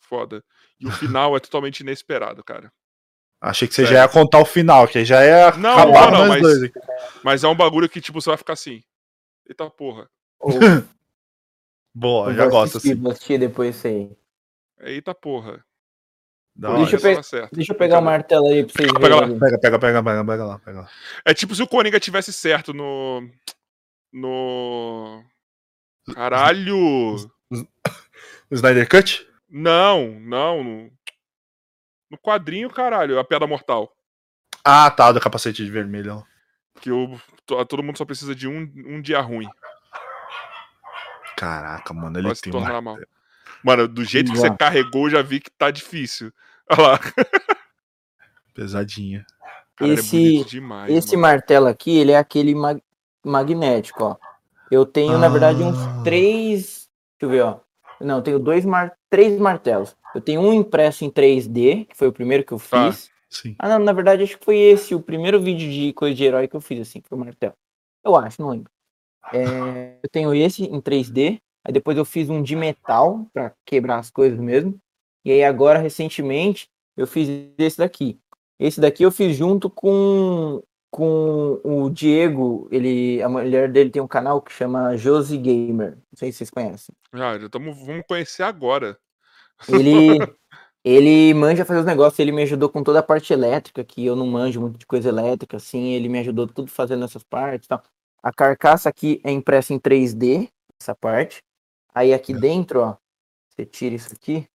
foda. 0.00 0.44
E 0.80 0.86
o 0.86 0.90
final 0.90 1.36
é 1.36 1.40
totalmente 1.40 1.80
inesperado, 1.80 2.42
cara. 2.44 2.72
Achei 3.40 3.68
que 3.68 3.74
você 3.74 3.82
Sério. 3.82 3.96
já 3.98 4.02
ia 4.02 4.08
contar 4.08 4.38
o 4.40 4.44
final, 4.44 4.88
que 4.88 5.04
já 5.04 5.24
ia 5.24 5.52
Não, 5.56 5.72
acabar 5.72 6.10
não, 6.10 6.18
nós 6.20 6.28
mas- 6.28 6.42
dois. 6.42 6.70
Mas 7.22 7.44
é 7.44 7.48
um 7.48 7.54
bagulho 7.54 7.88
que, 7.88 8.00
tipo, 8.00 8.20
você 8.20 8.30
vai 8.30 8.36
ficar 8.38 8.54
assim. 8.54 8.82
Eita 9.48 9.68
porra. 9.70 10.08
Ou- 10.40 10.58
Boa, 11.94 12.30
eu 12.30 12.34
já 12.34 12.46
gosto 12.48 12.76
assistir, 12.78 12.92
assim. 12.92 13.00
Vou 13.02 13.12
assistir 13.12 13.38
depois 13.38 13.76
isso 13.76 13.86
aí. 13.86 14.10
Eita 14.80 15.14
porra. 15.14 15.64
Hora. 16.62 16.76
Deixa 16.86 16.96
eu 16.96 17.00
pe-. 17.00 17.48
Deixa 17.56 17.72
eu 17.72 17.76
pegar 17.76 17.98
o 17.98 18.02
martelo 18.02 18.46
aí 18.48 18.64
pra 18.64 18.72
vocês 18.72 18.92
Pega 18.92 19.14
lá. 19.14 19.20
verem. 19.22 19.38
Pega, 19.38 19.58
pega, 19.58 19.78
pega, 19.78 20.02
pega, 20.02 20.24
pega 20.24 20.44
lá, 20.44 20.58
pega 20.58 20.80
lá. 20.82 20.90
É 21.24 21.34
tipo 21.34 21.54
se 21.54 21.62
o 21.62 21.66
Coringa 21.68 21.98
tivesse 22.00 22.32
certo 22.32 22.72
no. 22.72 23.28
No. 24.12 25.24
Caralho! 26.14 27.16
O 28.50 28.54
Snyder 28.54 28.88
Cut? 28.88 29.26
Não, 29.48 30.06
não. 30.20 30.62
No, 30.62 30.90
no 32.10 32.18
quadrinho, 32.18 32.68
caralho, 32.70 33.18
a 33.18 33.24
piada 33.24 33.46
mortal. 33.46 33.92
Ah, 34.64 34.90
tá, 34.90 35.10
do 35.12 35.20
capacete 35.20 35.64
de 35.64 35.70
vermelho. 35.70 36.24
Que 36.80 36.90
o, 36.90 37.18
to- 37.46 37.64
todo 37.66 37.82
mundo 37.82 37.96
só 37.98 38.04
precisa 38.04 38.34
de 38.34 38.46
um, 38.48 38.60
um 38.86 39.00
dia 39.00 39.20
ruim 39.20 39.48
Caraca, 41.44 41.92
mano, 41.94 42.18
ele 42.18 42.34
se 42.34 42.42
tem 42.42 42.52
uma... 42.54 42.80
mal. 42.80 42.98
Mano, 43.62 43.86
do 43.88 44.04
jeito 44.04 44.32
que 44.32 44.38
você 44.38 44.50
carregou, 44.56 45.06
eu 45.06 45.10
já 45.10 45.22
vi 45.22 45.40
que 45.40 45.50
tá 45.50 45.70
difícil. 45.70 46.32
Olha 46.70 46.82
lá. 46.82 47.00
pesadinha. 48.54 49.24
Cara, 49.76 49.90
é 49.90 49.94
Esse- 49.94 50.16
bonito 50.16 50.48
demais. 50.50 50.92
Esse 50.94 51.16
mano. 51.16 51.22
martelo 51.22 51.66
aqui, 51.66 51.96
ele 51.96 52.12
é 52.12 52.16
aquele 52.18 52.54
mag- 52.54 52.82
magnético, 53.24 54.04
ó. 54.04 54.16
Eu 54.70 54.86
tenho, 54.86 55.18
na 55.18 55.28
verdade, 55.28 55.62
uns 55.62 55.76
Ah. 55.78 56.02
três. 56.02 56.88
Deixa 57.20 57.22
eu 57.22 57.28
ver, 57.28 57.42
ó. 57.42 57.60
Não, 58.00 58.16
eu 58.16 58.22
tenho 58.22 58.38
dois 58.38 58.64
mar... 58.64 58.92
três 59.10 59.38
martelos. 59.38 59.96
Eu 60.14 60.20
tenho 60.20 60.40
um 60.40 60.52
impresso 60.52 61.04
em 61.04 61.10
3D, 61.10 61.86
que 61.86 61.96
foi 61.96 62.08
o 62.08 62.12
primeiro 62.12 62.44
que 62.44 62.52
eu 62.52 62.58
Tá. 62.58 62.90
fiz. 62.92 63.10
Sim. 63.28 63.54
Ah, 63.58 63.68
não, 63.68 63.78
na 63.84 63.92
verdade, 63.92 64.22
acho 64.22 64.38
que 64.38 64.44
foi 64.44 64.56
esse 64.56 64.94
o 64.94 65.00
primeiro 65.00 65.40
vídeo 65.40 65.68
de 65.70 65.92
coisa 65.92 66.14
de 66.14 66.24
herói 66.24 66.46
que 66.46 66.54
eu 66.54 66.60
fiz, 66.60 66.80
assim, 66.80 67.02
foi 67.06 67.18
o 67.18 67.20
martelo. 67.20 67.54
Eu 68.04 68.14
acho, 68.16 68.40
não 68.40 68.48
lembro. 68.50 68.70
É, 69.32 69.98
eu 70.02 70.08
tenho 70.10 70.34
esse 70.34 70.64
em 70.64 70.80
3D. 70.80 71.40
Aí 71.64 71.72
depois 71.72 71.96
eu 71.96 72.04
fiz 72.04 72.28
um 72.28 72.42
de 72.42 72.54
metal, 72.54 73.26
pra 73.32 73.52
quebrar 73.64 73.98
as 73.98 74.10
coisas 74.10 74.38
mesmo. 74.38 74.78
E 75.24 75.32
aí 75.32 75.42
agora, 75.42 75.78
recentemente, 75.78 76.68
eu 76.96 77.06
fiz 77.06 77.28
esse 77.58 77.78
daqui. 77.78 78.20
Esse 78.58 78.80
daqui 78.80 79.02
eu 79.02 79.10
fiz 79.10 79.36
junto 79.36 79.70
com, 79.70 80.62
com 80.90 81.60
o 81.64 81.90
Diego, 81.90 82.68
ele, 82.70 83.22
a 83.22 83.28
mulher 83.28 83.72
dele 83.72 83.90
tem 83.90 84.02
um 84.02 84.06
canal 84.06 84.40
que 84.40 84.52
chama 84.52 84.96
Josie 84.96 85.38
Gamer. 85.38 85.96
Não 85.96 86.16
sei 86.16 86.30
se 86.30 86.38
vocês 86.38 86.50
conhecem. 86.50 86.94
Já, 87.12 87.38
já 87.38 87.48
tamo, 87.48 87.74
vamos 87.74 88.04
conhecer 88.06 88.42
agora. 88.42 88.98
Ele, 89.68 90.18
ele 90.84 91.34
manja 91.34 91.64
fazer 91.64 91.80
os 91.80 91.86
negócios, 91.86 92.18
ele 92.18 92.30
me 92.30 92.42
ajudou 92.42 92.68
com 92.68 92.84
toda 92.84 93.00
a 93.00 93.02
parte 93.02 93.32
elétrica, 93.32 93.82
que 93.82 94.04
eu 94.04 94.14
não 94.14 94.26
manjo 94.26 94.60
muito 94.60 94.78
de 94.78 94.86
coisa 94.86 95.08
elétrica, 95.08 95.56
assim, 95.56 95.92
ele 95.92 96.08
me 96.08 96.20
ajudou 96.20 96.46
tudo 96.46 96.70
fazendo 96.70 97.04
essas 97.04 97.24
partes 97.24 97.66
e 97.66 97.68
tal. 97.70 97.82
A 98.24 98.32
carcaça 98.32 98.88
aqui 98.88 99.20
é 99.22 99.30
impressa 99.30 99.74
em 99.74 99.78
3D, 99.78 100.48
essa 100.80 100.94
parte. 100.94 101.42
Aí 101.94 102.14
aqui 102.14 102.32
dentro, 102.32 102.80
ó, 102.80 102.96
você 103.50 103.66
tira 103.66 103.94
isso 103.94 104.14
aqui, 104.14 104.48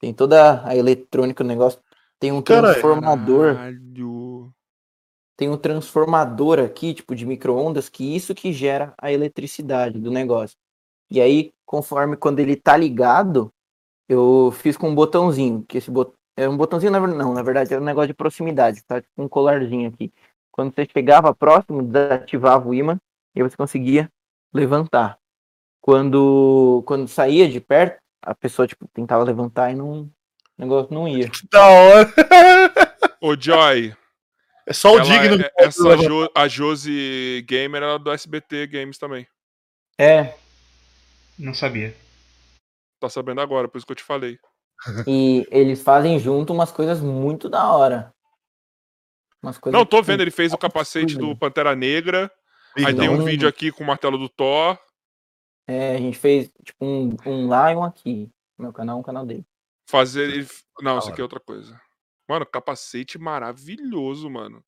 tem 0.00 0.14
toda 0.14 0.66
a 0.66 0.74
eletrônica 0.74 1.44
do 1.44 1.48
negócio, 1.48 1.78
tem 2.18 2.32
um 2.32 2.40
Caralho. 2.40 2.72
transformador, 2.72 3.56
Caralho. 3.56 4.50
tem 5.36 5.50
um 5.50 5.58
transformador 5.58 6.60
aqui, 6.60 6.94
tipo 6.94 7.14
de 7.14 7.26
micro-ondas, 7.26 7.90
que 7.90 8.16
isso 8.16 8.34
que 8.34 8.54
gera 8.54 8.94
a 8.96 9.12
eletricidade 9.12 9.98
do 9.98 10.10
negócio. 10.10 10.56
E 11.10 11.20
aí, 11.20 11.52
conforme 11.66 12.16
quando 12.16 12.40
ele 12.40 12.56
tá 12.56 12.74
ligado, 12.74 13.52
eu 14.08 14.50
fiz 14.50 14.78
com 14.78 14.88
um 14.88 14.94
botãozinho, 14.94 15.62
que 15.68 15.76
esse 15.76 15.90
bot... 15.90 16.14
é 16.34 16.48
um 16.48 16.56
botãozinho, 16.56 16.90
na 16.90 17.06
não, 17.06 17.34
na 17.34 17.42
verdade 17.42 17.74
é 17.74 17.78
um 17.78 17.84
negócio 17.84 18.08
de 18.08 18.14
proximidade, 18.14 18.82
tá? 18.84 18.98
Tipo 18.98 19.22
um 19.22 19.28
colarzinho 19.28 19.90
aqui. 19.90 20.10
Quando 20.58 20.74
você 20.74 20.88
chegava 20.92 21.32
próximo, 21.32 21.84
desativava 21.84 22.68
o 22.68 22.74
ímã 22.74 22.98
e 23.32 23.40
você 23.44 23.56
conseguia 23.56 24.10
levantar. 24.52 25.16
Quando 25.80 26.82
quando 26.84 27.06
saía 27.06 27.48
de 27.48 27.60
perto, 27.60 28.00
a 28.20 28.34
pessoa 28.34 28.66
tipo 28.66 28.88
tentava 28.92 29.22
levantar 29.22 29.70
e 29.70 29.76
não 29.76 30.00
o 30.02 30.10
negócio 30.58 30.92
não 30.92 31.06
ia. 31.06 31.30
Que 31.30 31.46
da 31.48 31.64
hora. 31.64 32.12
Ô, 33.22 33.36
Joy, 33.40 33.94
É 34.66 34.72
só 34.72 34.94
o 34.96 35.00
digno. 35.00 35.40
é- 35.44 35.52
essa. 35.58 35.96
Jo- 35.96 36.28
a 36.34 36.48
Josi 36.48 37.44
Gamer 37.48 37.80
ela 37.84 37.94
é 37.94 37.98
do 38.00 38.10
SBT 38.10 38.66
Games 38.66 38.98
também. 38.98 39.28
É, 39.96 40.34
Não 41.38 41.54
sabia. 41.54 41.94
Tá 43.00 43.08
sabendo 43.08 43.40
agora, 43.40 43.68
por 43.68 43.78
isso 43.78 43.86
que 43.86 43.92
eu 43.92 43.96
te 43.96 44.02
falei. 44.02 44.40
e 45.06 45.46
eles 45.52 45.82
fazem 45.84 46.18
junto 46.18 46.52
umas 46.52 46.72
coisas 46.72 47.00
muito 47.00 47.48
da 47.48 47.70
hora. 47.70 48.12
Umas 49.42 49.58
coisas 49.58 49.78
Não, 49.78 49.86
tô 49.86 50.02
vendo, 50.02 50.20
ele 50.20 50.30
fez 50.30 50.52
o 50.52 50.58
capacete 50.58 51.16
do 51.16 51.36
Pantera 51.36 51.74
Negra. 51.76 52.30
Aí 52.76 52.94
tem 52.94 53.08
um 53.08 53.18
Não. 53.18 53.24
vídeo 53.24 53.48
aqui 53.48 53.70
com 53.72 53.82
o 53.82 53.86
martelo 53.86 54.18
do 54.18 54.28
Thor. 54.28 54.78
É, 55.66 55.96
a 55.96 55.98
gente 55.98 56.18
fez 56.18 56.50
tipo 56.64 56.84
um, 56.84 57.16
um 57.26 57.48
lá 57.48 57.72
e 57.72 57.76
um 57.76 57.82
aqui. 57.84 58.30
Meu 58.58 58.72
canal, 58.72 58.98
um 58.98 59.02
canal 59.02 59.24
dele. 59.26 59.44
Fazer. 59.88 60.24
ele- 60.30 60.48
Não, 60.80 60.94
Da 60.94 60.98
isso 61.00 61.10
aqui 61.10 61.20
é 61.20 61.24
outra 61.24 61.40
coisa. 61.40 61.80
Mano, 62.28 62.44
capacete 62.46 63.18
maravilhoso, 63.18 64.28
mano. 64.28 64.62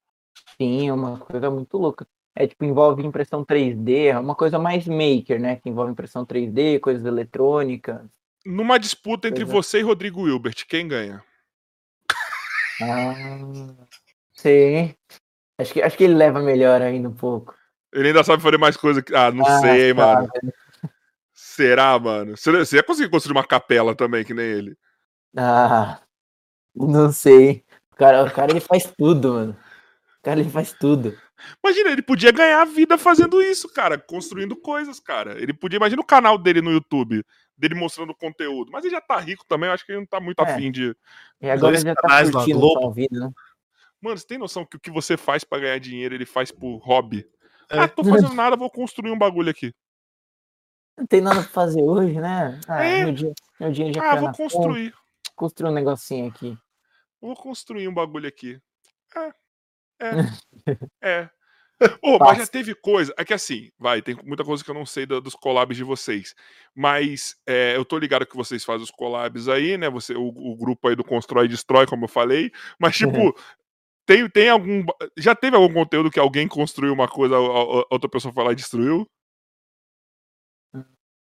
Sim, 0.57 0.89
é 0.89 0.93
uma 0.93 1.19
coisa 1.19 1.51
muito 1.51 1.77
louca. 1.77 2.07
É 2.35 2.47
tipo, 2.47 2.65
envolve 2.65 3.05
impressão 3.05 3.45
3D, 3.45 4.07
é 4.07 4.19
uma 4.19 4.35
coisa 4.35 4.59
mais 4.59 4.87
maker, 4.87 5.41
né? 5.41 5.57
Que 5.57 5.69
envolve 5.69 5.93
impressão 5.93 6.25
3D, 6.25 6.79
coisas 6.81 7.05
eletrônicas. 7.05 8.03
Numa 8.47 8.79
disputa 8.79 9.29
entre 9.29 9.45
Pois 9.45 9.51
é. 9.51 9.57
você 9.57 9.79
e 9.81 9.83
Rodrigo 9.83 10.27
Hilbert, 10.27 10.65
quem 10.67 10.87
ganha? 10.89 11.23
Ah, 12.83 13.75
sei. 14.41 14.95
Acho 15.59 15.73
que, 15.75 15.83
acho 15.83 15.97
que 15.97 16.05
ele 16.05 16.15
leva 16.15 16.41
melhor 16.41 16.81
ainda 16.83 17.09
um 17.09 17.15
pouco. 17.15 17.55
Ele 17.93 18.09
ainda 18.09 18.25
sabe 18.25 18.43
fazer 18.43 18.59
mais 18.59 18.77
coisa 18.77 19.03
que. 19.03 19.15
Ah, 19.15 19.31
não 19.31 19.45
Ah, 19.47 19.61
sei, 19.61 19.93
mano. 19.93 20.29
Será, 21.35 21.99
mano? 21.99 22.37
Você 22.37 22.77
ia 22.77 22.83
conseguir 22.83 23.11
construir 23.11 23.37
uma 23.37 23.47
capela 23.47 23.95
também, 23.95 24.25
que 24.25 24.35
nem 24.35 24.45
ele. 24.47 24.77
Ah, 25.37 26.01
não 26.75 27.13
sei. 27.13 27.65
O 27.93 27.97
cara, 27.97 28.25
o 28.25 28.31
cara 28.31 28.51
ele 28.53 28.61
faz 28.61 28.91
tudo, 28.97 29.35
mano. 29.35 29.57
O 30.19 30.23
cara 30.23 30.41
ele 30.41 30.51
faz 30.51 30.73
tudo. 30.73 31.17
Imagina, 31.65 31.91
ele 31.91 32.03
podia 32.03 32.31
ganhar 32.31 32.61
a 32.61 32.67
vida 32.67 32.99
fazendo 32.99 33.41
isso, 33.43 33.69
cara, 33.73 33.97
construindo 33.99 34.55
coisas, 34.55 35.01
cara. 35.01 35.41
Ele 35.41 35.55
podia, 35.55 35.79
imagina 35.79 36.03
o 36.03 36.07
canal 36.07 36.37
dele 36.37 36.61
no 36.61 36.71
YouTube, 36.71 37.25
dele 37.57 37.75
mostrando 37.75 38.15
conteúdo. 38.15 38.71
Mas 38.71 38.85
ele 38.85 38.95
já 38.95 39.01
tá 39.01 39.19
rico 39.19 39.45
também, 39.49 39.69
eu 39.69 39.73
acho 39.75 39.85
que 39.87 39.93
ele 39.93 40.01
não 40.01 40.07
tá 40.07 40.21
muito 40.21 40.41
É. 40.43 40.53
afim 40.53 40.71
de. 40.71 40.95
E 41.41 41.49
agora 41.51 41.75
ele 41.77 41.85
já 41.85 41.95
tá 41.95 42.23
curtindo 42.31 42.59
Globo. 42.61 42.93
vida, 42.93 43.19
né? 43.19 43.31
Mano, 44.01 44.17
você 44.19 44.27
tem 44.27 44.39
noção 44.39 44.65
que 44.65 44.77
o 44.77 44.81
que 44.81 44.91
você 44.91 45.17
faz 45.17 45.45
pra 45.45 45.59
ganhar 45.59 45.79
dinheiro, 45.79 46.15
ele 46.15 46.27
faz 46.27 46.51
por 46.51 46.79
hobby? 46.79 47.27
É. 47.71 47.81
Ah, 47.81 47.89
tô 47.89 48.03
fazendo 48.05 48.35
nada, 48.35 48.57
vou 48.57 48.71
construir 48.71 49.11
um 49.11 49.19
bagulho 49.19 49.51
aqui. 49.51 49.73
Não 50.99 51.07
tem 51.07 51.21
nada 51.21 51.43
pra 51.43 51.51
fazer 51.51 51.83
hoje, 51.83 52.21
né? 52.21 52.61
Ah, 52.69 52.83
É. 52.85 53.05
meu, 53.05 53.13
dia, 53.15 53.33
meu 53.59 53.73
dinheiro 53.73 53.95
já 53.95 54.05
Ah, 54.13 54.17
vou 54.17 54.25
na 54.29 54.35
conta. 54.35 54.43
construir. 54.43 54.95
Construir 55.37 55.71
um 55.71 55.75
negocinho 55.75 56.29
aqui. 56.29 56.59
Vou 57.21 57.35
construir 57.35 57.89
um 57.89 57.95
bagulho 57.95 58.29
aqui. 58.29 58.59
É. 59.17 59.31
É. 60.01 60.11
É. 61.03 61.31
Ô, 62.03 62.19
mas 62.19 62.37
já 62.37 62.47
teve 62.47 62.75
coisa. 62.75 63.15
É 63.17 63.25
que 63.25 63.33
assim, 63.33 63.71
vai, 63.79 64.03
tem 64.03 64.15
muita 64.23 64.45
coisa 64.45 64.63
que 64.63 64.71
eu 64.71 64.75
não 64.75 64.85
sei 64.85 65.07
da- 65.07 65.19
dos 65.19 65.35
collabs 65.35 65.75
de 65.79 65.83
vocês. 65.83 66.35
Mas 66.75 67.37
é, 67.47 67.75
eu 67.75 67.87
tô 67.87 67.97
ligado 67.99 68.27
que 68.27 68.37
vocês 68.37 68.63
fazem 68.63 68.85
os 68.85 68.91
collabs 68.91 69.49
aí, 69.49 69.79
né? 69.79 69.89
Você, 69.89 70.15
o, 70.15 70.29
o 70.29 70.55
grupo 70.57 70.89
aí 70.89 70.95
do 70.95 71.03
Constrói 71.03 71.47
e 71.47 71.49
Destrói, 71.49 71.87
como 71.87 72.05
eu 72.05 72.09
falei. 72.09 72.53
Mas, 72.79 72.97
tipo, 72.99 73.35
tem, 74.11 74.29
tem 74.29 74.49
algum. 74.49 74.85
Já 75.17 75.37
teve 75.37 75.55
algum 75.55 75.73
conteúdo 75.73 76.11
que 76.11 76.19
alguém 76.19 76.49
construiu 76.49 76.93
uma 76.93 77.07
coisa, 77.07 77.39
outra 77.39 78.09
pessoa 78.09 78.35
foi 78.35 78.43
lá 78.43 78.51
e 78.51 78.57
destruiu? 78.57 79.07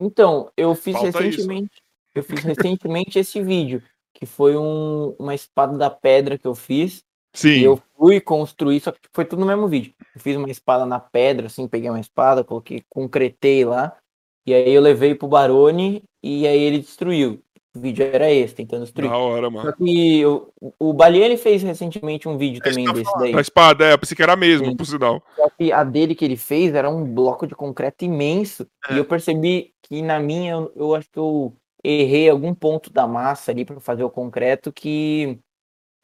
Então, 0.01 0.51
eu 0.57 0.75
fiz 0.75 0.95
Falta 0.95 1.09
isso. 1.09 1.19
recentemente. 1.19 1.81
Eu 2.13 2.25
fiz 2.25 2.43
recentemente 2.43 3.19
esse 3.21 3.41
vídeo, 3.41 3.81
que 4.13 4.27
foi 4.27 4.57
um, 4.57 5.15
uma 5.17 5.33
espada 5.33 5.79
da 5.79 5.89
pedra 5.89 6.37
que 6.37 6.47
eu 6.47 6.57
fiz. 6.57 7.05
Sim. 7.33 7.61
Eu 7.61 7.81
fui 7.97 8.21
construir, 8.21 8.81
só 8.81 8.91
que 8.91 8.99
foi 9.13 9.25
tudo 9.25 9.41
no 9.41 9.47
mesmo 9.47 9.69
vídeo. 9.69 9.95
Eu 10.13 10.21
fiz 10.21 10.37
uma 10.37 10.51
espada 10.51 10.85
na 10.85 10.99
pedra, 10.99 11.47
assim, 11.47 11.69
peguei 11.69 11.89
uma 11.89 12.01
espada, 12.01 12.43
coloquei, 12.43 12.83
concretei 12.91 13.65
lá. 13.65 13.97
E 14.45 14.53
aí 14.53 14.73
eu 14.73 14.83
levei 14.83 15.15
pro 15.15 15.29
Barone 15.29 16.03
e 16.21 16.49
aí 16.49 16.61
ele 16.61 16.81
destruiu. 16.81 17.41
O 17.75 17.81
vídeo 17.81 18.05
era 18.05 18.31
esse, 18.31 18.55
tentando 18.55 18.83
destruir. 18.83 19.09
Da 19.11 19.17
hora, 19.17 19.47
Só 19.47 19.51
mano. 19.51 19.73
que 19.77 20.19
eu- 20.21 20.53
o 20.79 20.93
Baliani 20.93 21.39
fez 21.39 21.63
recentemente 21.63 22.29
um 22.29 22.37
vídeo 22.37 22.61
É 22.63 22.69
também 22.69 22.85
desse 22.93 23.05
falar. 23.05 23.19
daí. 23.21 23.35
A 23.35 23.41
espada, 23.41 23.85
é, 23.87 23.93
eu 23.95 23.99
pensei 23.99 24.15
que 24.15 24.23
era 24.23 24.35
a 24.35 24.37
mesma, 24.37 24.67
Sim. 24.67 24.77
por 24.77 24.85
sinal. 24.85 25.23
Só 25.35 25.49
que 25.51 25.73
a 25.73 25.83
dele 25.83 26.15
que 26.15 26.25
ele 26.25 26.37
fez 26.37 26.75
era 26.75 26.91
um 26.91 27.03
bloco 27.03 27.47
de 27.47 27.55
concreto 27.55 28.05
imenso. 28.05 28.67
É. 28.91 28.95
E 28.95 28.99
eu 28.99 29.05
percebi 29.07 29.73
que 29.83 30.03
na 30.03 30.21
minha, 30.21 30.53
eu, 30.53 30.73
eu 30.77 30.95
acho 30.95 31.09
que 31.11 31.19
eu 31.19 31.55
errei 31.83 32.29
algum 32.29 32.55
ponto 32.55 32.93
da 32.93 33.07
massa 33.07 33.51
ali 33.51 33.65
para 33.65 33.81
fazer 33.81 34.05
o 34.05 34.11
concreto 34.11 34.71
que, 34.71 35.39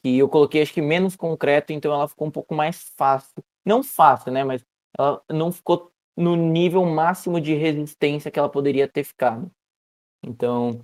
que 0.02 0.16
eu 0.18 0.28
coloquei 0.28 0.62
acho 0.62 0.72
que 0.72 0.80
menos 0.80 1.16
concreto, 1.16 1.72
então 1.74 1.92
ela 1.92 2.08
ficou 2.08 2.26
um 2.28 2.30
pouco 2.30 2.54
mais 2.54 2.82
fácil. 2.96 3.44
Não 3.64 3.82
fácil, 3.82 4.32
né? 4.32 4.42
Mas 4.42 4.64
ela 4.98 5.20
não 5.30 5.52
ficou 5.52 5.92
no 6.16 6.34
nível 6.34 6.82
máximo 6.86 7.38
de 7.40 7.52
resistência 7.54 8.30
que 8.30 8.38
ela 8.38 8.48
poderia 8.48 8.88
ter 8.88 9.04
ficado. 9.04 9.50
Então, 10.24 10.80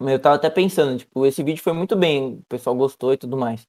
eu 0.00 0.18
tava 0.18 0.36
até 0.36 0.48
pensando, 0.48 0.98
tipo, 0.98 1.26
esse 1.26 1.42
vídeo 1.42 1.62
foi 1.62 1.72
muito 1.72 1.94
bem, 1.96 2.34
o 2.34 2.42
pessoal 2.48 2.74
gostou 2.74 3.12
e 3.12 3.16
tudo 3.16 3.36
mais. 3.36 3.66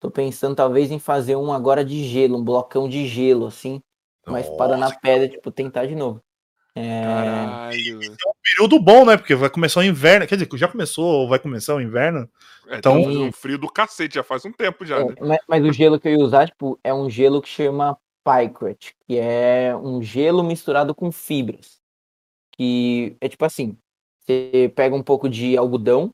Tô 0.00 0.10
pensando 0.10 0.54
talvez 0.54 0.90
em 0.90 0.98
fazer 0.98 1.36
um 1.36 1.52
agora 1.52 1.84
de 1.84 2.04
gelo, 2.04 2.38
um 2.38 2.44
blocão 2.44 2.88
de 2.88 3.06
gelo, 3.06 3.46
assim, 3.46 3.82
uma 4.26 4.40
espada 4.40 4.76
na 4.76 4.86
Nossa, 4.86 4.98
pedra, 5.00 5.28
tipo, 5.28 5.50
tentar 5.50 5.86
de 5.86 5.94
novo. 5.94 6.20
É, 6.74 7.02
Caralho. 7.02 8.00
período 8.42 8.78
bom, 8.78 9.06
né? 9.06 9.16
Porque 9.16 9.34
vai 9.34 9.48
começar 9.48 9.80
o 9.80 9.82
inverno. 9.82 10.26
Quer 10.26 10.36
dizer, 10.36 10.48
já 10.58 10.68
começou 10.68 11.06
ou 11.06 11.28
vai 11.28 11.38
começar 11.38 11.74
o 11.74 11.80
inverno? 11.80 12.28
É, 12.68 12.76
Então- 12.76 13.02
tá 13.02 13.08
um 13.08 13.32
frio 13.32 13.56
do 13.56 13.66
cacete, 13.66 14.16
já 14.16 14.22
faz 14.22 14.44
um 14.44 14.52
tempo 14.52 14.84
já, 14.84 14.98
é, 14.98 15.04
né? 15.04 15.14
mas, 15.20 15.38
mas 15.48 15.64
o 15.64 15.72
gelo 15.72 15.98
que 15.98 16.06
eu 16.06 16.12
ia 16.12 16.18
usar, 16.24 16.46
tipo, 16.46 16.78
é 16.84 16.92
um 16.92 17.08
gelo 17.08 17.40
que 17.40 17.48
chama 17.48 17.96
Pycrete, 18.22 18.94
que 19.06 19.16
é 19.18 19.74
um 19.74 20.02
gelo 20.02 20.42
misturado 20.44 20.94
com 20.94 21.10
fibras. 21.10 21.80
Que 22.52 23.16
é 23.20 23.28
tipo 23.28 23.44
assim, 23.44 23.78
você 24.28 24.72
pega 24.74 24.94
um 24.94 25.02
pouco 25.02 25.28
de 25.28 25.56
algodão, 25.56 26.12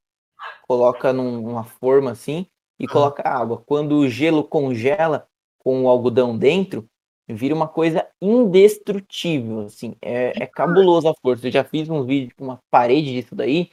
coloca 0.63 1.13
num- 1.13 1.41
numa 1.43 1.65
forma 1.65 2.11
assim 2.11 2.47
e 2.79 2.87
coloca 2.89 3.23
água. 3.29 3.63
Quando 3.67 3.97
o 3.99 4.09
gelo 4.09 4.45
congela 4.45 5.27
com 5.59 5.85
o 5.85 5.89
algodão 5.89 6.37
dentro, 6.37 6.87
vira 7.29 7.55
uma 7.55 7.69
coisa 7.69 8.07
indestrutível, 8.21 9.61
assim. 9.61 9.97
É, 10.03 10.45
é 10.45 10.47
cabuloso 10.47 11.09
a 11.09 11.15
força. 11.23 11.47
Eu 11.49 11.53
já 11.53 11.65
fiz 11.65 11.89
um 11.89 12.05
vídeo 12.05 12.35
com 12.37 12.45
uma 12.45 12.61
parede 12.71 13.13
disso 13.13 13.35
daí 13.35 13.71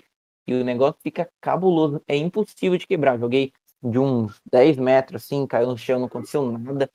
e 0.47 0.53
o 0.53 0.63
negócio 0.63 0.99
fica 1.01 1.29
cabuloso. 1.41 2.01
É 2.07 2.15
impossível 2.15 2.77
de 2.77 2.87
quebrar. 2.87 3.19
Joguei 3.19 3.51
de 3.83 3.99
uns 3.99 4.39
10 4.51 4.77
metros, 4.77 5.23
assim, 5.23 5.45
caiu 5.47 5.67
no 5.67 5.77
chão, 5.77 5.99
não 5.99 6.07
aconteceu 6.07 6.51
nada. 6.51 6.89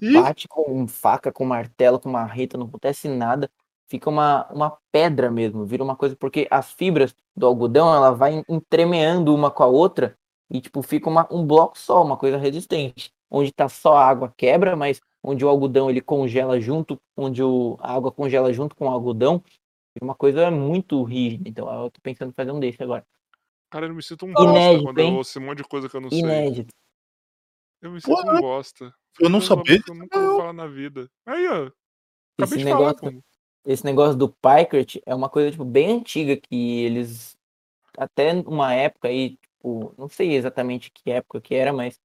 Ih. 0.00 0.14
Bate 0.14 0.48
com 0.48 0.86
faca, 0.88 1.32
com 1.32 1.44
martelo, 1.44 2.00
com 2.00 2.08
marreta, 2.10 2.58
não 2.58 2.66
acontece 2.66 3.08
nada. 3.08 3.50
Fica 3.92 4.08
uma, 4.08 4.50
uma 4.50 4.78
pedra 4.90 5.30
mesmo, 5.30 5.66
vira 5.66 5.84
uma 5.84 5.94
coisa, 5.94 6.16
porque 6.16 6.48
as 6.50 6.72
fibras 6.72 7.14
do 7.36 7.46
algodão, 7.46 7.94
ela 7.94 8.10
vai 8.10 8.42
entremeando 8.48 9.34
uma 9.34 9.50
com 9.50 9.62
a 9.62 9.66
outra 9.66 10.16
e, 10.50 10.62
tipo, 10.62 10.80
fica 10.80 11.10
uma, 11.10 11.28
um 11.30 11.46
bloco 11.46 11.78
só, 11.78 12.02
uma 12.02 12.16
coisa 12.16 12.38
resistente. 12.38 13.12
Onde 13.30 13.52
tá 13.52 13.68
só 13.68 13.94
a 13.94 14.08
água 14.08 14.32
quebra, 14.34 14.74
mas 14.74 14.98
onde 15.22 15.44
o 15.44 15.48
algodão 15.50 15.90
ele 15.90 16.00
congela 16.00 16.58
junto, 16.58 16.98
onde 17.14 17.42
o, 17.42 17.76
a 17.80 17.94
água 17.94 18.10
congela 18.10 18.50
junto 18.50 18.74
com 18.74 18.86
o 18.86 18.88
algodão, 18.88 19.42
fica 19.92 20.02
uma 20.02 20.14
coisa 20.14 20.50
muito 20.50 21.02
rígida. 21.02 21.46
Então, 21.50 21.70
eu 21.70 21.90
tô 21.90 22.00
pensando 22.00 22.30
em 22.30 22.34
fazer 22.34 22.50
um 22.50 22.60
desse 22.60 22.82
agora. 22.82 23.06
Cara, 23.68 23.88
eu 23.88 23.94
me 23.94 24.02
sinto 24.02 24.24
um 24.24 24.32
bosta 24.32 24.52
Inédito, 24.52 24.84
quando 24.84 24.98
eu 25.00 25.04
hein? 25.04 25.16
ouço 25.16 25.38
um 25.38 25.42
monte 25.42 25.58
de 25.58 25.64
coisa 25.64 25.86
que 25.86 25.94
eu 25.94 26.00
não 26.00 26.08
sei. 26.08 26.20
Inédito. 26.20 26.74
Eu 27.82 27.90
me 27.90 28.00
sinto 28.00 28.22
Pô, 28.22 28.32
um 28.32 28.40
bosta. 28.40 28.94
Eu 29.20 29.28
não 29.28 29.42
sabia. 29.42 29.82
Eu 29.86 29.94
nunca 29.94 30.18
vou 30.18 30.38
falar 30.38 30.54
na 30.54 30.66
vida. 30.66 31.10
Aí, 31.26 31.46
ó. 31.46 31.70
Acabei 32.38 32.44
Esse 32.44 32.56
de 32.56 32.64
negócio, 32.64 32.98
falar, 32.98 33.12
pô. 33.12 33.22
Esse 33.64 33.84
negócio 33.84 34.16
do 34.16 34.28
Pikert 34.28 35.00
é 35.06 35.14
uma 35.14 35.28
coisa 35.28 35.50
tipo, 35.50 35.64
bem 35.64 35.98
antiga 35.98 36.36
que 36.36 36.80
eles 36.84 37.36
até 37.96 38.32
uma 38.46 38.74
época 38.74 39.08
aí, 39.08 39.36
tipo, 39.36 39.94
não 39.98 40.08
sei 40.08 40.34
exatamente 40.34 40.90
que 40.90 41.10
época 41.10 41.40
que 41.40 41.54
era, 41.54 41.72
mas 41.72 42.00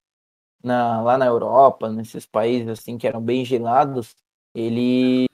na, 0.63 1.01
lá 1.01 1.17
na 1.17 1.25
Europa, 1.25 1.89
nesses 1.89 2.25
países 2.25 2.67
assim 2.67 2.97
que 2.97 3.07
eram 3.07 3.21
bem 3.21 3.45
gelados, 3.45 4.15
eles 4.53 5.27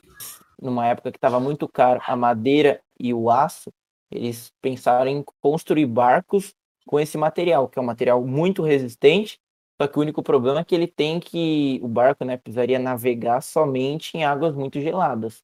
numa 0.62 0.88
época 0.88 1.12
que 1.12 1.18
estava 1.18 1.40
muito 1.40 1.68
caro 1.68 2.02
a 2.06 2.16
madeira 2.16 2.82
e 3.00 3.14
o 3.14 3.30
aço, 3.30 3.72
eles 4.12 4.52
pensaram 4.62 5.10
em 5.10 5.24
construir 5.41 5.86
barcos 5.86 6.54
com 6.86 7.00
esse 7.00 7.18
material, 7.18 7.68
que 7.68 7.80
é 7.80 7.82
um 7.82 7.86
material 7.86 8.26
muito 8.26 8.62
resistente, 8.62 9.40
só 9.82 9.88
que 9.88 9.98
o 9.98 10.02
único 10.02 10.22
problema 10.24 10.60
é 10.60 10.64
que 10.64 10.76
ele 10.76 10.88
tem 10.88 11.20
que 11.20 11.80
o 11.82 11.88
barco, 11.88 12.24
né, 12.24 12.38
precisaria 12.38 12.80
navegar 12.80 13.41
somente 13.41 14.16
em 14.18 14.24
águas 14.24 14.56
muito 14.56 14.80
geladas. 14.80 15.44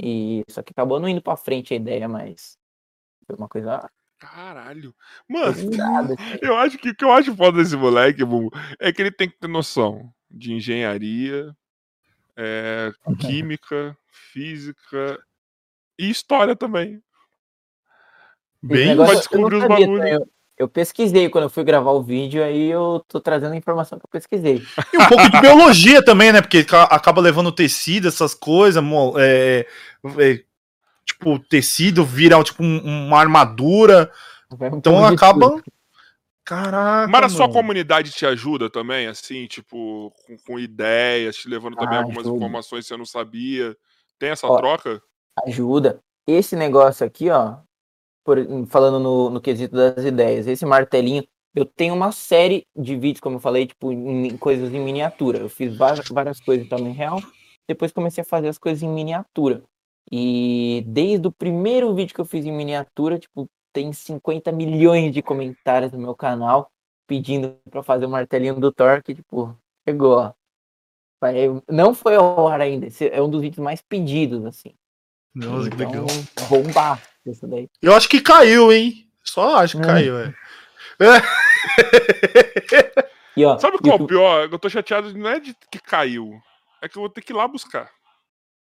E 0.00 0.42
só 0.48 0.62
que 0.62 0.72
acabou 0.72 1.00
não 1.00 1.08
indo 1.08 1.22
para 1.22 1.36
frente 1.36 1.72
a 1.72 1.76
ideia, 1.76 2.08
mas 2.08 2.58
foi 3.26 3.36
uma 3.36 3.48
coisa 3.48 3.88
Caralho. 4.18 4.94
Mano, 5.28 5.54
eu 6.40 6.56
acho 6.56 6.78
que 6.78 6.90
o 6.90 6.94
que 6.94 7.04
eu 7.04 7.12
acho 7.12 7.36
foda 7.36 7.58
desse 7.58 7.76
moleque, 7.76 8.24
Bubu, 8.24 8.50
é 8.80 8.92
que 8.92 9.02
ele 9.02 9.10
tem 9.10 9.28
que 9.28 9.38
ter 9.38 9.48
noção 9.48 10.10
de 10.30 10.52
engenharia, 10.54 11.54
é, 12.36 12.90
química, 13.20 13.96
física 14.32 15.18
e 15.98 16.08
história 16.08 16.56
também. 16.56 17.02
Bem, 18.62 18.96
vai 18.96 19.16
descobrir 19.16 19.56
os 19.56 19.62
sabia 19.62 19.86
bagulho. 19.86 20.30
Eu, 20.58 20.68
pesquisei 20.68 21.28
quando 21.28 21.44
eu 21.44 21.50
fui 21.50 21.64
gravar 21.64 21.90
o 21.90 22.02
vídeo, 22.02 22.42
aí 22.42 22.70
eu 22.70 23.04
tô 23.08 23.20
trazendo 23.20 23.52
a 23.52 23.56
informação 23.56 23.98
que 23.98 24.06
eu 24.06 24.10
pesquisei. 24.10 24.62
E 24.92 24.98
um 24.98 25.06
pouco 25.08 25.30
de 25.30 25.40
biologia 25.40 26.02
também, 26.02 26.32
né? 26.32 26.40
Porque 26.40 26.64
ca- 26.64 26.84
acaba 26.84 27.20
levando 27.20 27.52
tecido, 27.52 28.08
essas 28.08 28.34
coisas, 28.34 28.82
é, 29.18 29.66
é, 30.18 30.44
tipo, 31.04 31.38
tecido 31.38 32.04
vira 32.04 32.42
tipo 32.42 32.62
um- 32.62 33.06
uma 33.08 33.18
armadura. 33.18 34.10
Um 34.50 34.76
Então 34.78 35.04
acaba. 35.04 35.50
tudo. 35.50 35.64
Caraca. 36.44 37.10
Mas 37.10 37.24
a 37.24 37.28
sua 37.28 37.50
comunidade 37.50 38.12
te 38.12 38.24
ajuda 38.24 38.70
também, 38.70 39.08
assim, 39.08 39.46
tipo, 39.48 40.12
com, 40.24 40.36
com 40.46 40.58
ideias, 40.60 41.34
te 41.36 41.48
levando 41.48 41.74
também 41.76 41.96
Ah, 41.98 42.02
algumas 42.02 42.24
ajuda. 42.24 42.36
informações 42.36 42.84
que 42.84 42.88
você 42.88 42.96
não 42.96 43.04
sabia. 43.04 43.76
Tem 44.16 44.30
essa 44.30 44.46
Ó, 44.46 44.56
troca? 44.56 45.02
ajuda. 45.44 46.00
Esse 46.24 46.54
negócio 46.54 47.04
aqui, 47.04 47.28
ó, 47.30 47.56
por- 48.26 48.66
falando 48.66 48.98
no, 48.98 49.30
no 49.30 49.40
quesito 49.40 49.74
das 49.76 50.04
ideias, 50.04 50.46
esse 50.48 50.66
martelinho, 50.66 51.24
eu 51.54 51.64
tenho 51.64 51.94
uma 51.94 52.12
série 52.12 52.66
de 52.76 52.94
vídeos, 52.96 53.20
como 53.20 53.36
eu 53.36 53.40
falei, 53.40 53.66
tipo, 53.66 53.90
em, 53.92 54.36
coisas 54.36 54.74
em 54.74 54.80
miniatura. 54.80 55.38
Eu 55.38 55.48
fiz 55.48 55.74
várias, 55.76 56.06
várias 56.08 56.38
coisas 56.40 56.66
em 56.66 56.68
tamanho 56.68 56.92
real, 56.92 57.18
depois 57.66 57.92
comecei 57.92 58.20
a 58.22 58.24
fazer 58.24 58.48
as 58.48 58.58
coisas 58.58 58.82
em 58.82 58.88
miniatura. 58.88 59.62
E 60.12 60.84
desde 60.86 61.26
o 61.28 61.32
primeiro 61.32 61.94
vídeo 61.94 62.14
que 62.14 62.20
eu 62.20 62.24
fiz 62.26 62.44
em 62.44 62.52
miniatura, 62.52 63.18
tipo, 63.18 63.48
tem 63.72 63.92
50 63.92 64.52
milhões 64.52 65.12
de 65.14 65.22
comentários 65.22 65.92
no 65.92 65.98
meu 65.98 66.14
canal 66.14 66.68
pedindo 67.08 67.56
pra 67.70 67.82
fazer 67.82 68.06
o 68.06 68.10
martelinho 68.10 68.58
do 68.60 68.72
Thor, 68.72 69.02
que, 69.02 69.14
tipo, 69.14 69.56
chegou, 69.88 70.18
ó. 70.18 70.32
Não 71.70 71.94
foi 71.94 72.16
ao 72.16 72.46
ar 72.48 72.60
ainda, 72.60 72.86
esse 72.86 73.08
é 73.08 73.20
um 73.22 73.30
dos 73.30 73.40
vídeos 73.40 73.62
mais 73.64 73.80
pedidos, 73.80 74.44
assim. 74.44 74.74
Nossa, 75.34 75.70
que 75.70 75.76
Então, 75.76 75.90
legal. 75.90 76.06
bombar 76.48 77.02
isso 77.30 77.46
daí. 77.46 77.68
Eu 77.82 77.94
acho 77.94 78.08
que 78.08 78.20
caiu, 78.20 78.72
hein? 78.72 79.08
Só 79.22 79.56
acho 79.56 79.76
que 79.76 79.82
Hum. 79.82 79.86
caiu, 79.86 80.18
é. 80.18 80.34
E, 83.36 83.44
ó, 83.44 83.58
Sabe 83.58 83.78
qual 83.78 83.98
é 83.98 84.02
o 84.02 84.06
pior? 84.06 84.48
Eu 84.50 84.58
tô 84.58 84.68
chateado, 84.68 85.12
não 85.16 85.28
é 85.28 85.38
de 85.40 85.54
que 85.70 85.78
caiu. 85.78 86.30
É 86.80 86.88
que 86.88 86.96
eu 86.96 87.02
vou 87.02 87.10
ter 87.10 87.20
que 87.20 87.32
ir 87.32 87.36
lá 87.36 87.46
buscar. 87.46 87.90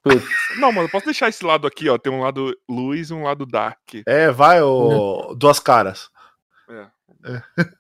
Putz. 0.03 0.25
Não, 0.59 0.73
mano, 0.73 0.89
posso 0.89 1.05
deixar 1.07 1.29
esse 1.29 1.45
lado 1.45 1.67
aqui, 1.67 1.89
ó. 1.89 1.99
Tem 1.99 2.13
um 2.13 2.21
lado 2.23 2.57
luz 2.69 3.11
e 3.11 3.15
um 3.15 3.25
lado 3.25 3.45
dark. 3.45 3.79
É, 4.07 4.31
vai, 4.31 4.63
ô. 4.63 5.35
Duas 5.35 5.59
caras. 5.59 6.09
É. 6.69 6.87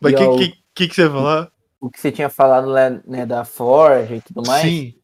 Mas 0.00 0.12
E, 0.12 0.16
o 0.16 0.36
que, 0.38 0.48
que, 0.48 0.62
que, 0.74 0.88
que 0.88 0.94
você 0.94 1.02
ia 1.02 1.10
falar? 1.10 1.52
o 1.80 1.90
que 1.90 2.00
você 2.00 2.12
tinha 2.12 2.28
falado 2.28 2.72
né, 2.72 3.02
né, 3.06 3.26
da 3.26 3.44
forja 3.44 4.14
e 4.16 4.20
tudo 4.20 4.42
mais, 4.46 4.62
Sim. 4.62 4.94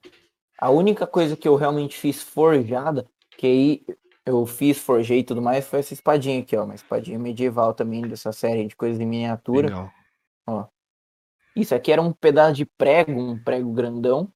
a 0.60 0.68
única 0.70 1.06
coisa 1.06 1.34
que 1.36 1.48
eu 1.48 1.56
realmente 1.56 1.96
fiz 1.96 2.22
forjada, 2.22 3.06
que 3.36 3.46
aí 3.46 3.82
eu 4.26 4.44
fiz, 4.44 4.76
forjei 4.78 5.20
e 5.20 5.24
tudo 5.24 5.40
mais, 5.40 5.66
foi 5.66 5.78
essa 5.78 5.94
espadinha 5.94 6.40
aqui, 6.40 6.56
ó. 6.56 6.64
Uma 6.64 6.74
espadinha 6.74 7.18
medieval 7.18 7.72
também, 7.72 8.02
dessa 8.02 8.32
série 8.32 8.66
de 8.66 8.74
coisas 8.74 9.00
em 9.00 9.06
miniatura. 9.06 9.68
Legal. 9.68 10.72
Isso 11.54 11.74
aqui 11.74 11.90
era 11.90 12.02
um 12.02 12.12
pedaço 12.12 12.54
de 12.54 12.66
prego, 12.66 13.12
um 13.12 13.42
prego 13.42 13.72
grandão. 13.72 14.30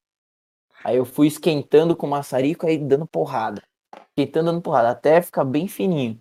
Aí 0.83 0.97
eu 0.97 1.05
fui 1.05 1.27
esquentando 1.27 1.95
com 1.95 2.07
maçarico, 2.07 2.65
aí 2.65 2.77
dando 2.77 3.05
porrada. 3.05 3.61
Esquentando, 4.09 4.51
dando 4.51 4.61
porrada, 4.61 4.89
até 4.89 5.21
ficar 5.21 5.43
bem 5.43 5.67
fininho. 5.67 6.19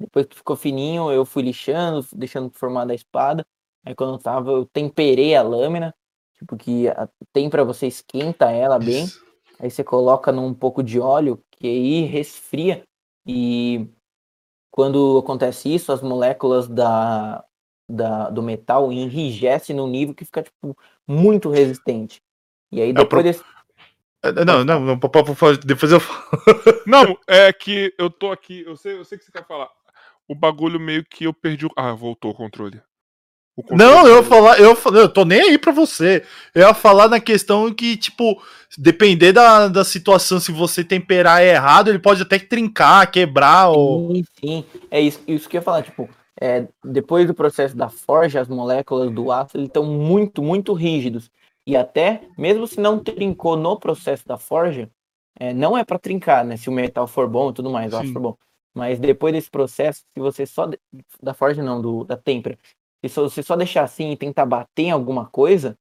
Depois 0.00 0.26
que 0.26 0.34
ficou 0.34 0.56
fininho, 0.56 1.12
eu 1.12 1.24
fui 1.24 1.44
lixando, 1.44 2.04
deixando 2.12 2.50
formar 2.50 2.90
a 2.90 2.94
espada. 2.94 3.46
Aí 3.84 3.94
quando 3.94 4.18
tava, 4.18 4.50
eu 4.50 4.66
temperei 4.66 5.36
a 5.36 5.42
lâmina. 5.42 5.94
Tipo, 6.38 6.56
que 6.56 6.86
tem 7.32 7.48
pra 7.48 7.62
você 7.62 7.86
esquenta 7.86 8.50
ela 8.50 8.78
bem. 8.80 9.04
Isso. 9.04 9.24
Aí 9.60 9.70
você 9.70 9.84
coloca 9.84 10.32
num 10.32 10.52
pouco 10.52 10.82
de 10.82 10.98
óleo, 10.98 11.40
que 11.52 11.68
aí 11.68 12.00
resfria. 12.02 12.82
E 13.26 13.88
quando 14.70 15.18
acontece 15.18 15.72
isso, 15.72 15.92
as 15.92 16.02
moléculas 16.02 16.68
da, 16.68 17.44
da, 17.88 18.30
do 18.30 18.42
metal 18.42 18.92
enrijecem 18.92 19.76
num 19.76 19.86
nível 19.86 20.14
que 20.14 20.24
fica, 20.24 20.42
tipo, 20.42 20.76
muito 21.06 21.50
resistente. 21.50 22.22
E 22.70 22.80
aí 22.80 22.90
o 22.90 22.94
depois 22.94 23.08
pro- 23.08 23.22
desse... 23.22 23.44
É, 24.24 24.44
Não, 24.44 24.64
não, 24.64 24.80
não, 24.80 24.98
pa- 24.98 25.08
depois 25.64 25.92
eu 25.92 26.00
falo. 26.00 26.22
Não, 26.86 27.18
é 27.26 27.52
que 27.52 27.92
eu 27.98 28.08
tô 28.08 28.30
aqui. 28.30 28.62
Eu 28.64 28.76
sei, 28.76 28.96
eu 28.96 29.04
sei 29.04 29.16
o 29.16 29.18
que 29.18 29.24
você 29.26 29.32
quer 29.32 29.46
falar. 29.46 29.68
O 30.28 30.34
bagulho 30.34 30.78
meio 30.78 31.04
que 31.04 31.24
eu 31.24 31.34
perdi 31.34 31.66
o. 31.66 31.70
Ah, 31.76 31.92
voltou 31.92 32.30
o 32.30 32.34
controle. 32.34 32.80
Não, 33.70 34.06
eu 34.06 34.16
ia 34.16 34.22
falar, 34.22 34.58
eu, 34.58 34.76
eu 34.94 35.08
tô 35.08 35.24
nem 35.24 35.40
aí 35.40 35.58
pra 35.58 35.72
você. 35.72 36.24
Eu 36.54 36.62
ia 36.62 36.74
falar 36.74 37.08
na 37.08 37.20
questão 37.20 37.72
que, 37.72 37.96
tipo, 37.96 38.42
depender 38.78 39.32
da, 39.32 39.68
da 39.68 39.84
situação, 39.84 40.40
se 40.40 40.50
você 40.50 40.82
temperar 40.82 41.42
errado, 41.42 41.88
ele 41.88 41.98
pode 41.98 42.22
até 42.22 42.38
trincar, 42.38 43.10
quebrar, 43.10 43.68
ou. 43.70 44.12
Sim, 44.14 44.24
sim. 44.40 44.64
É 44.90 45.00
isso, 45.00 45.20
isso 45.26 45.48
que 45.48 45.56
eu 45.56 45.60
ia 45.60 45.64
falar, 45.64 45.82
tipo, 45.82 46.08
é, 46.40 46.66
depois 46.84 47.26
do 47.26 47.34
processo 47.34 47.76
da 47.76 47.88
forja, 47.90 48.40
as 48.40 48.48
moléculas 48.48 49.10
do 49.10 49.30
aço 49.30 49.58
estão 49.58 49.84
muito, 49.84 50.42
muito 50.42 50.72
rígidos. 50.72 51.30
E 51.66 51.76
até, 51.76 52.22
mesmo 52.36 52.66
se 52.66 52.80
não 52.80 52.98
trincou 52.98 53.56
no 53.56 53.78
processo 53.78 54.26
da 54.26 54.36
forja, 54.38 54.90
é, 55.38 55.52
não 55.52 55.76
é 55.76 55.84
para 55.84 55.98
trincar, 55.98 56.44
né? 56.44 56.56
Se 56.56 56.68
o 56.68 56.72
metal 56.72 57.06
for 57.06 57.28
bom 57.28 57.50
e 57.50 57.54
tudo 57.54 57.70
mais, 57.70 57.92
o 57.92 57.96
aço 57.96 58.12
for 58.12 58.20
bom. 58.20 58.36
Mas 58.74 58.98
depois 58.98 59.32
desse 59.34 59.50
processo, 59.50 60.00
se 60.00 60.20
você 60.20 60.46
só. 60.46 60.66
de- 60.66 60.78
Da 61.22 61.34
forja 61.34 61.62
não, 61.62 61.80
do, 61.80 62.04
da 62.04 62.16
têmpera. 62.16 62.58
Se 63.04 63.08
só- 63.08 63.22
você 63.22 63.42
só 63.42 63.56
deixar 63.56 63.84
assim 63.84 64.10
e 64.12 64.16
tentar 64.16 64.46
bater 64.46 64.84
em 64.84 64.90
alguma 64.90 65.26
coisa, 65.26 65.76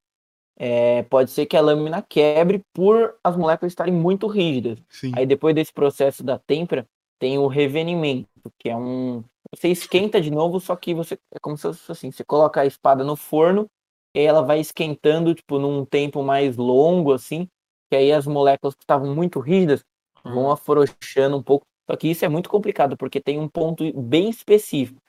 é, 0.58 1.04
pode 1.04 1.32
ser 1.32 1.46
que 1.46 1.58
a 1.58 1.62
lâmina 1.62 2.02
quebre 2.08 2.62
por 2.74 3.16
as 3.24 3.36
moléculas 3.36 3.72
estarem 3.74 3.94
muito 3.94 4.28
rígidas. 4.28 4.80
Sim. 4.90 5.14
Aí 5.14 5.26
depois 5.26 5.56
desse 5.56 5.74
processo 5.74 6.24
da 6.24 6.40
têmpera, 6.40 6.86
tem 7.20 7.38
o 7.38 7.48
revenimento, 7.48 8.30
que 8.60 8.70
é 8.70 8.76
um. 8.76 9.24
Você 9.54 9.68
esquenta 9.70 10.22
de 10.22 10.32
novo, 10.32 10.60
só 10.60 10.76
que 10.76 10.94
você. 10.94 11.18
É 11.34 11.40
como 11.42 11.58
se 11.58 11.64
fosse 11.64 11.92
assim: 11.92 12.12
você 12.12 12.24
coloca 12.24 12.62
a 12.62 12.66
espada 12.66 13.04
no 13.04 13.16
forno, 13.16 13.68
e 14.16 14.20
aí 14.20 14.26
ela 14.26 14.42
vai 14.42 14.60
esquentando, 14.60 15.34
tipo, 15.36 15.60
num 15.60 15.86
tempo 15.86 16.24
mais 16.24 16.58
longo, 16.58 17.14
assim, 17.14 17.48
que 17.90 17.96
aí 17.98 18.12
as 18.12 18.26
moléculas 18.28 18.76
que 18.76 18.84
estavam 18.84 19.14
muito 19.14 19.40
rígidas 19.40 19.84
vão 20.28 20.50
afrouxando 20.52 21.38
um 21.38 21.44
pouco. 21.44 21.66
Só 21.90 21.98
que 21.98 22.08
isso 22.10 22.24
é 22.24 22.30
muito 22.30 22.50
complicado, 22.50 22.96
porque 22.98 23.20
tem 23.20 23.40
um 23.40 23.50
ponto 23.50 23.84
bem 24.02 24.30
específico. 24.30 25.01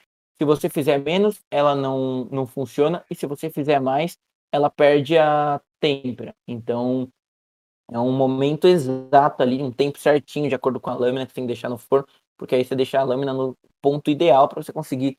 Se 0.43 0.45
você 0.45 0.69
fizer 0.69 0.99
menos, 0.99 1.41
ela 1.53 1.73
não, 1.73 2.25
não 2.25 2.49
funciona, 2.49 3.05
e 3.09 3.15
se 3.15 3.27
você 3.27 3.49
fizer 3.49 3.79
mais, 3.79 4.19
ela 4.51 4.69
perde 4.69 5.17
a 5.17 5.61
têmpera. 5.79 6.35
Então, 6.49 7.09
é 7.89 7.97
um 7.97 8.11
momento 8.11 8.67
exato 8.67 9.41
ali, 9.41 9.63
um 9.63 9.71
tempo 9.71 10.01
certinho, 10.01 10.49
de 10.49 10.55
acordo 10.57 10.81
com 10.81 10.91
a 10.91 10.95
lâmina 10.95 11.25
que 11.25 11.31
você 11.31 11.37
tem 11.37 11.45
que 11.45 11.53
deixar 11.53 11.69
no 11.69 11.79
forno, 11.79 12.09
porque 12.37 12.57
aí 12.57 12.65
você 12.65 12.75
deixa 12.75 12.99
a 12.99 13.05
lâmina 13.05 13.33
no 13.33 13.57
ponto 13.81 14.11
ideal 14.11 14.49
para 14.49 14.61
você 14.61 14.73
conseguir 14.73 15.17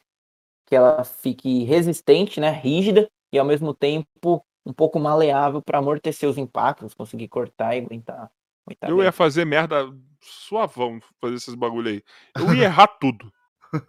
que 0.66 0.76
ela 0.76 1.06
fique 1.06 1.64
resistente, 1.64 2.42
né, 2.42 2.50
rígida 2.50 3.10
e 3.32 3.40
ao 3.40 3.46
mesmo 3.46 3.74
tempo 3.74 4.44
um 4.66 4.74
pouco 4.74 5.00
maleável 5.00 5.62
para 5.62 5.80
amortecer 5.80 6.28
os 6.28 6.38
impactos, 6.38 6.94
conseguir 6.94 7.30
cortar 7.30 7.78
e 7.78 7.80
aguentar. 7.80 8.30
aguentar 8.68 8.90
Eu 8.90 8.98
bem. 8.98 9.06
ia 9.06 9.12
fazer 9.14 9.46
merda 9.46 9.90
suavão 10.20 11.00
fazer 11.22 11.36
esses 11.36 11.56
bagulho 11.56 11.92
aí. 11.92 12.04
Eu 12.36 12.54
ia 12.54 12.66
errar 12.66 12.88
tudo. 12.88 13.32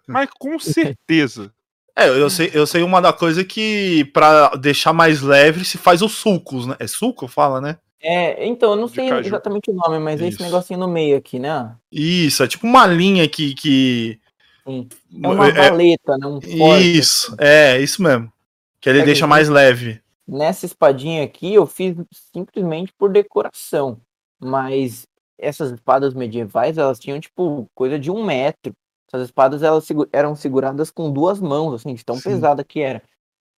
Mas 0.07 0.29
com 0.39 0.59
certeza. 0.59 1.53
É, 1.97 2.09
eu 2.09 2.29
sei, 2.29 2.51
eu 2.53 2.67
sei 2.67 2.83
uma 2.83 3.01
da 3.01 3.13
coisa 3.13 3.45
que 3.45 4.05
pra 4.07 4.49
deixar 4.57 4.93
mais 4.93 5.23
leve 5.23 5.65
se 5.65 5.79
faz 5.79 6.03
os 6.03 6.11
sulcos, 6.11 6.67
né? 6.67 6.75
É 6.81 6.89
suco, 6.89 7.29
fala, 7.29 7.61
né? 7.61 7.79
É, 8.03 8.45
então, 8.49 8.71
eu 8.73 8.77
não 8.77 8.89
sei 8.89 9.09
caju. 9.09 9.29
exatamente 9.29 9.71
o 9.71 9.75
nome, 9.75 10.01
mas 10.01 10.21
é 10.21 10.25
esse 10.27 10.35
Isso. 10.35 10.43
negocinho 10.43 10.81
no 10.81 10.89
meio 10.89 11.17
aqui, 11.17 11.39
né? 11.39 11.73
Isso, 11.93 12.43
é 12.43 12.49
tipo 12.49 12.67
uma 12.67 12.85
linha 12.85 13.29
que, 13.29 13.55
que 13.55 14.19
assim. 14.67 14.89
É 15.23 15.29
uma 15.29 15.47
É- 15.49 15.71
valeta, 15.71 16.19
né? 16.19 16.27
Um 16.27 16.41
corte, 16.41 16.99
Isso, 16.99 17.27
assim. 17.29 17.37
é, 17.39 17.81
isso 17.81 18.03
mesmo. 18.03 18.33
Que 18.81 18.89
ele 18.89 18.99
É 18.99 19.03
que 19.03 19.07
deixa 19.07 19.21
ele- 19.25 19.31
mais 19.31 19.49
leve. 19.49 20.01
Nessa 20.27 20.67
espadinha 20.67 21.23
aqui 21.23 21.55
eu 21.55 21.65
fiz 21.65 21.95
simplesmente 22.33 22.93
por 22.99 23.09
decoração. 23.13 24.01
Mas 24.41 25.07
essas 25.39 25.71
espadas 25.71 26.13
medievais, 26.13 26.77
elas 26.77 26.99
tinham, 26.99 27.21
tipo, 27.21 27.71
coisa 27.73 28.01
de 28.01 28.11
um 28.11 28.25
metro. 28.25 28.75
Essas 29.15 29.29
espadas, 29.29 29.63
elas 29.63 29.87
eram 30.13 30.35
seguradas 30.35 30.91
com 30.91 31.13
duas 31.13 31.41
mãos, 31.41 31.75
assim, 31.75 31.95
de 31.95 32.05
tão 32.05 32.17
Sim. 32.17 32.23
pesada 32.23 32.65
que 32.65 32.81
era. 32.81 33.01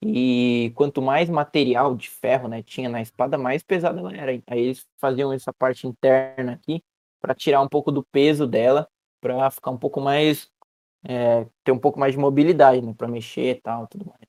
E 0.03 0.71
quanto 0.75 1.01
mais 1.01 1.31
material 1.31 1.97
de 1.97 2.11
ferro, 2.11 2.47
né, 2.47 2.63
tinha 2.63 2.91
na 2.91 3.01
espada, 3.01 3.39
mais 3.39 3.63
pesada 3.63 3.99
ela 3.99 4.15
era. 4.15 4.33
Aí 4.49 4.61
eles 4.61 4.87
faziam 4.99 5.33
essa 5.33 5.55
parte 5.55 5.87
interna 5.87 6.53
aqui 6.53 6.83
para 7.23 7.35
tirar 7.35 7.63
um 7.63 7.69
pouco 7.69 7.91
do 7.91 8.05
peso 8.05 8.47
dela, 8.47 8.87
para 9.19 9.51
ficar 9.51 9.71
um 9.71 9.79
pouco 9.79 9.99
mais, 9.99 10.51
é, 11.09 11.47
ter 11.65 11.73
um 11.73 11.79
pouco 11.79 11.99
mais 11.99 12.13
de 12.13 12.19
mobilidade, 12.19 12.83
né, 12.83 12.93
para 12.93 13.09
mexer 13.09 13.57
e 13.57 13.61
tal, 13.63 13.87
tudo 13.87 14.05
mais. 14.05 14.29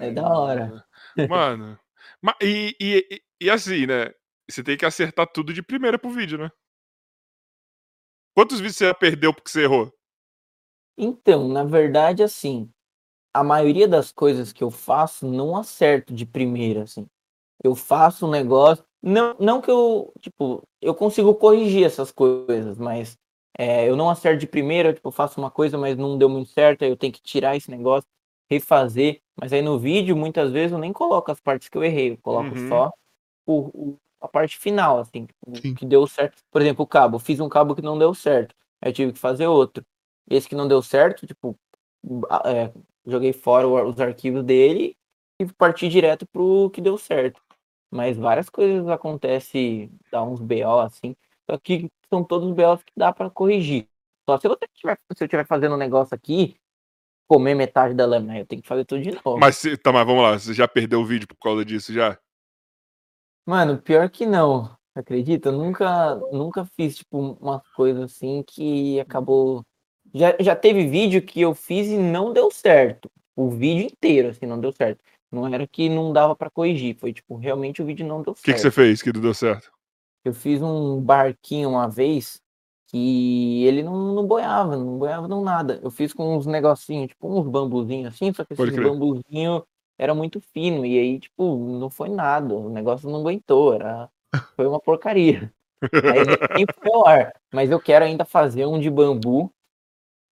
É 0.00 0.10
da 0.10 0.26
hora. 0.26 0.66
Mano, 1.14 1.28
Mano, 1.28 1.78
ma- 2.22 2.36
e, 2.40 2.74
e, 2.80 3.06
e, 3.10 3.22
e 3.46 3.50
assim, 3.50 3.86
né? 3.86 4.14
Você 4.48 4.62
tem 4.62 4.78
que 4.78 4.86
acertar 4.86 5.26
tudo 5.26 5.52
de 5.52 5.62
primeira 5.62 5.98
pro 5.98 6.08
vídeo, 6.08 6.38
né? 6.38 6.50
Quantos 8.38 8.60
vídeos 8.60 8.76
você 8.76 8.86
já 8.86 8.94
perdeu 8.94 9.34
porque 9.34 9.50
você 9.50 9.62
errou? 9.64 9.92
Então, 10.96 11.48
na 11.48 11.64
verdade, 11.64 12.22
assim, 12.22 12.68
a 13.34 13.44
maioria 13.44 13.88
das 13.88 14.12
coisas 14.12 14.52
que 14.52 14.64
eu 14.64 14.70
faço 14.70 15.26
não 15.26 15.56
acerto 15.56 16.14
de 16.14 16.26
primeira, 16.26 16.84
assim. 16.84 17.06
Eu 17.64 17.76
faço 17.76 18.26
um 18.26 18.30
negócio, 18.30 18.84
não, 19.02 19.36
não 19.40 19.60
que 19.62 19.70
eu, 19.70 20.12
tipo, 20.20 20.62
eu 20.82 20.94
consigo 20.94 21.34
corrigir 21.34 21.84
essas 21.86 22.12
coisas, 22.12 22.78
mas 22.78 23.16
é, 23.58 23.88
eu 23.88 23.96
não 23.96 24.10
acerto 24.10 24.40
de 24.40 24.46
primeira, 24.48 24.94
tipo, 24.94 25.08
eu 25.08 25.12
faço 25.12 25.40
uma 25.40 25.50
coisa, 25.50 25.78
mas 25.78 25.96
não 25.96 26.18
deu 26.18 26.28
muito 26.28 26.50
certo, 26.50 26.84
aí 26.84 26.90
eu 26.90 26.96
tenho 26.96 27.12
que 27.12 27.22
tirar 27.22 27.56
esse 27.56 27.70
negócio, 27.70 28.08
refazer. 28.50 29.20
Mas 29.40 29.52
aí 29.52 29.62
no 29.62 29.78
vídeo, 29.78 30.16
muitas 30.16 30.52
vezes, 30.52 30.72
eu 30.72 30.78
nem 30.78 30.92
coloco 30.92 31.30
as 31.32 31.40
partes 31.40 31.68
que 31.68 31.78
eu 31.78 31.84
errei, 31.84 32.12
eu 32.12 32.18
coloco 32.18 32.54
Uhum. 32.54 32.68
só 32.68 32.92
o, 33.46 33.92
o- 33.92 33.98
a 34.20 34.28
parte 34.28 34.58
final, 34.58 34.98
assim, 34.98 35.26
Sim. 35.62 35.74
que 35.74 35.86
deu 35.86 36.06
certo. 36.06 36.42
Por 36.50 36.60
exemplo, 36.60 36.84
o 36.84 36.86
cabo, 36.88 37.18
fiz 37.18 37.40
um 37.40 37.48
cabo 37.48 37.74
que 37.74 37.82
não 37.82 37.98
deu 37.98 38.14
certo, 38.14 38.54
aí 38.80 38.90
eu 38.90 38.94
tive 38.94 39.12
que 39.12 39.18
fazer 39.18 39.46
outro. 39.46 39.84
Esse 40.30 40.48
que 40.48 40.54
não 40.54 40.68
deu 40.68 40.82
certo, 40.82 41.26
tipo, 41.26 41.58
é, 42.44 42.72
joguei 43.06 43.32
fora 43.32 43.66
os 43.66 44.00
arquivos 44.00 44.44
dele 44.44 44.96
e 45.40 45.46
parti 45.46 45.88
direto 45.88 46.26
pro 46.26 46.70
que 46.70 46.80
deu 46.80 46.98
certo. 46.98 47.40
Mas 47.90 48.16
várias 48.16 48.50
coisas 48.50 48.86
acontecem, 48.88 49.90
dá 50.10 50.22
uns 50.22 50.40
BO 50.40 50.80
assim, 50.80 51.16
só 51.50 51.56
que 51.58 51.90
são 52.10 52.22
todos 52.22 52.52
BOs 52.52 52.82
que 52.82 52.92
dá 52.96 53.12
pra 53.12 53.30
corrigir. 53.30 53.88
Só 54.28 54.38
se 54.38 54.46
você 54.46 54.66
tiver, 54.74 54.98
se 55.16 55.22
eu 55.22 55.26
estiver 55.26 55.46
fazendo 55.46 55.74
um 55.74 55.78
negócio 55.78 56.14
aqui, 56.14 56.56
comer 57.26 57.54
metade 57.54 57.94
da 57.94 58.04
lâmina, 58.04 58.38
eu 58.38 58.46
tenho 58.46 58.60
que 58.60 58.68
fazer 58.68 58.84
tudo 58.84 59.02
de 59.02 59.12
novo. 59.12 59.38
Mas, 59.38 59.62
tá, 59.82 59.90
mas 59.90 60.06
vamos 60.06 60.22
lá, 60.22 60.38
você 60.38 60.52
já 60.52 60.68
perdeu 60.68 61.00
o 61.00 61.06
vídeo 61.06 61.26
por 61.26 61.36
causa 61.36 61.64
disso 61.64 61.92
já? 61.92 62.18
Mano, 63.48 63.78
pior 63.78 64.10
que 64.10 64.26
não. 64.26 64.70
Acredita? 64.94 65.48
Eu 65.48 65.52
nunca, 65.52 66.16
nunca 66.30 66.66
fiz, 66.76 66.96
tipo, 66.96 67.38
uma 67.40 67.62
coisa 67.74 68.04
assim 68.04 68.44
que 68.46 69.00
acabou. 69.00 69.64
Já, 70.14 70.36
já 70.38 70.54
teve 70.54 70.86
vídeo 70.86 71.22
que 71.22 71.40
eu 71.40 71.54
fiz 71.54 71.86
e 71.86 71.96
não 71.96 72.30
deu 72.30 72.50
certo. 72.50 73.10
O 73.34 73.48
vídeo 73.48 73.86
inteiro, 73.86 74.28
assim, 74.28 74.44
não 74.44 74.60
deu 74.60 74.70
certo. 74.70 75.02
Não 75.32 75.46
era 75.46 75.66
que 75.66 75.88
não 75.88 76.12
dava 76.12 76.36
pra 76.36 76.50
corrigir. 76.50 76.98
Foi, 76.98 77.10
tipo, 77.10 77.36
realmente 77.36 77.80
o 77.80 77.86
vídeo 77.86 78.06
não 78.06 78.20
deu 78.20 78.32
O 78.32 78.36
que, 78.36 78.42
que 78.42 78.50
certo. 78.50 78.60
você 78.60 78.70
fez 78.70 79.00
que 79.00 79.10
não 79.14 79.22
deu 79.22 79.32
certo? 79.32 79.72
Eu 80.26 80.34
fiz 80.34 80.60
um 80.60 81.00
barquinho 81.00 81.70
uma 81.70 81.88
vez 81.88 82.42
que 82.88 83.64
ele 83.64 83.82
não, 83.82 84.14
não 84.14 84.26
boiava, 84.26 84.76
não 84.76 84.98
boiava 84.98 85.26
não 85.26 85.42
nada. 85.42 85.80
Eu 85.82 85.90
fiz 85.90 86.12
com 86.12 86.36
uns 86.36 86.44
negocinhos, 86.44 87.08
tipo 87.08 87.26
uns 87.26 87.48
bambuzinhos 87.48 88.12
assim, 88.12 88.30
só 88.34 88.44
que 88.44 88.54
Pode 88.54 88.72
esses 88.72 88.78
crer. 88.78 88.92
bambuzinhos 88.92 89.62
era 89.98 90.14
muito 90.14 90.40
fino 90.40 90.86
e 90.86 90.98
aí, 90.98 91.18
tipo, 91.18 91.78
não 91.78 91.90
foi 91.90 92.08
nada. 92.08 92.54
O 92.54 92.70
negócio 92.70 93.10
não 93.10 93.20
aguentou, 93.20 93.74
era... 93.74 94.08
foi 94.56 94.66
uma 94.66 94.80
porcaria. 94.80 95.52
Aí 95.82 96.64
foi 96.80 97.12
ar. 97.12 97.32
Mas 97.52 97.70
eu 97.70 97.80
quero 97.80 98.04
ainda 98.04 98.24
fazer 98.24 98.66
um 98.66 98.78
de 98.78 98.90
bambu. 98.90 99.52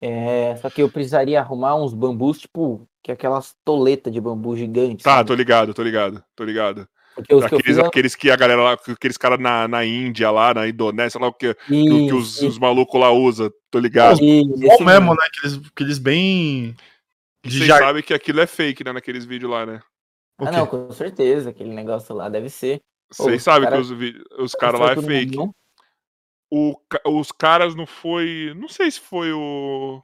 é, 0.01 0.57
só 0.57 0.71
que 0.71 0.83
eu 0.83 0.91
precisaria 0.91 1.41
arrumar 1.41 1.75
uns 1.75 1.95
bambus, 1.95 2.39
tipo, 2.39 2.87
que 3.03 3.11
é 3.11 3.15
aquelas 3.15 3.55
toletas 3.65 4.13
de 4.13 4.21
bambu 4.21 4.57
gigantes. 4.57 5.03
Tá, 5.03 5.17
sabe? 5.17 5.29
tô 5.29 5.35
ligado, 5.35 5.75
tô 5.75 5.83
ligado, 5.83 6.25
tô 6.35 6.45
ligado. 6.45 6.89
Porque 7.17 7.35
os 7.35 7.47
que 7.47 7.55
eu 7.55 7.59
Aqueles, 7.59 7.77
fiz, 7.79 7.87
aqueles 7.87 8.15
que 8.15 8.31
a 8.31 8.37
galera 8.37 8.63
lá, 8.63 8.73
aqueles 8.73 9.17
caras 9.17 9.41
na, 9.41 9.67
na 9.67 9.87
Índia 9.87 10.31
lá, 10.31 10.53
na 10.53 10.69
Indonésia, 10.69 11.19
lá 11.19 11.29
o 11.29 11.33
que, 11.33 11.55
que, 11.55 12.07
que 12.07 12.13
os, 12.13 12.37
Isso, 12.37 12.47
os 12.47 12.59
malucos 12.59 13.01
lá 13.01 13.11
usam, 13.11 13.51
tô 13.71 13.79
ligado. 13.79 14.23
isso, 14.23 14.51
Bom 14.51 14.75
esse 14.75 14.85
mesmo, 14.85 15.13
né? 15.13 15.27
Aqueles, 15.27 15.67
aqueles 15.67 15.99
bem. 15.99 16.77
De 17.47 17.59
vocês 17.59 17.69
jar... 17.69 17.79
sabem 17.79 18.03
que 18.03 18.15
aquilo 18.15 18.41
é 18.41 18.47
fake, 18.47 18.85
né, 18.85 18.93
naqueles 18.93 19.25
vídeos 19.25 19.51
lá, 19.51 19.65
né? 19.65 19.81
Ah, 20.39 20.53
não, 20.53 20.67
com 20.67 20.91
certeza, 20.93 21.51
aquele 21.51 21.73
negócio 21.73 22.15
lá 22.15 22.29
deve 22.29 22.51
ser. 22.51 22.83
Vocês 23.11 23.37
os 23.37 23.43
sabem 23.43 23.69
cara- 23.69 23.77
que 23.77 23.83
os, 23.83 24.39
os 24.39 24.53
caras 24.53 24.81
lá 24.81 24.93
é 24.93 24.97
fake. 24.97 25.39
O, 26.51 26.77
os 27.07 27.33
caras 27.33 27.75
não 27.75 27.87
foi. 27.87 28.53
Não 28.57 28.69
sei 28.69 28.91
se 28.91 29.01
foi 29.01 29.33
o. 29.33 30.03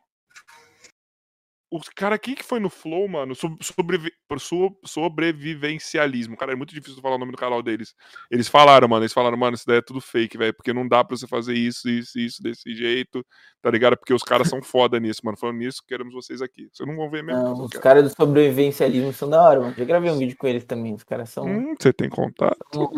Os 1.74 1.88
cara, 1.88 2.18
quem 2.18 2.34
que 2.34 2.44
foi 2.44 2.60
no 2.60 2.68
Flow, 2.68 3.08
mano? 3.08 3.34
Sob- 3.34 3.56
Sobrevi... 3.64 4.12
so- 4.38 4.76
Sobrevivencialismo. 4.84 6.36
Cara, 6.36 6.52
é 6.52 6.54
muito 6.54 6.74
difícil 6.74 7.00
falar 7.00 7.16
o 7.16 7.18
nome 7.18 7.32
do 7.32 7.38
canal 7.38 7.62
deles. 7.62 7.94
Eles 8.30 8.46
falaram, 8.46 8.86
mano. 8.86 9.02
Eles 9.02 9.12
falaram, 9.12 9.36
mano, 9.38 9.54
isso 9.54 9.64
daí 9.66 9.78
é 9.78 9.82
tudo 9.82 10.00
fake, 10.00 10.36
velho. 10.36 10.52
Porque 10.54 10.72
não 10.72 10.86
dá 10.86 11.02
pra 11.02 11.16
você 11.16 11.26
fazer 11.26 11.54
isso, 11.54 11.88
isso, 11.88 12.18
isso, 12.18 12.42
desse 12.42 12.74
jeito. 12.74 13.24
Tá 13.62 13.70
ligado? 13.70 13.96
Porque 13.96 14.12
os 14.12 14.22
caras 14.22 14.48
são 14.48 14.60
foda 14.62 15.00
nisso, 15.00 15.20
mano. 15.24 15.38
Falando 15.38 15.56
nisso, 15.58 15.82
queremos 15.88 16.12
vocês 16.12 16.42
aqui. 16.42 16.68
Vocês 16.72 16.86
não 16.86 16.94
vão 16.96 17.08
ver 17.10 17.22
mesmo. 17.22 17.42
Não, 17.42 17.64
os 17.64 17.70
caras 17.72 18.04
do 18.04 18.10
sobrevivencialismo 18.10 19.12
são 19.12 19.30
da 19.30 19.42
hora, 19.42 19.60
mano. 19.60 19.74
Já 19.76 19.84
gravei 19.84 20.10
um 20.10 20.18
vídeo 20.18 20.36
com 20.36 20.46
eles 20.46 20.64
também. 20.64 20.94
Os 20.94 21.04
caras 21.04 21.30
são. 21.30 21.46
Hum, 21.46 21.74
você 21.78 21.92
tem 21.92 22.08
contato? 22.10 22.58
São- 22.72 22.90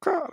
Cara. 0.00 0.32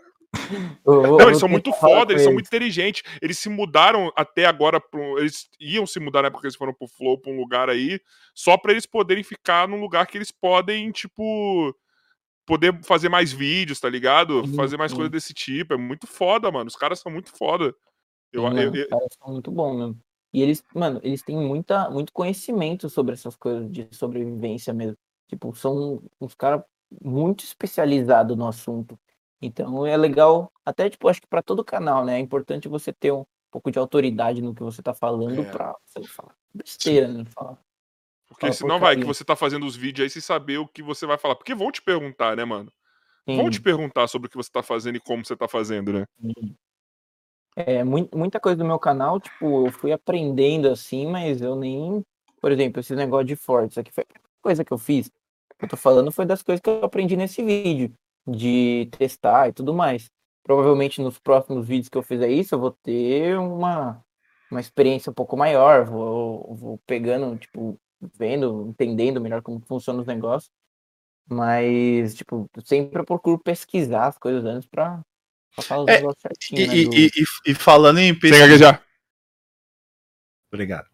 Eu 0.86 1.02
Não, 1.04 1.20
eu 1.20 1.28
eles 1.28 1.40
são 1.40 1.50
muito 1.50 1.72
foda, 1.74 2.12
eles 2.12 2.24
são 2.24 2.34
muito 2.34 2.48
inteligentes. 2.48 3.04
Eles 3.22 3.38
se 3.38 3.50
mudaram 3.50 4.12
até 4.16 4.46
agora 4.46 4.80
pro. 4.80 5.20
Eles 5.20 5.50
iam 5.60 5.86
se 5.86 6.00
mudar 6.00 6.22
na 6.22 6.28
época 6.28 6.42
que 6.42 6.48
eles 6.48 6.56
foram 6.56 6.74
pro 6.74 6.88
Flow, 6.88 7.18
pra 7.18 7.32
um 7.32 7.38
lugar 7.38 7.70
aí, 7.70 8.00
só 8.34 8.58
pra 8.58 8.72
eles 8.72 8.86
poderem 8.86 9.24
ficar 9.24 9.68
num 9.68 9.80
lugar 9.80 10.08
que 10.08 10.18
eles 10.18 10.32
podem, 10.32 10.92
tipo. 10.92 11.76
Poder 12.46 12.84
fazer 12.84 13.08
mais 13.08 13.32
vídeos, 13.32 13.80
tá 13.80 13.88
ligado? 13.88 14.46
Sim, 14.46 14.56
fazer 14.56 14.76
mais 14.76 14.92
sim. 14.92 14.98
coisas 14.98 15.12
desse 15.12 15.34
tipo. 15.34 15.74
É 15.76 15.78
muito 15.78 16.08
foda, 16.08 16.52
mano. 16.52 16.68
Os 16.68 16.76
caras 16.76 17.00
são 17.00 17.12
muito 17.12 17.30
foda. 17.30 17.74
Eu, 18.34 18.50
Sim, 18.50 18.58
eu- 18.58 18.76
eu- 18.76 18.84
Os 18.84 18.90
caras 18.90 19.08
são 19.18 19.32
muito 19.34 19.52
bons 19.52 19.78
mesmo. 19.78 20.00
E 20.34 20.42
eles, 20.42 20.64
mano, 20.74 21.00
eles 21.04 21.22
têm 21.22 21.38
muita, 21.38 21.90
muito 21.90 22.12
conhecimento 22.12 22.90
sobre 22.90 23.14
essas 23.14 23.36
coisas 23.36 23.70
de 23.72 23.88
sobrevivência 23.92 24.74
mesmo. 24.74 24.98
Tipo, 25.28 25.54
são 25.56 26.02
uns 26.20 26.34
caras 26.34 26.64
muito 27.02 27.44
especializados 27.44 28.36
no 28.36 28.48
assunto. 28.48 29.00
Então 29.42 29.86
é 29.86 29.98
legal, 29.98 30.52
até 30.66 30.90
tipo, 30.90 31.08
acho 31.08 31.22
que 31.22 31.28
pra 31.28 31.42
todo 31.42 31.66
canal, 31.66 32.06
né? 32.06 32.18
É 32.18 32.20
importante 32.20 32.68
você 32.68 32.94
ter 32.94 33.12
um 33.12 33.26
pouco 33.50 33.72
de 33.72 33.80
autoridade 33.80 34.42
no 34.42 34.54
que 34.54 34.62
você 34.64 34.82
tá 34.84 34.94
falando 34.94 35.42
É. 35.42 35.46
pra 35.52 35.76
você 35.86 36.04
falar 36.08 36.36
besteira, 36.54 37.08
né? 37.08 37.24
Falar. 37.34 37.58
porque 38.30 38.42
fala 38.48 38.54
senão 38.54 38.80
vai 38.80 38.96
que 38.96 39.04
você 39.04 39.24
tá 39.26 39.36
fazendo 39.36 39.66
os 39.66 39.76
vídeos 39.76 40.04
aí 40.06 40.10
sem 40.10 40.22
saber 40.22 40.58
o 40.58 40.68
que 40.68 40.84
você 40.84 41.06
vai 41.06 41.18
falar. 41.18 41.36
Porque 41.36 41.56
vão 41.56 41.72
te 41.72 41.82
perguntar, 41.82 42.36
né, 42.38 42.46
mano? 42.46 42.72
Vão 43.28 43.46
Sim. 43.46 43.52
te 43.52 43.62
perguntar 43.62 44.08
sobre 44.08 44.28
o 44.28 44.30
que 44.30 44.38
você 44.38 44.50
tá 44.52 44.64
fazendo 44.64 44.96
e 44.98 45.00
como 45.00 45.26
você 45.26 45.36
tá 45.36 45.48
fazendo, 45.48 45.92
né? 45.94 46.06
É, 47.56 47.84
mui- 47.84 48.10
muita 48.14 48.40
coisa 48.40 48.58
do 48.58 48.66
meu 48.66 48.80
canal, 48.80 49.20
tipo, 49.20 49.68
eu 49.68 49.72
fui 49.72 49.92
aprendendo 49.92 50.70
assim, 50.70 51.06
mas 51.08 51.42
eu 51.42 51.56
nem. 51.56 52.02
Por 52.40 52.52
exemplo, 52.52 52.80
esse 52.80 52.96
negócio 52.96 53.26
de 53.28 53.36
forte, 53.36 53.72
isso 53.72 53.80
aqui 53.80 53.92
foi 53.92 54.04
a 54.16 54.20
coisa 54.42 54.64
que 54.66 54.72
eu 54.74 54.78
fiz. 54.78 55.12
Eu 55.62 55.68
tô 55.68 55.78
falando 55.78 56.12
foi 56.12 56.26
das 56.26 56.42
coisas 56.42 56.60
que 56.62 56.70
eu 56.70 56.84
aprendi 56.84 57.16
nesse 57.16 57.44
vídeo, 57.44 57.94
de 58.28 58.88
testar 58.98 59.50
e 59.50 59.54
tudo 59.54 59.74
mais. 59.74 60.10
Provavelmente 60.44 61.02
nos 61.02 61.20
próximos 61.20 61.68
vídeos 61.68 61.90
que 61.90 61.98
eu 61.98 62.04
fizer 62.04 62.30
isso, 62.30 62.56
eu 62.56 62.60
vou 62.60 62.72
ter 62.72 63.38
uma, 63.38 64.04
uma 64.50 64.60
experiência 64.60 65.10
um 65.12 65.14
pouco 65.14 65.38
maior, 65.38 65.86
vou, 65.86 66.56
vou 66.56 66.78
pegando, 66.86 67.38
tipo, 67.38 67.80
vendo, 68.18 68.68
entendendo 68.70 69.22
melhor 69.22 69.42
como 69.42 69.60
funcionam 69.68 70.02
os 70.02 70.08
negócios. 70.08 70.50
Mas, 71.30 72.16
tipo, 72.16 72.50
sempre 72.66 73.00
eu 73.00 73.06
procuro 73.06 73.40
pesquisar 73.40 74.08
as 74.08 74.18
coisas 74.18 74.44
antes 74.44 74.68
pra, 74.68 75.00
pra 75.56 75.64
falar 75.64 75.84
os 75.84 75.90
É, 75.90 75.98
negócios 75.98 76.24
E, 76.24 76.28
certinho. 76.28 76.68
né, 76.68 76.74
e- 76.76 76.84
do- 76.86 76.96
e- 76.96 77.06
e- 77.06 77.52
e 77.52 77.54
falando 77.56 78.00
em 78.00 78.08
Sem 78.14 78.20
pesquisa. 78.20 78.40
gaguejar. 78.48 78.84
Obrigado. 80.52 80.86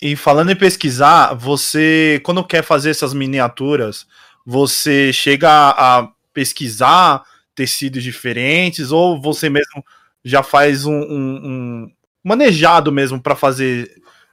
E 0.00 0.14
falando 0.14 0.52
em 0.52 0.56
pesquisar, 0.56 1.34
você, 1.34 2.20
quando 2.24 2.46
quer 2.46 2.62
fazer 2.62 2.90
essas 2.90 3.12
miniaturas, 3.12 4.06
você 4.46 5.12
chega 5.12 5.48
a, 5.50 6.00
a 6.02 6.13
pesquisar 6.34 7.24
tecidos 7.54 8.02
diferentes 8.02 8.90
ou 8.90 9.18
você 9.20 9.48
mesmo 9.48 9.82
já 10.24 10.42
faz 10.42 10.84
um, 10.84 10.92
um- 10.92 11.40
um 11.46 11.90
manejado 12.22 12.90
mesmo 12.92 13.22
para 13.22 13.36
fazer 13.36 13.90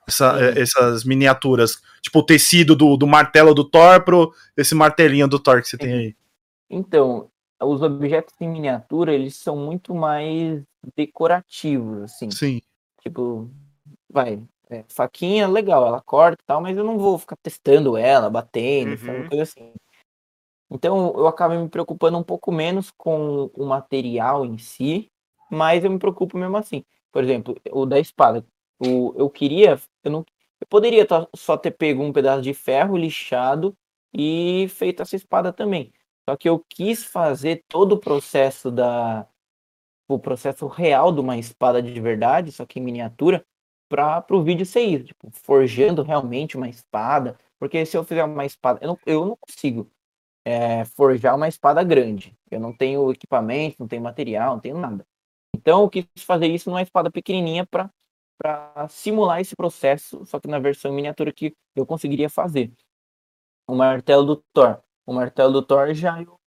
essa- 0.07 0.37
eh, 0.41 0.59
essas 0.61 1.03
miniaturas? 1.05 1.79
Tipo 2.01 2.19
o 2.19 2.25
tecido 2.25 2.75
do, 2.75 2.97
do 2.97 3.05
martelo 3.07 3.53
do 3.53 3.63
Thor 3.63 4.03
pro 4.03 4.33
esse 4.57 4.73
martelinho 4.75 5.27
do 5.27 5.37
Thor 5.39 5.61
que 5.61 5.67
você 5.69 5.77
tem 5.77 5.93
aí. 5.93 6.15
Então, 6.69 7.29
os 7.61 7.81
objetos 7.81 8.33
em 8.41 8.49
miniatura, 8.49 9.13
eles 9.13 9.35
são 9.35 9.55
muito 9.55 9.93
mais 9.93 10.61
decorativos, 10.95 12.03
assim. 12.03 12.31
Sim. 12.31 12.61
Tipo, 13.03 13.49
vai, 14.09 14.41
é, 14.69 14.83
faquinha, 14.87 15.47
legal, 15.47 15.85
ela 15.85 16.01
corta 16.01 16.41
e 16.41 16.45
tal, 16.47 16.61
mas 16.61 16.75
eu 16.77 16.83
não 16.83 16.97
vou 16.97 17.19
ficar 17.19 17.35
testando 17.43 17.95
ela, 17.97 18.29
batendo, 18.29 18.91
Uhum. 18.91 18.97
fazendo 18.97 19.27
coisa 19.29 19.43
assim. 19.43 19.73
Então 20.71 21.13
eu 21.17 21.27
acabo 21.27 21.55
me 21.55 21.69
preocupando 21.69 22.17
um 22.17 22.23
pouco 22.23 22.51
menos 22.51 22.91
com 22.91 23.51
o 23.53 23.65
material 23.65 24.45
em 24.45 24.57
si, 24.57 25.11
mas 25.51 25.83
eu 25.83 25.91
me 25.91 25.99
preocupo 25.99 26.37
mesmo 26.37 26.55
assim. 26.57 26.83
Por 27.11 27.23
exemplo, 27.23 27.55
o 27.71 27.85
da 27.85 27.99
espada. 27.99 28.45
O, 28.79 29.13
eu 29.17 29.29
queria, 29.29 29.79
eu 30.03 30.11
não, 30.11 30.25
eu 30.59 30.67
poderia 30.69 31.05
tá- 31.05 31.27
só 31.35 31.57
ter 31.57 31.71
pego 31.71 32.01
um 32.03 32.13
pedaço 32.13 32.41
de 32.41 32.53
ferro 32.53 32.97
lixado 32.97 33.75
e 34.13 34.67
feito 34.69 35.01
essa 35.01 35.15
espada 35.15 35.51
também. 35.53 35.93
Só 36.29 36.35
que 36.37 36.47
eu 36.47 36.63
quis 36.69 37.03
fazer 37.03 37.63
todo 37.67 37.93
o 37.93 37.99
processo 37.99 38.71
da 38.71 39.27
o 40.07 40.19
processo 40.19 40.67
real 40.67 41.11
de 41.13 41.21
uma 41.21 41.37
espada 41.37 41.81
de 41.81 41.99
verdade, 41.99 42.51
só 42.51 42.65
que 42.65 42.79
em 42.79 42.83
miniatura, 42.83 43.45
para 43.89 44.25
o 44.31 44.43
vídeo 44.43 44.65
ser 44.65 44.81
isso, 44.81 45.05
tipo, 45.05 45.29
forjando 45.31 46.03
realmente 46.03 46.57
uma 46.57 46.67
espada, 46.69 47.37
porque 47.59 47.85
se 47.85 47.97
eu 47.97 48.03
fizer 48.03 48.23
uma 48.23 48.45
espada, 48.45 48.79
eu 48.81 48.87
não, 48.89 48.99
eu 49.05 49.25
não 49.25 49.37
consigo 49.37 49.89
é, 50.45 50.85
forjar 50.85 51.35
uma 51.35 51.47
espada 51.47 51.83
grande. 51.83 52.35
Eu 52.49 52.59
não 52.59 52.75
tenho 52.75 53.11
equipamento, 53.11 53.77
não 53.79 53.87
tenho 53.87 54.01
material, 54.01 54.53
não 54.53 54.59
tenho 54.59 54.77
nada. 54.77 55.05
Então 55.55 55.81
eu 55.81 55.89
quis 55.89 56.05
fazer 56.19 56.47
isso 56.47 56.69
numa 56.69 56.81
espada 56.81 57.11
pequenininha 57.11 57.65
para 57.65 57.89
simular 58.89 59.39
esse 59.39 59.55
processo, 59.55 60.25
só 60.25 60.39
que 60.39 60.47
na 60.47 60.59
versão 60.59 60.91
miniatura 60.91 61.31
que 61.31 61.53
eu 61.75 61.85
conseguiria 61.85 62.29
fazer. 62.29 62.71
O 63.67 63.75
martelo 63.75 64.25
do 64.25 64.43
Thor. 64.53 64.81
O 65.05 65.13
martelo 65.13 65.53
do 65.53 65.61
Thor 65.61 65.93
já 65.93 66.21
eu 66.21 66.39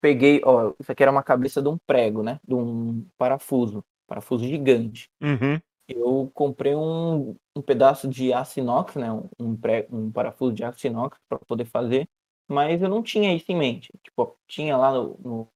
peguei, 0.00 0.40
ó, 0.44 0.72
isso 0.78 0.92
aqui 0.92 1.02
era 1.02 1.10
uma 1.10 1.22
cabeça 1.22 1.62
de 1.62 1.68
um 1.68 1.78
prego, 1.86 2.22
né? 2.22 2.38
De 2.46 2.54
um 2.54 3.06
parafuso, 3.16 3.84
parafuso 4.06 4.44
gigante. 4.44 5.08
Uhum. 5.20 5.60
Eu 5.88 6.30
comprei 6.34 6.74
um, 6.74 7.36
um 7.56 7.62
pedaço 7.62 8.08
de 8.08 8.32
aço 8.32 8.60
inox, 8.60 8.96
né? 8.96 9.08
Um, 9.38 9.56
pré, 9.56 9.86
um 9.90 10.10
parafuso 10.10 10.52
de 10.52 10.64
aço 10.64 10.86
inox 10.86 11.18
para 11.28 11.38
poder 11.40 11.64
fazer, 11.64 12.08
mas 12.48 12.82
eu 12.82 12.88
não 12.88 13.02
tinha 13.02 13.34
isso 13.34 13.50
em 13.50 13.56
mente. 13.56 13.90
Tipo, 14.02 14.36
tinha 14.46 14.76
lá 14.76 14.92
no, 14.92 15.18
no, 15.24 15.48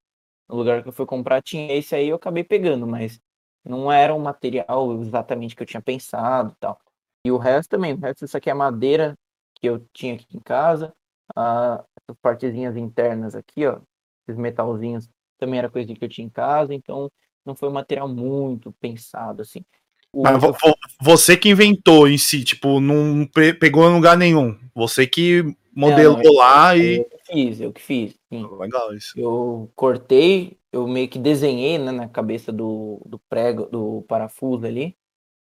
lugar 0.56 0.82
que 0.82 0.88
eu 0.88 0.92
fui 0.92 1.06
comprar, 1.06 1.42
tinha 1.42 1.72
esse 1.74 1.94
aí, 1.94 2.08
eu 2.08 2.16
acabei 2.16 2.44
pegando, 2.44 2.86
mas 2.86 3.20
não 3.64 3.90
era 3.92 4.14
um 4.14 4.18
material 4.20 5.00
exatamente 5.02 5.56
que 5.56 5.62
eu 5.62 5.66
tinha 5.66 5.82
pensado 5.82 6.52
e 6.52 6.56
tal. 6.60 6.80
E 7.24 7.30
o 7.32 7.38
resto 7.38 7.70
também, 7.70 7.94
o 7.94 7.98
resto 7.98 8.24
isso 8.24 8.36
aqui 8.36 8.50
é 8.50 8.54
madeira 8.54 9.14
que 9.60 9.68
eu 9.68 9.86
tinha 9.92 10.14
aqui 10.14 10.26
em 10.36 10.40
casa, 10.40 10.94
ah, 11.36 11.84
essas 12.00 12.18
partezinhas 12.20 12.76
internas 12.76 13.34
aqui, 13.34 13.66
ó, 13.66 13.80
esses 14.26 14.40
metalzinhos 14.40 15.08
também 15.38 15.58
era 15.58 15.70
coisa 15.70 15.92
que 15.94 16.04
eu 16.04 16.08
tinha 16.08 16.26
em 16.26 16.30
casa, 16.30 16.74
então 16.74 17.10
não 17.44 17.54
foi 17.54 17.68
um 17.68 17.72
material 17.72 18.08
muito 18.08 18.72
pensado 18.80 19.42
assim. 19.42 19.64
O- 20.12 20.22
Mas 20.22 20.40
vo- 20.40 20.52
vo- 20.52 20.76
você 21.00 21.36
que 21.36 21.48
inventou 21.48 22.08
em 22.08 22.18
si, 22.18 22.44
tipo, 22.44 22.80
não 22.80 23.26
pe- 23.26 23.54
pegou 23.54 23.88
em 23.88 23.94
lugar 23.94 24.16
nenhum. 24.16 24.58
Você 24.74 25.06
que 25.06 25.44
modelou 25.74 26.22
Não, 26.22 26.32
lá 26.34 26.76
e. 26.76 26.98
eu 26.98 27.04
que 27.04 27.18
fiz, 27.32 27.60
eu 27.60 27.72
que 27.72 27.80
fiz. 27.80 28.18
Sim. 28.32 28.46
Legal 28.58 28.94
isso. 28.94 29.18
Eu 29.18 29.70
cortei, 29.74 30.58
eu 30.72 30.86
meio 30.86 31.08
que 31.08 31.18
desenhei 31.18 31.78
né, 31.78 31.90
na 31.90 32.08
cabeça 32.08 32.52
do, 32.52 33.00
do 33.06 33.18
prego, 33.28 33.66
do 33.66 34.02
parafuso 34.02 34.66
ali. 34.66 34.96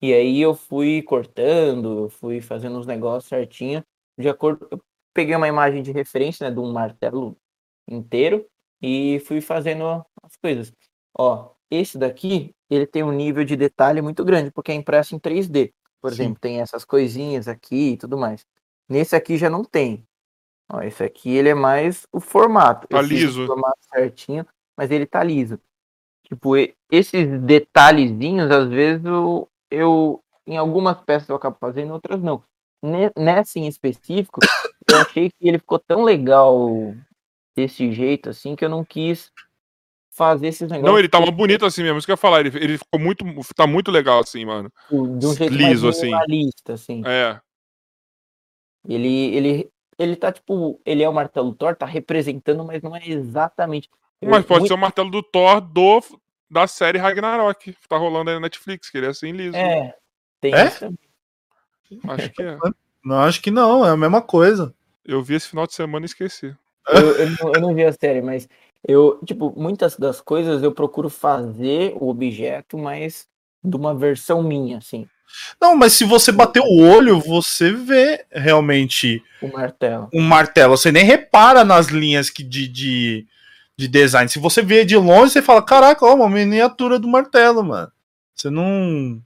E 0.01 0.13
aí 0.13 0.41
eu 0.41 0.53
fui 0.53 1.01
cortando, 1.01 2.05
eu 2.05 2.09
fui 2.09 2.41
fazendo 2.41 2.77
os 2.77 2.85
negócios 2.85 3.29
certinho. 3.29 3.83
De 4.17 4.29
acordo, 4.29 4.67
eu 4.69 4.81
peguei 5.13 5.35
uma 5.35 5.47
imagem 5.47 5.81
de 5.81 5.91
referência, 5.91 6.47
né, 6.47 6.53
de 6.53 6.59
um 6.59 6.71
martelo 6.71 7.37
inteiro 7.87 8.45
e 8.81 9.19
fui 9.25 9.41
fazendo 9.41 10.05
as 10.21 10.35
coisas. 10.35 10.71
Ó, 11.17 11.51
esse 11.71 11.97
daqui, 11.97 12.53
ele 12.69 12.85
tem 12.85 13.03
um 13.03 13.11
nível 13.11 13.43
de 13.43 13.55
detalhe 13.55 14.01
muito 14.01 14.23
grande, 14.23 14.51
porque 14.51 14.71
é 14.71 14.75
impresso 14.75 15.15
em 15.15 15.19
3D. 15.19 15.71
Por 16.01 16.11
Sim. 16.11 16.23
exemplo, 16.23 16.39
tem 16.39 16.61
essas 16.61 16.85
coisinhas 16.85 17.47
aqui 17.47 17.93
e 17.93 17.97
tudo 17.97 18.17
mais. 18.17 18.45
Nesse 18.87 19.15
aqui 19.15 19.37
já 19.37 19.49
não 19.49 19.63
tem. 19.63 20.05
Ó, 20.71 20.81
esse 20.81 21.03
aqui 21.03 21.29
ele 21.29 21.49
é 21.49 21.53
mais 21.53 22.07
o 22.11 22.19
formato. 22.19 22.87
Tá 22.87 22.99
o 22.99 23.01
liso. 23.01 23.45
formato 23.45 23.79
certinho, 23.93 24.45
mas 24.75 24.91
ele 24.91 25.05
tá 25.05 25.23
liso. 25.23 25.59
Tipo, 26.27 26.55
esses 26.91 27.41
detalhezinhos, 27.41 28.49
às 28.49 28.67
vezes, 28.67 29.05
eu, 29.05 29.47
eu 29.69 30.23
em 30.47 30.57
algumas 30.57 30.99
peças 31.01 31.29
eu 31.29 31.35
acabo 31.35 31.57
fazendo, 31.59 31.89
em 31.89 31.91
outras 31.91 32.21
não. 32.21 32.43
Ne- 32.81 33.11
Nessa 33.15 33.59
em 33.59 33.67
específico, 33.67 34.39
eu 34.89 35.01
achei 35.01 35.29
que 35.29 35.47
ele 35.47 35.59
ficou 35.59 35.79
tão 35.79 36.03
legal 36.03 36.95
desse 37.55 37.91
jeito, 37.91 38.29
assim, 38.29 38.55
que 38.55 38.65
eu 38.65 38.69
não 38.69 38.83
quis 38.83 39.31
fazer 40.11 40.47
esses 40.47 40.69
negócios. 40.69 40.91
Não, 40.91 40.97
ele 40.97 41.09
tá 41.09 41.19
mais 41.19 41.31
bonito 41.31 41.65
assim 41.65 41.83
mesmo, 41.83 41.97
isso 41.97 42.07
que 42.07 42.11
eu 42.11 42.13
ia 42.13 42.17
falar. 42.17 42.39
Ele, 42.39 42.57
ele 42.57 42.77
ficou 42.77 42.99
muito. 42.99 43.23
Tá 43.55 43.67
muito 43.67 43.91
legal 43.91 44.19
assim, 44.19 44.45
mano. 44.45 44.71
de 44.89 45.27
um 45.27 45.35
jeito 45.35 45.53
liso, 45.53 45.85
mais 45.85 45.97
assim. 45.97 46.49
assim. 46.69 47.01
É. 47.05 47.39
Ele, 48.87 49.35
ele, 49.35 49.71
ele 49.97 50.15
tá, 50.15 50.31
tipo, 50.31 50.79
ele 50.85 51.03
é 51.03 51.09
o 51.09 51.13
martelo 51.13 51.53
Thor, 51.53 51.75
tá 51.75 51.85
representando, 51.85 52.63
mas 52.65 52.81
não 52.81 52.95
é 52.95 53.01
exatamente. 53.07 53.89
Mas 54.21 54.45
pode 54.45 54.61
muito- 54.61 54.67
ser 54.69 54.73
o 54.73 54.77
martelo 54.77 55.09
do 55.11 55.21
Thor 55.21 55.61
do, 55.61 56.01
da 56.49 56.67
série 56.67 56.97
Ragnarok. 56.97 57.73
que 57.73 57.87
Tá 57.87 57.97
rolando 57.97 58.29
aí 58.29 58.35
na 58.35 58.41
Netflix, 58.41 58.89
que 58.89 58.97
ele 58.97 59.05
é 59.07 59.09
assim 59.09 59.31
liso. 59.31 59.55
É, 59.55 59.95
tem 60.41 60.53
É? 60.53 60.65
isso 60.65 60.79
também. 60.79 60.99
Acho 62.07 62.29
que 62.31 62.41
é. 62.41 62.57
Não, 63.03 63.19
acho 63.19 63.39
que 63.39 63.51
não, 63.51 63.85
é 63.85 63.91
a 63.91 63.97
mesma 63.97 64.19
coisa. 64.19 64.73
Eu 65.05 65.21
vi 65.21 65.35
esse 65.35 65.47
final 65.47 65.67
de 65.67 65.75
semana 65.75 66.05
e 66.05 66.07
esqueci. 66.07 66.55
Eu, 66.87 67.11
eu, 67.17 67.29
não, 67.29 67.53
eu 67.53 67.61
não 67.61 67.75
vi 67.75 67.83
a 67.85 67.93
série, 67.93 68.19
mas 68.19 68.49
eu, 68.87 69.19
tipo, 69.23 69.53
muitas 69.55 69.95
das 69.95 70.19
coisas 70.19 70.63
eu 70.63 70.71
procuro 70.71 71.07
fazer 71.07 71.95
o 72.01 72.09
objeto, 72.09 72.79
mas 72.79 73.27
de 73.65 73.75
uma 73.77 73.93
versão 73.95 74.43
minha, 74.43 74.77
assim, 74.77 75.09
Não, 75.59 75.75
mas 75.75 75.93
se 75.93 76.03
você 76.05 76.31
bater 76.31 76.61
o 76.61 76.77
olho, 76.79 77.19
você 77.19 77.71
vê 77.71 78.25
realmente 78.31 79.23
o 79.41 79.47
martelo. 79.51 80.09
um 80.13 80.21
martelo. 80.21 80.77
Você 80.77 80.91
nem 80.91 81.03
repara 81.03 81.63
nas 81.63 81.87
linhas 81.87 82.29
que 82.29 82.43
de, 82.43 82.67
de, 82.67 83.27
de 83.77 83.87
design. 83.87 84.29
Se 84.29 84.39
você 84.39 84.61
vê 84.61 84.85
de 84.85 84.95
longe, 84.97 85.33
você 85.33 85.41
fala: 85.41 85.61
caraca, 85.63 86.05
ó, 86.05 86.15
uma 86.15 86.29
miniatura 86.29 86.99
do 86.99 87.07
martelo, 87.07 87.63
mano. 87.63 87.91
Você 88.35 88.49
não. 88.49 89.21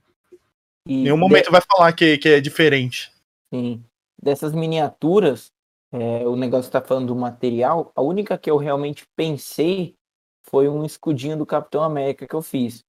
E 0.86 0.94
Em 0.94 1.02
nenhum 1.04 1.16
momento 1.16 1.50
vai 1.52 1.60
falar 1.60 1.92
que, 1.92 2.18
que 2.18 2.28
é 2.28 2.40
diferente. 2.40 3.12
Sim. 3.52 3.82
Dessas 4.22 4.52
miniaturas, 4.52 5.50
é, 5.92 6.26
o 6.26 6.36
negócio 6.36 6.70
tá 6.70 6.80
falando 6.80 7.08
do 7.08 7.16
material, 7.16 7.92
a 7.94 8.02
única 8.02 8.36
que 8.38 8.50
eu 8.50 8.56
realmente 8.56 9.04
pensei 9.16 9.94
foi 10.50 10.68
um 10.68 10.84
escudinho 10.84 11.36
do 11.36 11.46
Capitão 11.46 11.82
América 11.82 12.26
que 12.26 12.34
eu 12.34 12.42
fiz. 12.42 12.84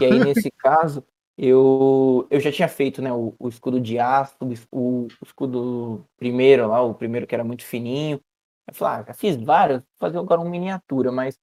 E 0.00 0.04
aí, 0.04 0.20
nesse 0.20 0.50
caso, 0.52 1.04
eu, 1.36 2.26
eu 2.30 2.40
já 2.40 2.52
tinha 2.52 2.68
feito 2.68 3.02
né, 3.02 3.12
o, 3.12 3.34
o 3.38 3.48
escudo 3.48 3.80
de 3.80 3.98
aço, 3.98 4.36
o, 4.70 5.06
o 5.06 5.08
escudo 5.24 6.06
primeiro 6.16 6.68
lá, 6.68 6.82
o 6.82 6.94
primeiro 6.94 7.26
que 7.26 7.34
era 7.34 7.44
muito 7.44 7.64
fininho. 7.64 8.20
Eu 8.66 8.74
falei, 8.74 9.04
ah, 9.08 9.14
fiz 9.14 9.36
vários, 9.36 9.80
vou 9.80 9.88
fazer 9.98 10.18
agora 10.18 10.40
uma 10.40 10.50
miniatura, 10.50 11.10
mas 11.12 11.38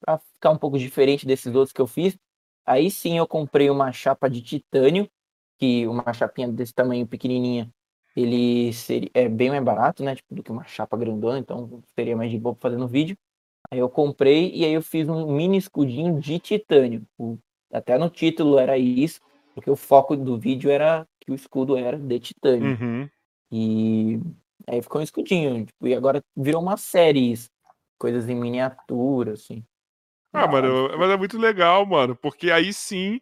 para 0.00 0.18
ficar 0.18 0.50
um 0.50 0.58
pouco 0.58 0.78
diferente 0.78 1.26
desses 1.26 1.54
outros 1.54 1.72
que 1.72 1.80
eu 1.80 1.86
fiz, 1.86 2.16
aí 2.66 2.90
sim 2.90 3.18
eu 3.18 3.26
comprei 3.26 3.70
uma 3.70 3.92
chapa 3.92 4.28
de 4.28 4.42
titânio, 4.42 5.08
que 5.58 5.86
uma 5.86 6.12
chapinha 6.12 6.48
desse 6.48 6.74
tamanho 6.74 7.06
pequenininha, 7.06 7.70
ele 8.16 8.72
seria, 8.72 9.10
é 9.14 9.28
bem 9.28 9.50
mais 9.50 9.64
barato, 9.64 10.02
né, 10.04 10.14
tipo, 10.16 10.34
do 10.34 10.42
que 10.42 10.52
uma 10.52 10.64
chapa 10.64 10.96
grandona, 10.96 11.38
então 11.38 11.82
seria 11.94 12.16
mais 12.16 12.30
de 12.30 12.38
boa 12.38 12.54
pra 12.54 12.62
fazer 12.70 12.76
no 12.78 12.88
vídeo. 12.88 13.16
Aí 13.70 13.78
eu 13.78 13.88
comprei 13.90 14.52
e 14.54 14.64
aí 14.64 14.72
eu 14.72 14.82
fiz 14.82 15.08
um 15.08 15.32
mini 15.32 15.56
escudinho 15.58 16.20
de 16.20 16.38
titânio. 16.38 17.06
O- 17.18 17.38
até 17.74 17.98
no 17.98 18.08
título 18.08 18.58
era 18.58 18.78
isso, 18.78 19.20
porque 19.54 19.70
o 19.70 19.76
foco 19.76 20.16
do 20.16 20.38
vídeo 20.38 20.70
era 20.70 21.06
que 21.20 21.32
o 21.32 21.34
escudo 21.34 21.76
era 21.76 21.98
de 21.98 22.20
titânio. 22.20 22.78
Uhum. 22.80 23.08
E 23.50 24.20
aí 24.66 24.80
ficou 24.80 25.00
um 25.00 25.04
escudinho, 25.04 25.66
tipo, 25.66 25.86
e 25.86 25.94
agora 25.94 26.22
virou 26.36 26.62
uma 26.62 26.76
série 26.76 27.32
isso. 27.32 27.50
Coisas 27.98 28.28
em 28.28 28.34
miniatura, 28.34 29.32
assim. 29.32 29.64
Ah, 30.32 30.48
mano, 30.48 30.88
mas 30.98 31.10
é 31.10 31.16
muito 31.16 31.38
legal, 31.38 31.86
mano, 31.86 32.16
porque 32.16 32.50
aí 32.50 32.72
sim 32.72 33.20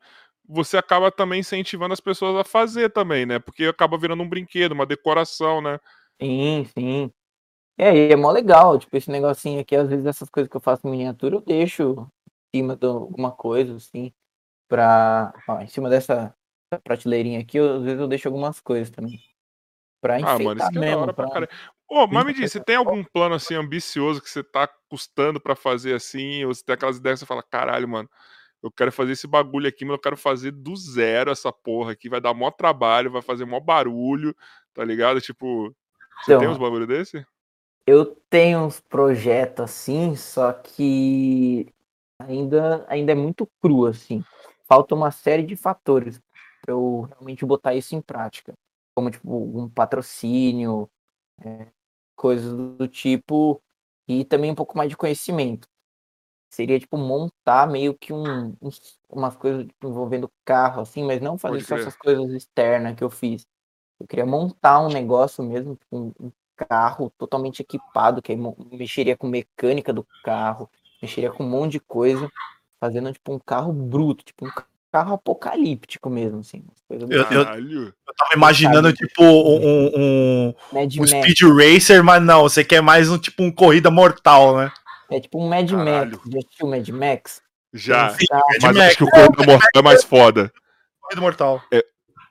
você 0.49 0.77
acaba 0.77 1.11
também 1.11 1.41
incentivando 1.41 1.93
as 1.93 2.01
pessoas 2.01 2.37
a 2.37 2.45
fazer 2.45 2.91
também, 2.91 3.27
né? 3.27 3.39
Porque 3.39 3.65
acaba 3.65 3.99
virando 3.99 4.23
um 4.23 4.29
brinquedo, 4.29 4.73
uma 4.73 4.87
decoração, 4.87 5.61
né? 5.61 5.79
Sim, 6.21 6.67
sim. 6.77 7.11
É, 7.79 7.95
e 7.95 8.13
é 8.13 8.17
mó 8.17 8.31
legal, 8.31 8.79
tipo, 8.79 8.97
esse 8.97 9.11
negocinho 9.11 9.61
aqui, 9.61 9.75
às 9.77 9.89
vezes 9.89 10.07
essas 10.07 10.29
coisas 10.29 10.51
que 10.51 10.57
eu 10.57 10.61
faço 10.61 10.87
em 10.87 10.91
miniatura, 10.91 11.37
eu 11.37 11.41
deixo 11.41 12.07
em 12.53 12.59
cima 12.59 12.77
de 12.77 12.87
alguma 12.87 13.31
coisa, 13.31 13.77
assim, 13.77 14.13
pra. 14.73 15.35
Ó, 15.47 15.61
em 15.61 15.67
cima 15.67 15.91
dessa, 15.91 16.35
prateleirinha 16.83 17.41
aqui, 17.41 17.59
eu- 17.59 17.77
às 17.77 17.83
vezes 17.83 18.01
eu 18.01 18.09
deixo 18.09 18.27
algumas 18.29 18.59
coisas 18.59 18.89
também. 18.89 19.21
Pra 20.01 20.15
Ah, 20.17 20.21
enfeitar 20.21 20.45
mano, 20.47 20.61
isso 20.61 20.71
que 20.73 20.79
é 20.79 20.81
da 20.81 20.87
mesmo. 20.87 21.03
hora 21.03 21.13
pra 21.13 21.29
pra-. 21.29 21.49
Ô, 21.87 22.07
mas 22.07 22.25
me 22.25 22.33
diz, 22.33 22.51
você 22.51 22.59
tem 22.59 22.77
algum 22.77 23.05
plano 23.05 23.35
assim 23.35 23.55
ambicioso 23.55 24.23
que 24.23 24.31
você 24.31 24.43
tá 24.43 24.67
custando 24.89 25.39
pra 25.39 25.55
fazer 25.55 25.95
assim? 25.95 26.43
Ou 26.45 26.55
você 26.55 26.65
tem 26.65 26.73
aquelas 26.73 26.97
ideias 26.97 27.19
que 27.19 27.27
você 27.27 27.29
fala, 27.29 27.43
caralho, 27.43 27.87
mano, 27.87 28.09
eu 28.63 28.73
quero 28.73 28.91
fazer 28.91 29.13
esse 29.13 29.27
bagulho 29.27 29.69
aqui, 29.69 29.85
mas 29.85 29.93
eu 29.93 30.01
quero 30.01 30.17
fazer 30.17 30.53
do 30.53 30.75
zero 30.75 31.31
essa 31.31 31.53
porra 31.53 31.93
aqui. 31.93 32.09
Vai 32.09 32.21
dar 32.21 32.33
mó 32.33 32.51
trabalho, 32.51 33.11
vai 33.13 33.21
fazer 33.21 33.45
mó 33.45 33.61
barulho, 33.61 34.35
tá 34.73 34.83
ligado? 34.83 35.21
Tipo, 35.21 35.65
você 36.25 36.33
Então, 36.33 36.39
tem 36.41 36.49
uns 36.49 36.59
bagulho 36.59 36.87
desse? 36.87 37.27
Eu 37.87 38.07
tenho 38.31 38.61
uns 38.61 38.81
projetos 38.81 39.65
assim, 39.65 40.17
só 40.17 40.51
que 40.53 41.67
ainda, 42.19 42.87
ainda 42.89 43.13
é 43.13 43.15
muito 43.15 43.47
cru, 43.61 43.87
assim. 43.87 44.25
Falta 44.73 44.95
uma 44.95 45.11
série 45.11 45.43
de 45.43 45.55
fatores. 45.55 46.19
pra 46.63 46.73
eu 46.73 47.03
realmente 47.03 47.45
botar 47.45 47.75
isso 47.75 47.95
em 47.95 48.01
prática. 48.01 48.55
Como, 48.97 49.11
tipo, 49.11 49.29
um 49.31 49.69
patrocínio, 49.69 50.89
é, 51.45 51.67
coisas 52.17 52.55
do 52.55 52.89
tipo, 52.89 53.61
e 54.09 54.25
também 54.25 54.51
um 54.51 54.55
pouco 54.55 54.75
mais 54.79 54.89
de 54.89 54.97
conhecimento. 54.97 55.69
Seria, 56.51 56.81
tipo, 56.81 56.97
montar 56.97 57.67
meio 57.67 57.95
que 57.95 58.15
um, 58.15 58.57
umas 59.11 59.37
coisas 59.37 59.67
envolvendo 59.85 60.33
carro, 60.43 60.81
assim, 60.81 61.05
mas 61.05 61.21
não 61.21 61.37
fazer 61.37 61.57
Pode 61.57 61.67
só 61.67 61.77
essas 61.77 61.97
coisas 61.97 62.31
externas 62.33 62.97
que 62.97 63.05
eu 63.05 63.11
fiz. 63.11 63.47
Eu 64.01 64.07
queria 64.07 64.25
montar 64.25 64.81
um 64.81 64.89
negócio 64.89 65.45
mesmo, 65.45 65.77
tipo, 65.77 65.99
um, 65.99 66.13
um 66.19 66.33
carro 66.57 67.13
totalmente 67.19 67.61
equipado, 67.61 68.23
que 68.23 68.33
aí 68.33 68.39
mexeria 68.71 69.19
com 69.19 69.29
mecânica 69.29 69.93
do 69.93 70.07
carro, 70.25 70.71
mexeria 71.03 71.31
com 71.31 71.45
um 71.45 71.51
monte 71.51 71.73
de 71.73 71.81
coisa, 71.81 72.27
fazendo, 72.83 73.13
tipo, 73.13 73.33
um 73.33 73.39
carro 73.39 73.73
bruto, 73.73 74.25
tipo, 74.25 74.45
um 74.45 74.51
ca- 74.51 74.67
carro 74.91 75.15
apocalíptico 75.15 76.11
mesmo, 76.11 76.41
assim. 76.41 76.65
do 76.91 77.07
Eu- 77.13 77.25
eu- 77.31 77.45
Caralho. 77.47 77.95
Tava 78.19 78.35
imaginando, 78.35 78.93
tipo, 78.93 79.23
um, 79.23 79.91
um, 80.49 80.55
Mad 80.73 80.93
um. 80.99 81.07
Speed 81.07 81.39
Racer, 81.57 82.03
mas 82.03 82.21
não, 82.21 82.43
você 82.43 82.65
quer 82.65 82.83
mais 82.83 83.09
um 83.09 83.17
tipo 83.17 83.41
um 83.45 83.53
corrida 83.53 83.89
mortal, 83.89 84.57
né? 84.57 84.73
É 85.11 85.21
tipo 85.21 85.41
um 85.41 85.49
Mad 85.49 85.71
Caralho. 85.71 86.21
Max. 86.21 86.29
Já 86.33 86.39
assistiu 86.41 86.67
Mad 86.67 86.89
Max? 86.89 87.43
Já. 87.73 87.95
Um 87.95 88.27
carro- 88.27 88.43
Mad 88.49 88.63
Mas 88.63 88.77
Max. 88.77 88.89
acho 88.89 88.97
que 88.99 89.05
o 89.05 89.11
Corrida 89.11 89.45
Mortal 89.47 89.71
é 89.77 89.83
mais 89.83 90.05
foda. 90.05 90.53
Corrida 91.01 91.21
mortal. 91.21 91.63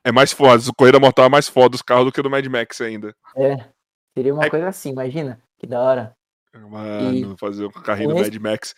É 0.04 0.12
mais 0.12 0.32
foda. 0.34 0.64
O 0.70 0.74
Corrida 0.76 1.00
Mortal 1.00 1.26
é 1.26 1.30
mais 1.30 1.48
foda 1.48 1.70
dos 1.70 1.82
carros 1.82 2.06
do 2.06 2.12
que 2.12 2.22
do 2.22 2.30
Mad 2.30 2.46
Max 2.48 2.82
ainda. 2.82 3.16
É. 3.38 3.56
Seria 4.14 4.34
uma 4.34 4.46
É- 4.46 4.50
coisa 4.50 4.68
assim, 4.68 4.90
imagina. 4.90 5.42
Que 5.58 5.66
da 5.66 5.80
hora. 5.80 6.14
Mano, 6.70 7.38
fazer 7.38 7.66
um 7.66 7.72
carrinho 7.72 8.10
do 8.10 8.16
Mad 8.20 8.36
Max. 8.36 8.76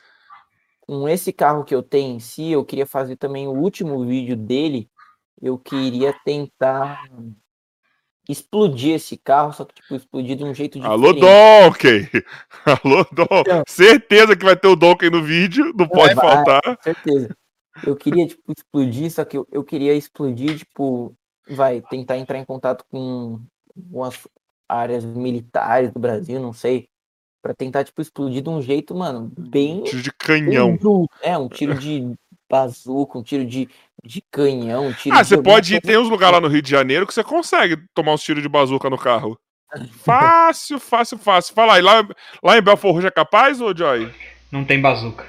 Com 0.86 1.08
esse 1.08 1.32
carro 1.32 1.64
que 1.64 1.74
eu 1.74 1.82
tenho 1.82 2.16
em 2.16 2.20
si, 2.20 2.52
eu 2.52 2.66
queria 2.66 2.86
fazer 2.86 3.16
também 3.16 3.48
o 3.48 3.54
último 3.54 4.06
vídeo 4.06 4.36
dele. 4.36 4.90
Eu 5.42 5.58
queria 5.58 6.14
tentar 6.26 7.02
explodir 8.28 8.96
esse 8.96 9.18
carro, 9.18 9.54
só 9.54 9.66
que 9.66 9.76
tipo, 9.76 9.96
explodir 9.96 10.36
de 10.36 10.44
um 10.44 10.54
jeito 10.54 10.78
diferente. 10.80 11.00
Alô, 11.04 11.14
Donkey! 11.14 12.10
Alô, 12.66 13.06
Donkey! 13.12 13.40
Então. 13.42 13.64
Certeza 13.66 14.36
que 14.36 14.46
vai 14.46 14.58
ter 14.58 14.68
o 14.68 14.76
Donkey 14.76 15.10
no 15.10 15.24
vídeo, 15.24 15.74
não 15.74 15.88
pode 15.88 16.16
vai. 16.16 16.36
faltar. 16.36 16.62
Com 16.62 16.84
certeza. 16.84 17.38
Eu 17.86 17.96
queria, 17.96 18.28
tipo, 18.28 18.52
explodir, 18.52 19.10
só 19.10 19.26
que 19.26 19.38
eu, 19.38 19.48
eu 19.52 19.64
queria 19.64 19.94
explodir, 19.96 20.60
tipo, 20.60 21.16
vai, 21.50 21.82
tentar 21.82 22.18
entrar 22.18 22.38
em 22.38 22.46
contato 22.46 22.86
com 22.90 23.40
algumas 23.76 24.28
áreas 24.68 25.06
militares 25.06 25.92
do 25.92 26.00
Brasil, 26.00 26.40
não 26.40 26.54
sei, 26.54 26.90
Pra 27.44 27.54
tentar, 27.54 27.84
tipo, 27.84 28.02
explodir 28.02 28.42
de 28.42 28.50
um 28.50 28.62
jeito, 28.62 28.96
mano, 28.96 29.30
bem. 29.38 29.84
Tiro 29.84 30.02
de 30.02 30.14
canhão. 30.14 30.80
É, 31.22 31.38
um 31.38 31.50
tiro 31.50 31.76
de 31.76 32.14
bazuca, 32.50 33.18
um 33.18 33.22
tiro 33.22 33.46
de, 33.46 33.68
de 34.02 34.24
canhão, 34.32 34.88
um 34.88 34.94
tiro 34.94 35.14
Ah, 35.14 35.22
de 35.22 35.28
você 35.28 35.42
pode 35.42 35.76
ir, 35.76 35.82
tem 35.82 35.98
uns 35.98 36.10
lugares 36.10 36.36
lá 36.36 36.40
no 36.40 36.48
Rio 36.48 36.62
de 36.62 36.70
Janeiro 36.70 37.06
que 37.06 37.14
você 37.14 37.22
consegue 37.22 37.78
tomar 37.94 38.14
uns 38.14 38.24
tiros 38.24 38.42
de 38.42 38.48
bazuca 38.48 38.90
no 38.90 38.98
carro. 38.98 39.38
Fácil, 40.06 40.80
fácil, 40.80 41.18
fácil. 41.18 41.54
Fala 41.54 41.76
aí, 41.76 41.82
lá, 41.82 42.08
lá 42.42 42.58
em 42.58 42.62
Belfort 42.62 42.94
Roxo 42.94 43.08
é 43.08 43.12
capaz, 43.12 43.60
ô 43.60 43.76
Joy? 43.76 44.10
Não 44.50 44.64
tem 44.64 44.80
bazuca. 44.80 45.26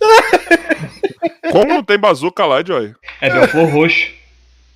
Como 1.50 1.66
não 1.66 1.82
tem 1.82 1.98
bazuca 1.98 2.44
lá, 2.44 2.62
Joy? 2.62 2.94
É 3.22 3.30
Belfor 3.30 3.70
Roxo. 3.70 4.12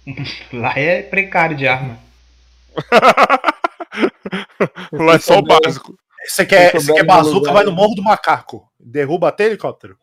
Lá 0.55 0.73
é 0.77 1.03
precário 1.03 1.57
de 1.57 1.67
arma. 1.67 1.99
lá 4.93 5.15
é 5.15 5.19
só 5.19 5.39
o 5.39 5.43
básico. 5.43 5.99
Você 6.29 6.45
quer, 6.47 6.73
você 6.73 6.93
quer 6.93 7.05
bazuca, 7.05 7.53
vai 7.53 7.65
no 7.65 7.71
né? 7.71 7.77
Morro 7.77 7.95
do 7.95 8.03
Macaco. 8.03 8.69
Derruba 8.79 9.29
até 9.29 9.47
helicóptero. 9.47 9.97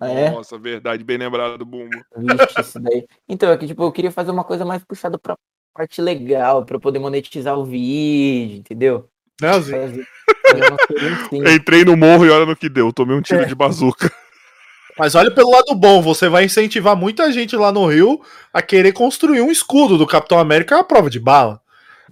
Ah, 0.00 0.10
é? 0.10 0.30
Nossa, 0.30 0.58
verdade, 0.58 1.04
bem 1.04 1.16
lembrado 1.16 1.58
do 1.58 1.64
Bumbo. 1.64 1.96
Vixe, 2.16 2.60
isso 2.60 2.80
daí. 2.80 3.06
Então, 3.28 3.50
é 3.52 3.56
que, 3.56 3.66
tipo, 3.68 3.82
eu 3.84 3.92
queria 3.92 4.10
fazer 4.10 4.32
uma 4.32 4.42
coisa 4.42 4.64
mais 4.64 4.82
puxada 4.84 5.16
pra 5.16 5.36
parte 5.72 6.02
legal, 6.02 6.64
pra 6.64 6.76
eu 6.76 6.80
poder 6.80 6.98
monetizar 6.98 7.56
o 7.56 7.64
vídeo, 7.64 8.58
entendeu? 8.58 9.08
Né, 9.40 9.60
Zé? 9.60 9.80
Fazer, 9.80 10.06
fazer 10.46 10.68
uma 10.68 10.76
coisa 10.76 11.14
assim. 11.14 11.42
Entrei 11.54 11.84
no 11.84 11.96
morro 11.96 12.26
e 12.26 12.30
olha 12.30 12.44
no 12.44 12.56
que 12.56 12.68
deu. 12.68 12.92
Tomei 12.92 13.16
um 13.16 13.22
tiro 13.22 13.42
É. 13.42 13.44
de 13.44 13.54
bazuca. 13.54 14.10
Mas 14.98 15.14
olha 15.14 15.30
pelo 15.30 15.50
lado 15.50 15.74
bom, 15.74 16.02
você 16.02 16.28
vai 16.28 16.44
incentivar 16.44 16.94
muita 16.94 17.32
gente 17.32 17.56
lá 17.56 17.72
no 17.72 17.86
Rio 17.86 18.20
a 18.52 18.60
querer 18.60 18.92
construir 18.92 19.40
um 19.40 19.50
escudo 19.50 19.96
do 19.96 20.06
Capitão 20.06 20.38
América 20.38 20.78
à 20.78 20.84
prova 20.84 21.08
de 21.08 21.18
bala. 21.18 21.61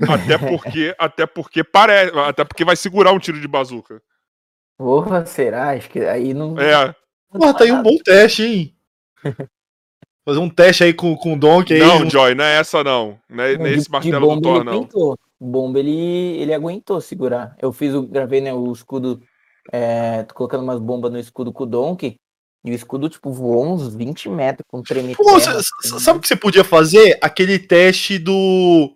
Até 0.09 0.39
porque, 0.39 0.94
até 0.98 1.27
porque 1.27 1.64
parece. 1.64 2.16
Até 2.18 2.44
porque 2.44 2.64
vai 2.64 2.77
segurar 2.77 3.12
um 3.12 3.18
tiro 3.18 3.40
de 3.40 3.48
bazuca. 3.48 4.01
Porra, 4.78 5.27
será? 5.27 5.70
Acho 5.70 5.89
que 5.90 6.01
aí 6.01 6.32
não. 6.32 6.59
É. 6.59 6.94
Porra, 7.31 7.55
tá 7.55 7.64
aí 7.64 7.72
um 7.72 7.82
bom 7.82 7.97
teste, 8.05 8.43
hein? 8.44 8.74
Fazer 10.24 10.39
um 10.39 10.51
teste 10.51 10.85
aí 10.85 10.93
com, 10.94 11.16
com 11.16 11.35
o 11.35 11.39
Donkey 11.39 11.74
aí. 11.74 11.81
Não, 11.81 12.09
Joy, 12.09 12.35
não 12.35 12.44
é 12.44 12.59
essa 12.59 12.85
não. 12.85 13.18
Não 13.28 13.43
é 13.44 13.56
Não, 13.56 13.64
nesse 13.64 13.86
de- 13.86 13.90
martelo 13.90 14.28
de 14.28 14.35
do 14.36 14.40
Thor, 14.43 14.56
ele 14.56 14.64
não. 14.64 14.72
aguentou. 14.74 15.18
O 15.40 15.47
bomba 15.47 15.78
ele, 15.78 15.90
ele 16.40 16.52
aguentou 16.55 17.01
segurar. 17.01 17.56
Eu 17.60 17.72
fiz 17.72 17.94
o. 17.94 18.02
Gravei, 18.02 18.40
né, 18.40 18.52
o 18.52 18.70
escudo. 18.72 19.20
É, 19.72 20.22
tô 20.24 20.35
colocando 20.35 20.62
umas 20.62 20.78
bombas 20.78 21.10
no 21.10 21.18
escudo 21.18 21.52
com 21.52 21.64
o 21.64 21.66
Donkey. 21.66 22.16
E 22.62 22.70
o 22.70 22.74
escudo, 22.74 23.09
tipo, 23.09 23.32
voou 23.32 23.72
uns 23.72 23.94
20 23.94 24.28
metros 24.28 24.66
com 24.68 24.82
treme. 24.82 25.16
Pô, 25.16 25.40
cê- 25.40 25.51
cê- 25.82 25.98
sabe 25.98 26.18
o 26.18 26.22
que 26.22 26.28
você 26.28 26.36
podia 26.36 26.62
fazer? 26.62 27.18
Aquele 27.22 27.59
teste 27.59 28.18
do. 28.18 28.94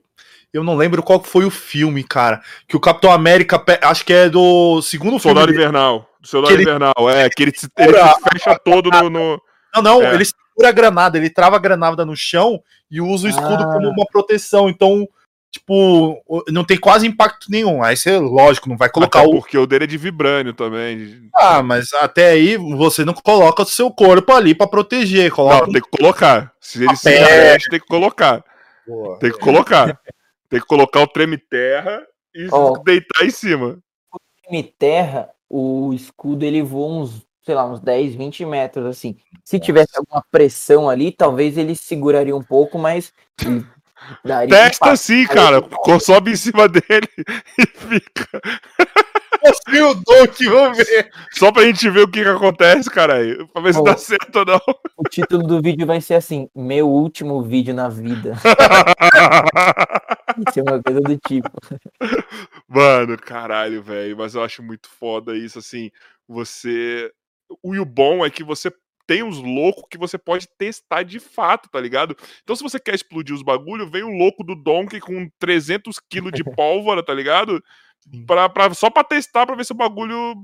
Eu 0.55 0.63
não 0.63 0.77
lembro 0.77 1.03
qual 1.03 1.21
foi 1.23 1.45
o 1.45 1.51
filme, 1.51 2.05
cara. 2.05 2.41
Que 2.69 2.77
o 2.77 2.81
Capitão 2.81 3.11
América. 3.11 3.63
Acho 3.83 4.05
que 4.07 4.13
é 4.13 4.29
do 4.31 4.81
segundo 4.81 5.19
filme. 5.19 5.35
Soldado. 5.37 5.53
Invernal. 5.53 6.09
Soldado 6.23 6.55
Que 6.55 6.63
ele- 6.63 6.71
Invernal, 6.71 7.11
é. 7.11 7.29
Que 7.29 7.43
ele 7.43 7.53
se, 7.55 7.69
ele 7.77 7.93
se 7.99 8.21
fecha 8.33 8.59
todo 8.65 8.89
no. 8.89 9.11
no- 9.11 9.43
Não, 9.75 9.83
não, 9.83 10.03
É. 10.03 10.15
ele 10.15 10.25
segura 10.25 10.69
a 10.69 10.73
granada, 10.73 11.19
ele 11.19 11.29
trava 11.29 11.57
a 11.57 11.59
granada 11.59 12.07
no 12.07 12.15
chão 12.17 12.61
e 12.89 13.01
usa 13.01 13.27
o 13.27 13.31
escudo 13.31 13.65
Ah. 13.65 13.73
como 13.73 13.89
uma 13.89 14.07
proteção. 14.13 14.69
Então, 14.69 15.05
tipo, 15.53 16.23
não 16.49 16.63
tem 16.65 16.79
quase 16.79 17.05
impacto 17.07 17.47
nenhum. 17.51 17.83
Aí 17.83 17.97
você, 17.97 18.17
lógico, 18.19 18.69
não 18.69 18.77
vai 18.77 18.89
colocar 18.89 19.21
Até 19.21 19.29
o. 19.29 19.33
porque 19.33 19.59
o 19.59 19.67
dele 19.67 19.85
é 19.85 19.89
de 19.89 19.99
vibrânio 19.99 20.55
também. 20.55 21.29
Ah, 21.35 21.61
mas 21.65 21.93
até 21.95 22.31
aí 22.31 22.57
você 22.57 23.05
não 23.05 23.13
coloca 23.13 23.63
o 23.65 23.67
seu 23.67 23.91
corpo 23.91 24.33
ali 24.33 24.55
pra 24.55 24.69
proteger. 24.69 25.33
Coloca. 25.33 25.67
Não, 25.67 25.73
tem 25.73 25.83
que 25.83 25.91
colocar. 25.91 26.53
Se 26.61 26.83
ele 26.85 26.95
se 26.95 27.05
derrete, 27.07 27.69
tem 27.69 27.81
que 27.81 27.87
colocar. 27.87 28.45
Boa. 28.87 29.19
Tem 29.19 29.33
que 29.33 29.39
colocar. 29.39 29.99
Tem 30.49 30.61
que 30.61 30.67
colocar 30.67 31.01
o 31.01 31.07
treme 31.07 31.39
terra 31.39 32.07
e 32.35 32.49
Ó. 32.51 32.79
deitar 32.79 33.25
em 33.25 33.31
cima. 33.31 33.79
Em 34.51 34.63
terra, 34.63 35.31
o 35.49 35.93
escudo 35.95 36.45
ele 36.45 36.63
voa 36.63 37.03
uns, 37.03 37.23
sei 37.43 37.55
lá, 37.55 37.65
uns 37.65 37.81
10, 37.81 38.15
20 38.15 38.45
metros, 38.45 38.87
assim. 38.87 39.17
Se 39.45 39.59
tivesse 39.59 39.97
alguma 39.97 40.25
pressão 40.31 40.89
ali, 40.89 41.11
talvez 41.13 41.57
ele 41.57 41.75
seguraria 41.75 42.37
um 42.37 42.43
pouco, 42.43 42.79
mas 42.79 43.13
ele 43.43 43.65
daria 44.25 44.49
Testa 44.49 44.87
impacto. 44.87 44.93
assim, 44.93 45.27
cara. 45.27 45.63
Sobe 46.01 46.33
em 46.33 46.37
cima 46.37 46.69
dele 46.69 47.09
e 47.59 47.67
fica. 47.67 48.41
E 49.69 49.81
o 49.81 49.95
Donkey, 49.95 50.47
vamos 50.49 50.79
ver. 50.79 51.11
Só 51.33 51.53
pra 51.53 51.65
gente 51.65 51.91
ver 51.91 52.01
o 52.01 52.09
que, 52.09 52.23
que 52.23 52.29
acontece, 52.29 52.89
caralho. 52.89 53.47
Pra 53.49 53.61
ver 53.61 53.75
se 53.75 53.83
dá 53.85 53.97
certo 53.97 54.37
ou 54.39 54.45
não. 54.47 54.61
O 54.97 55.03
título 55.05 55.47
do 55.47 55.61
vídeo 55.61 55.87
vai 55.87 56.01
ser 56.01 56.15
assim: 56.15 56.49
Meu 56.55 56.89
último 56.89 57.43
vídeo 57.43 57.75
na 57.75 57.89
vida. 57.89 58.35
Ser 60.55 60.63
uma 60.63 60.83
coisa 60.83 61.01
do 61.01 61.17
tipo. 61.19 61.49
Mano, 62.69 63.17
caralho, 63.19 63.83
velho. 63.83 64.17
Mas 64.17 64.35
eu 64.35 64.43
acho 64.43 64.63
muito 64.63 64.89
foda 64.89 65.37
isso, 65.37 65.59
assim. 65.59 65.91
Você. 66.29 67.13
O 67.63 67.75
e 67.75 67.79
o 67.79 67.85
bom 67.85 68.25
é 68.25 68.31
que 68.31 68.43
você 68.43 68.73
tem 69.07 69.23
uns 69.23 69.39
loucos 69.39 69.85
que 69.91 69.99
você 69.99 70.17
pode 70.17 70.49
testar 70.57 71.03
de 71.03 71.21
fato, 71.21 71.69
tá 71.69 71.79
ligado? 71.81 72.17
Então, 72.43 72.57
se 72.57 72.63
você 72.63 72.81
quer 72.81 72.95
explodir 72.95 73.35
os 73.35 73.43
bagulho, 73.43 73.89
vem 73.91 74.03
o 74.03 74.17
louco 74.17 74.43
do 74.43 74.55
Donkey 74.55 74.99
com 74.99 75.29
300 75.39 75.99
kg 75.99 76.31
de 76.33 76.43
pólvora, 76.59 77.05
tá 77.05 77.13
ligado? 77.13 77.63
Pra, 78.27 78.49
pra, 78.49 78.73
só 78.75 78.91
pra 78.91 79.05
testar, 79.05 79.47
pra 79.47 79.55
ver 79.55 79.65
se 79.65 79.73
o 79.73 79.77
bagulho 79.77 80.35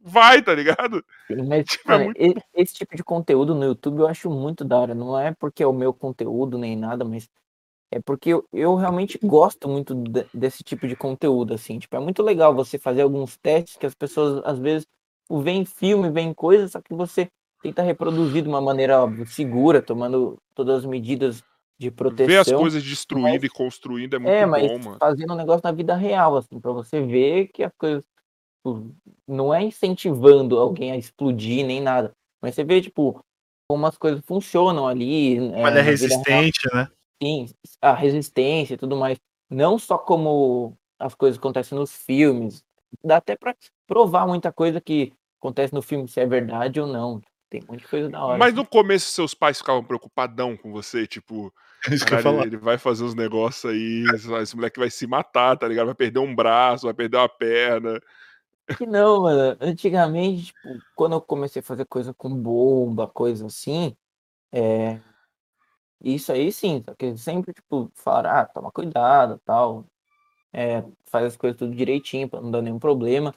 vai, 0.00 0.42
tá 0.42 0.54
ligado? 0.54 1.04
Mas, 1.48 1.64
Tipo, 1.78 1.92
é 1.92 2.04
muito 2.04 2.20
e- 2.20 2.34
esse 2.54 2.74
tipo 2.74 2.96
de 2.96 3.04
conteúdo 3.04 3.54
no 3.54 3.64
YouTube 3.64 4.00
eu 4.00 4.08
acho 4.08 4.28
muito 4.30 4.64
da 4.64 4.78
hora. 4.78 4.94
Não 4.94 5.18
é 5.18 5.32
porque 5.38 5.62
é 5.62 5.66
o 5.66 5.72
meu 5.72 5.92
conteúdo 5.92 6.58
nem 6.58 6.76
nada, 6.76 7.04
mas 7.04 7.28
é 7.90 8.00
porque 8.00 8.30
eu, 8.30 8.44
eu 8.52 8.74
realmente 8.74 9.18
gosto 9.22 9.68
muito 9.68 9.94
de- 9.94 10.26
desse 10.34 10.62
tipo 10.62 10.86
de 10.86 10.94
conteúdo, 10.96 11.54
assim. 11.54 11.78
Tipo, 11.78 11.96
é 11.96 12.00
muito 12.00 12.22
legal 12.22 12.54
você 12.54 12.78
fazer 12.78 13.02
alguns 13.02 13.36
testes 13.36 13.76
que 13.76 13.86
as 13.86 13.94
pessoas, 13.94 14.42
às 14.44 14.58
vezes, 14.58 14.86
tipo, 15.24 15.40
veem 15.40 15.64
filme, 15.64 16.10
veem 16.10 16.34
coisas, 16.34 16.72
só 16.72 16.80
que 16.80 16.94
você 16.94 17.28
tenta 17.62 17.82
reproduzir 17.82 18.42
de 18.42 18.48
uma 18.48 18.60
maneira 18.60 19.02
óbvio, 19.02 19.26
segura, 19.26 19.82
tomando 19.82 20.36
todas 20.54 20.78
as 20.78 20.84
medidas 20.84 21.42
de 21.78 21.90
proteção. 21.90 22.26
Ver 22.26 22.38
as 22.38 22.52
coisas 22.52 22.82
destruindo 22.82 23.46
e 23.46 23.48
construindo 23.48 24.14
é 24.14 24.18
muito 24.18 24.32
É, 24.32 24.46
mas 24.46 24.68
bom, 24.68 24.78
mano. 24.78 24.96
fazendo 24.98 25.32
um 25.32 25.36
negócio 25.36 25.62
na 25.64 25.72
vida 25.72 25.94
real, 25.96 26.36
assim, 26.36 26.60
pra 26.60 26.72
você 26.72 27.00
ver 27.00 27.48
que 27.48 27.62
as 27.62 27.72
coisas 27.78 28.02
tipo, 28.58 28.94
não 29.26 29.54
é 29.54 29.62
incentivando 29.62 30.58
alguém 30.58 30.92
a 30.92 30.96
explodir 30.96 31.64
nem 31.66 31.80
nada, 31.80 32.12
mas 32.42 32.54
você 32.54 32.64
vê, 32.64 32.80
tipo, 32.80 33.20
como 33.68 33.86
as 33.86 33.96
coisas 33.96 34.20
funcionam 34.24 34.86
ali. 34.86 35.38
Mas 35.40 35.76
é 35.76 35.80
real, 35.80 35.84
resistente, 35.84 36.68
né? 36.74 36.88
Sim, 37.22 37.46
a 37.80 37.92
resistência 37.94 38.74
e 38.74 38.78
tudo 38.78 38.96
mais. 38.96 39.18
Não 39.50 39.78
só 39.78 39.96
como 39.98 40.76
as 40.98 41.14
coisas 41.14 41.38
acontecem 41.38 41.76
nos 41.78 41.92
filmes, 41.92 42.64
dá 43.02 43.16
até 43.16 43.36
pra 43.36 43.54
provar 43.86 44.26
muita 44.26 44.52
coisa 44.52 44.80
que 44.80 45.12
acontece 45.40 45.72
no 45.72 45.82
filme 45.82 46.08
se 46.08 46.20
é 46.20 46.26
verdade 46.26 46.80
ou 46.80 46.86
não. 46.86 47.20
Tem 47.50 47.62
um 47.62 47.72
monte 47.72 47.80
de 47.80 47.88
coisa 47.88 48.08
da 48.10 48.24
hora. 48.24 48.38
Mas 48.38 48.52
no 48.52 48.66
começo 48.66 49.10
seus 49.10 49.32
pais 49.32 49.58
ficavam 49.58 49.82
preocupadão 49.82 50.56
com 50.56 50.70
você, 50.70 51.06
tipo, 51.06 51.52
É 51.88 51.94
isso 51.94 52.04
que 52.04 52.12
eu 52.14 52.18
falar. 52.22 52.46
ele 52.46 52.56
vai 52.58 52.76
fazer 52.76 53.04
uns 53.04 53.14
negócios 53.14 53.64
aí, 53.72 54.04
esse- 54.14 54.32
esse 54.34 54.54
moleque 54.56 54.78
vai 54.78 54.90
se 54.90 55.06
matar, 55.06 55.56
tá 55.56 55.66
ligado? 55.66 55.86
Vai 55.86 55.94
perder 55.94 56.18
um 56.18 56.34
braço, 56.34 56.84
vai 56.86 56.94
perder 56.94 57.16
uma 57.16 57.28
perna. 57.28 58.00
Que 58.76 58.84
não, 58.84 59.22
mano. 59.22 59.56
Antigamente, 59.60 60.46
tipo, 60.46 60.78
quando 60.94 61.14
eu 61.14 61.22
comecei 61.22 61.60
a 61.60 61.62
fazer 61.62 61.86
coisa 61.86 62.12
com 62.12 62.28
bomba, 62.34 63.08
coisa 63.08 63.46
assim, 63.46 63.96
é... 64.52 65.00
isso 66.02 66.32
aí 66.32 66.52
sim, 66.52 66.82
só 66.84 66.94
que 66.94 67.16
sempre, 67.16 67.52
tipo, 67.54 67.90
falaram, 67.94 68.30
ah, 68.30 68.46
toma 68.46 68.70
cuidado, 68.72 69.40
tal, 69.44 69.86
é, 70.52 70.82
faz 71.10 71.26
as 71.26 71.36
coisas 71.36 71.58
tudo 71.58 71.74
direitinho 71.74 72.28
pra 72.28 72.40
não 72.40 72.50
dar 72.50 72.62
nenhum 72.62 72.78
problema, 72.78 73.34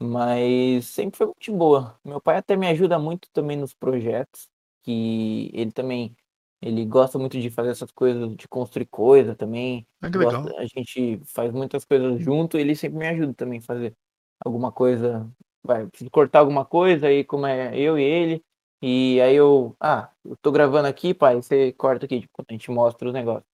mas 0.00 0.86
sempre 0.86 1.18
foi 1.18 1.26
muito 1.28 1.52
boa. 1.56 1.98
Meu 2.04 2.20
pai 2.20 2.38
até 2.38 2.56
me 2.56 2.68
ajuda 2.68 2.98
muito 2.98 3.28
também 3.32 3.56
nos 3.56 3.74
projetos, 3.74 4.48
que 4.84 5.50
ele 5.54 5.72
também, 5.72 6.16
ele 6.62 6.84
gosta 6.86 7.18
muito 7.18 7.40
de 7.40 7.50
fazer 7.50 7.70
essas 7.70 7.90
coisas, 7.92 8.36
de 8.36 8.48
construir 8.48 8.86
coisa 8.86 9.34
também, 9.36 9.86
Ah, 10.02 10.10
que 10.10 10.18
legal. 10.18 10.50
gosta- 10.50 10.54
a 10.58 10.66
gente 10.66 11.20
faz 11.26 11.52
muitas 11.52 11.84
coisas 11.84 12.20
junto, 12.22 12.58
ele 12.58 12.74
sempre 12.76 12.98
me 12.98 13.08
ajuda 13.08 13.34
também 13.34 13.58
a 13.60 13.62
fazer 13.62 13.96
alguma 14.44 14.72
coisa, 14.72 15.30
vai, 15.62 15.86
preciso 15.88 16.10
cortar 16.10 16.40
alguma 16.40 16.64
coisa, 16.64 17.08
aí 17.08 17.24
como 17.24 17.46
é 17.46 17.76
eu 17.78 17.98
e 17.98 18.02
ele, 18.04 18.44
e 18.80 19.20
aí 19.20 19.34
eu, 19.34 19.76
ah, 19.80 20.10
eu 20.24 20.36
tô 20.40 20.50
gravando 20.52 20.88
aqui, 20.88 21.12
pai, 21.14 21.36
você 21.36 21.72
corta 21.72 22.06
aqui, 22.06 22.20
tipo, 22.20 22.32
quando 22.32 22.46
a 22.50 22.52
gente 22.52 22.70
mostra 22.70 23.08
os 23.08 23.14
negócios, 23.14 23.44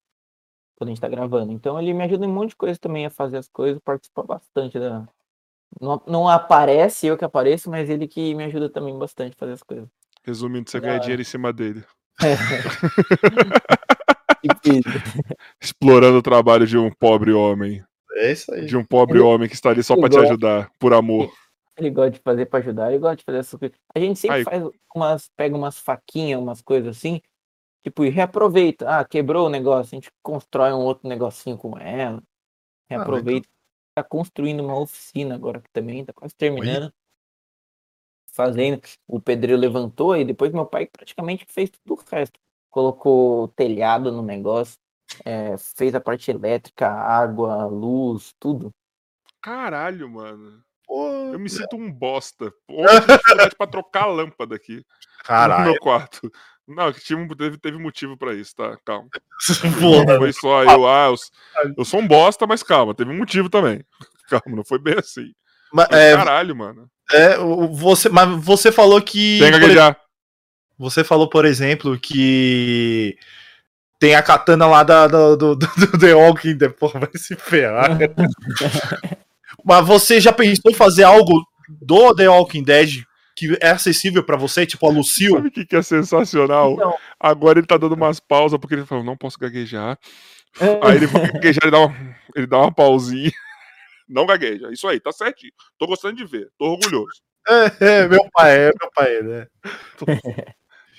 quando 0.77 0.89
a 0.89 0.91
gente 0.91 1.01
tá 1.01 1.07
gravando. 1.07 1.51
Então 1.51 1.79
ele 1.81 1.93
me 1.93 2.03
ajuda 2.03 2.25
em 2.25 2.29
um 2.29 2.33
monte 2.33 2.49
de 2.49 2.55
coisa 2.55 2.79
também 2.79 3.05
a 3.05 3.09
fazer 3.09 3.37
as 3.37 3.47
coisas, 3.49 3.81
participa 3.83 4.23
bastante 4.23 4.79
da... 4.79 5.07
Não, 5.81 6.01
não 6.07 6.29
aparece 6.29 7.07
eu 7.07 7.17
que 7.17 7.25
apareço, 7.25 7.69
mas 7.69 7.89
ele 7.89 8.07
que 8.07 8.33
me 8.35 8.43
ajuda 8.45 8.69
também 8.69 8.97
bastante 8.97 9.33
a 9.33 9.37
fazer 9.37 9.53
as 9.53 9.63
coisas. 9.63 9.89
Resumindo, 10.23 10.69
você 10.69 10.79
Da 10.79 10.87
ganha 10.87 10.99
dinheiro 10.99 11.21
em 11.21 11.25
cima 11.25 11.51
dele. 11.51 11.83
Isso. 12.21 12.25
Explorando 15.61 16.19
o 16.19 16.21
trabalho 16.21 16.65
de 16.65 16.77
um 16.77 16.91
pobre 16.91 17.31
homem. 17.33 17.83
É 18.13 18.31
isso 18.31 18.53
aí. 18.53 18.65
De 18.65 18.77
um 18.77 18.83
pobre 18.85 19.17
Ele- 19.17 19.25
homem 19.25 19.47
que 19.49 19.55
está 19.55 19.69
ali 19.69 19.83
só 19.83 19.95
pra 19.95 20.09
te 20.09 20.17
ajudar, 20.17 20.69
por 20.79 20.93
amor. 20.93 21.31
Ele 21.77 21.89
gosta 21.89 22.11
de 22.11 22.19
fazer 22.19 22.45
pra 22.45 22.59
ajudar, 22.59 22.89
ele 22.89 22.99
gosta 22.99 23.17
de 23.17 23.23
fazer 23.23 23.39
essas 23.39 23.59
coisas. 23.59 23.77
A 23.93 23.99
gente 23.99 24.19
sempre 24.19 24.37
Aí. 24.37 24.43
faz 24.43 24.63
umas, 24.95 25.29
pega 25.35 25.55
umas 25.55 25.77
faquinhas, 25.77 26.39
umas 26.39 26.61
coisas 26.61 26.97
assim, 26.97 27.21
tipo, 27.83 28.05
e 28.05 28.09
reaproveita. 28.09 28.87
Ah, 28.89 29.05
quebrou 29.05 29.47
o 29.47 29.49
negócio, 29.49 29.95
a 29.95 29.99
gente 29.99 30.09
constrói 30.23 30.71
um 30.71 30.79
outro 30.79 31.07
negocinho 31.07 31.57
com 31.57 31.77
ela. 31.77 32.23
Reaproveita. 32.89 33.47
Tá 33.93 34.03
construindo 34.03 34.61
uma 34.61 34.77
oficina 34.77 35.35
agora 35.35 35.61
que 35.61 35.69
também, 35.71 36.03
tá 36.05 36.13
quase 36.13 36.35
terminando. 36.35 36.93
Fazendo. 38.31 38.81
O 39.07 39.21
pedreiro 39.21 39.59
levantou 39.59 40.15
e 40.17 40.25
depois 40.25 40.51
meu 40.51 40.65
pai 40.65 40.87
praticamente 40.87 41.45
fez 41.47 41.69
tudo 41.69 41.93
o 41.93 42.03
resto. 42.09 42.39
Colocou 42.69 43.47
telhado 43.49 44.11
no 44.11 44.21
negócio, 44.21 44.77
é, 45.23 45.57
fez 45.57 45.95
a 45.95 46.01
parte 46.01 46.29
elétrica, 46.31 46.89
água, 46.89 47.65
luz, 47.67 48.33
tudo. 48.37 48.69
Caralho, 49.41 50.09
mano. 50.09 50.64
Eu 50.89 51.39
me 51.39 51.49
sinto 51.49 51.75
um 51.75 51.91
bosta. 51.91 52.51
Ontem 52.69 53.13
eu 53.39 53.55
pra 53.57 53.67
trocar 53.67 54.03
a 54.03 54.07
lâmpada 54.07 54.55
aqui 54.55 54.77
no 54.77 54.83
caralho. 55.23 55.63
meu 55.71 55.79
quarto. 55.79 56.31
Não, 56.67 56.91
que 56.91 56.99
tinha 57.03 57.27
teve, 57.35 57.57
teve 57.57 57.77
motivo 57.77 58.17
pra 58.17 58.33
isso, 58.33 58.55
tá? 58.55 58.75
Calma. 58.85 59.07
Porra. 59.79 60.05
Não 60.05 60.17
foi 60.17 60.33
só 60.33 60.63
eu, 60.63 60.87
ah, 60.87 61.07
eu, 61.07 61.73
eu 61.77 61.85
sou 61.85 61.99
um 61.99 62.07
bosta, 62.07 62.47
mas 62.47 62.63
calma, 62.63 62.95
teve 62.95 63.11
um 63.11 63.17
motivo 63.17 63.49
também. 63.49 63.83
Calma, 64.29 64.55
não 64.57 64.65
foi 64.65 64.79
bem 64.79 64.95
assim. 64.97 65.31
Mas, 65.71 65.87
Mas, 65.91 65.99
é, 65.99 66.15
caralho, 66.15 66.55
mano. 66.55 66.89
é, 67.11 67.37
o- 67.37 67.67
você, 67.67 68.09
mas 68.09 68.27
você 68.43 68.71
falou 68.71 68.99
que. 68.99 69.37
Tem 69.39 69.51
que. 69.51 69.95
Você 70.79 71.03
falou, 71.03 71.29
por 71.29 71.45
exemplo, 71.45 71.97
que 71.99 73.15
tem 73.99 74.15
a 74.15 74.23
katana 74.23 74.65
lá 74.65 74.81
da, 74.83 75.07
do, 75.07 75.35
do, 75.37 75.55
do 75.55 75.99
The 75.99 76.13
Walking 76.15 76.57
Dead. 76.57 76.71
Porra, 76.73 76.99
vai 77.01 77.09
se 77.15 77.35
ferrar. 77.35 77.91
Mas 79.65 79.85
você 79.85 80.21
já 80.21 80.31
pensou 80.31 80.69
em 80.71 80.75
fazer 80.75 81.03
algo 81.03 81.43
do 81.67 82.13
The 82.15 82.29
Walking 82.29 82.63
Dead 82.63 83.03
que 83.35 83.57
é 83.59 83.71
acessível 83.71 84.23
pra 84.23 84.37
você? 84.37 84.65
Tipo 84.65 84.87
a 84.87 84.91
Lucille? 84.91 85.33
Sabe 85.33 85.47
o 85.47 85.51
que, 85.51 85.65
que 85.65 85.75
é 85.75 85.81
sensacional? 85.81 86.73
Então, 86.73 86.95
Agora 87.19 87.59
ele 87.59 87.67
tá 87.67 87.75
dando 87.75 87.95
umas 87.95 88.19
pausas 88.19 88.59
porque 88.59 88.75
ele 88.75 88.85
falou, 88.85 89.03
não 89.03 89.17
posso 89.17 89.37
gaguejar. 89.39 89.97
é, 90.61 90.79
Aí 90.83 90.95
ele 90.97 91.07
vai 91.07 91.29
gaguejar, 91.31 91.63
ele 91.63 91.71
dá 91.71 91.79
uma, 91.79 92.15
ele 92.35 92.47
dá 92.47 92.57
uma 92.59 92.73
pausinha. 92.73 93.31
Não 94.07 94.27
gagueja. 94.27 94.71
Isso 94.71 94.87
aí, 94.87 94.99
tá 94.99 95.11
certinho. 95.11 95.51
Tô 95.79 95.87
gostando 95.87 96.15
de 96.15 96.25
ver, 96.25 96.47
tô 96.59 96.65
orgulhoso. 96.73 97.21
É, 97.47 98.01
é, 98.01 98.07
meu 98.07 98.27
pai, 98.33 98.57
é 98.57 98.71
meu 98.81 98.89
pai, 98.95 99.21
né? 99.21 99.45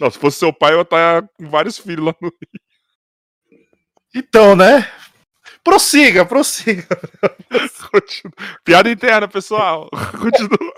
Não, 0.01 0.09
se 0.09 0.17
fosse 0.17 0.39
seu 0.39 0.53
pai, 0.53 0.75
eu 0.75 0.77
ia 0.77 0.83
estar 0.83 1.29
com 1.37 1.51
vários 1.51 1.77
filhos 1.77 2.07
lá 2.07 2.15
no. 2.23 2.33
Então, 4.15 4.55
né? 4.55 4.89
Prossiga, 5.67 6.25
prossiga. 6.25 6.87
Piada 8.65 8.89
interna, 8.89 9.27
pessoal. 9.27 9.91
Continua. 10.17 10.73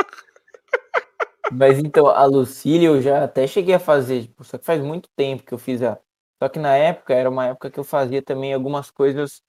Mas 1.52 1.78
então, 1.78 2.06
a 2.06 2.24
Lucília 2.24 2.89
eu 2.89 3.02
já 3.02 3.23
até 3.23 3.47
cheguei 3.47 3.74
a 3.74 3.78
fazer, 3.78 4.23
tipo, 4.23 4.43
só 4.44 4.56
que 4.56 4.65
faz 4.65 4.81
muito 4.82 5.10
tempo 5.15 5.43
que 5.43 5.52
eu 5.52 5.59
fiz 5.59 5.82
a. 5.82 6.01
Só 6.43 6.48
que 6.48 6.59
na 6.59 6.74
época 6.74 7.12
era 7.12 7.28
uma 7.28 7.48
época 7.48 7.70
que 7.70 7.78
eu 7.78 7.85
fazia 7.85 8.23
também 8.23 8.55
algumas 8.55 8.90
coisas 8.90 9.43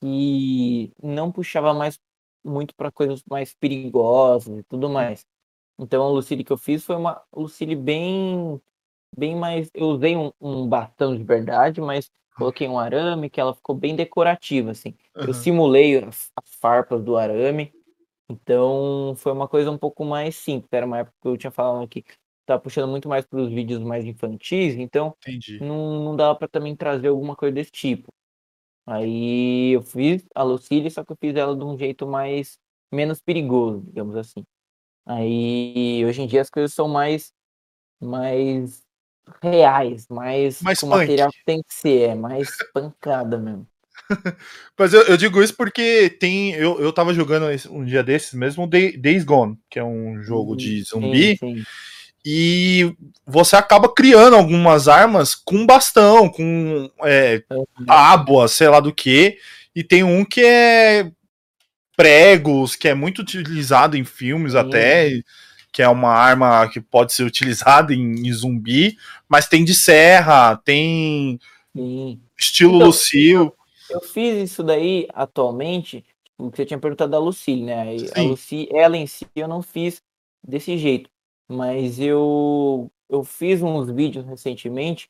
que 0.00 0.92
não 1.02 1.32
puxava 1.32 1.72
mais 1.72 1.98
muito 2.44 2.74
para 2.74 2.92
coisas 2.92 3.22
mais 3.26 3.54
perigosas 3.54 4.58
e 4.58 4.62
tudo 4.64 4.90
mais. 4.90 5.24
Então 5.78 6.02
a 6.02 6.10
Lucília 6.10 6.44
que 6.44 6.52
eu 6.52 6.58
fiz 6.58 6.84
foi 6.84 6.96
uma 6.96 7.22
Lucília 7.34 7.76
bem 7.76 8.60
bem 9.16 9.36
mais. 9.36 9.70
Eu 9.74 9.86
usei 9.88 10.16
um, 10.16 10.32
um 10.40 10.68
bastão 10.68 11.16
de 11.16 11.22
verdade, 11.24 11.80
mas 11.80 12.10
coloquei 12.34 12.68
um 12.68 12.78
arame 12.78 13.30
que 13.30 13.40
ela 13.40 13.54
ficou 13.54 13.74
bem 13.74 13.96
decorativa, 13.96 14.70
assim. 14.72 14.94
Eu 15.26 15.28
Uhum. 15.28 15.34
simulei 15.34 15.98
as, 16.04 16.30
as 16.36 16.54
farpas 16.60 17.02
do 17.02 17.16
arame, 17.16 17.72
então 18.28 19.14
foi 19.16 19.32
uma 19.32 19.48
coisa 19.48 19.70
um 19.70 19.78
pouco 19.78 20.04
mais 20.04 20.36
simples. 20.36 20.68
Era 20.72 20.86
uma 20.86 20.98
época 21.00 21.16
que 21.22 21.28
eu 21.28 21.36
tinha 21.38 21.50
falado 21.50 21.88
que 21.88 22.04
tava 22.46 22.60
puxando 22.62 22.90
muito 22.90 23.08
mais 23.08 23.26
para 23.26 23.40
os 23.40 23.50
vídeos 23.50 23.80
mais 23.82 24.04
infantis, 24.06 24.74
então 24.76 25.14
Entendi. 25.26 25.58
não, 25.60 26.04
não 26.04 26.16
dava 26.16 26.36
para 26.38 26.48
também 26.48 26.76
trazer 26.76 27.08
alguma 27.08 27.36
coisa 27.36 27.54
desse 27.54 27.70
tipo. 27.72 28.12
Aí 28.86 29.72
eu 29.74 29.82
fiz 29.82 30.24
a 30.34 30.42
Lucília, 30.42 30.90
só 30.90 31.04
que 31.04 31.12
eu 31.12 31.16
fiz 31.20 31.34
ela 31.36 31.56
de 31.56 31.64
um 31.64 31.78
jeito 31.78 32.06
mais 32.06 32.58
menos 32.92 33.20
perigoso, 33.20 33.82
digamos 33.82 34.14
assim. 34.16 34.44
Aí 35.06 36.04
hoje 36.06 36.22
em 36.22 36.26
dia 36.28 36.42
as 36.42 36.50
coisas 36.50 36.74
são 36.74 36.88
mais 36.88 37.32
mais 38.00 38.83
reais, 39.42 40.06
mais, 40.08 40.64
Mais 40.64 40.80
o 40.80 40.86
material 40.86 41.32
que 41.32 41.44
tem 41.44 41.62
que 41.62 41.74
ser, 41.74 42.10
é 42.10 42.14
mais 42.14 42.62
pancada 42.72 43.38
mesmo. 43.38 43.68
Mas 44.78 44.92
eu, 44.92 45.02
eu 45.02 45.16
digo 45.16 45.42
isso 45.42 45.54
porque 45.56 46.10
tem. 46.10 46.52
Eu, 46.52 46.80
eu 46.80 46.92
tava 46.92 47.14
jogando 47.14 47.46
um 47.70 47.84
dia 47.84 48.02
desses 48.02 48.32
mesmo, 48.34 48.66
Day- 48.66 48.96
Days 48.96 49.24
Gone, 49.24 49.58
que 49.70 49.78
é 49.78 49.84
um 49.84 50.22
jogo 50.22 50.56
de 50.56 50.82
zumbi. 50.82 51.02
Sim, 51.02 51.34
sim. 51.38 51.66
E 52.24 52.94
você 53.26 53.56
acaba 53.56 53.92
criando 53.92 54.36
algumas 54.36 54.88
armas 54.88 55.34
com 55.34 55.66
bastão, 55.66 56.28
com 56.30 56.90
é, 57.04 57.42
Uhum. 57.50 57.66
tábua, 57.86 58.48
sei 58.48 58.68
lá 58.68 58.80
do 58.80 58.94
que. 58.94 59.38
E 59.74 59.84
tem 59.84 60.04
um 60.04 60.24
que 60.24 60.42
é 60.44 61.10
pregos, 61.96 62.76
que 62.76 62.88
é 62.88 62.94
muito 62.94 63.20
utilizado 63.22 63.96
em 63.96 64.04
filmes 64.04 64.54
Sim. 64.56 64.56
até, 64.56 65.10
que 65.74 65.82
é 65.82 65.88
uma 65.88 66.10
arma 66.10 66.70
que 66.70 66.80
pode 66.80 67.12
ser 67.12 67.24
utilizada 67.24 67.92
em, 67.92 68.28
em 68.28 68.32
zumbi, 68.32 68.96
mas 69.28 69.48
tem 69.48 69.64
de 69.64 69.74
serra, 69.74 70.56
tem 70.56 71.40
sim. 71.76 72.20
estilo 72.38 72.76
Então, 72.76 72.86
Lucille. 72.86 73.52
Eu 73.90 74.00
fiz 74.00 74.50
isso 74.50 74.62
daí 74.62 75.08
atualmente, 75.12 76.04
o 76.38 76.48
que 76.48 76.58
você 76.58 76.64
tinha 76.64 76.78
perguntado 76.78 77.10
da 77.10 77.18
Lucille, 77.18 77.64
né? 77.64 77.82
Aí 77.82 78.08
A 78.12 78.20
Sim. 78.20 78.28
Lucille, 78.28 78.68
ela 78.72 78.96
em 78.96 79.08
si, 79.08 79.26
eu 79.34 79.48
não 79.48 79.62
fiz 79.62 80.00
desse 80.46 80.78
jeito. 80.78 81.10
Mas 81.48 81.98
eu, 81.98 82.88
eu 83.10 83.24
fiz 83.24 83.60
uns 83.60 83.90
vídeos 83.90 84.24
recentemente 84.24 85.08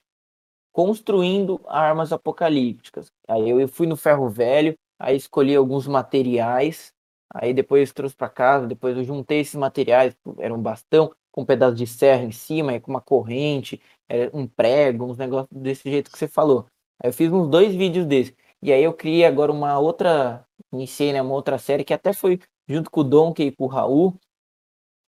construindo 0.72 1.60
armas 1.68 2.10
apocalípticas. 2.10 3.08
Aí 3.28 3.50
eu 3.50 3.68
fui 3.68 3.86
no 3.86 3.98
ferro 3.98 4.30
velho, 4.30 4.74
aí 4.98 5.14
escolhi 5.14 5.54
alguns 5.54 5.86
materiais, 5.86 6.93
aí 7.34 7.52
depois 7.52 7.92
trouxe 7.92 8.14
para 8.14 8.28
casa, 8.28 8.66
depois 8.66 8.96
eu 8.96 9.04
juntei 9.04 9.40
esses 9.40 9.56
materiais, 9.56 10.16
era 10.38 10.54
um 10.54 10.62
bastão 10.62 11.12
com 11.32 11.42
um 11.42 11.44
pedaço 11.44 11.74
de 11.74 11.86
serra 11.86 12.22
em 12.22 12.30
cima, 12.30 12.78
com 12.78 12.92
uma 12.92 13.00
corrente, 13.00 13.80
era 14.08 14.30
um 14.32 14.46
prego, 14.46 15.04
uns 15.04 15.18
negócios 15.18 15.50
desse 15.50 15.90
jeito 15.90 16.10
que 16.10 16.16
você 16.16 16.28
falou. 16.28 16.66
Aí 17.02 17.08
eu 17.08 17.12
fiz 17.12 17.30
uns 17.32 17.48
dois 17.50 17.74
vídeos 17.74 18.06
desses. 18.06 18.34
E 18.62 18.72
aí 18.72 18.84
eu 18.84 18.94
criei 18.94 19.24
agora 19.24 19.50
uma 19.50 19.78
outra, 19.78 20.46
iniciei 20.72 21.12
né, 21.12 21.20
uma 21.20 21.34
outra 21.34 21.58
série 21.58 21.84
que 21.84 21.92
até 21.92 22.12
foi 22.12 22.40
junto 22.68 22.90
com 22.90 23.00
o 23.00 23.04
Donkey 23.04 23.48
e 23.48 23.52
com 23.52 23.64
o 23.64 23.66
Raul, 23.66 24.18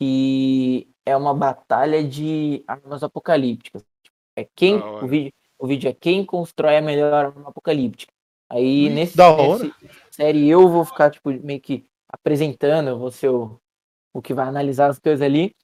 que 0.00 0.88
é 1.06 1.16
uma 1.16 1.32
batalha 1.32 2.02
de 2.02 2.64
armas 2.66 3.02
apocalípticas. 3.02 3.84
É 4.36 4.46
quem 4.54 4.76
o 4.76 5.06
vídeo, 5.06 5.32
o 5.58 5.66
vídeo 5.66 5.88
é 5.88 5.92
quem 5.92 6.24
constrói 6.24 6.76
a 6.76 6.82
melhor 6.82 7.12
arma 7.12 7.48
apocalíptica. 7.48 8.12
Aí 8.50 8.90
nesse, 8.90 9.16
da 9.16 9.30
hora. 9.30 9.64
nesse 9.64 9.74
série 10.10 10.48
eu 10.48 10.68
vou 10.68 10.84
ficar 10.84 11.10
tipo 11.10 11.30
meio 11.30 11.60
que 11.60 11.84
apresentando, 12.08 13.10
ser 13.10 13.28
o, 13.30 13.60
o 14.14 14.22
que 14.22 14.34
vai 14.34 14.46
analisar 14.46 14.90
as 14.90 14.98
coisas 14.98 15.22
ali. 15.22 15.54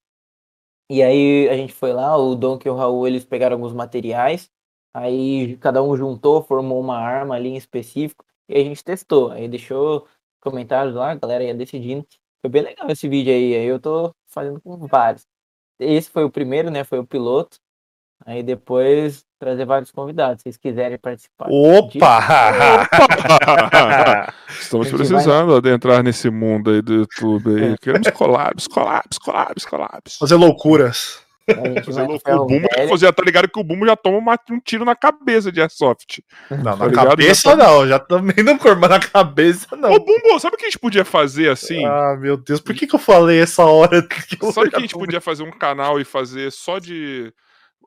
E 0.91 1.03
aí 1.03 1.49
a 1.49 1.57
gente 1.57 1.73
foi 1.73 1.93
lá, 1.93 2.17
o 2.17 2.35
Donk 2.35 2.67
e 2.67 2.71
o 2.71 2.75
Raul, 2.75 3.07
eles 3.07 3.25
pegaram 3.25 3.57
alguns 3.57 3.73
materiais, 3.73 4.51
aí 4.95 5.57
cada 5.59 5.83
um 5.83 5.97
juntou, 5.97 6.43
formou 6.43 6.81
uma 6.81 6.99
arma 6.99 7.35
ali 7.35 7.49
em 7.51 7.57
específico, 7.57 8.25
e 8.49 8.57
a 8.57 8.65
gente 8.65 8.85
testou. 8.85 9.31
Aí 9.31 9.49
deixou 9.49 10.07
comentários 10.41 10.95
lá, 10.95 11.13
a 11.13 11.15
galera 11.15 11.45
ia 11.45 11.55
decidindo. 11.55 12.07
Foi 12.43 12.51
bem 12.51 12.63
legal 12.63 12.91
esse 12.91 13.09
vídeo 13.09 13.33
aí, 13.33 13.55
aí 13.55 13.67
eu 13.67 13.81
tô 13.81 14.15
fazendo 14.29 14.61
com 14.61 14.77
vários. 14.87 15.27
Esse 15.79 16.11
foi 16.11 16.25
o 16.25 16.31
primeiro, 16.31 16.71
né? 16.71 16.85
Foi 16.85 16.99
o 16.99 17.07
piloto. 17.07 17.59
Aí 18.25 18.43
depois 18.43 19.25
trazer 19.39 19.65
vários 19.65 19.91
convidados, 19.91 20.39
se 20.39 20.43
vocês 20.45 20.57
quiserem 20.57 20.99
participar. 20.99 21.49
Opa! 21.51 22.21
Estamos 24.49 24.91
precisando 24.91 25.55
adentrar 25.57 26.03
nesse 26.03 26.31
mundo 26.31 26.71
aí 26.71 26.83
do 26.83 26.95
YouTube 26.95 27.61
aí. 27.63 27.77
Queremos 27.79 28.09
collabs, 28.11 28.67
collabs, 28.69 29.19
collabs, 29.19 29.65
collabs. 29.65 30.17
Fazer 30.19 30.37
loucuras. 30.37 31.21
Fazer 31.85 32.07
vai 32.07 32.19
ferro 32.21 32.45
O 32.45 32.47
Bumbo, 32.47 32.69
velho. 32.77 32.97
já 32.97 33.13
tá 33.13 33.21
ligado 33.25 33.49
que 33.49 33.59
o 33.59 33.65
Bumbo 33.65 33.85
já 33.85 33.97
toma 33.97 34.17
uma- 34.19 34.39
um 34.49 34.61
tiro 34.61 34.85
na 34.85 34.95
cabeça 34.95 35.51
de 35.51 35.61
Airsoft. 35.61 36.23
Não, 36.49 36.63
Tá 36.63 36.77
na 36.77 36.87
ligado? 36.87 37.09
cabeça 37.09 37.51
Já 37.51 37.57
tá- 37.57 37.65
não, 37.65 37.89
já 37.89 37.99
também 37.99 38.45
não 38.45 38.57
corma 38.57 38.87
na 38.87 39.01
cabeça 39.01 39.75
não. 39.77 39.91
Ô, 39.91 39.99
Bumbo, 39.99 40.39
sabe 40.39 40.55
o 40.55 40.59
que 40.59 40.67
a 40.67 40.69
gente 40.69 40.79
podia 40.79 41.05
fazer 41.05 41.51
assim? 41.51 41.85
Ah, 41.85 42.17
meu 42.17 42.37
Deus, 42.37 42.61
por 42.61 42.73
que, 42.77 42.87
que 42.87 42.95
eu 42.95 42.99
falei 43.01 43.41
essa 43.43 43.65
hora? 43.65 44.01
que 44.07 44.39
eu 44.41 44.53
Sabe 44.53 44.71
que 44.71 44.77
a 44.77 44.81
gente 44.81 44.95
podia 44.95 45.21
fazer 45.21 45.43
um 45.43 45.51
canal 45.51 46.01
e 46.01 46.05
fazer 46.05 46.53
só 46.53 46.79
de 46.79 47.33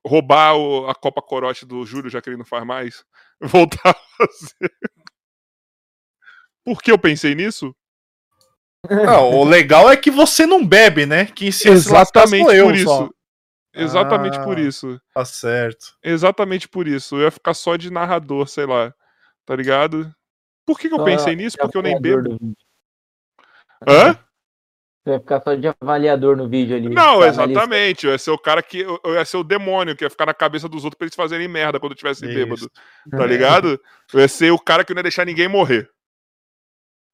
roubar 0.06 0.56
o- 0.56 0.88
a 0.90 0.95
Copa 0.95 1.22
Corote 1.22 1.65
do 1.65 1.86
Júlio, 1.86 2.10
já 2.10 2.22
que 2.22 2.30
ele 2.30 2.38
não 2.38 2.45
faz 2.45 2.65
mais? 2.65 3.03
Voltar 3.80 3.90
a 3.90 3.94
fazer. 4.18 4.72
Por 6.64 6.82
que 6.82 6.91
eu 6.91 6.98
pensei 6.98 7.36
nisso? 7.36 7.76
Não, 8.90 9.32
o 9.40 9.44
legal 9.45 9.90
é 9.90 9.98
que 9.98 10.11
você 10.11 10.45
não 10.45 10.65
bebe, 10.65 11.06
né? 11.06 11.26
Que 11.26 11.52
se 11.52 11.68
lascar 11.69 12.23
Exatamente 12.23 12.61
por 12.64 12.76
isso. 12.76 12.86
só. 12.86 13.10
Exatamente 13.73 14.38
Ah. 14.40 14.44
por 14.44 14.60
isso. 14.60 15.02
Tá 15.14 15.26
certo. 15.26 15.98
Exatamente 16.03 16.68
por 16.69 16.88
isso. 16.88 17.15
Eu 17.18 17.23
ia 17.23 17.32
ficar 17.32 17.53
só 17.53 17.76
de 17.76 17.91
narrador, 17.91 18.48
sei 18.48 18.65
lá. 18.65 18.94
Tá 19.45 19.56
ligado? 19.56 20.14
Por 20.65 20.80
que, 20.80 20.88
que 20.88 20.94
eu 20.95 20.99
Só 20.99 21.03
pensei 21.06 21.36
nisso? 21.36 21.57
Porque 21.60 21.77
eu 21.77 21.82
nem 21.82 21.99
bebo. 21.99 22.38
do. 22.38 22.53
Hã? 23.88 24.18
Você 25.06 25.11
vai 25.11 25.19
ficar 25.19 25.41
só 25.41 25.53
de 25.53 25.68
avaliador 25.68 26.36
no 26.36 26.49
vídeo 26.49 26.76
ali. 26.76 26.90
Não, 26.90 27.23
exatamente. 27.23 28.07
Eu 28.07 28.11
ia 28.14 28.18
ser 28.18 28.32
o 28.32 28.40
cara 28.40 28.64
que. 28.64 28.80
Eu 28.80 29.14
ia 29.14 29.23
ser 29.23 29.38
o 29.38 29.44
demônio 29.44 29.95
que 29.95 30.03
ia 30.03 30.10
ficar 30.10 30.26
na 30.26 30.34
cabeça 30.34 30.68
dos 30.68 30.84
outros 30.84 30.98
pra 30.98 31.06
eles 31.06 31.14
fazerem 31.15 31.48
merda 31.48 31.80
quando 31.80 31.91
eu 31.91 31.98
tivesse 31.98 32.26
Isso. 32.26 32.34
bêbado. 32.34 32.72
Tá 33.11 33.23
ligado? 33.23 33.80
Eu 34.11 34.19
ia 34.22 34.27
ser 34.27 34.49
o 34.52 34.57
cara 34.57 34.84
que 34.84 34.95
não 34.95 34.99
ia 34.99 35.03
deixar 35.03 35.23
ninguém 35.23 35.48
morrer. 35.48 35.88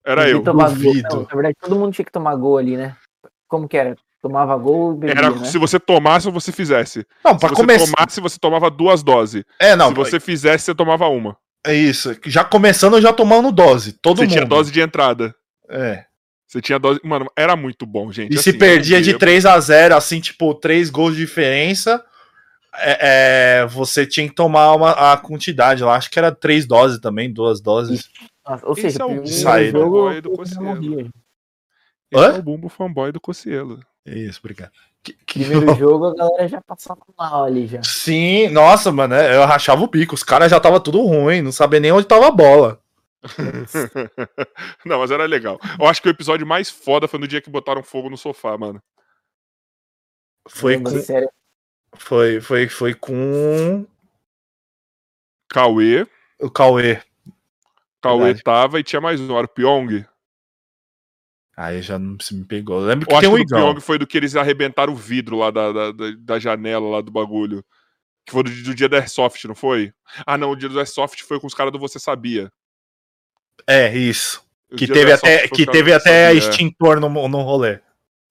Era 0.05 0.29
eu. 0.29 0.39
que 0.39 0.45
tomar 0.45 0.69
gol. 0.69 0.93
Não, 0.93 1.21
na 1.23 1.35
verdade, 1.35 1.55
todo 1.61 1.75
mundo 1.75 1.93
tinha 1.93 2.05
que 2.05 2.11
tomar 2.13 2.33
gol 2.35 2.57
ali, 2.57 2.77
né? 2.77 2.95
Como 3.47 3.67
que 3.67 3.75
era? 3.75 3.93
Tomava 4.21 4.55
gol 4.55 4.93
e 4.93 4.97
bebia, 4.97 5.15
Era 5.17 5.29
né? 5.31 5.45
se 5.45 5.57
você 5.57 5.77
tomasse 5.79 6.27
ou 6.27 6.33
você 6.33 6.51
fizesse. 6.53 7.05
Não, 7.25 7.33
Se 7.33 7.39
pra 7.39 7.49
você 7.49 7.55
começar. 7.55 7.91
tomasse, 7.93 8.21
você 8.21 8.37
tomava 8.39 8.69
duas 8.71 9.03
doses. 9.03 9.43
É, 9.59 9.75
não, 9.75 9.89
se 9.89 9.95
você 9.95 10.19
fizesse, 10.19 10.63
você 10.65 10.75
tomava 10.75 11.07
uma. 11.07 11.35
é 11.65 11.73
isso. 11.73 12.15
Já 12.25 12.43
começando, 12.45 13.01
já 13.01 13.11
tomando 13.11 13.51
dose. 13.51 13.93
Todo 13.93 14.17
você 14.17 14.23
mundo. 14.23 14.31
tinha 14.31 14.45
dose 14.45 14.71
de 14.71 14.79
entrada. 14.79 15.35
É. 15.69 16.05
Você 16.51 16.61
tinha 16.61 16.77
dose. 16.77 16.99
Mano, 17.01 17.31
era 17.33 17.55
muito 17.55 17.85
bom, 17.85 18.11
gente. 18.11 18.33
E 18.33 18.37
Assim, 18.37 18.51
se 18.51 18.57
perdia 18.57 18.97
eu 18.97 19.01
de 19.01 19.11
bebo. 19.11 19.19
3 19.19 19.45
a 19.45 19.57
0 19.57 19.95
assim, 19.95 20.19
tipo, 20.19 20.53
3 20.53 20.89
gols 20.89 21.13
de 21.15 21.21
diferença, 21.21 22.03
é, 22.75 23.61
é, 23.61 23.65
você 23.67 24.05
tinha 24.05 24.27
que 24.27 24.35
tomar 24.35 24.73
uma, 24.75 25.13
a 25.13 25.15
quantidade 25.15 25.81
lá. 25.81 25.95
Acho 25.95 26.11
que 26.11 26.19
era 26.19 26.29
3 26.29 26.65
doses 26.67 26.99
também, 26.99 27.31
duas 27.31 27.61
doses. 27.61 28.09
Nossa, 28.45 28.65
ou 28.65 28.73
Esse 28.73 28.81
seja, 28.81 29.03
é 29.03 29.05
o 29.05 29.23
Isso 29.23 29.47
aí, 29.47 29.71
né? 29.71 30.19
do 30.19 30.31
Cossielo. 30.31 31.09
Esse 32.11 32.21
Hã? 32.21 32.35
é 32.35 32.39
o 32.39 32.43
Bumbo 32.43 32.67
fanboy 32.67 33.13
do 33.13 33.21
Cocielo. 33.21 33.79
Isso, 34.05 34.39
obrigado. 34.43 34.71
Que- 35.01 35.13
que- 35.25 35.45
Primeiro 35.45 35.73
jogo 35.79 36.07
a 36.07 36.15
galera 36.15 36.47
já 36.49 36.59
passava 36.59 36.99
mal 37.17 37.45
ali 37.45 37.65
já. 37.65 37.81
Sim, 37.81 38.49
nossa, 38.49 38.91
mano, 38.91 39.13
é, 39.15 39.37
eu 39.37 39.45
rachava 39.45 39.81
o 39.81 39.87
bico. 39.87 40.15
Os 40.15 40.23
caras 40.23 40.51
já 40.51 40.59
tava 40.59 40.81
tudo 40.81 40.99
ruim, 41.01 41.41
não 41.41 41.53
sabia 41.53 41.79
nem 41.79 41.93
onde 41.93 42.07
tava 42.07 42.27
a 42.27 42.31
bola. 42.31 42.80
Não, 44.85 44.99
mas 44.99 45.11
era 45.11 45.25
legal. 45.25 45.59
Eu 45.79 45.85
acho 45.87 46.01
que 46.01 46.07
o 46.07 46.11
episódio 46.11 46.45
mais 46.45 46.69
foda 46.69 47.07
foi 47.07 47.19
no 47.19 47.27
dia 47.27 47.41
que 47.41 47.49
botaram 47.49 47.83
fogo 47.83 48.09
no 48.09 48.17
sofá, 48.17 48.57
mano. 48.57 48.81
Foi 50.49 50.81
com, 50.81 50.99
sério. 50.99 51.29
foi, 51.95 52.41
foi, 52.41 52.67
foi 52.67 52.93
com 52.95 53.85
Cauê. 55.49 56.07
o 56.39 56.49
Cauê. 56.49 57.01
Cauê 58.01 58.23
Verdade. 58.25 58.43
tava 58.43 58.79
e 58.79 58.83
tinha 58.83 58.99
mais 58.99 59.21
um, 59.21 59.37
era 59.37 59.45
o 59.45 59.49
Pyong. 59.49 60.03
Aí 61.55 61.81
já 61.81 61.99
não 61.99 62.17
se 62.19 62.33
me 62.33 62.43
pegou. 62.45 62.79
Eu 62.81 62.87
lembro 62.87 63.05
que 63.05 63.13
Eu 63.13 63.17
acho 63.19 63.29
tem 63.29 63.39
um 63.41 63.45
que 63.45 63.53
o. 63.53 63.57
Pyong 63.57 63.79
foi 63.81 63.99
do 63.99 64.07
que 64.07 64.17
eles 64.17 64.35
arrebentaram 64.35 64.93
o 64.93 64.95
vidro 64.95 65.37
lá 65.37 65.51
da, 65.51 65.71
da, 65.71 65.91
da- 65.91 66.11
da 66.17 66.39
janela 66.39 66.89
lá 66.89 67.01
do 67.01 67.11
bagulho. 67.11 67.63
Que 68.25 68.31
foi 68.31 68.43
do, 68.43 68.49
do 68.63 68.73
dia 68.73 68.89
da 68.89 68.97
Airsoft, 68.97 69.43
não 69.45 69.53
foi? 69.55 69.93
Ah, 70.25 70.37
não, 70.37 70.51
o 70.51 70.55
dia 70.55 70.69
do 70.69 70.79
Airsoft 70.79 71.21
foi 71.23 71.39
com 71.39 71.45
os 71.45 71.53
caras 71.53 71.71
do 71.71 71.77
Você 71.79 71.99
Sabia. 71.99 72.51
É, 73.67 73.95
isso. 73.95 74.43
O 74.71 74.75
Que 74.75 74.87
teve 74.87 75.11
até, 75.11 75.47
que 75.47 75.65
teve 75.65 75.93
até 75.93 76.27
Sabia, 76.27 76.33
é. 76.33 76.49
extintor 76.49 76.99
no, 76.99 77.09
no 77.27 77.41
rolê. 77.41 77.79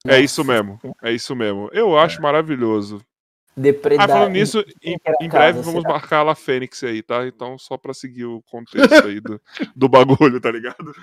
É 0.06 0.18
isso 0.18 0.42
mesmo, 0.42 0.80
é 1.02 1.12
isso 1.12 1.36
mesmo. 1.36 1.68
Eu 1.72 1.98
acho 1.98 2.22
maravilhoso. 2.22 3.00
Ah, 3.02 3.60
Depredar. 3.60 4.08
falando 4.08 4.32
nisso, 4.32 4.64
em, 4.82 4.96
em 5.20 5.28
breve 5.28 5.28
casa, 5.28 5.62
vamos 5.62 5.82
será? 5.82 5.92
marcar 5.94 6.18
a 6.18 6.22
La 6.22 6.34
Fênix 6.34 6.82
aí, 6.82 7.02
tá? 7.02 7.26
Então, 7.26 7.58
só 7.58 7.76
pra 7.76 7.92
seguir 7.92 8.24
o 8.24 8.42
contexto 8.42 9.06
aí 9.06 9.20
do, 9.20 9.38
do 9.76 9.88
bagulho, 9.88 10.40
tá 10.40 10.50
ligado? 10.50 10.94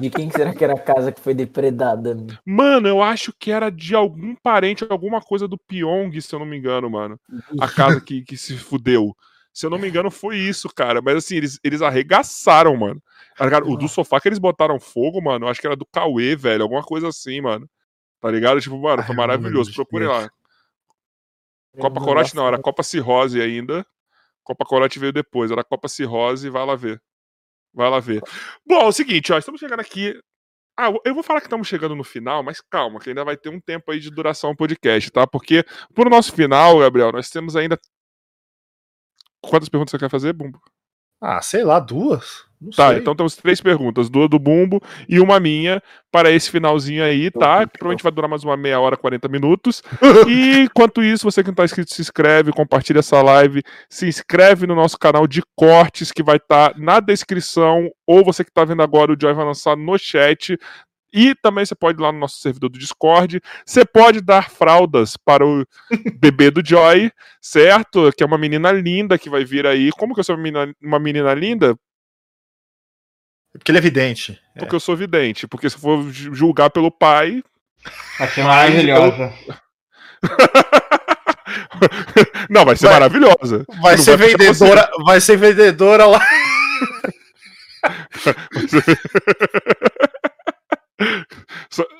De 0.00 0.10
quem 0.10 0.28
que 0.28 0.34
será 0.36 0.52
que 0.52 0.64
era 0.64 0.72
a 0.72 0.80
casa 0.80 1.12
que 1.12 1.20
foi 1.20 1.34
depredada? 1.34 2.16
né? 2.16 2.26
Mano, 2.44 2.88
eu 2.88 3.00
acho 3.00 3.32
que 3.38 3.52
era 3.52 3.70
de 3.70 3.94
algum 3.94 4.34
parente, 4.34 4.84
alguma 4.90 5.20
coisa 5.20 5.46
do 5.46 5.56
Pyong, 5.56 6.20
se 6.20 6.34
eu 6.34 6.40
não 6.40 6.46
me 6.46 6.56
engano, 6.56 6.90
mano. 6.90 7.20
A 7.60 7.68
casa 7.68 8.00
que, 8.00 8.22
que 8.22 8.36
se 8.36 8.56
fudeu. 8.56 9.16
Se 9.54 9.64
eu 9.64 9.70
não 9.70 9.78
me 9.78 9.88
engano, 9.88 10.10
foi 10.10 10.36
isso, 10.36 10.68
cara. 10.68 11.00
Mas 11.00 11.16
assim, 11.16 11.36
eles, 11.36 11.60
eles 11.62 11.80
arregaçaram, 11.80 12.76
mano. 12.76 13.00
O 13.72 13.76
do 13.76 13.88
sofá 13.88 14.20
que 14.20 14.28
eles 14.28 14.40
botaram 14.40 14.80
fogo, 14.80 15.22
mano, 15.22 15.46
acho 15.46 15.60
que 15.60 15.66
era 15.66 15.76
do 15.76 15.86
Cauê, 15.86 16.34
velho. 16.34 16.64
Alguma 16.64 16.82
coisa 16.82 17.08
assim, 17.08 17.40
mano. 17.40 17.70
Tá 18.20 18.30
ligado? 18.30 18.60
Tipo, 18.60 18.76
mano, 18.76 19.00
Ai, 19.00 19.06
foi 19.06 19.14
maravilhoso. 19.14 19.72
Procure 19.72 20.06
lá. 20.06 20.28
Copa 21.78 22.00
Corote 22.00 22.34
não, 22.34 22.48
era 22.48 22.58
Copa 22.58 22.82
Cirrose 22.82 23.40
ainda. 23.40 23.86
Copa 24.42 24.64
Corote 24.64 24.98
veio 24.98 25.12
depois, 25.12 25.50
era 25.50 25.64
Copa 25.64 25.88
Cirrose, 25.88 26.50
vai 26.50 26.66
lá 26.66 26.74
ver. 26.74 27.00
Vai 27.72 27.88
lá 27.88 28.00
ver. 28.00 28.22
Bom, 28.66 28.80
é 28.82 28.86
o 28.86 28.92
seguinte, 28.92 29.32
ó, 29.32 29.38
estamos 29.38 29.60
chegando 29.60 29.80
aqui. 29.80 30.18
Ah, 30.76 30.92
eu 31.04 31.14
vou 31.14 31.22
falar 31.22 31.40
que 31.40 31.46
estamos 31.46 31.68
chegando 31.68 31.94
no 31.94 32.02
final, 32.02 32.42
mas 32.42 32.60
calma, 32.60 32.98
que 32.98 33.08
ainda 33.08 33.24
vai 33.24 33.36
ter 33.36 33.48
um 33.48 33.60
tempo 33.60 33.92
aí 33.92 34.00
de 34.00 34.10
duração 34.10 34.50
o 34.50 34.56
podcast, 34.56 35.10
tá? 35.10 35.26
Porque 35.26 35.64
pro 35.94 36.10
nosso 36.10 36.32
final, 36.32 36.78
Gabriel, 36.80 37.12
nós 37.12 37.30
temos 37.30 37.54
ainda. 37.54 37.78
Quantas 39.48 39.68
perguntas 39.68 39.90
você 39.90 39.98
quer 39.98 40.10
fazer, 40.10 40.32
Bumbo? 40.32 40.60
Ah, 41.20 41.40
sei 41.40 41.64
lá, 41.64 41.80
duas? 41.80 42.44
Não 42.60 42.70
Tá, 42.70 42.88
sei. 42.90 42.98
então 42.98 43.14
temos 43.14 43.36
três 43.36 43.60
perguntas, 43.60 44.10
duas 44.10 44.28
do 44.28 44.38
Bumbo 44.38 44.80
e 45.08 45.20
uma 45.20 45.38
minha 45.40 45.82
para 46.10 46.30
esse 46.30 46.50
finalzinho 46.50 47.02
aí, 47.04 47.30
tá? 47.30 47.66
Que 47.66 47.78
provavelmente 47.78 48.02
vai 48.02 48.12
durar 48.12 48.28
mais 48.28 48.42
uma 48.44 48.56
meia 48.56 48.78
hora, 48.80 48.96
40 48.96 49.28
minutos. 49.28 49.82
E 50.28 50.60
enquanto 50.64 51.02
isso, 51.02 51.24
você 51.30 51.42
que 51.42 51.48
não 51.48 51.54
tá 51.54 51.64
inscrito, 51.64 51.94
se 51.94 52.00
inscreve, 52.02 52.52
compartilha 52.52 52.98
essa 53.00 53.20
live, 53.22 53.62
se 53.88 54.06
inscreve 54.06 54.66
no 54.66 54.74
nosso 54.74 54.98
canal 54.98 55.26
de 55.26 55.42
cortes 55.56 56.10
que 56.12 56.22
vai 56.22 56.36
estar 56.36 56.76
na 56.78 57.00
descrição, 57.00 57.90
ou 58.06 58.24
você 58.24 58.44
que 58.44 58.52
tá 58.52 58.64
vendo 58.64 58.82
agora, 58.82 59.12
o 59.12 59.16
Joy 59.20 59.32
vai 59.34 59.44
lançar 59.44 59.76
no 59.76 59.98
chat. 59.98 60.58
E 61.14 61.32
também 61.36 61.64
você 61.64 61.76
pode 61.76 62.00
ir 62.00 62.02
lá 62.02 62.10
no 62.10 62.18
nosso 62.18 62.38
servidor 62.38 62.68
do 62.70 62.78
Discord. 62.78 63.40
Você 63.64 63.84
pode 63.84 64.20
dar 64.20 64.50
fraldas 64.50 65.16
para 65.16 65.46
o 65.46 65.64
bebê 66.18 66.50
do 66.50 66.66
Joy, 66.66 67.12
certo? 67.40 68.10
Que 68.16 68.24
é 68.24 68.26
uma 68.26 68.36
menina 68.36 68.72
linda 68.72 69.16
que 69.16 69.30
vai 69.30 69.44
vir 69.44 69.64
aí. 69.66 69.90
Como 69.92 70.12
que 70.12 70.18
eu 70.20 70.24
sou 70.24 70.34
uma 70.34 70.42
menina, 70.42 70.74
uma 70.82 70.98
menina 70.98 71.32
linda? 71.32 71.76
Porque 73.52 73.70
ele 73.70 73.78
é 73.78 73.80
evidente. 73.80 74.40
Porque 74.58 74.74
eu 74.74 74.80
sou 74.80 74.96
vidente. 74.96 75.46
Porque 75.46 75.70
se 75.70 75.78
for 75.78 76.02
ju- 76.10 76.34
julgar 76.34 76.70
pelo 76.70 76.90
pai. 76.90 77.40
Vai 78.18 78.28
ser 78.28 78.42
maravilhosa. 78.42 79.32
Não, 82.50 82.64
vai 82.64 82.74
ser 82.76 82.86
Vai- 82.86 82.94
maravilhosa. 82.94 83.64
Vai 83.80 83.96
ser 83.98 84.16
vai 84.16 84.28
vendedora, 84.28 84.90
vai 85.04 85.20
ser 85.20 85.36
vendedora 85.36 86.06
lá. 86.06 86.20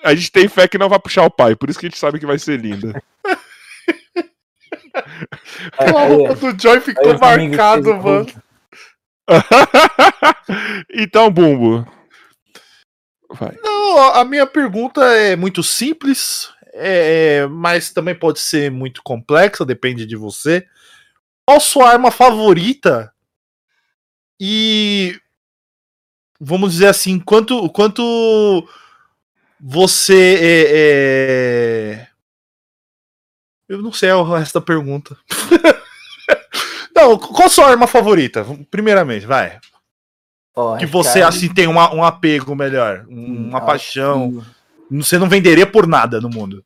A 0.02 0.14
gente 0.14 0.30
tem 0.30 0.48
fé 0.48 0.68
que 0.68 0.78
não 0.78 0.88
vai 0.88 0.98
puxar 0.98 1.24
o 1.24 1.30
pai, 1.30 1.56
por 1.56 1.68
isso 1.68 1.78
que 1.78 1.86
a 1.86 1.88
gente 1.88 1.98
sabe 1.98 2.18
que 2.18 2.26
vai 2.26 2.38
ser 2.38 2.60
linda. 2.60 3.02
Aí, 5.76 5.88
A 5.90 6.00
aí, 6.02 6.08
roupa 6.08 6.34
do 6.34 6.62
Joy 6.62 6.76
aí 6.76 6.80
ficou 6.80 7.10
amigos 7.10 7.20
marcado, 7.20 7.96
mano. 7.96 8.26
Então, 10.94 11.30
Bumbo. 11.30 11.86
Vai. 13.30 13.56
Não, 13.62 13.98
a 14.14 14.24
minha 14.24 14.46
pergunta 14.46 15.02
é 15.02 15.34
muito 15.34 15.62
simples, 15.62 16.52
é, 16.72 17.46
mas 17.46 17.90
também 17.90 18.14
pode 18.14 18.38
ser 18.38 18.70
muito 18.70 19.02
complexa, 19.02 19.64
depende 19.64 20.06
de 20.06 20.14
você. 20.14 20.64
Qual 21.46 21.58
sua 21.60 21.90
arma 21.90 22.10
favorita? 22.10 23.12
E 24.38 25.18
vamos 26.40 26.72
dizer 26.72 26.88
assim, 26.88 27.18
quanto 27.18 27.68
quanto 27.70 28.68
você 29.60 30.38
é, 30.42 32.00
é, 32.00 32.06
Eu 33.68 33.82
não 33.82 33.92
sei 33.92 34.10
o 34.12 34.22
resto 34.22 34.54
da 34.58 34.64
pergunta. 34.64 35.16
não, 36.94 37.18
qual 37.18 37.46
a 37.46 37.50
sua 37.50 37.68
arma 37.68 37.86
favorita? 37.86 38.44
Primeiramente, 38.70 39.26
vai. 39.26 39.58
Ó, 40.56 40.76
Que 40.76 40.86
você, 40.86 41.20
cara, 41.20 41.28
assim, 41.28 41.52
tem 41.52 41.66
uma- 41.66 41.92
um 41.94 42.04
apego 42.04 42.54
melhor, 42.54 43.04
um- 43.08 43.48
uma 43.48 43.58
acho 43.58 43.66
paixão. 43.66 44.44
Você 44.90 45.18
não 45.18 45.28
venderia 45.28 45.66
por 45.66 45.86
nada 45.86 46.20
no 46.20 46.28
mundo. 46.30 46.64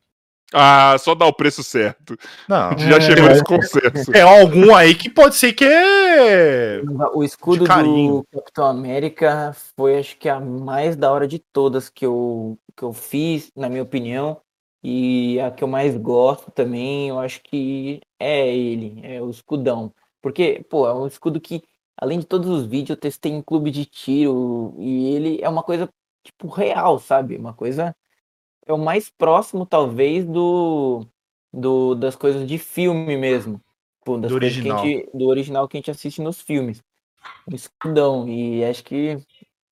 Ah, 0.53 0.95
só 0.99 1.13
dá 1.13 1.25
o 1.25 1.33
preço 1.33 1.63
certo. 1.63 2.17
Não. 2.47 2.77
Já 2.77 2.97
É. 2.97 3.01
chegou 3.01 3.29
nesse 3.29 3.43
consenso. 3.43 4.11
É 4.15 4.21
algum 4.21 4.73
aí 4.75 4.95
que 4.95 5.09
pode 5.09 5.35
ser 5.35 5.53
que 5.53 5.63
é. 5.65 6.81
O 7.13 7.23
escudo 7.23 7.65
do 7.65 8.25
Capitão 8.33 8.65
América 8.65 9.55
foi, 9.77 9.99
acho 9.99 10.17
que, 10.17 10.27
a 10.27 10.39
mais 10.39 10.95
da 10.95 11.11
hora 11.11 11.27
de 11.27 11.39
todas 11.39 11.87
que 11.89 12.05
eu, 12.05 12.57
que 12.75 12.83
eu 12.83 12.91
fiz, 12.93 13.51
na 13.55 13.69
minha 13.69 13.83
opinião. 13.83 14.41
E 14.83 15.39
a 15.41 15.51
que 15.51 15.63
eu 15.63 15.67
mais 15.67 15.95
gosto 15.97 16.49
também, 16.51 17.09
eu 17.09 17.19
acho 17.19 17.41
que 17.43 17.99
é 18.19 18.47
ele, 18.47 19.01
é 19.03 19.21
o 19.21 19.29
escudão. 19.29 19.91
Porque, 20.21 20.65
pô, 20.69 20.87
é 20.87 20.93
um 20.93 21.05
escudo 21.05 21.39
que, 21.39 21.61
além 21.97 22.19
de 22.19 22.25
todos 22.25 22.49
os 22.49 22.65
vídeos, 22.65 22.91
eu 22.91 22.97
testei 22.97 23.31
em 23.31 23.41
clube 23.41 23.71
de 23.71 23.85
tiro. 23.85 24.73
E 24.79 25.13
ele 25.13 25.39
é 25.41 25.49
uma 25.49 25.61
coisa, 25.63 25.87
tipo, 26.23 26.47
real, 26.47 26.97
sabe? 26.97 27.35
Uma 27.37 27.53
coisa. 27.53 27.93
É 28.69 28.73
o 28.73 28.77
mais 28.77 29.09
próximo, 29.09 29.65
talvez, 29.65 30.25
do, 30.25 31.03
do 31.51 31.95
das 31.95 32.15
coisas 32.15 32.47
de 32.47 32.59
filme 32.59 33.17
mesmo. 33.17 33.59
Pô, 34.05 34.15
das 34.15 34.29
Do 34.29 34.35
original. 34.35 34.85
gente- 34.85 35.09
do 35.11 35.25
original 35.25 35.67
que 35.67 35.75
a 35.75 35.79
gente 35.79 35.89
assiste 35.89 36.21
nos 36.21 36.39
filmes. 36.39 36.83
Um 37.51 37.55
escudão. 37.55 38.29
E 38.29 38.63
acho 38.63 38.83
que, 38.83 39.15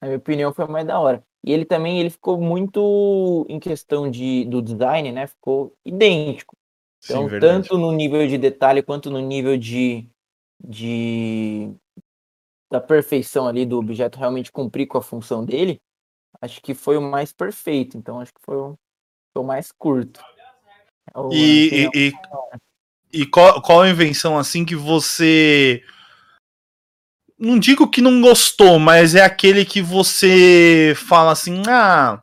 na 0.01 0.07
minha 0.07 0.17
opinião, 0.17 0.51
foi 0.51 0.65
o 0.65 0.71
mais 0.71 0.85
da 0.87 0.99
hora. 0.99 1.23
E 1.45 1.51
ele 1.53 1.63
também 1.63 1.99
ele 1.99 2.09
ficou 2.09 2.41
muito 2.41 3.45
em 3.47 3.59
questão 3.59 4.09
de, 4.09 4.45
do 4.45 4.63
design, 4.63 5.11
né? 5.11 5.27
Ficou 5.27 5.73
idêntico. 5.85 6.55
Então, 7.03 7.29
Sim, 7.29 7.39
tanto 7.39 7.77
no 7.77 7.91
nível 7.91 8.27
de 8.27 8.37
detalhe 8.37 8.81
quanto 8.81 9.11
no 9.11 9.19
nível 9.19 9.57
de, 9.57 10.09
de 10.59 11.71
da 12.69 12.81
perfeição 12.81 13.47
ali 13.47 13.65
do 13.65 13.77
objeto 13.77 14.17
realmente 14.19 14.51
cumprir 14.51 14.87
com 14.87 14.97
a 14.97 15.01
função 15.01 15.45
dele, 15.45 15.79
acho 16.41 16.61
que 16.61 16.73
foi 16.73 16.97
o 16.97 17.01
mais 17.01 17.31
perfeito. 17.31 17.97
Então, 17.97 18.19
acho 18.19 18.33
que 18.33 18.41
foi 18.41 18.57
o, 18.57 18.77
o 19.37 19.43
mais 19.43 19.71
curto. 19.71 20.19
É 21.13 21.19
o- 21.19 21.31
E, 21.31 21.89
e, 21.93 22.09
e, 22.09 22.13
e 23.21 23.25
qual, 23.25 23.61
qual 23.61 23.81
a 23.81 23.89
invenção 23.89 24.37
assim 24.37 24.65
que 24.65 24.75
você. 24.75 25.83
Não 27.39 27.59
digo 27.59 27.87
que 27.89 28.01
não 28.01 28.19
gostou, 28.19 28.79
mas 28.79 29.13
é 29.13 29.21
aquele 29.23 29.63
que 29.63 29.81
você 29.81 30.93
fala 30.97 31.31
assim: 31.31 31.61
ah, 31.67 32.21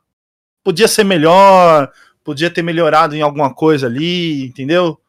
podia 0.64 0.88
ser 0.88 1.04
melhor, 1.04 1.92
podia 2.24 2.50
ter 2.50 2.62
melhorado 2.62 3.14
em 3.14 3.22
alguma 3.22 3.54
coisa 3.54 3.86
ali, 3.86 4.44
entendeu? 4.44 5.00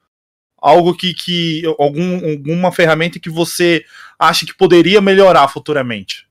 Algo 0.58 0.96
que. 0.96 1.14
que 1.14 1.64
algum, 1.80 2.32
alguma 2.32 2.72
ferramenta 2.72 3.20
que 3.20 3.30
você 3.30 3.84
acha 4.18 4.46
que 4.46 4.56
poderia 4.56 5.02
melhorar 5.02 5.48
futuramente. 5.48 6.28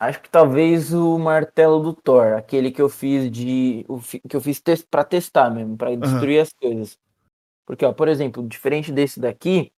Acho 0.00 0.22
que 0.22 0.30
talvez 0.30 0.94
o 0.94 1.18
martelo 1.18 1.82
do 1.82 1.92
Thor, 1.92 2.32
aquele 2.32 2.70
que 2.70 2.80
eu 2.80 2.88
fiz 2.88 3.30
de 3.30 3.84
que 4.26 4.34
eu 4.34 4.40
fiz 4.40 4.58
para 4.90 5.04
testar 5.04 5.50
mesmo, 5.50 5.76
para 5.76 5.94
destruir 5.94 6.40
as 6.40 6.50
coisas. 6.54 6.98
Porque 7.66 7.84
ó, 7.84 7.92
por 7.92 8.08
exemplo, 8.08 8.42
diferente 8.48 8.90
desse 8.90 9.20
daqui, 9.20 9.70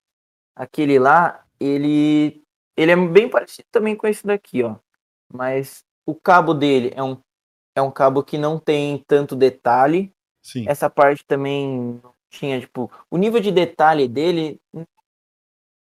aquele 0.54 0.96
lá, 1.00 1.44
ele 1.58 2.40
ele 2.76 2.92
é 2.92 2.96
bem 2.96 3.28
parecido 3.28 3.66
também 3.72 3.96
com 3.96 4.06
esse 4.06 4.24
daqui, 4.24 4.62
ó. 4.62 4.76
Mas 5.32 5.84
o 6.06 6.14
cabo 6.14 6.54
dele 6.54 6.92
é 6.94 7.02
um 7.02 7.18
é 7.74 7.82
um 7.82 7.90
cabo 7.90 8.22
que 8.22 8.38
não 8.38 8.60
tem 8.60 8.98
tanto 9.08 9.34
detalhe. 9.34 10.12
Sim. 10.40 10.68
Essa 10.68 10.88
parte 10.88 11.24
também 11.24 12.00
não 12.00 12.14
tinha, 12.30 12.60
tipo, 12.60 12.90
o 13.10 13.16
nível 13.16 13.40
de 13.40 13.50
detalhe 13.50 14.06
dele 14.06 14.60
não 14.72 14.86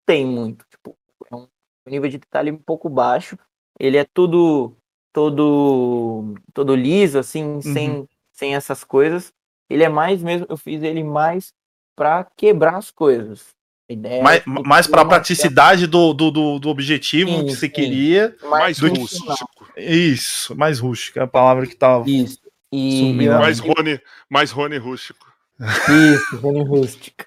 tem 0.04 0.26
muito, 0.26 0.66
tipo, 0.68 0.96
é 1.30 1.36
um 1.36 1.46
nível 1.86 2.10
de 2.10 2.18
detalhe 2.18 2.50
um 2.50 2.58
pouco 2.58 2.88
baixo. 2.88 3.38
Ele 3.78 3.96
é 3.96 4.04
tudo 4.04 4.76
todo 5.12 6.34
todo 6.52 6.74
liso 6.74 7.18
assim, 7.18 7.60
sem 7.60 8.08
sem 8.32 8.54
essas 8.54 8.82
coisas. 8.84 9.32
Ele 9.70 9.82
é 9.82 9.88
mais 9.88 10.22
mesmo, 10.22 10.46
eu 10.48 10.56
fiz 10.56 10.82
ele 10.82 11.02
mais 11.02 11.52
pra 11.96 12.26
quebrar 12.36 12.76
as 12.76 12.90
coisas. 12.90 13.54
A 13.88 13.92
ideia 13.92 14.22
Mais, 14.22 14.40
é 14.40 14.42
mais 14.46 14.86
para 14.86 15.04
praticidade 15.04 15.86
do, 15.86 16.12
do, 16.14 16.30
do, 16.30 16.58
do 16.58 16.68
objetivo 16.68 17.30
Sim, 17.30 17.44
que 17.46 17.50
você 17.54 17.66
sim. 17.66 17.72
queria. 17.72 18.34
Mais 18.42 18.78
do- 18.78 18.88
rústico. 18.88 19.68
Isso, 19.76 20.56
mais 20.56 20.78
rústica, 20.80 21.20
é 21.20 21.22
a 21.22 21.26
palavra 21.26 21.66
que 21.66 21.76
tava. 21.76 22.08
Isso. 22.08 22.38
E 22.72 23.12
Mais 23.28 23.60
Rony, 23.60 24.00
mais 24.28 24.50
Rony 24.50 24.78
rústico. 24.78 25.32
Isso, 25.60 26.36
Rony 26.38 26.64
Rústica. 26.64 27.24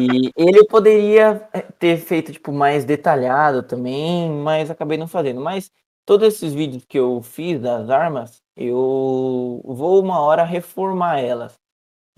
E 0.00 0.30
ele 0.36 0.64
poderia 0.66 1.48
eh, 1.52 1.62
ter 1.78 1.96
feito 1.98 2.32
tipo 2.32 2.52
mais 2.52 2.84
detalhado 2.84 3.62
também, 3.62 4.30
mas 4.30 4.70
acabei 4.70 4.96
não 4.98 5.08
fazendo. 5.08 5.40
Mas 5.40 5.70
todos 6.04 6.26
esses 6.28 6.52
vídeos 6.54 6.84
que 6.84 6.98
eu 6.98 7.20
fiz 7.22 7.60
das 7.60 7.90
armas, 7.90 8.42
eu 8.56 9.60
vou 9.64 10.00
uma 10.02 10.20
hora 10.20 10.44
reformar 10.44 11.18
elas. 11.20 11.58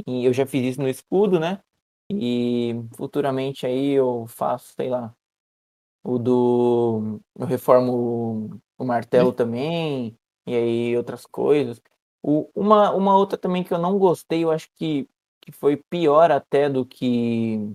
E 0.07 0.25
eu 0.25 0.33
já 0.33 0.47
fiz 0.47 0.65
isso 0.73 0.83
no 0.83 0.89
escudo, 0.89 1.41
né? 1.41 1.61
E 2.11 2.75
futuramente 2.97 3.67
aí 3.67 3.93
eu 3.93 4.27
faço, 4.29 4.75
sei 4.75 4.91
lá, 4.91 5.15
o 6.05 6.19
do 6.19 7.21
eu 7.39 7.47
reformo 7.47 7.93
o, 7.95 8.61
o 8.79 8.85
martelo 8.85 9.33
também, 9.33 10.17
e 10.47 10.55
aí 10.55 10.97
outras 10.97 11.27
coisas. 11.27 11.81
O, 12.23 12.51
uma, 12.55 12.93
uma 12.93 13.17
outra 13.17 13.39
também 13.39 13.65
que 13.65 13.73
eu 13.75 13.79
não 13.79 13.99
gostei, 13.99 14.45
eu 14.45 14.51
acho 14.51 14.69
que, 14.75 15.09
que 15.43 15.53
foi 15.53 15.77
pior 15.77 16.31
até 16.31 16.71
do 16.71 16.87
que 16.87 17.75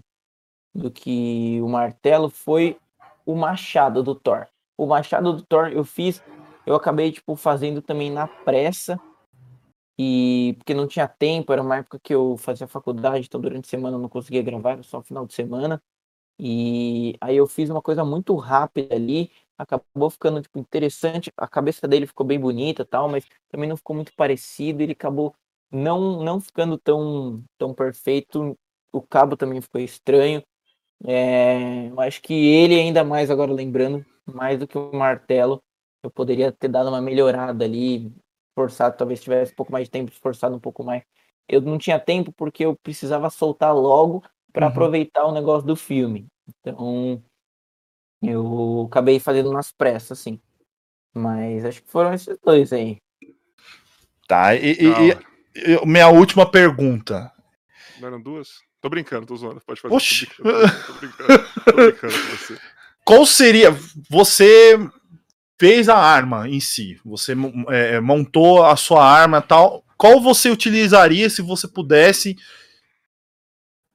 do 0.74 0.92
que 0.92 1.60
o 1.62 1.68
martelo, 1.68 2.30
foi 2.30 2.80
o 3.26 3.36
machado 3.36 4.04
do 4.04 4.16
Thor. 4.16 4.48
O 4.78 4.86
machado 4.86 5.34
do 5.34 5.42
Thor 5.44 5.70
eu 5.70 5.84
fiz, 5.84 6.24
eu 6.66 6.76
acabei 6.76 7.12
tipo 7.12 7.36
fazendo 7.36 7.82
também 7.82 8.12
na 8.12 8.28
pressa. 8.28 9.00
E 10.00 10.54
porque 10.60 10.76
não 10.76 10.88
tinha 10.88 11.08
tempo, 11.08 11.52
era 11.52 11.62
uma 11.62 11.78
época 11.78 12.00
que 12.00 12.14
eu 12.14 12.38
fazia 12.38 12.68
faculdade, 12.68 13.26
então 13.26 13.42
durante 13.42 13.66
a 13.66 13.70
semana 13.70 13.98
eu 13.98 14.02
não 14.02 14.08
conseguia 14.10 14.44
gravar, 14.44 14.74
era 14.74 14.84
só 14.84 15.02
final 15.02 15.26
de 15.26 15.34
semana. 15.34 15.82
E 16.40 17.16
aí 17.20 17.36
eu 17.36 17.48
fiz 17.48 17.70
uma 17.70 17.82
coisa 17.82 18.06
muito 18.06 18.36
rápida 18.36 18.94
ali, 18.96 19.32
acabou 19.58 20.10
ficando 20.12 20.40
tipo 20.42 20.60
interessante, 20.60 21.32
a 21.36 21.48
cabeça 21.48 21.88
dele 21.88 22.06
ficou 22.06 22.26
bem 22.26 22.40
bonita, 22.40 22.86
tal, 22.86 23.10
mas 23.10 23.26
também 23.50 23.68
não 23.68 23.76
ficou 23.76 23.96
muito 23.96 24.14
parecido, 24.14 24.84
ele 24.84 24.92
acabou 24.92 25.36
não 25.72 26.24
não 26.24 26.40
ficando 26.42 26.78
tão 26.78 27.44
tão 27.58 27.74
perfeito. 27.74 28.58
O 28.92 29.02
cabo 29.02 29.36
também 29.38 29.62
ficou 29.62 29.82
estranho. 29.82 30.42
É, 31.06 31.90
eu 31.90 32.00
acho 32.02 32.22
que 32.22 32.34
ele 32.34 32.76
ainda 32.80 33.04
mais 33.04 33.30
agora 33.30 33.52
lembrando, 33.54 34.06
mais 34.26 34.58
do 34.58 34.68
que 34.68 34.78
o 34.78 34.92
martelo, 34.94 35.62
eu 36.04 36.10
poderia 36.10 36.52
ter 36.52 36.68
dado 36.70 36.90
uma 36.90 37.02
melhorada 37.02 37.66
ali, 37.66 38.12
forçado, 38.56 38.98
talvez 38.98 39.22
tivesse 39.22 39.54
um 39.54 39.56
pouco 39.56 39.72
mais 39.72 39.86
de 39.86 39.92
tempo, 39.92 40.12
esforçado 40.12 40.56
um 40.56 40.60
pouco 40.60 40.84
mais. 40.84 41.04
Eu 41.48 41.62
não 41.62 41.78
tinha 41.78 42.00
tempo 42.00 42.32
porque 42.34 42.66
eu 42.66 42.76
precisava 42.82 43.30
soltar 43.30 43.76
logo 43.76 44.24
para 44.52 44.66
Uhum. 44.66 44.72
aproveitar 44.72 45.26
o 45.26 45.32
negócio 45.32 45.68
do 45.68 45.76
filme. 45.76 46.26
Então, 46.62 47.22
eu 48.22 48.88
acabei 48.90 49.20
fazendo 49.20 49.52
nas 49.52 49.72
pressas, 49.72 50.20
assim. 50.20 50.40
Mas 51.14 51.64
acho 51.64 51.84
que 51.84 51.90
foram 51.90 52.14
esses 52.14 52.38
dois 52.44 52.74
aí. 52.74 52.98
Tá, 54.28 54.56
e, 54.56 54.72
e- 54.74 55.12
e- 55.12 55.37
hora. 55.58 55.82
e- 55.84 55.86
minha 55.86 56.08
última 56.10 56.50
pergunta. 56.50 57.32
Não 58.00 58.08
eram 58.08 58.22
duas? 58.22 58.50
Tô 58.82 58.90
brincando, 58.90 59.26
tô 59.26 59.36
zoando. 59.36 59.62
Pode 59.66 59.82
fazer. 59.82 59.94
Oxi. 59.94 60.28
Tô 60.38 60.44
brincando, 60.44 60.74
tô 60.86 60.94
brincando, 60.94 61.46
tô 61.66 61.74
brincando 61.74 62.14
com 62.14 62.38
você. 62.38 62.58
Qual 63.04 63.26
seria. 63.26 63.76
Você 64.10 64.78
fez 65.60 65.90
a 65.90 65.98
arma 65.98 66.48
em 66.48 66.60
si, 66.60 67.00
você 67.04 67.34
é, 67.70 68.00
montou 68.00 68.64
a 68.64 68.76
sua 68.76 69.04
arma 69.04 69.40
e 69.40 69.48
tal. 69.48 69.84
Qual 69.98 70.22
você 70.22 70.50
utilizaria 70.50 71.30
se 71.30 71.42
você 71.42 71.68
pudesse 71.68 72.38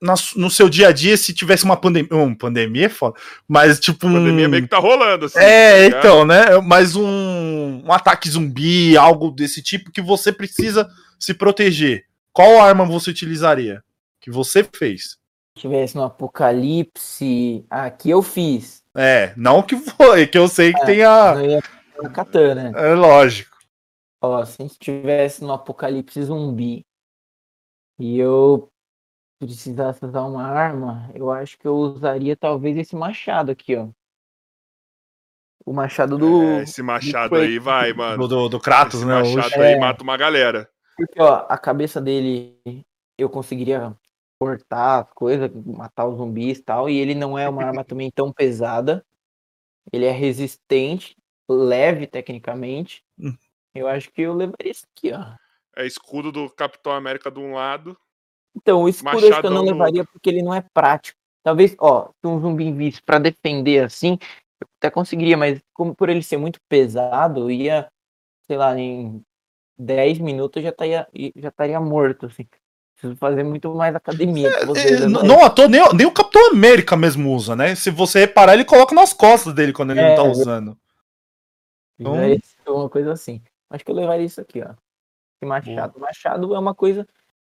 na 0.02 0.14
no 0.34 0.50
seu 0.50 0.68
dia 0.68 0.88
a 0.88 0.92
dia 0.92 1.16
se 1.16 1.32
tivesse 1.32 1.64
uma 1.64 1.76
pandemia. 1.76 2.12
Uma 2.12 2.36
pandemia 2.36 2.86
é 2.86 2.88
foda. 2.88 3.14
Mas 3.46 3.78
tipo. 3.78 4.08
Um... 4.08 4.14
pandemia 4.14 4.48
meio 4.48 4.64
que 4.64 4.68
tá 4.68 4.78
rolando, 4.78 5.26
assim. 5.26 5.38
É, 5.38 5.88
tá 5.88 5.98
então, 5.98 6.24
né? 6.24 6.60
Mas 6.60 6.96
um, 6.96 7.82
um 7.84 7.92
ataque 7.92 8.28
zumbi, 8.28 8.96
algo 8.96 9.30
desse 9.30 9.62
tipo 9.62 9.92
que 9.92 10.02
você 10.02 10.32
precisa 10.32 10.90
se 11.22 11.34
proteger. 11.34 12.06
Qual 12.32 12.60
arma 12.60 12.84
você 12.84 13.10
utilizaria? 13.10 13.82
Que 14.20 14.30
você 14.30 14.64
fez? 14.64 15.18
Se 15.54 15.60
tivesse 15.62 15.96
no 15.96 16.02
apocalipse, 16.04 17.64
aqui 17.68 18.10
eu 18.10 18.22
fiz. 18.22 18.82
É, 18.96 19.32
não 19.36 19.62
que 19.62 19.76
foi, 19.76 20.26
que 20.26 20.38
eu 20.38 20.48
sei 20.48 20.72
que 20.72 20.80
É. 20.82 20.84
tem 20.84 21.02
a. 21.02 21.34
Eu 21.36 21.50
ia 21.50 21.62
na 22.02 22.10
katana. 22.10 22.72
É 22.78 22.94
lógico. 22.94 23.56
Ó, 24.20 24.44
se 24.44 24.62
a 24.62 24.66
gente 24.66 24.78
tivesse 24.78 25.42
no 25.42 25.52
apocalipse 25.52 26.22
zumbi 26.22 26.84
e 27.98 28.18
eu 28.18 28.68
precisasse 29.40 30.04
usar 30.04 30.22
uma 30.22 30.44
arma, 30.46 31.10
eu 31.14 31.30
acho 31.30 31.58
que 31.58 31.66
eu 31.66 31.74
usaria 31.74 32.36
talvez 32.36 32.76
esse 32.78 32.94
machado 32.96 33.50
aqui, 33.50 33.74
ó. 33.76 33.88
O 35.64 35.72
machado 35.72 36.16
do. 36.18 36.42
É, 36.42 36.62
esse 36.62 36.82
machado 36.82 37.30
Kratos. 37.30 37.38
aí 37.48 37.58
vai, 37.58 37.92
mano. 37.92 38.26
Do, 38.26 38.28
do, 38.28 38.48
do 38.48 38.60
Kratos, 38.60 39.00
Esse 39.00 39.06
né? 39.06 39.14
machado 39.20 39.46
Hoje. 39.46 39.60
aí 39.62 39.72
É. 39.74 39.78
mata 39.78 40.02
uma 40.02 40.16
galera. 40.16 40.68
Porque, 40.96 41.20
ó, 41.20 41.46
a 41.48 41.58
cabeça 41.58 42.00
dele 42.00 42.58
eu 43.18 43.28
conseguiria 43.28 43.96
cortar 44.38 45.02
as 45.02 45.12
coisas, 45.12 45.50
matar 45.64 46.06
os 46.06 46.16
zumbis 46.16 46.58
e 46.58 46.62
tal. 46.62 46.88
E 46.88 46.98
ele 46.98 47.14
não 47.14 47.38
é 47.38 47.48
uma 47.48 47.64
arma 47.64 47.84
também 47.84 48.10
tão 48.10 48.32
pesada. 48.32 49.04
Ele 49.92 50.04
é 50.04 50.10
resistente, 50.10 51.16
leve 51.48 52.06
tecnicamente. 52.06 53.02
Hum. 53.18 53.36
Eu 53.74 53.88
acho 53.88 54.10
que 54.12 54.22
eu 54.22 54.34
levaria 54.34 54.70
isso 54.70 54.86
aqui, 54.96 55.12
ó. 55.12 55.34
É 55.76 55.86
escudo 55.86 56.30
do 56.30 56.50
Capitão 56.50 56.92
América 56.92 57.30
de 57.30 57.40
um 57.40 57.54
lado. 57.54 57.96
Então, 58.54 58.82
o 58.82 58.88
escudo 58.88 59.16
acho 59.16 59.40
que 59.40 59.46
eu 59.46 59.50
não 59.50 59.64
levaria 59.64 60.04
porque 60.04 60.28
ele 60.28 60.42
não 60.42 60.52
é 60.52 60.60
prático. 60.74 61.18
Talvez, 61.42 61.74
ó, 61.78 62.10
se 62.20 62.26
um 62.26 62.40
zumbi 62.40 62.70
visse 62.70 63.02
pra 63.02 63.18
defender 63.18 63.84
assim, 63.84 64.18
eu 64.60 64.68
até 64.78 64.90
conseguiria, 64.90 65.36
mas 65.36 65.60
como 65.72 65.94
por 65.94 66.08
ele 66.08 66.22
ser 66.22 66.36
muito 66.36 66.60
pesado, 66.68 67.40
eu 67.40 67.50
ia, 67.50 67.88
sei 68.46 68.56
lá, 68.56 68.78
em 68.78 69.22
10 69.78 70.18
minutos 70.18 70.56
eu 70.56 70.62
já 70.64 70.68
estaria, 70.70 71.06
já 71.36 71.48
estaria 71.48 71.80
morto, 71.80 72.26
assim. 72.26 72.46
Preciso 72.94 73.16
fazer 73.18 73.42
muito 73.42 73.74
mais 73.74 73.94
academia 73.94 74.52
que 74.60 74.66
vocês. 74.66 75.00
É, 75.02 75.08
né? 75.08 75.22
não 75.24 75.44
à 75.44 75.50
toa, 75.50 75.66
nem, 75.68 75.80
nem 75.94 76.06
o 76.06 76.12
Capitão 76.12 76.50
América 76.50 76.96
mesmo 76.96 77.34
usa, 77.34 77.56
né? 77.56 77.74
Se 77.74 77.90
você 77.90 78.20
reparar, 78.20 78.54
ele 78.54 78.64
coloca 78.64 78.94
nas 78.94 79.12
costas 79.12 79.52
dele 79.54 79.72
quando 79.72 79.90
ele 79.90 80.00
É, 80.00 80.08
não 80.10 80.16
tá 80.16 80.22
eu- 80.22 80.30
usando. 80.30 80.78
Então- 81.98 82.32
isso, 82.32 82.56
uma 82.68 82.88
coisa 82.88 83.12
assim. 83.12 83.40
Acho 83.70 83.84
que 83.84 83.90
eu 83.90 83.94
levaria 83.94 84.26
isso 84.26 84.40
aqui, 84.40 84.62
ó. 84.62 84.74
Machado. 85.44 85.98
Machado 85.98 86.54
é 86.54 86.58
uma 86.58 86.74
coisa 86.74 87.06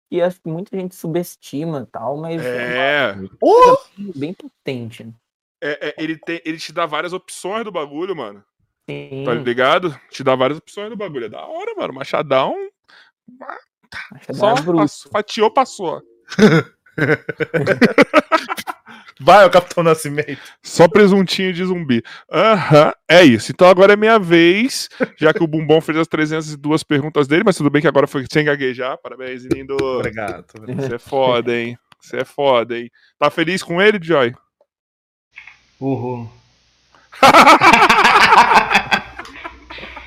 que 0.08 0.20
acho 0.20 0.40
que 0.40 0.48
muita 0.48 0.76
gente 0.76 0.94
subestima 0.94 1.80
e 1.80 1.90
tal, 1.90 2.16
mas 2.16 2.44
é, 2.44 2.76
É. 3.10 3.14
Uma- 3.42 3.78
bem 4.14 4.32
potente. 4.34 5.04
né? 5.04 5.12
é, 5.62 5.88
é, 5.88 5.94
ele, 5.98 6.16
tem, 6.16 6.40
ele 6.44 6.56
te 6.58 6.72
dá 6.72 6.86
várias 6.86 7.12
opções 7.12 7.64
do 7.64 7.72
bagulho, 7.72 8.14
mano. 8.16 8.42
Sim, 8.90 9.24
Tá 9.24 9.34
ligado? 9.34 9.98
Te 10.10 10.24
dá 10.24 10.34
várias 10.34 10.58
opções 10.58 10.90
do 10.90 10.96
bagulho. 10.96 11.26
É 11.26 11.28
da 11.28 11.40
hora, 11.44 11.74
mano. 11.76 11.94
Machadão. 11.94 12.54
machadão 14.10 14.34
Só 14.34 14.52
é 14.52 14.62
passou, 14.76 15.12
fatiou, 15.12 15.50
passou. 15.50 16.02
Vai, 19.22 19.44
o 19.44 19.50
Capitão 19.50 19.84
Nascimento. 19.84 20.40
Só 20.62 20.88
presuntinho 20.88 21.52
de 21.52 21.62
zumbi. 21.62 22.02
Aham, 22.32 22.90
é 23.06 23.22
isso. 23.22 23.52
Então 23.52 23.68
agora 23.68 23.92
é 23.92 23.96
minha 23.96 24.18
vez, 24.18 24.88
já 25.18 25.34
que 25.34 25.42
o 25.42 25.46
Bumbom 25.46 25.78
fez 25.82 25.98
as 25.98 26.08
302 26.08 26.82
perguntas 26.82 27.28
dele, 27.28 27.42
mas 27.44 27.56
tudo 27.56 27.68
bem 27.68 27.82
que 27.82 27.88
agora 27.88 28.06
foi 28.06 28.24
sem 28.32 28.46
gaguejar. 28.46 28.96
Parabéns, 28.96 29.44
lindo. 29.44 29.76
Obrigado. 29.76 30.46
Você 30.74 30.94
é 30.94 30.98
foda, 30.98 31.54
hein? 31.54 31.78
Você 32.00 32.16
é 32.16 32.24
foda, 32.24 32.78
hein? 32.78 32.90
Tá 33.18 33.28
feliz 33.28 33.62
com 33.62 33.80
ele, 33.80 33.98
Joy? 34.00 34.34
Uhul. 35.78 36.30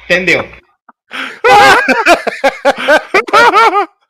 Entendeu? 0.06 0.44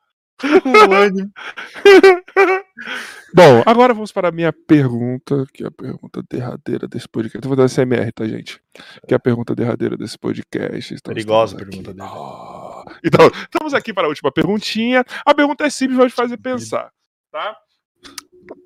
Bom, 3.34 3.64
agora 3.65 3.94
vamos 3.94 4.11
para 4.11 4.28
a 4.28 4.32
minha 4.32 4.52
pergunta, 4.52 5.45
que 5.53 5.64
é 5.64 5.68
a 5.68 5.72
pergunta 5.72 6.22
derradeira 6.30 6.88
desse 6.88 7.07
podcast. 7.07 7.40
Eu 7.44 7.49
vou 7.49 7.56
dar 7.56 7.70
CMR, 7.70 8.11
tá, 8.11 8.28
gente? 8.28 8.61
Que 9.07 9.14
é 9.14 9.18
a 9.18 9.20
pergunta 9.20 9.56
derradeira 9.56 9.95
desse 9.95 10.18
podcast. 10.18 10.94
Então, 10.94 11.14
Perigosa 11.14 11.56
estamos 11.56 11.76
pergunta 11.76 11.94
dele. 11.94 12.07
Ah, 12.07 12.84
Então, 13.03 13.28
estamos 13.28 13.74
aqui 13.74 13.94
para 13.94 14.06
a 14.06 14.10
última 14.10 14.32
perguntinha. 14.32 15.03
A 15.26 15.34
pergunta 15.34 15.65
é 15.65 15.70
simples, 15.70 15.98
vai 15.98 16.10
te 16.10 16.14
fazer 16.14 16.38
pensar, 16.38 16.91
tá? 17.32 17.57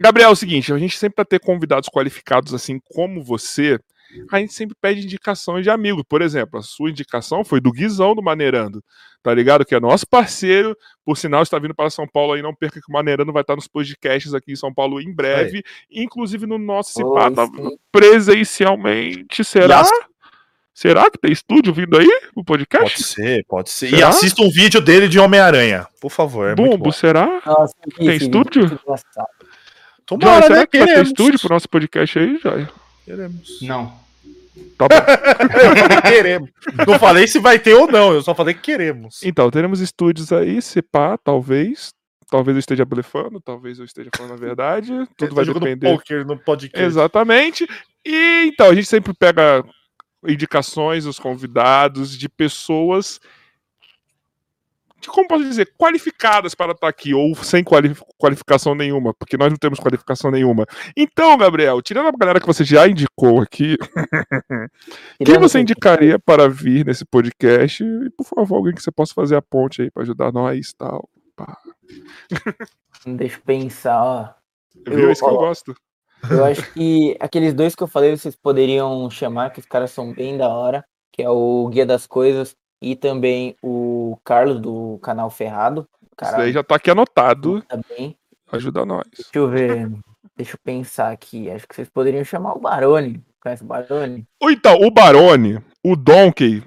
Gabriel, 0.01 0.29
é 0.29 0.33
o 0.33 0.35
seguinte, 0.35 0.73
a 0.73 0.77
gente 0.77 0.97
sempre 0.97 1.17
para 1.17 1.25
ter 1.25 1.39
convidados 1.39 1.89
qualificados 1.89 2.53
assim 2.53 2.79
como 2.93 3.23
você, 3.23 3.79
a 4.31 4.39
gente 4.39 4.53
sempre 4.53 4.75
pede 4.79 5.03
indicações 5.03 5.63
de 5.63 5.69
amigos. 5.69 6.03
Por 6.07 6.21
exemplo, 6.21 6.59
a 6.59 6.63
sua 6.63 6.89
indicação 6.89 7.43
foi 7.43 7.59
do 7.59 7.71
Guizão 7.71 8.15
do 8.15 8.21
Maneirando, 8.23 8.84
tá 9.21 9.34
ligado? 9.34 9.65
Que 9.65 9.75
é 9.75 9.79
nosso 9.79 10.07
parceiro, 10.07 10.75
por 11.05 11.17
sinal, 11.17 11.43
está 11.43 11.59
vindo 11.59 11.75
para 11.75 11.89
São 11.89 12.07
Paulo 12.07 12.34
aí, 12.34 12.41
não 12.41 12.55
perca 12.55 12.79
que 12.79 12.89
o 12.89 12.93
Maneirando 12.93 13.34
vai 13.34 13.41
estar 13.41 13.55
nos 13.55 13.67
podcasts 13.67 14.34
aqui 14.34 14.51
em 14.51 14.55
São 14.55 14.73
Paulo 14.73 15.01
em 15.01 15.13
breve, 15.13 15.63
inclusive 15.91 16.45
no 16.45 16.57
nosso 16.57 16.91
Cipá, 16.93 17.29
tá 17.31 17.45
sim. 17.45 17.77
presencialmente. 17.91 19.43
Será? 19.43 19.84
Será 20.73 21.09
que 21.09 21.17
tem 21.17 21.31
estúdio 21.31 21.73
vindo 21.73 21.97
aí? 21.97 22.07
O 22.35 22.43
Pode 22.43 22.65
podcast? 22.67 23.01
ser, 23.03 23.43
pode 23.47 23.69
ser. 23.71 23.88
E 23.88 23.95
Será? 23.95 24.09
assista 24.09 24.43
um 24.43 24.49
vídeo 24.51 24.79
dele 24.79 25.07
de 25.07 25.17
Homem-Aranha, 25.17 25.88
por 25.99 26.11
favor. 26.11 26.49
É 26.49 26.55
Bumbo, 26.55 26.77
bom. 26.77 26.91
será? 26.91 27.41
Nossa, 27.43 27.73
vi 27.88 27.95
Tem 27.95 28.09
vídeo, 28.09 28.25
estúdio? 28.25 28.67
Joy, 28.67 28.97
Tomara, 30.05 30.43
será 30.43 30.59
né? 30.59 30.67
que 30.67 30.77
vai 30.77 30.88
ter 30.88 30.93
Queremos. 30.93 31.07
estúdio 31.09 31.39
pro 31.39 31.49
nosso 31.49 31.67
podcast 31.67 32.19
aí, 32.19 32.38
Joy? 32.38 32.67
Queremos. 33.07 33.61
Não. 33.61 33.93
Tá 34.77 34.85
bom. 34.89 34.95
queremos. 36.09 36.49
Não 36.85 36.99
falei 36.99 37.25
se 37.25 37.39
vai 37.39 37.57
ter 37.57 37.73
ou 37.73 37.89
não, 37.89 38.11
eu 38.11 38.21
só 38.21 38.35
falei 38.35 38.53
que 38.53 38.59
queremos. 38.61 39.21
Então, 39.23 39.49
teremos 39.49 39.79
estúdios 39.79 40.34
aí, 40.34 40.61
se 40.61 40.81
pá, 40.81 41.17
talvez. 41.17 41.93
Talvez 42.29 42.57
eu 42.57 42.59
esteja 42.59 42.84
blefando, 42.84 43.39
talvez 43.39 43.79
eu 43.79 43.85
esteja 43.85 44.09
falando 44.13 44.34
a 44.34 44.35
verdade. 44.35 44.91
Tudo 45.15 45.34
vai 45.34 45.45
Tá 45.45 45.53
jogando 45.53 45.63
depender. 45.63 45.93
poker 45.95 46.25
no 46.25 46.38
podcast. 46.38 46.85
Exatamente. 46.85 47.65
E 48.05 48.49
então, 48.51 48.69
a 48.69 48.75
gente 48.75 48.88
sempre 48.89 49.13
pega 49.13 49.63
indicações 50.27 51.05
dos 51.05 51.17
convidados 51.17 52.17
de 52.17 52.27
pessoas 52.27 53.21
como 55.07 55.27
posso 55.27 55.43
dizer, 55.43 55.71
qualificadas 55.77 56.55
para 56.55 56.71
estar 56.71 56.87
aqui, 56.87 57.13
ou 57.13 57.35
sem 57.35 57.63
quali- 57.63 57.95
qualificação 58.17 58.73
nenhuma, 58.73 59.13
porque 59.13 59.37
nós 59.37 59.49
não 59.49 59.57
temos 59.57 59.79
qualificação 59.79 60.31
nenhuma. 60.31 60.65
Então, 60.95 61.37
Gabriel, 61.37 61.81
tirando 61.81 62.07
a 62.07 62.11
galera 62.11 62.39
que 62.39 62.47
você 62.47 62.63
já 62.63 62.87
indicou 62.87 63.41
aqui, 63.41 63.77
quem 65.23 65.37
você 65.39 65.59
indicaria 65.59 66.17
para 66.19 66.49
vir 66.49 66.85
nesse 66.85 67.05
podcast? 67.05 67.83
E, 67.83 68.09
por 68.11 68.25
favor, 68.25 68.55
alguém 68.57 68.73
que 68.73 68.81
você 68.81 68.91
possa 68.91 69.13
fazer 69.13 69.35
a 69.35 69.41
ponte 69.41 69.81
aí 69.83 69.91
para 69.91 70.03
ajudar 70.03 70.31
nós 70.31 70.69
e 70.69 70.75
tal. 70.75 71.07
Pá. 71.35 71.57
Deixa 73.05 73.37
eu 73.37 73.41
pensar, 73.45 74.03
ó. 74.03 74.29
Viu? 74.87 74.99
Eu- 74.99 75.11
Isso 75.11 75.23
que 75.23 75.29
eu 75.29 75.35
ó, 75.35 75.37
gosto. 75.37 75.75
Eu 76.29 76.43
acho 76.45 76.73
que 76.73 77.15
aqueles 77.19 77.53
dois 77.53 77.75
que 77.75 77.83
eu 77.83 77.87
falei, 77.87 78.15
vocês 78.17 78.35
poderiam 78.35 79.09
chamar, 79.09 79.51
que 79.51 79.59
os 79.59 79.65
caras 79.67 79.91
são 79.91 80.11
bem 80.13 80.35
da 80.37 80.49
hora, 80.49 80.83
que 81.11 81.21
é 81.21 81.29
o 81.29 81.67
Guia 81.69 81.85
das 81.85 82.07
Coisas 82.07 82.55
e 82.81 82.95
também 82.95 83.55
o 83.61 84.17
Carlos 84.23 84.59
do 84.59 84.99
canal 85.01 85.29
Ferrado. 85.29 85.87
Isso 86.03 86.09
Cara, 86.15 86.43
aí 86.43 86.51
já 86.51 86.63
tá 86.63 86.75
aqui 86.75 86.89
anotado. 86.89 87.61
tá 87.63 87.79
bem. 87.89 88.17
Ajuda 88.51 88.85
nós. 88.85 89.03
Deixa 89.15 89.29
eu 89.35 89.47
ver. 89.49 89.91
Deixa 90.35 90.55
eu 90.55 90.59
pensar 90.63 91.11
aqui. 91.11 91.49
Acho 91.49 91.67
que 91.67 91.75
vocês 91.75 91.89
poderiam 91.89 92.23
chamar 92.23 92.53
o 92.53 92.59
Barone. 92.59 93.23
Conhece 93.41 93.63
o 93.63 93.67
Barone? 93.67 94.25
Ou 94.39 94.51
Então, 94.51 94.79
o 94.81 94.91
Barone, 94.91 95.59
o 95.83 95.95
Donkey, 95.95 96.63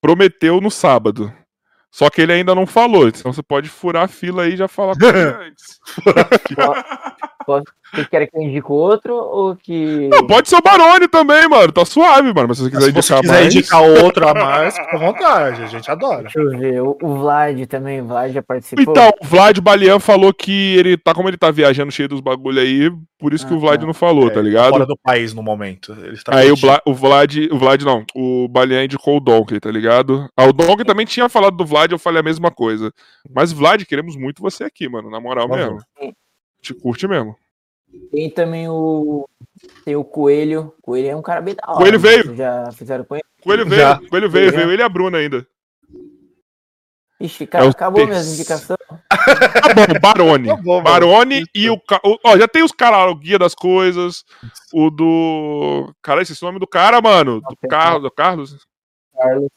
prometeu 0.00 0.60
no 0.60 0.70
sábado. 0.70 1.32
Só 1.90 2.10
que 2.10 2.20
ele 2.20 2.32
ainda 2.32 2.54
não 2.54 2.66
falou. 2.66 3.08
Então 3.08 3.32
você 3.32 3.42
pode 3.42 3.68
furar 3.68 4.04
a 4.04 4.08
fila 4.08 4.42
aí 4.42 4.52
e 4.52 4.56
já 4.56 4.68
falar 4.68 4.94
com 4.98 5.06
ele 5.06 5.18
antes. 5.48 5.78
Vocês 7.46 8.08
querem 8.08 8.26
que 8.28 8.36
eu 8.36 8.42
indique 8.42 8.66
outro 8.72 9.14
ou 9.14 9.54
que. 9.54 10.08
Não, 10.10 10.26
pode 10.26 10.48
ser 10.48 10.56
o 10.56 10.60
Barone 10.62 11.06
também, 11.06 11.48
mano. 11.48 11.70
Tá 11.72 11.84
suave, 11.84 12.32
mano. 12.34 12.48
Mas 12.48 12.58
se 12.58 12.64
você 12.64 12.70
quiser 12.70 12.86
Se 12.86 12.92
você 12.92 13.14
indicar 13.14 13.20
quiser 13.22 13.32
mais. 13.32 13.54
indicar 13.54 13.82
outro 14.04 14.28
a 14.28 14.34
mais, 14.34 14.74
fica 14.76 14.96
à 14.96 14.98
vontade, 14.98 15.62
a 15.62 15.66
gente 15.66 15.88
adora. 15.90 16.22
Deixa 16.22 16.40
eu 16.40 16.58
ver. 16.58 16.82
O, 16.82 16.98
o 17.00 17.16
Vlad 17.18 17.64
também. 17.66 18.00
O 18.02 18.06
Vlad 18.06 18.32
já 18.32 18.42
participou. 18.42 18.82
Então, 18.82 19.12
o 19.22 19.24
Vlad 19.24 19.58
Balian 19.60 20.00
falou 20.00 20.34
que 20.34 20.76
ele 20.76 20.96
tá, 20.96 21.14
como 21.14 21.28
ele 21.28 21.36
tá 21.36 21.50
viajando 21.52 21.92
cheio 21.92 22.08
dos 22.08 22.20
bagulho 22.20 22.60
aí, 22.60 22.90
por 23.20 23.32
isso 23.32 23.46
que 23.46 23.54
Ah, 23.54 23.56
o 23.56 23.60
Vlad 23.60 23.80
tá. 23.80 23.86
não 23.86 23.94
falou, 23.94 24.26
É, 24.26 24.30
tá 24.30 24.42
ligado? 24.42 24.70
Fora 24.70 24.84
do 24.86 24.98
país 25.00 25.32
no 25.32 25.42
momento. 25.42 25.92
Ele 25.92 26.14
está 26.14 26.36
Aí 26.36 26.50
o. 26.50 26.56
Bla- 26.56 26.82
o 26.84 26.92
Vlad, 26.92 27.36
o 27.52 27.56
Vlad 27.58 27.82
não, 27.82 28.04
o 28.16 28.48
Balian 28.48 28.84
indicou 28.84 29.18
o 29.18 29.20
Donkey, 29.20 29.60
tá 29.60 29.70
ligado? 29.70 30.28
Ah, 30.36 30.44
o 30.46 30.52
Donkey 30.52 30.84
também 30.84 31.06
tinha 31.06 31.28
falado 31.28 31.56
do 31.56 31.64
Vlad, 31.64 31.92
eu 31.92 31.98
falei 32.00 32.18
a 32.18 32.24
mesma 32.24 32.50
coisa. 32.50 32.92
Mas 33.32 33.52
Vlad, 33.52 33.84
queremos 33.84 34.16
muito 34.16 34.42
você 34.42 34.64
aqui, 34.64 34.88
mano, 34.88 35.08
na 35.08 35.20
moral 35.20 35.48
mesmo. 35.48 35.78
Te 36.66 36.74
curte 36.74 37.06
mesmo. 37.06 37.36
Tem 38.10 38.28
também 38.28 38.68
o. 38.68 39.28
Tem 39.84 39.94
o 39.94 40.02
Coelho. 40.02 40.74
Coelho 40.82 41.08
é 41.08 41.16
um 41.16 41.22
cara 41.22 41.40
bem 41.40 41.54
da 41.54 41.62
hora. 41.64 41.78
Coelho 41.78 42.00
né? 42.00 42.08
veio. 42.08 42.24
Vocês 42.24 42.36
Já 42.36 42.72
fizeram 42.72 43.04
com 43.04 43.14
ele? 43.14 43.24
Coelho 43.40 43.64
veio, 43.64 43.80
Já. 43.80 44.00
Coelho 44.10 44.28
veio, 44.28 44.50
veio 44.50 44.72
ele 44.72 44.82
e 44.82 44.84
a 44.84 44.88
Bruna 44.88 45.18
ainda. 45.18 45.46
Ixi, 47.20 47.46
cara, 47.46 47.64
É 47.64 47.68
acabou 47.68 48.04
terceiro. 48.04 48.10
minhas 48.10 48.34
indicações. 48.34 48.78
Tá 48.88 49.74
bom, 49.74 50.00
Barone. 50.00 50.48
Tá 50.50 50.56
bom. 50.56 50.82
Barone 50.82 51.44
e 51.54 51.70
o. 51.70 51.80
Ó, 52.24 52.36
já 52.36 52.48
tem 52.48 52.64
os 52.64 52.72
caras 52.72 52.98
lá, 52.98 53.10
o 53.10 53.14
Guia 53.14 53.38
das 53.38 53.54
Coisas, 53.54 54.24
o 54.72 54.90
do. 54.90 55.94
Cara, 56.02 56.20
esse 56.20 56.32
é 56.32 56.36
o 56.44 56.48
nome 56.48 56.58
do 56.58 56.66
cara, 56.66 57.00
mano. 57.00 57.40
Do. 57.40 57.68
Carlos. 57.68 58.02
Do 58.02 58.10
Carlos? 58.10 58.66
Carlos. 59.16 59.48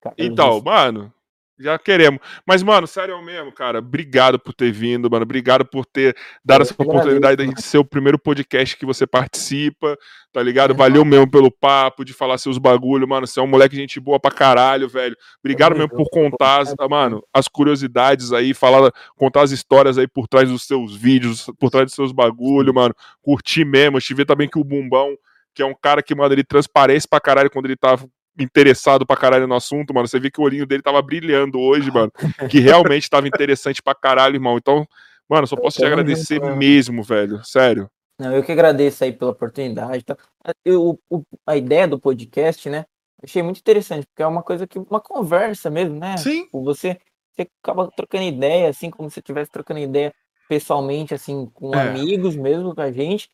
Carlos 0.00 0.18
Então, 0.18 0.62
mano, 0.62 1.12
já 1.58 1.78
queremos. 1.78 2.20
Mas, 2.46 2.62
mano, 2.62 2.86
sério 2.86 3.20
mesmo, 3.22 3.52
cara, 3.52 3.78
obrigado 3.80 4.38
por 4.38 4.52
ter 4.54 4.70
vindo, 4.70 5.10
mano. 5.10 5.22
Obrigado 5.24 5.64
por 5.64 5.84
ter 5.84 6.16
dado 6.44 6.60
Eu 6.60 6.62
essa 6.62 6.74
oportunidade 6.74 7.36
da 7.36 7.44
gente 7.44 7.62
ser 7.62 7.78
o 7.78 7.84
primeiro 7.84 8.18
podcast 8.18 8.76
que 8.76 8.86
você 8.86 9.06
participa, 9.06 9.96
tá 10.32 10.42
ligado? 10.42 10.72
É 10.72 10.76
Valeu 10.76 11.04
mesmo 11.04 11.30
pelo 11.30 11.50
papo, 11.50 12.04
de 12.04 12.12
falar 12.12 12.38
seus 12.38 12.58
bagulho, 12.58 13.08
mano. 13.08 13.26
Você 13.26 13.40
é 13.40 13.42
um 13.42 13.46
moleque 13.46 13.74
gente 13.76 13.98
boa 13.98 14.20
pra 14.20 14.30
caralho, 14.30 14.88
velho. 14.88 15.16
Obrigado 15.42 15.74
mesmo 15.74 15.88
por 15.90 16.08
contar, 16.10 16.60
as- 16.62 16.74
mano, 16.88 17.22
as 17.34 17.48
curiosidades 17.48 18.32
aí, 18.32 18.54
falar, 18.54 18.90
contar 19.16 19.42
as 19.42 19.50
histórias 19.50 19.98
aí 19.98 20.06
por 20.06 20.28
trás 20.28 20.48
dos 20.48 20.62
seus 20.64 20.94
vídeos, 20.96 21.46
por 21.58 21.70
trás 21.70 21.86
dos 21.86 21.94
seus 21.94 22.12
bagulho, 22.12 22.72
mano. 22.72 22.94
Curti 23.20 23.64
mesmo. 23.64 24.00
Te 24.00 24.14
ver 24.14 24.24
também 24.24 24.48
que 24.48 24.58
o 24.58 24.64
Bumbão, 24.64 25.14
que 25.54 25.62
é 25.62 25.66
um 25.66 25.74
cara 25.74 26.02
que, 26.02 26.14
mano, 26.14 26.32
ele 26.32 26.44
transparece 26.44 27.08
pra 27.08 27.20
caralho 27.20 27.50
quando 27.50 27.64
ele 27.66 27.76
tá 27.76 27.98
interessado 28.38 29.06
pra 29.06 29.16
caralho 29.16 29.46
no 29.46 29.54
assunto, 29.54 29.92
mano. 29.94 30.06
Você 30.08 30.18
vê 30.20 30.30
que 30.30 30.40
o 30.40 30.44
olhinho 30.44 30.66
dele 30.66 30.82
tava 30.82 31.00
brilhando 31.02 31.58
hoje, 31.60 31.90
mano. 31.90 32.12
Que 32.50 32.60
realmente 32.60 33.08
tava 33.10 33.26
interessante 33.28 33.82
pra 33.82 33.94
caralho, 33.94 34.36
irmão. 34.36 34.56
Então, 34.56 34.86
Mano, 35.30 35.46
só 35.46 35.56
posso 35.56 35.76
te 35.76 35.80
Tamo 35.82 35.92
agradecer 35.92 36.40
mano. 36.40 36.56
mesmo, 36.56 37.02
velho. 37.02 37.44
Sério. 37.44 37.90
Não, 38.18 38.32
eu 38.34 38.42
que 38.42 38.50
agradeço 38.50 39.04
aí 39.04 39.12
pela 39.12 39.32
oportunidade. 39.32 40.02
Tá? 40.02 40.16
Eu, 40.64 40.98
o- 41.10 41.22
a 41.46 41.54
ideia 41.54 41.86
do 41.86 42.00
podcast, 42.00 42.66
né? 42.70 42.86
Achei 43.22 43.42
muito 43.42 43.58
interessante, 43.60 44.06
porque 44.06 44.22
é 44.22 44.26
uma 44.26 44.42
coisa 44.42 44.66
que. 44.66 44.78
Uma 44.78 45.00
conversa 45.02 45.68
mesmo, 45.68 45.98
né? 45.98 46.16
Sim. 46.16 46.44
Tipo, 46.44 46.64
Você, 46.64 46.98
você 47.30 47.46
acaba 47.62 47.90
trocando 47.94 48.24
ideia, 48.24 48.70
assim, 48.70 48.88
como 48.88 49.10
se 49.10 49.14
você 49.16 49.20
estivesse 49.20 49.50
trocando 49.50 49.80
ideia 49.80 50.14
pessoalmente, 50.48 51.12
assim, 51.12 51.44
com 51.52 51.74
É. 51.74 51.88
amigos 51.90 52.34
mesmo, 52.34 52.74
com 52.74 52.80
a 52.80 52.90
gente. 52.90 53.28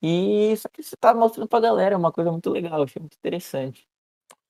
E 0.00 0.54
só 0.56 0.68
que 0.72 0.84
você 0.84 0.94
tá 0.96 1.12
mostrando 1.12 1.48
pra 1.48 1.58
galera, 1.58 1.96
é 1.96 1.98
uma 1.98 2.12
coisa 2.12 2.30
muito 2.30 2.48
legal, 2.48 2.82
achei 2.84 3.00
muito 3.00 3.16
interessante. 3.18 3.88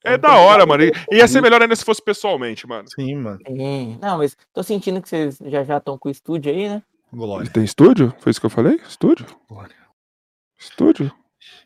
É 0.05 0.15
Então, 0.15 0.31
da 0.31 0.37
hora, 0.39 0.65
mano. 0.67 0.83
E- 0.85 0.93
Ia 1.13 1.29
ser 1.29 1.41
melhor 1.43 1.61
ainda 1.61 1.77
se 1.77 1.85
fosse 1.85 2.01
pessoalmente, 2.03 2.67
mano. 2.67 2.89
Sim, 2.95 3.15
mano. 3.17 3.39
Sim. 3.47 3.99
Não, 4.01 4.19
mas 4.19 4.37
tô 4.53 4.63
sentindo 4.63 5.01
que 5.03 5.09
vocês 5.09 5.39
já 5.47 5.63
já 5.65 5.77
estão 5.79 5.99
com 5.99 6.09
o 6.09 6.13
estúdio 6.13 6.51
aí, 6.53 6.69
né? 6.69 6.83
Glória. 7.13 7.51
Tem 7.51 7.65
estúdio? 7.65 8.15
Foi 8.21 8.31
isso 8.31 8.41
que 8.41 8.47
eu 8.47 8.51
falei? 8.51 8.77
Estúdio? 8.89 9.27
Glória. 9.49 9.75
Estúdio? 10.59 11.13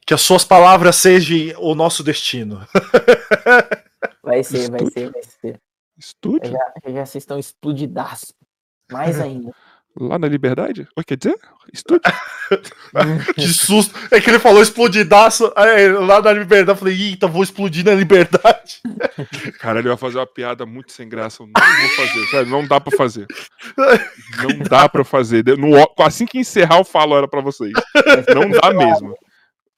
Que 0.06 0.14
as 0.14 0.20
suas 0.20 0.44
palavras 0.44 0.96
sejam 0.96 1.54
o 1.60 1.74
nosso 1.74 2.02
destino. 2.02 2.60
Vai 4.22 4.42
ser, 4.42 4.70
vai 4.70 4.80
Estúdio? 4.82 4.90
ser, 4.92 5.10
vai 5.12 5.22
ser. 5.22 5.60
Estúdio? 5.98 6.50
Já, 6.52 6.72
já, 6.86 6.92
já 6.92 7.06
vocês 7.06 7.22
estão 7.22 7.38
explodidaço. 7.38 8.34
Mais 8.90 9.18
ainda. 9.20 9.52
Lá 9.98 10.18
na 10.18 10.26
Liberdade? 10.26 10.88
Oi, 10.96 11.04
quer 11.04 11.16
dizer? 11.16 11.38
Estúdio? 11.72 12.02
Que 13.34 13.48
susto. 13.48 13.94
É 14.10 14.20
que 14.20 14.28
ele 14.28 14.38
falou 14.38 14.62
explodidaço. 14.62 15.50
Aí, 15.56 15.88
lá 15.88 16.20
na 16.20 16.32
liberdade, 16.32 16.76
eu 16.76 16.76
falei, 16.76 16.94
eita, 16.94 17.26
vou 17.26 17.42
explodir 17.42 17.84
na 17.84 17.94
liberdade. 17.94 18.82
Cara, 19.58 19.78
ele 19.78 19.88
vai 19.88 19.96
fazer 19.96 20.18
uma 20.18 20.26
piada 20.26 20.66
muito 20.66 20.92
sem 20.92 21.08
graça. 21.08 21.42
Eu 21.42 21.46
não 21.46 21.52
vou 21.54 21.90
fazer, 21.96 22.26
sério, 22.26 22.50
não 22.50 22.66
dá 22.66 22.78
pra 22.78 22.96
fazer. 22.96 23.26
Não 23.76 24.58
dá 24.68 24.88
pra 24.88 25.04
fazer. 25.04 25.44
No 25.56 25.70
assim 25.98 26.26
que 26.26 26.38
encerrar, 26.38 26.78
eu 26.78 26.84
falo 26.84 27.16
era 27.16 27.26
pra 27.26 27.40
vocês. 27.40 27.72
Não 28.34 28.50
dá 28.50 28.72
mesmo. 28.72 29.16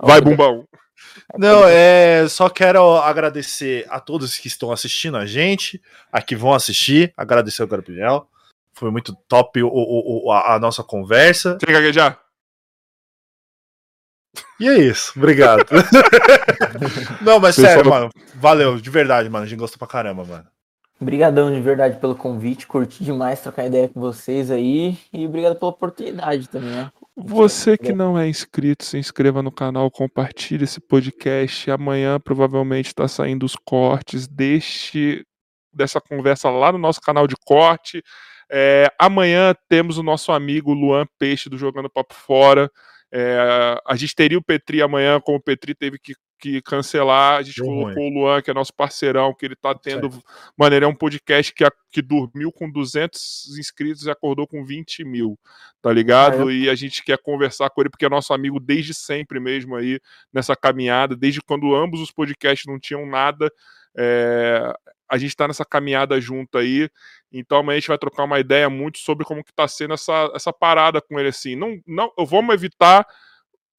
Vai, 0.03 0.21
bumbão. 0.21 0.67
Não, 1.39 1.65
é. 1.67 2.27
Só 2.29 2.49
quero 2.49 2.97
agradecer 2.97 3.87
a 3.89 4.01
todos 4.01 4.37
que 4.37 4.49
estão 4.49 4.73
assistindo 4.73 5.17
a 5.17 5.25
gente, 5.25 5.81
a 6.13 6.21
que 6.21 6.35
vão 6.35 6.53
assistir. 6.53 7.13
Agradecer 7.17 7.63
ao 7.63 7.69
Gabriel. 7.69 8.29
Foi 8.77 8.91
muito 8.91 9.15
top 9.29 9.63
o, 9.63 9.69
o- 9.69 10.27
o- 10.27 10.31
a, 10.33 10.55
a 10.55 10.59
nossa 10.59 10.83
conversa. 10.85 11.59
Você 11.59 11.67
quer 11.67 11.73
gaguejar? 11.73 12.21
E 14.61 14.69
é 14.69 14.79
isso. 14.79 15.13
Obrigado. 15.17 15.65
Não, 17.23 17.39
mas 17.41 17.57
Pessoal- 17.57 17.75
sério, 17.75 17.91
mano. 17.91 18.11
Valeu, 18.35 18.79
de 18.81 18.91
verdade, 18.91 19.29
mano. 19.29 19.45
A 19.45 19.49
gente 19.49 19.59
gostou 19.59 19.79
pra 19.79 19.89
caramba, 19.89 20.25
mano. 20.25 20.47
Obrigadão 21.01 21.53
de 21.53 21.61
verdade 21.61 21.99
pelo 21.99 22.15
convite. 22.15 22.67
Curti 22.67 23.05
demais 23.05 23.41
trocar 23.41 23.67
ideia 23.67 23.89
com 23.89 24.01
vocês 24.01 24.51
aí. 24.51 24.99
E 25.13 25.27
obrigado 25.27 25.57
pela 25.57 25.71
oportunidade 25.71 26.49
também, 26.49 26.71
né? 26.71 26.91
Você 27.15 27.77
que 27.79 27.93
não 27.93 28.19
é 28.19 28.29
inscrito, 28.29 28.85
se 28.85 28.99
inscreva 28.99 29.43
no 29.43 29.51
canal, 29.53 29.91
compartilhe 29.91 30.65
esse 30.65 30.81
podcast. 30.81 31.71
Amanhã 31.71 32.19
provavelmente 32.21 32.87
está 32.89 33.07
saindo 33.09 33.45
os 33.45 33.57
cortes 33.57 34.27
deste 34.27 35.27
dessa 35.73 36.01
conversa 36.01 36.49
lá 36.49 36.73
no 36.73 36.79
nosso 36.79 37.01
canal 37.03 37.27
de 37.27 37.37
corte. 37.45 38.03
É, 38.51 38.87
amanhã 38.99 39.55
temos 39.69 39.99
o 39.99 40.03
nosso 40.03 40.31
amigo 40.33 40.73
Luan 40.73 41.07
Peixe 41.19 41.49
do 41.49 41.59
Jogando 41.59 41.91
Papo 41.91 42.15
Fora. 42.15 42.71
É, 43.13 43.81
a 43.87 43.97
gente 43.97 44.15
teria 44.15 44.39
o 44.39 44.43
Petri 44.43 44.83
amanhã, 44.83 45.21
como 45.21 45.39
o 45.39 45.43
Petri 45.43 45.75
teve 45.75 45.99
que, 45.99 46.15
que 46.39 46.61
cancelar, 46.61 47.39
a 47.39 47.43
gente 47.43 47.61
colocou 47.85 48.03
o 48.09 48.11
Luan, 48.13 48.43
que 48.43 48.51
é 48.51 48.55
nosso 48.55 48.75
parceirão, 48.75 49.33
que 49.33 49.47
ele 49.47 49.57
tá 49.57 49.75
tendo. 49.75 50.11
Certo. 50.13 50.25
Mano, 50.57 50.75
ele 50.77 50.85
é 50.85 50.89
um 50.89 50.95
podcast 50.95 51.53
que, 51.55 51.65
que 51.91 52.03
dormiu 52.03 52.53
com 52.53 52.71
200 52.71 53.57
inscritos 53.59 54.05
e 54.07 54.11
acordou 54.11 54.47
com 54.47 54.65
20 54.65 55.05
mil, 55.05 55.39
tá 55.81 55.93
ligado? 55.93 56.43
Eu- 56.43 56.51
E 56.51 56.69
a 56.69 56.75
gente 56.75 57.03
quer 57.05 57.17
conversar 57.19 57.71
com 57.71 57.81
ele, 57.81 57.91
porque 57.91 58.05
é 58.05 58.09
nosso 58.09 58.35
amigo 58.35 58.61
desde 58.61 58.93
sempre 58.93 59.41
mesmo 59.41 59.77
aí, 59.77 59.99
nessa 60.33 60.55
caminhada, 60.57 61.17
desde 61.17 61.41
quando 61.41 61.75
ambos 61.75 62.01
os 62.01 62.11
podcasts 62.13 62.67
não 62.67 62.79
tinham 62.79 63.07
nada. 63.07 63.51
é, 63.99 64.75
a 65.09 65.17
gente 65.19 65.37
tá 65.37 65.47
nessa 65.49 65.65
caminhada 65.65 66.21
junto 66.21 66.59
aí. 66.59 66.89
Então 67.33 67.59
amanhã 67.59 67.77
a 67.77 67.81
gente 67.81 67.89
vai 67.89 67.99
trocar 67.99 68.25
uma 68.25 68.41
ideia 68.41 68.69
muito 68.71 68.99
sobre 68.99 69.25
como 69.25 69.45
que 69.45 69.53
tá 69.53 69.67
sendo 69.69 69.95
essa, 69.95 70.31
essa 70.35 70.53
parada 70.53 71.01
com 71.01 71.19
ele 71.19 71.29
assim. 71.29 71.55
Não, 71.57 71.79
não, 71.87 72.13
vamos 72.27 72.55
evitar 72.55 73.07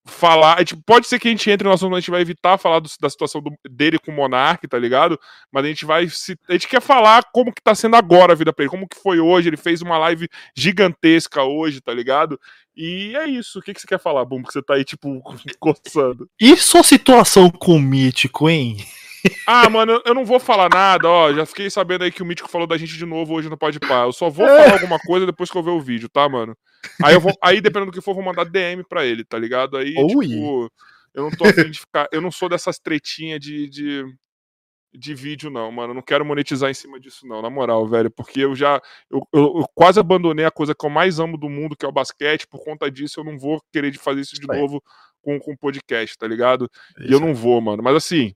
falar. 0.09 0.56
a 0.56 0.59
gente- 0.59 0.77
pode 0.85 1.06
ser 1.06 1.19
que 1.19 1.27
a 1.27 1.31
gente 1.31 1.49
entre 1.51 1.67
no 1.67 1.73
assunto, 1.73 1.93
a 1.93 1.99
gente 1.99 2.09
vai 2.11 2.22
evitar 2.22 2.57
falar 2.57 2.80
do- 2.80 2.89
da 3.01 3.09
situação 3.09 3.41
do- 3.41 3.51
dele 3.69 3.99
com 3.99 4.09
o 4.09 4.15
Monark, 4.15 4.65
tá 4.65 4.80
ligado? 4.80 5.19
Mas 5.51 5.65
a 5.65 5.67
gente 5.67 5.83
vai. 5.85 6.07
Se, 6.07 6.38
a 6.47 6.53
gente 6.53 6.67
quer 6.67 6.81
falar 6.81 7.23
como 7.33 7.53
que 7.53 7.61
tá 7.61 7.75
sendo 7.75 7.97
agora 7.97 8.31
a 8.31 8.35
vida 8.35 8.53
pra 8.53 8.64
ele, 8.64 8.69
como 8.72 8.88
que 8.88 8.95
foi 9.01 9.19
hoje. 9.19 9.49
Ele 9.49 9.57
fez 9.57 9.81
uma 9.81 9.97
live 9.97 10.30
gigantesca 10.56 11.43
hoje, 11.43 11.81
tá 11.81 11.93
ligado? 11.93 12.39
E 12.75 13.14
é 13.17 13.27
isso. 13.27 13.59
O 13.59 13.61
que, 13.61 13.73
que 13.73 13.81
você 13.81 13.88
quer 13.88 13.99
falar, 13.99 14.23
Bum? 14.23 14.41
Que 14.43 14.53
você 14.53 14.61
tá 14.61 14.75
aí, 14.75 14.85
tipo, 14.85 15.22
coçando. 15.59 16.30
E 16.39 16.56
sua 16.56 16.83
situação 16.83 17.49
com 17.49 17.75
o 17.75 17.80
mítico, 17.81 18.49
hein? 18.49 18.77
Ah, 19.45 19.69
mano, 19.69 20.01
eu- 20.06 20.14
não 20.14 20.25
vou 20.25 20.39
falar 20.39 20.69
nada, 20.69 21.07
ó. 21.07 21.33
Já 21.33 21.45
fiquei 21.45 21.69
sabendo 21.69 22.03
aí 22.03 22.11
que 22.11 22.22
o 22.22 22.25
Mítico 22.25 22.49
falou 22.49 22.67
da 22.67 22.77
gente 22.77 22.97
de 22.97 23.06
novo 23.06 23.33
hoje 23.33 23.49
no 23.49 23.57
Pode 23.57 23.80
Pá. 23.80 24.03
Eu 24.03 24.11
só 24.14 24.30
vou 24.30 24.45
falar 24.45 24.73
alguma 24.73 24.99
coisa 24.99 25.25
depois 25.25 25.49
que 25.49 25.57
eu 25.57 25.64
ver 25.64 25.72
o 25.72 25.80
vídeo, 25.81 26.09
tá, 26.09 26.27
mano? 26.27 26.56
Aí 27.03 27.14
eu 27.14 27.22
vou. 27.22 27.33
Aí, 27.41 27.61
dependendo 27.61 27.91
do 27.91 27.95
que 27.95 28.01
for, 28.01 28.11
eu 28.11 28.15
vou 28.15 28.23
mandar 28.23 28.43
DM 28.45 28.83
pra 28.88 29.06
ele, 29.06 29.23
tá 29.23 29.38
ligado? 29.39 29.77
Aí, 29.77 29.93
Ui. 29.97 30.27
tipo, 30.27 30.72
eu 31.14 31.23
não 31.23 31.31
tô 31.31 31.45
afim 31.45 31.69
de 31.72 31.80
ficar. 31.80 32.07
Eu 32.11 32.22
não 32.22 32.31
sou 32.31 32.47
dessas 32.49 32.77
tretinhas 32.80 33.39
de, 33.39 33.69
de, 33.69 34.06
de 34.93 35.14
vídeo, 35.15 35.49
não, 35.49 35.72
mano. 35.72 35.91
Eu 35.91 35.95
não 35.95 36.01
quero 36.01 36.25
monetizar 36.25 36.69
em 36.69 36.73
cima 36.73 36.99
disso, 36.99 37.25
não, 37.27 37.41
na 37.41 37.49
moral, 37.49 37.88
velho. 37.88 38.11
Porque 38.11 38.41
eu 38.41 38.56
já. 38.56 38.81
Eu, 39.09 39.22
eu- 39.33 39.53
eu 39.59 39.65
quase 39.73 39.99
abandonei 39.99 40.45
a 40.45 40.51
coisa 40.51 40.75
que 40.75 40.85
eu 40.85 40.89
mais 40.89 41.19
amo 41.19 41.38
do 41.38 41.49
mundo, 41.49 41.75
que 41.75 41.85
é 41.85 41.89
o 41.89 41.91
basquete. 41.91 42.47
Por 42.47 42.64
conta 42.64 42.89
disso, 42.91 43.19
eu 43.19 43.23
não 43.23 43.38
vou 43.38 43.61
querer 43.72 43.93
fazer 43.97 44.22
isso 44.22 44.35
de 44.35 44.47
novo 44.47 44.83
com 45.22 45.38
o 45.45 45.57
podcast, 45.57 46.17
tá 46.17 46.25
ligado? 46.27 46.69
E 46.99 47.11
eu 47.11 47.19
não 47.19 47.33
vou, 47.35 47.59
mano. 47.59 47.83
Mas 47.83 47.95
assim, 47.95 48.33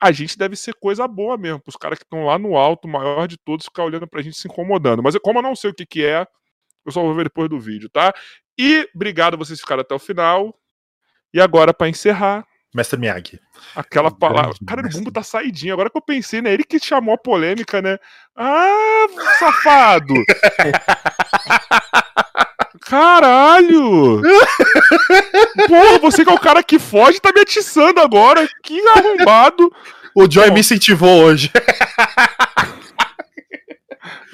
a 0.00 0.12
gente 0.12 0.38
deve 0.38 0.56
ser 0.56 0.74
coisa 0.74 1.06
boa 1.06 1.36
mesmo, 1.36 1.60
pros 1.60 1.76
caras 1.76 1.98
que 1.98 2.04
estão 2.04 2.24
lá 2.24 2.38
no 2.38 2.56
alto, 2.56 2.86
o 2.86 2.90
maior 2.90 3.28
de 3.28 3.36
todos, 3.36 3.66
ficar 3.66 3.84
olhando 3.84 4.06
pra 4.06 4.22
gente 4.22 4.36
se 4.36 4.48
incomodando. 4.48 5.02
Mas 5.02 5.16
como 5.18 5.38
eu 5.38 5.42
não 5.42 5.54
sei 5.54 5.70
o 5.70 5.74
que 5.74 5.84
que 5.84 6.04
é, 6.04 6.26
eu 6.86 6.92
só 6.92 7.02
vou 7.02 7.14
ver 7.14 7.24
depois 7.24 7.48
do 7.48 7.60
vídeo, 7.60 7.90
tá? 7.90 8.12
E 8.58 8.88
obrigado 8.94 9.34
a 9.34 9.36
vocês 9.36 9.60
ficaram 9.60 9.82
até 9.82 9.94
o 9.94 9.98
final. 9.98 10.54
E 11.32 11.40
agora, 11.40 11.72
pra 11.72 11.88
encerrar, 11.88 12.44
Mestre 12.74 12.98
Miyagi. 12.98 13.40
aquela 13.74 14.10
palavra. 14.10 14.54
Cara, 14.66 14.86
o. 14.86 14.88
Bumbo 14.88 15.10
tá 15.10 15.22
saidinho. 15.22 15.74
Agora 15.74 15.90
que 15.90 15.96
eu 15.96 16.02
pensei, 16.02 16.40
né? 16.40 16.52
Ele 16.52 16.62
que 16.62 16.78
chamou 16.78 17.14
a 17.14 17.18
polêmica, 17.18 17.82
né? 17.82 17.98
Ah, 18.36 19.06
safado! 19.38 20.14
Caralho! 22.90 24.20
Porra, 25.68 25.98
você 26.00 26.24
que 26.24 26.30
é 26.30 26.34
o 26.34 26.40
cara 26.40 26.60
que 26.60 26.76
foge 26.76 27.20
tá 27.20 27.30
me 27.32 27.40
atiçando 27.40 28.00
agora. 28.00 28.48
Que 28.64 28.80
arrombado! 28.88 29.72
O 30.12 30.28
Joy 30.28 30.48
Bom. 30.48 30.54
me 30.54 30.60
incentivou 30.60 31.22
hoje. 31.22 31.52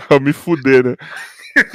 Pra 0.08 0.18
me 0.18 0.32
fuder, 0.32 0.82
né? 0.86 0.96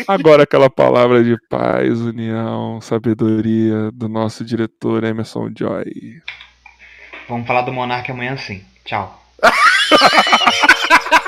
Agora 0.08 0.42
aquela 0.42 0.72
palavra 0.72 1.24
de 1.24 1.38
paz, 1.48 2.02
união, 2.02 2.82
sabedoria 2.82 3.92
do 3.92 4.10
nosso 4.10 4.44
diretor 4.44 5.04
Emerson 5.04 5.52
Joy. 5.56 6.20
Vamos 7.30 7.46
falar 7.46 7.62
do 7.62 7.72
Monark 7.72 8.10
amanhã 8.10 8.36
sim. 8.38 8.66
Tchau. 8.86 9.24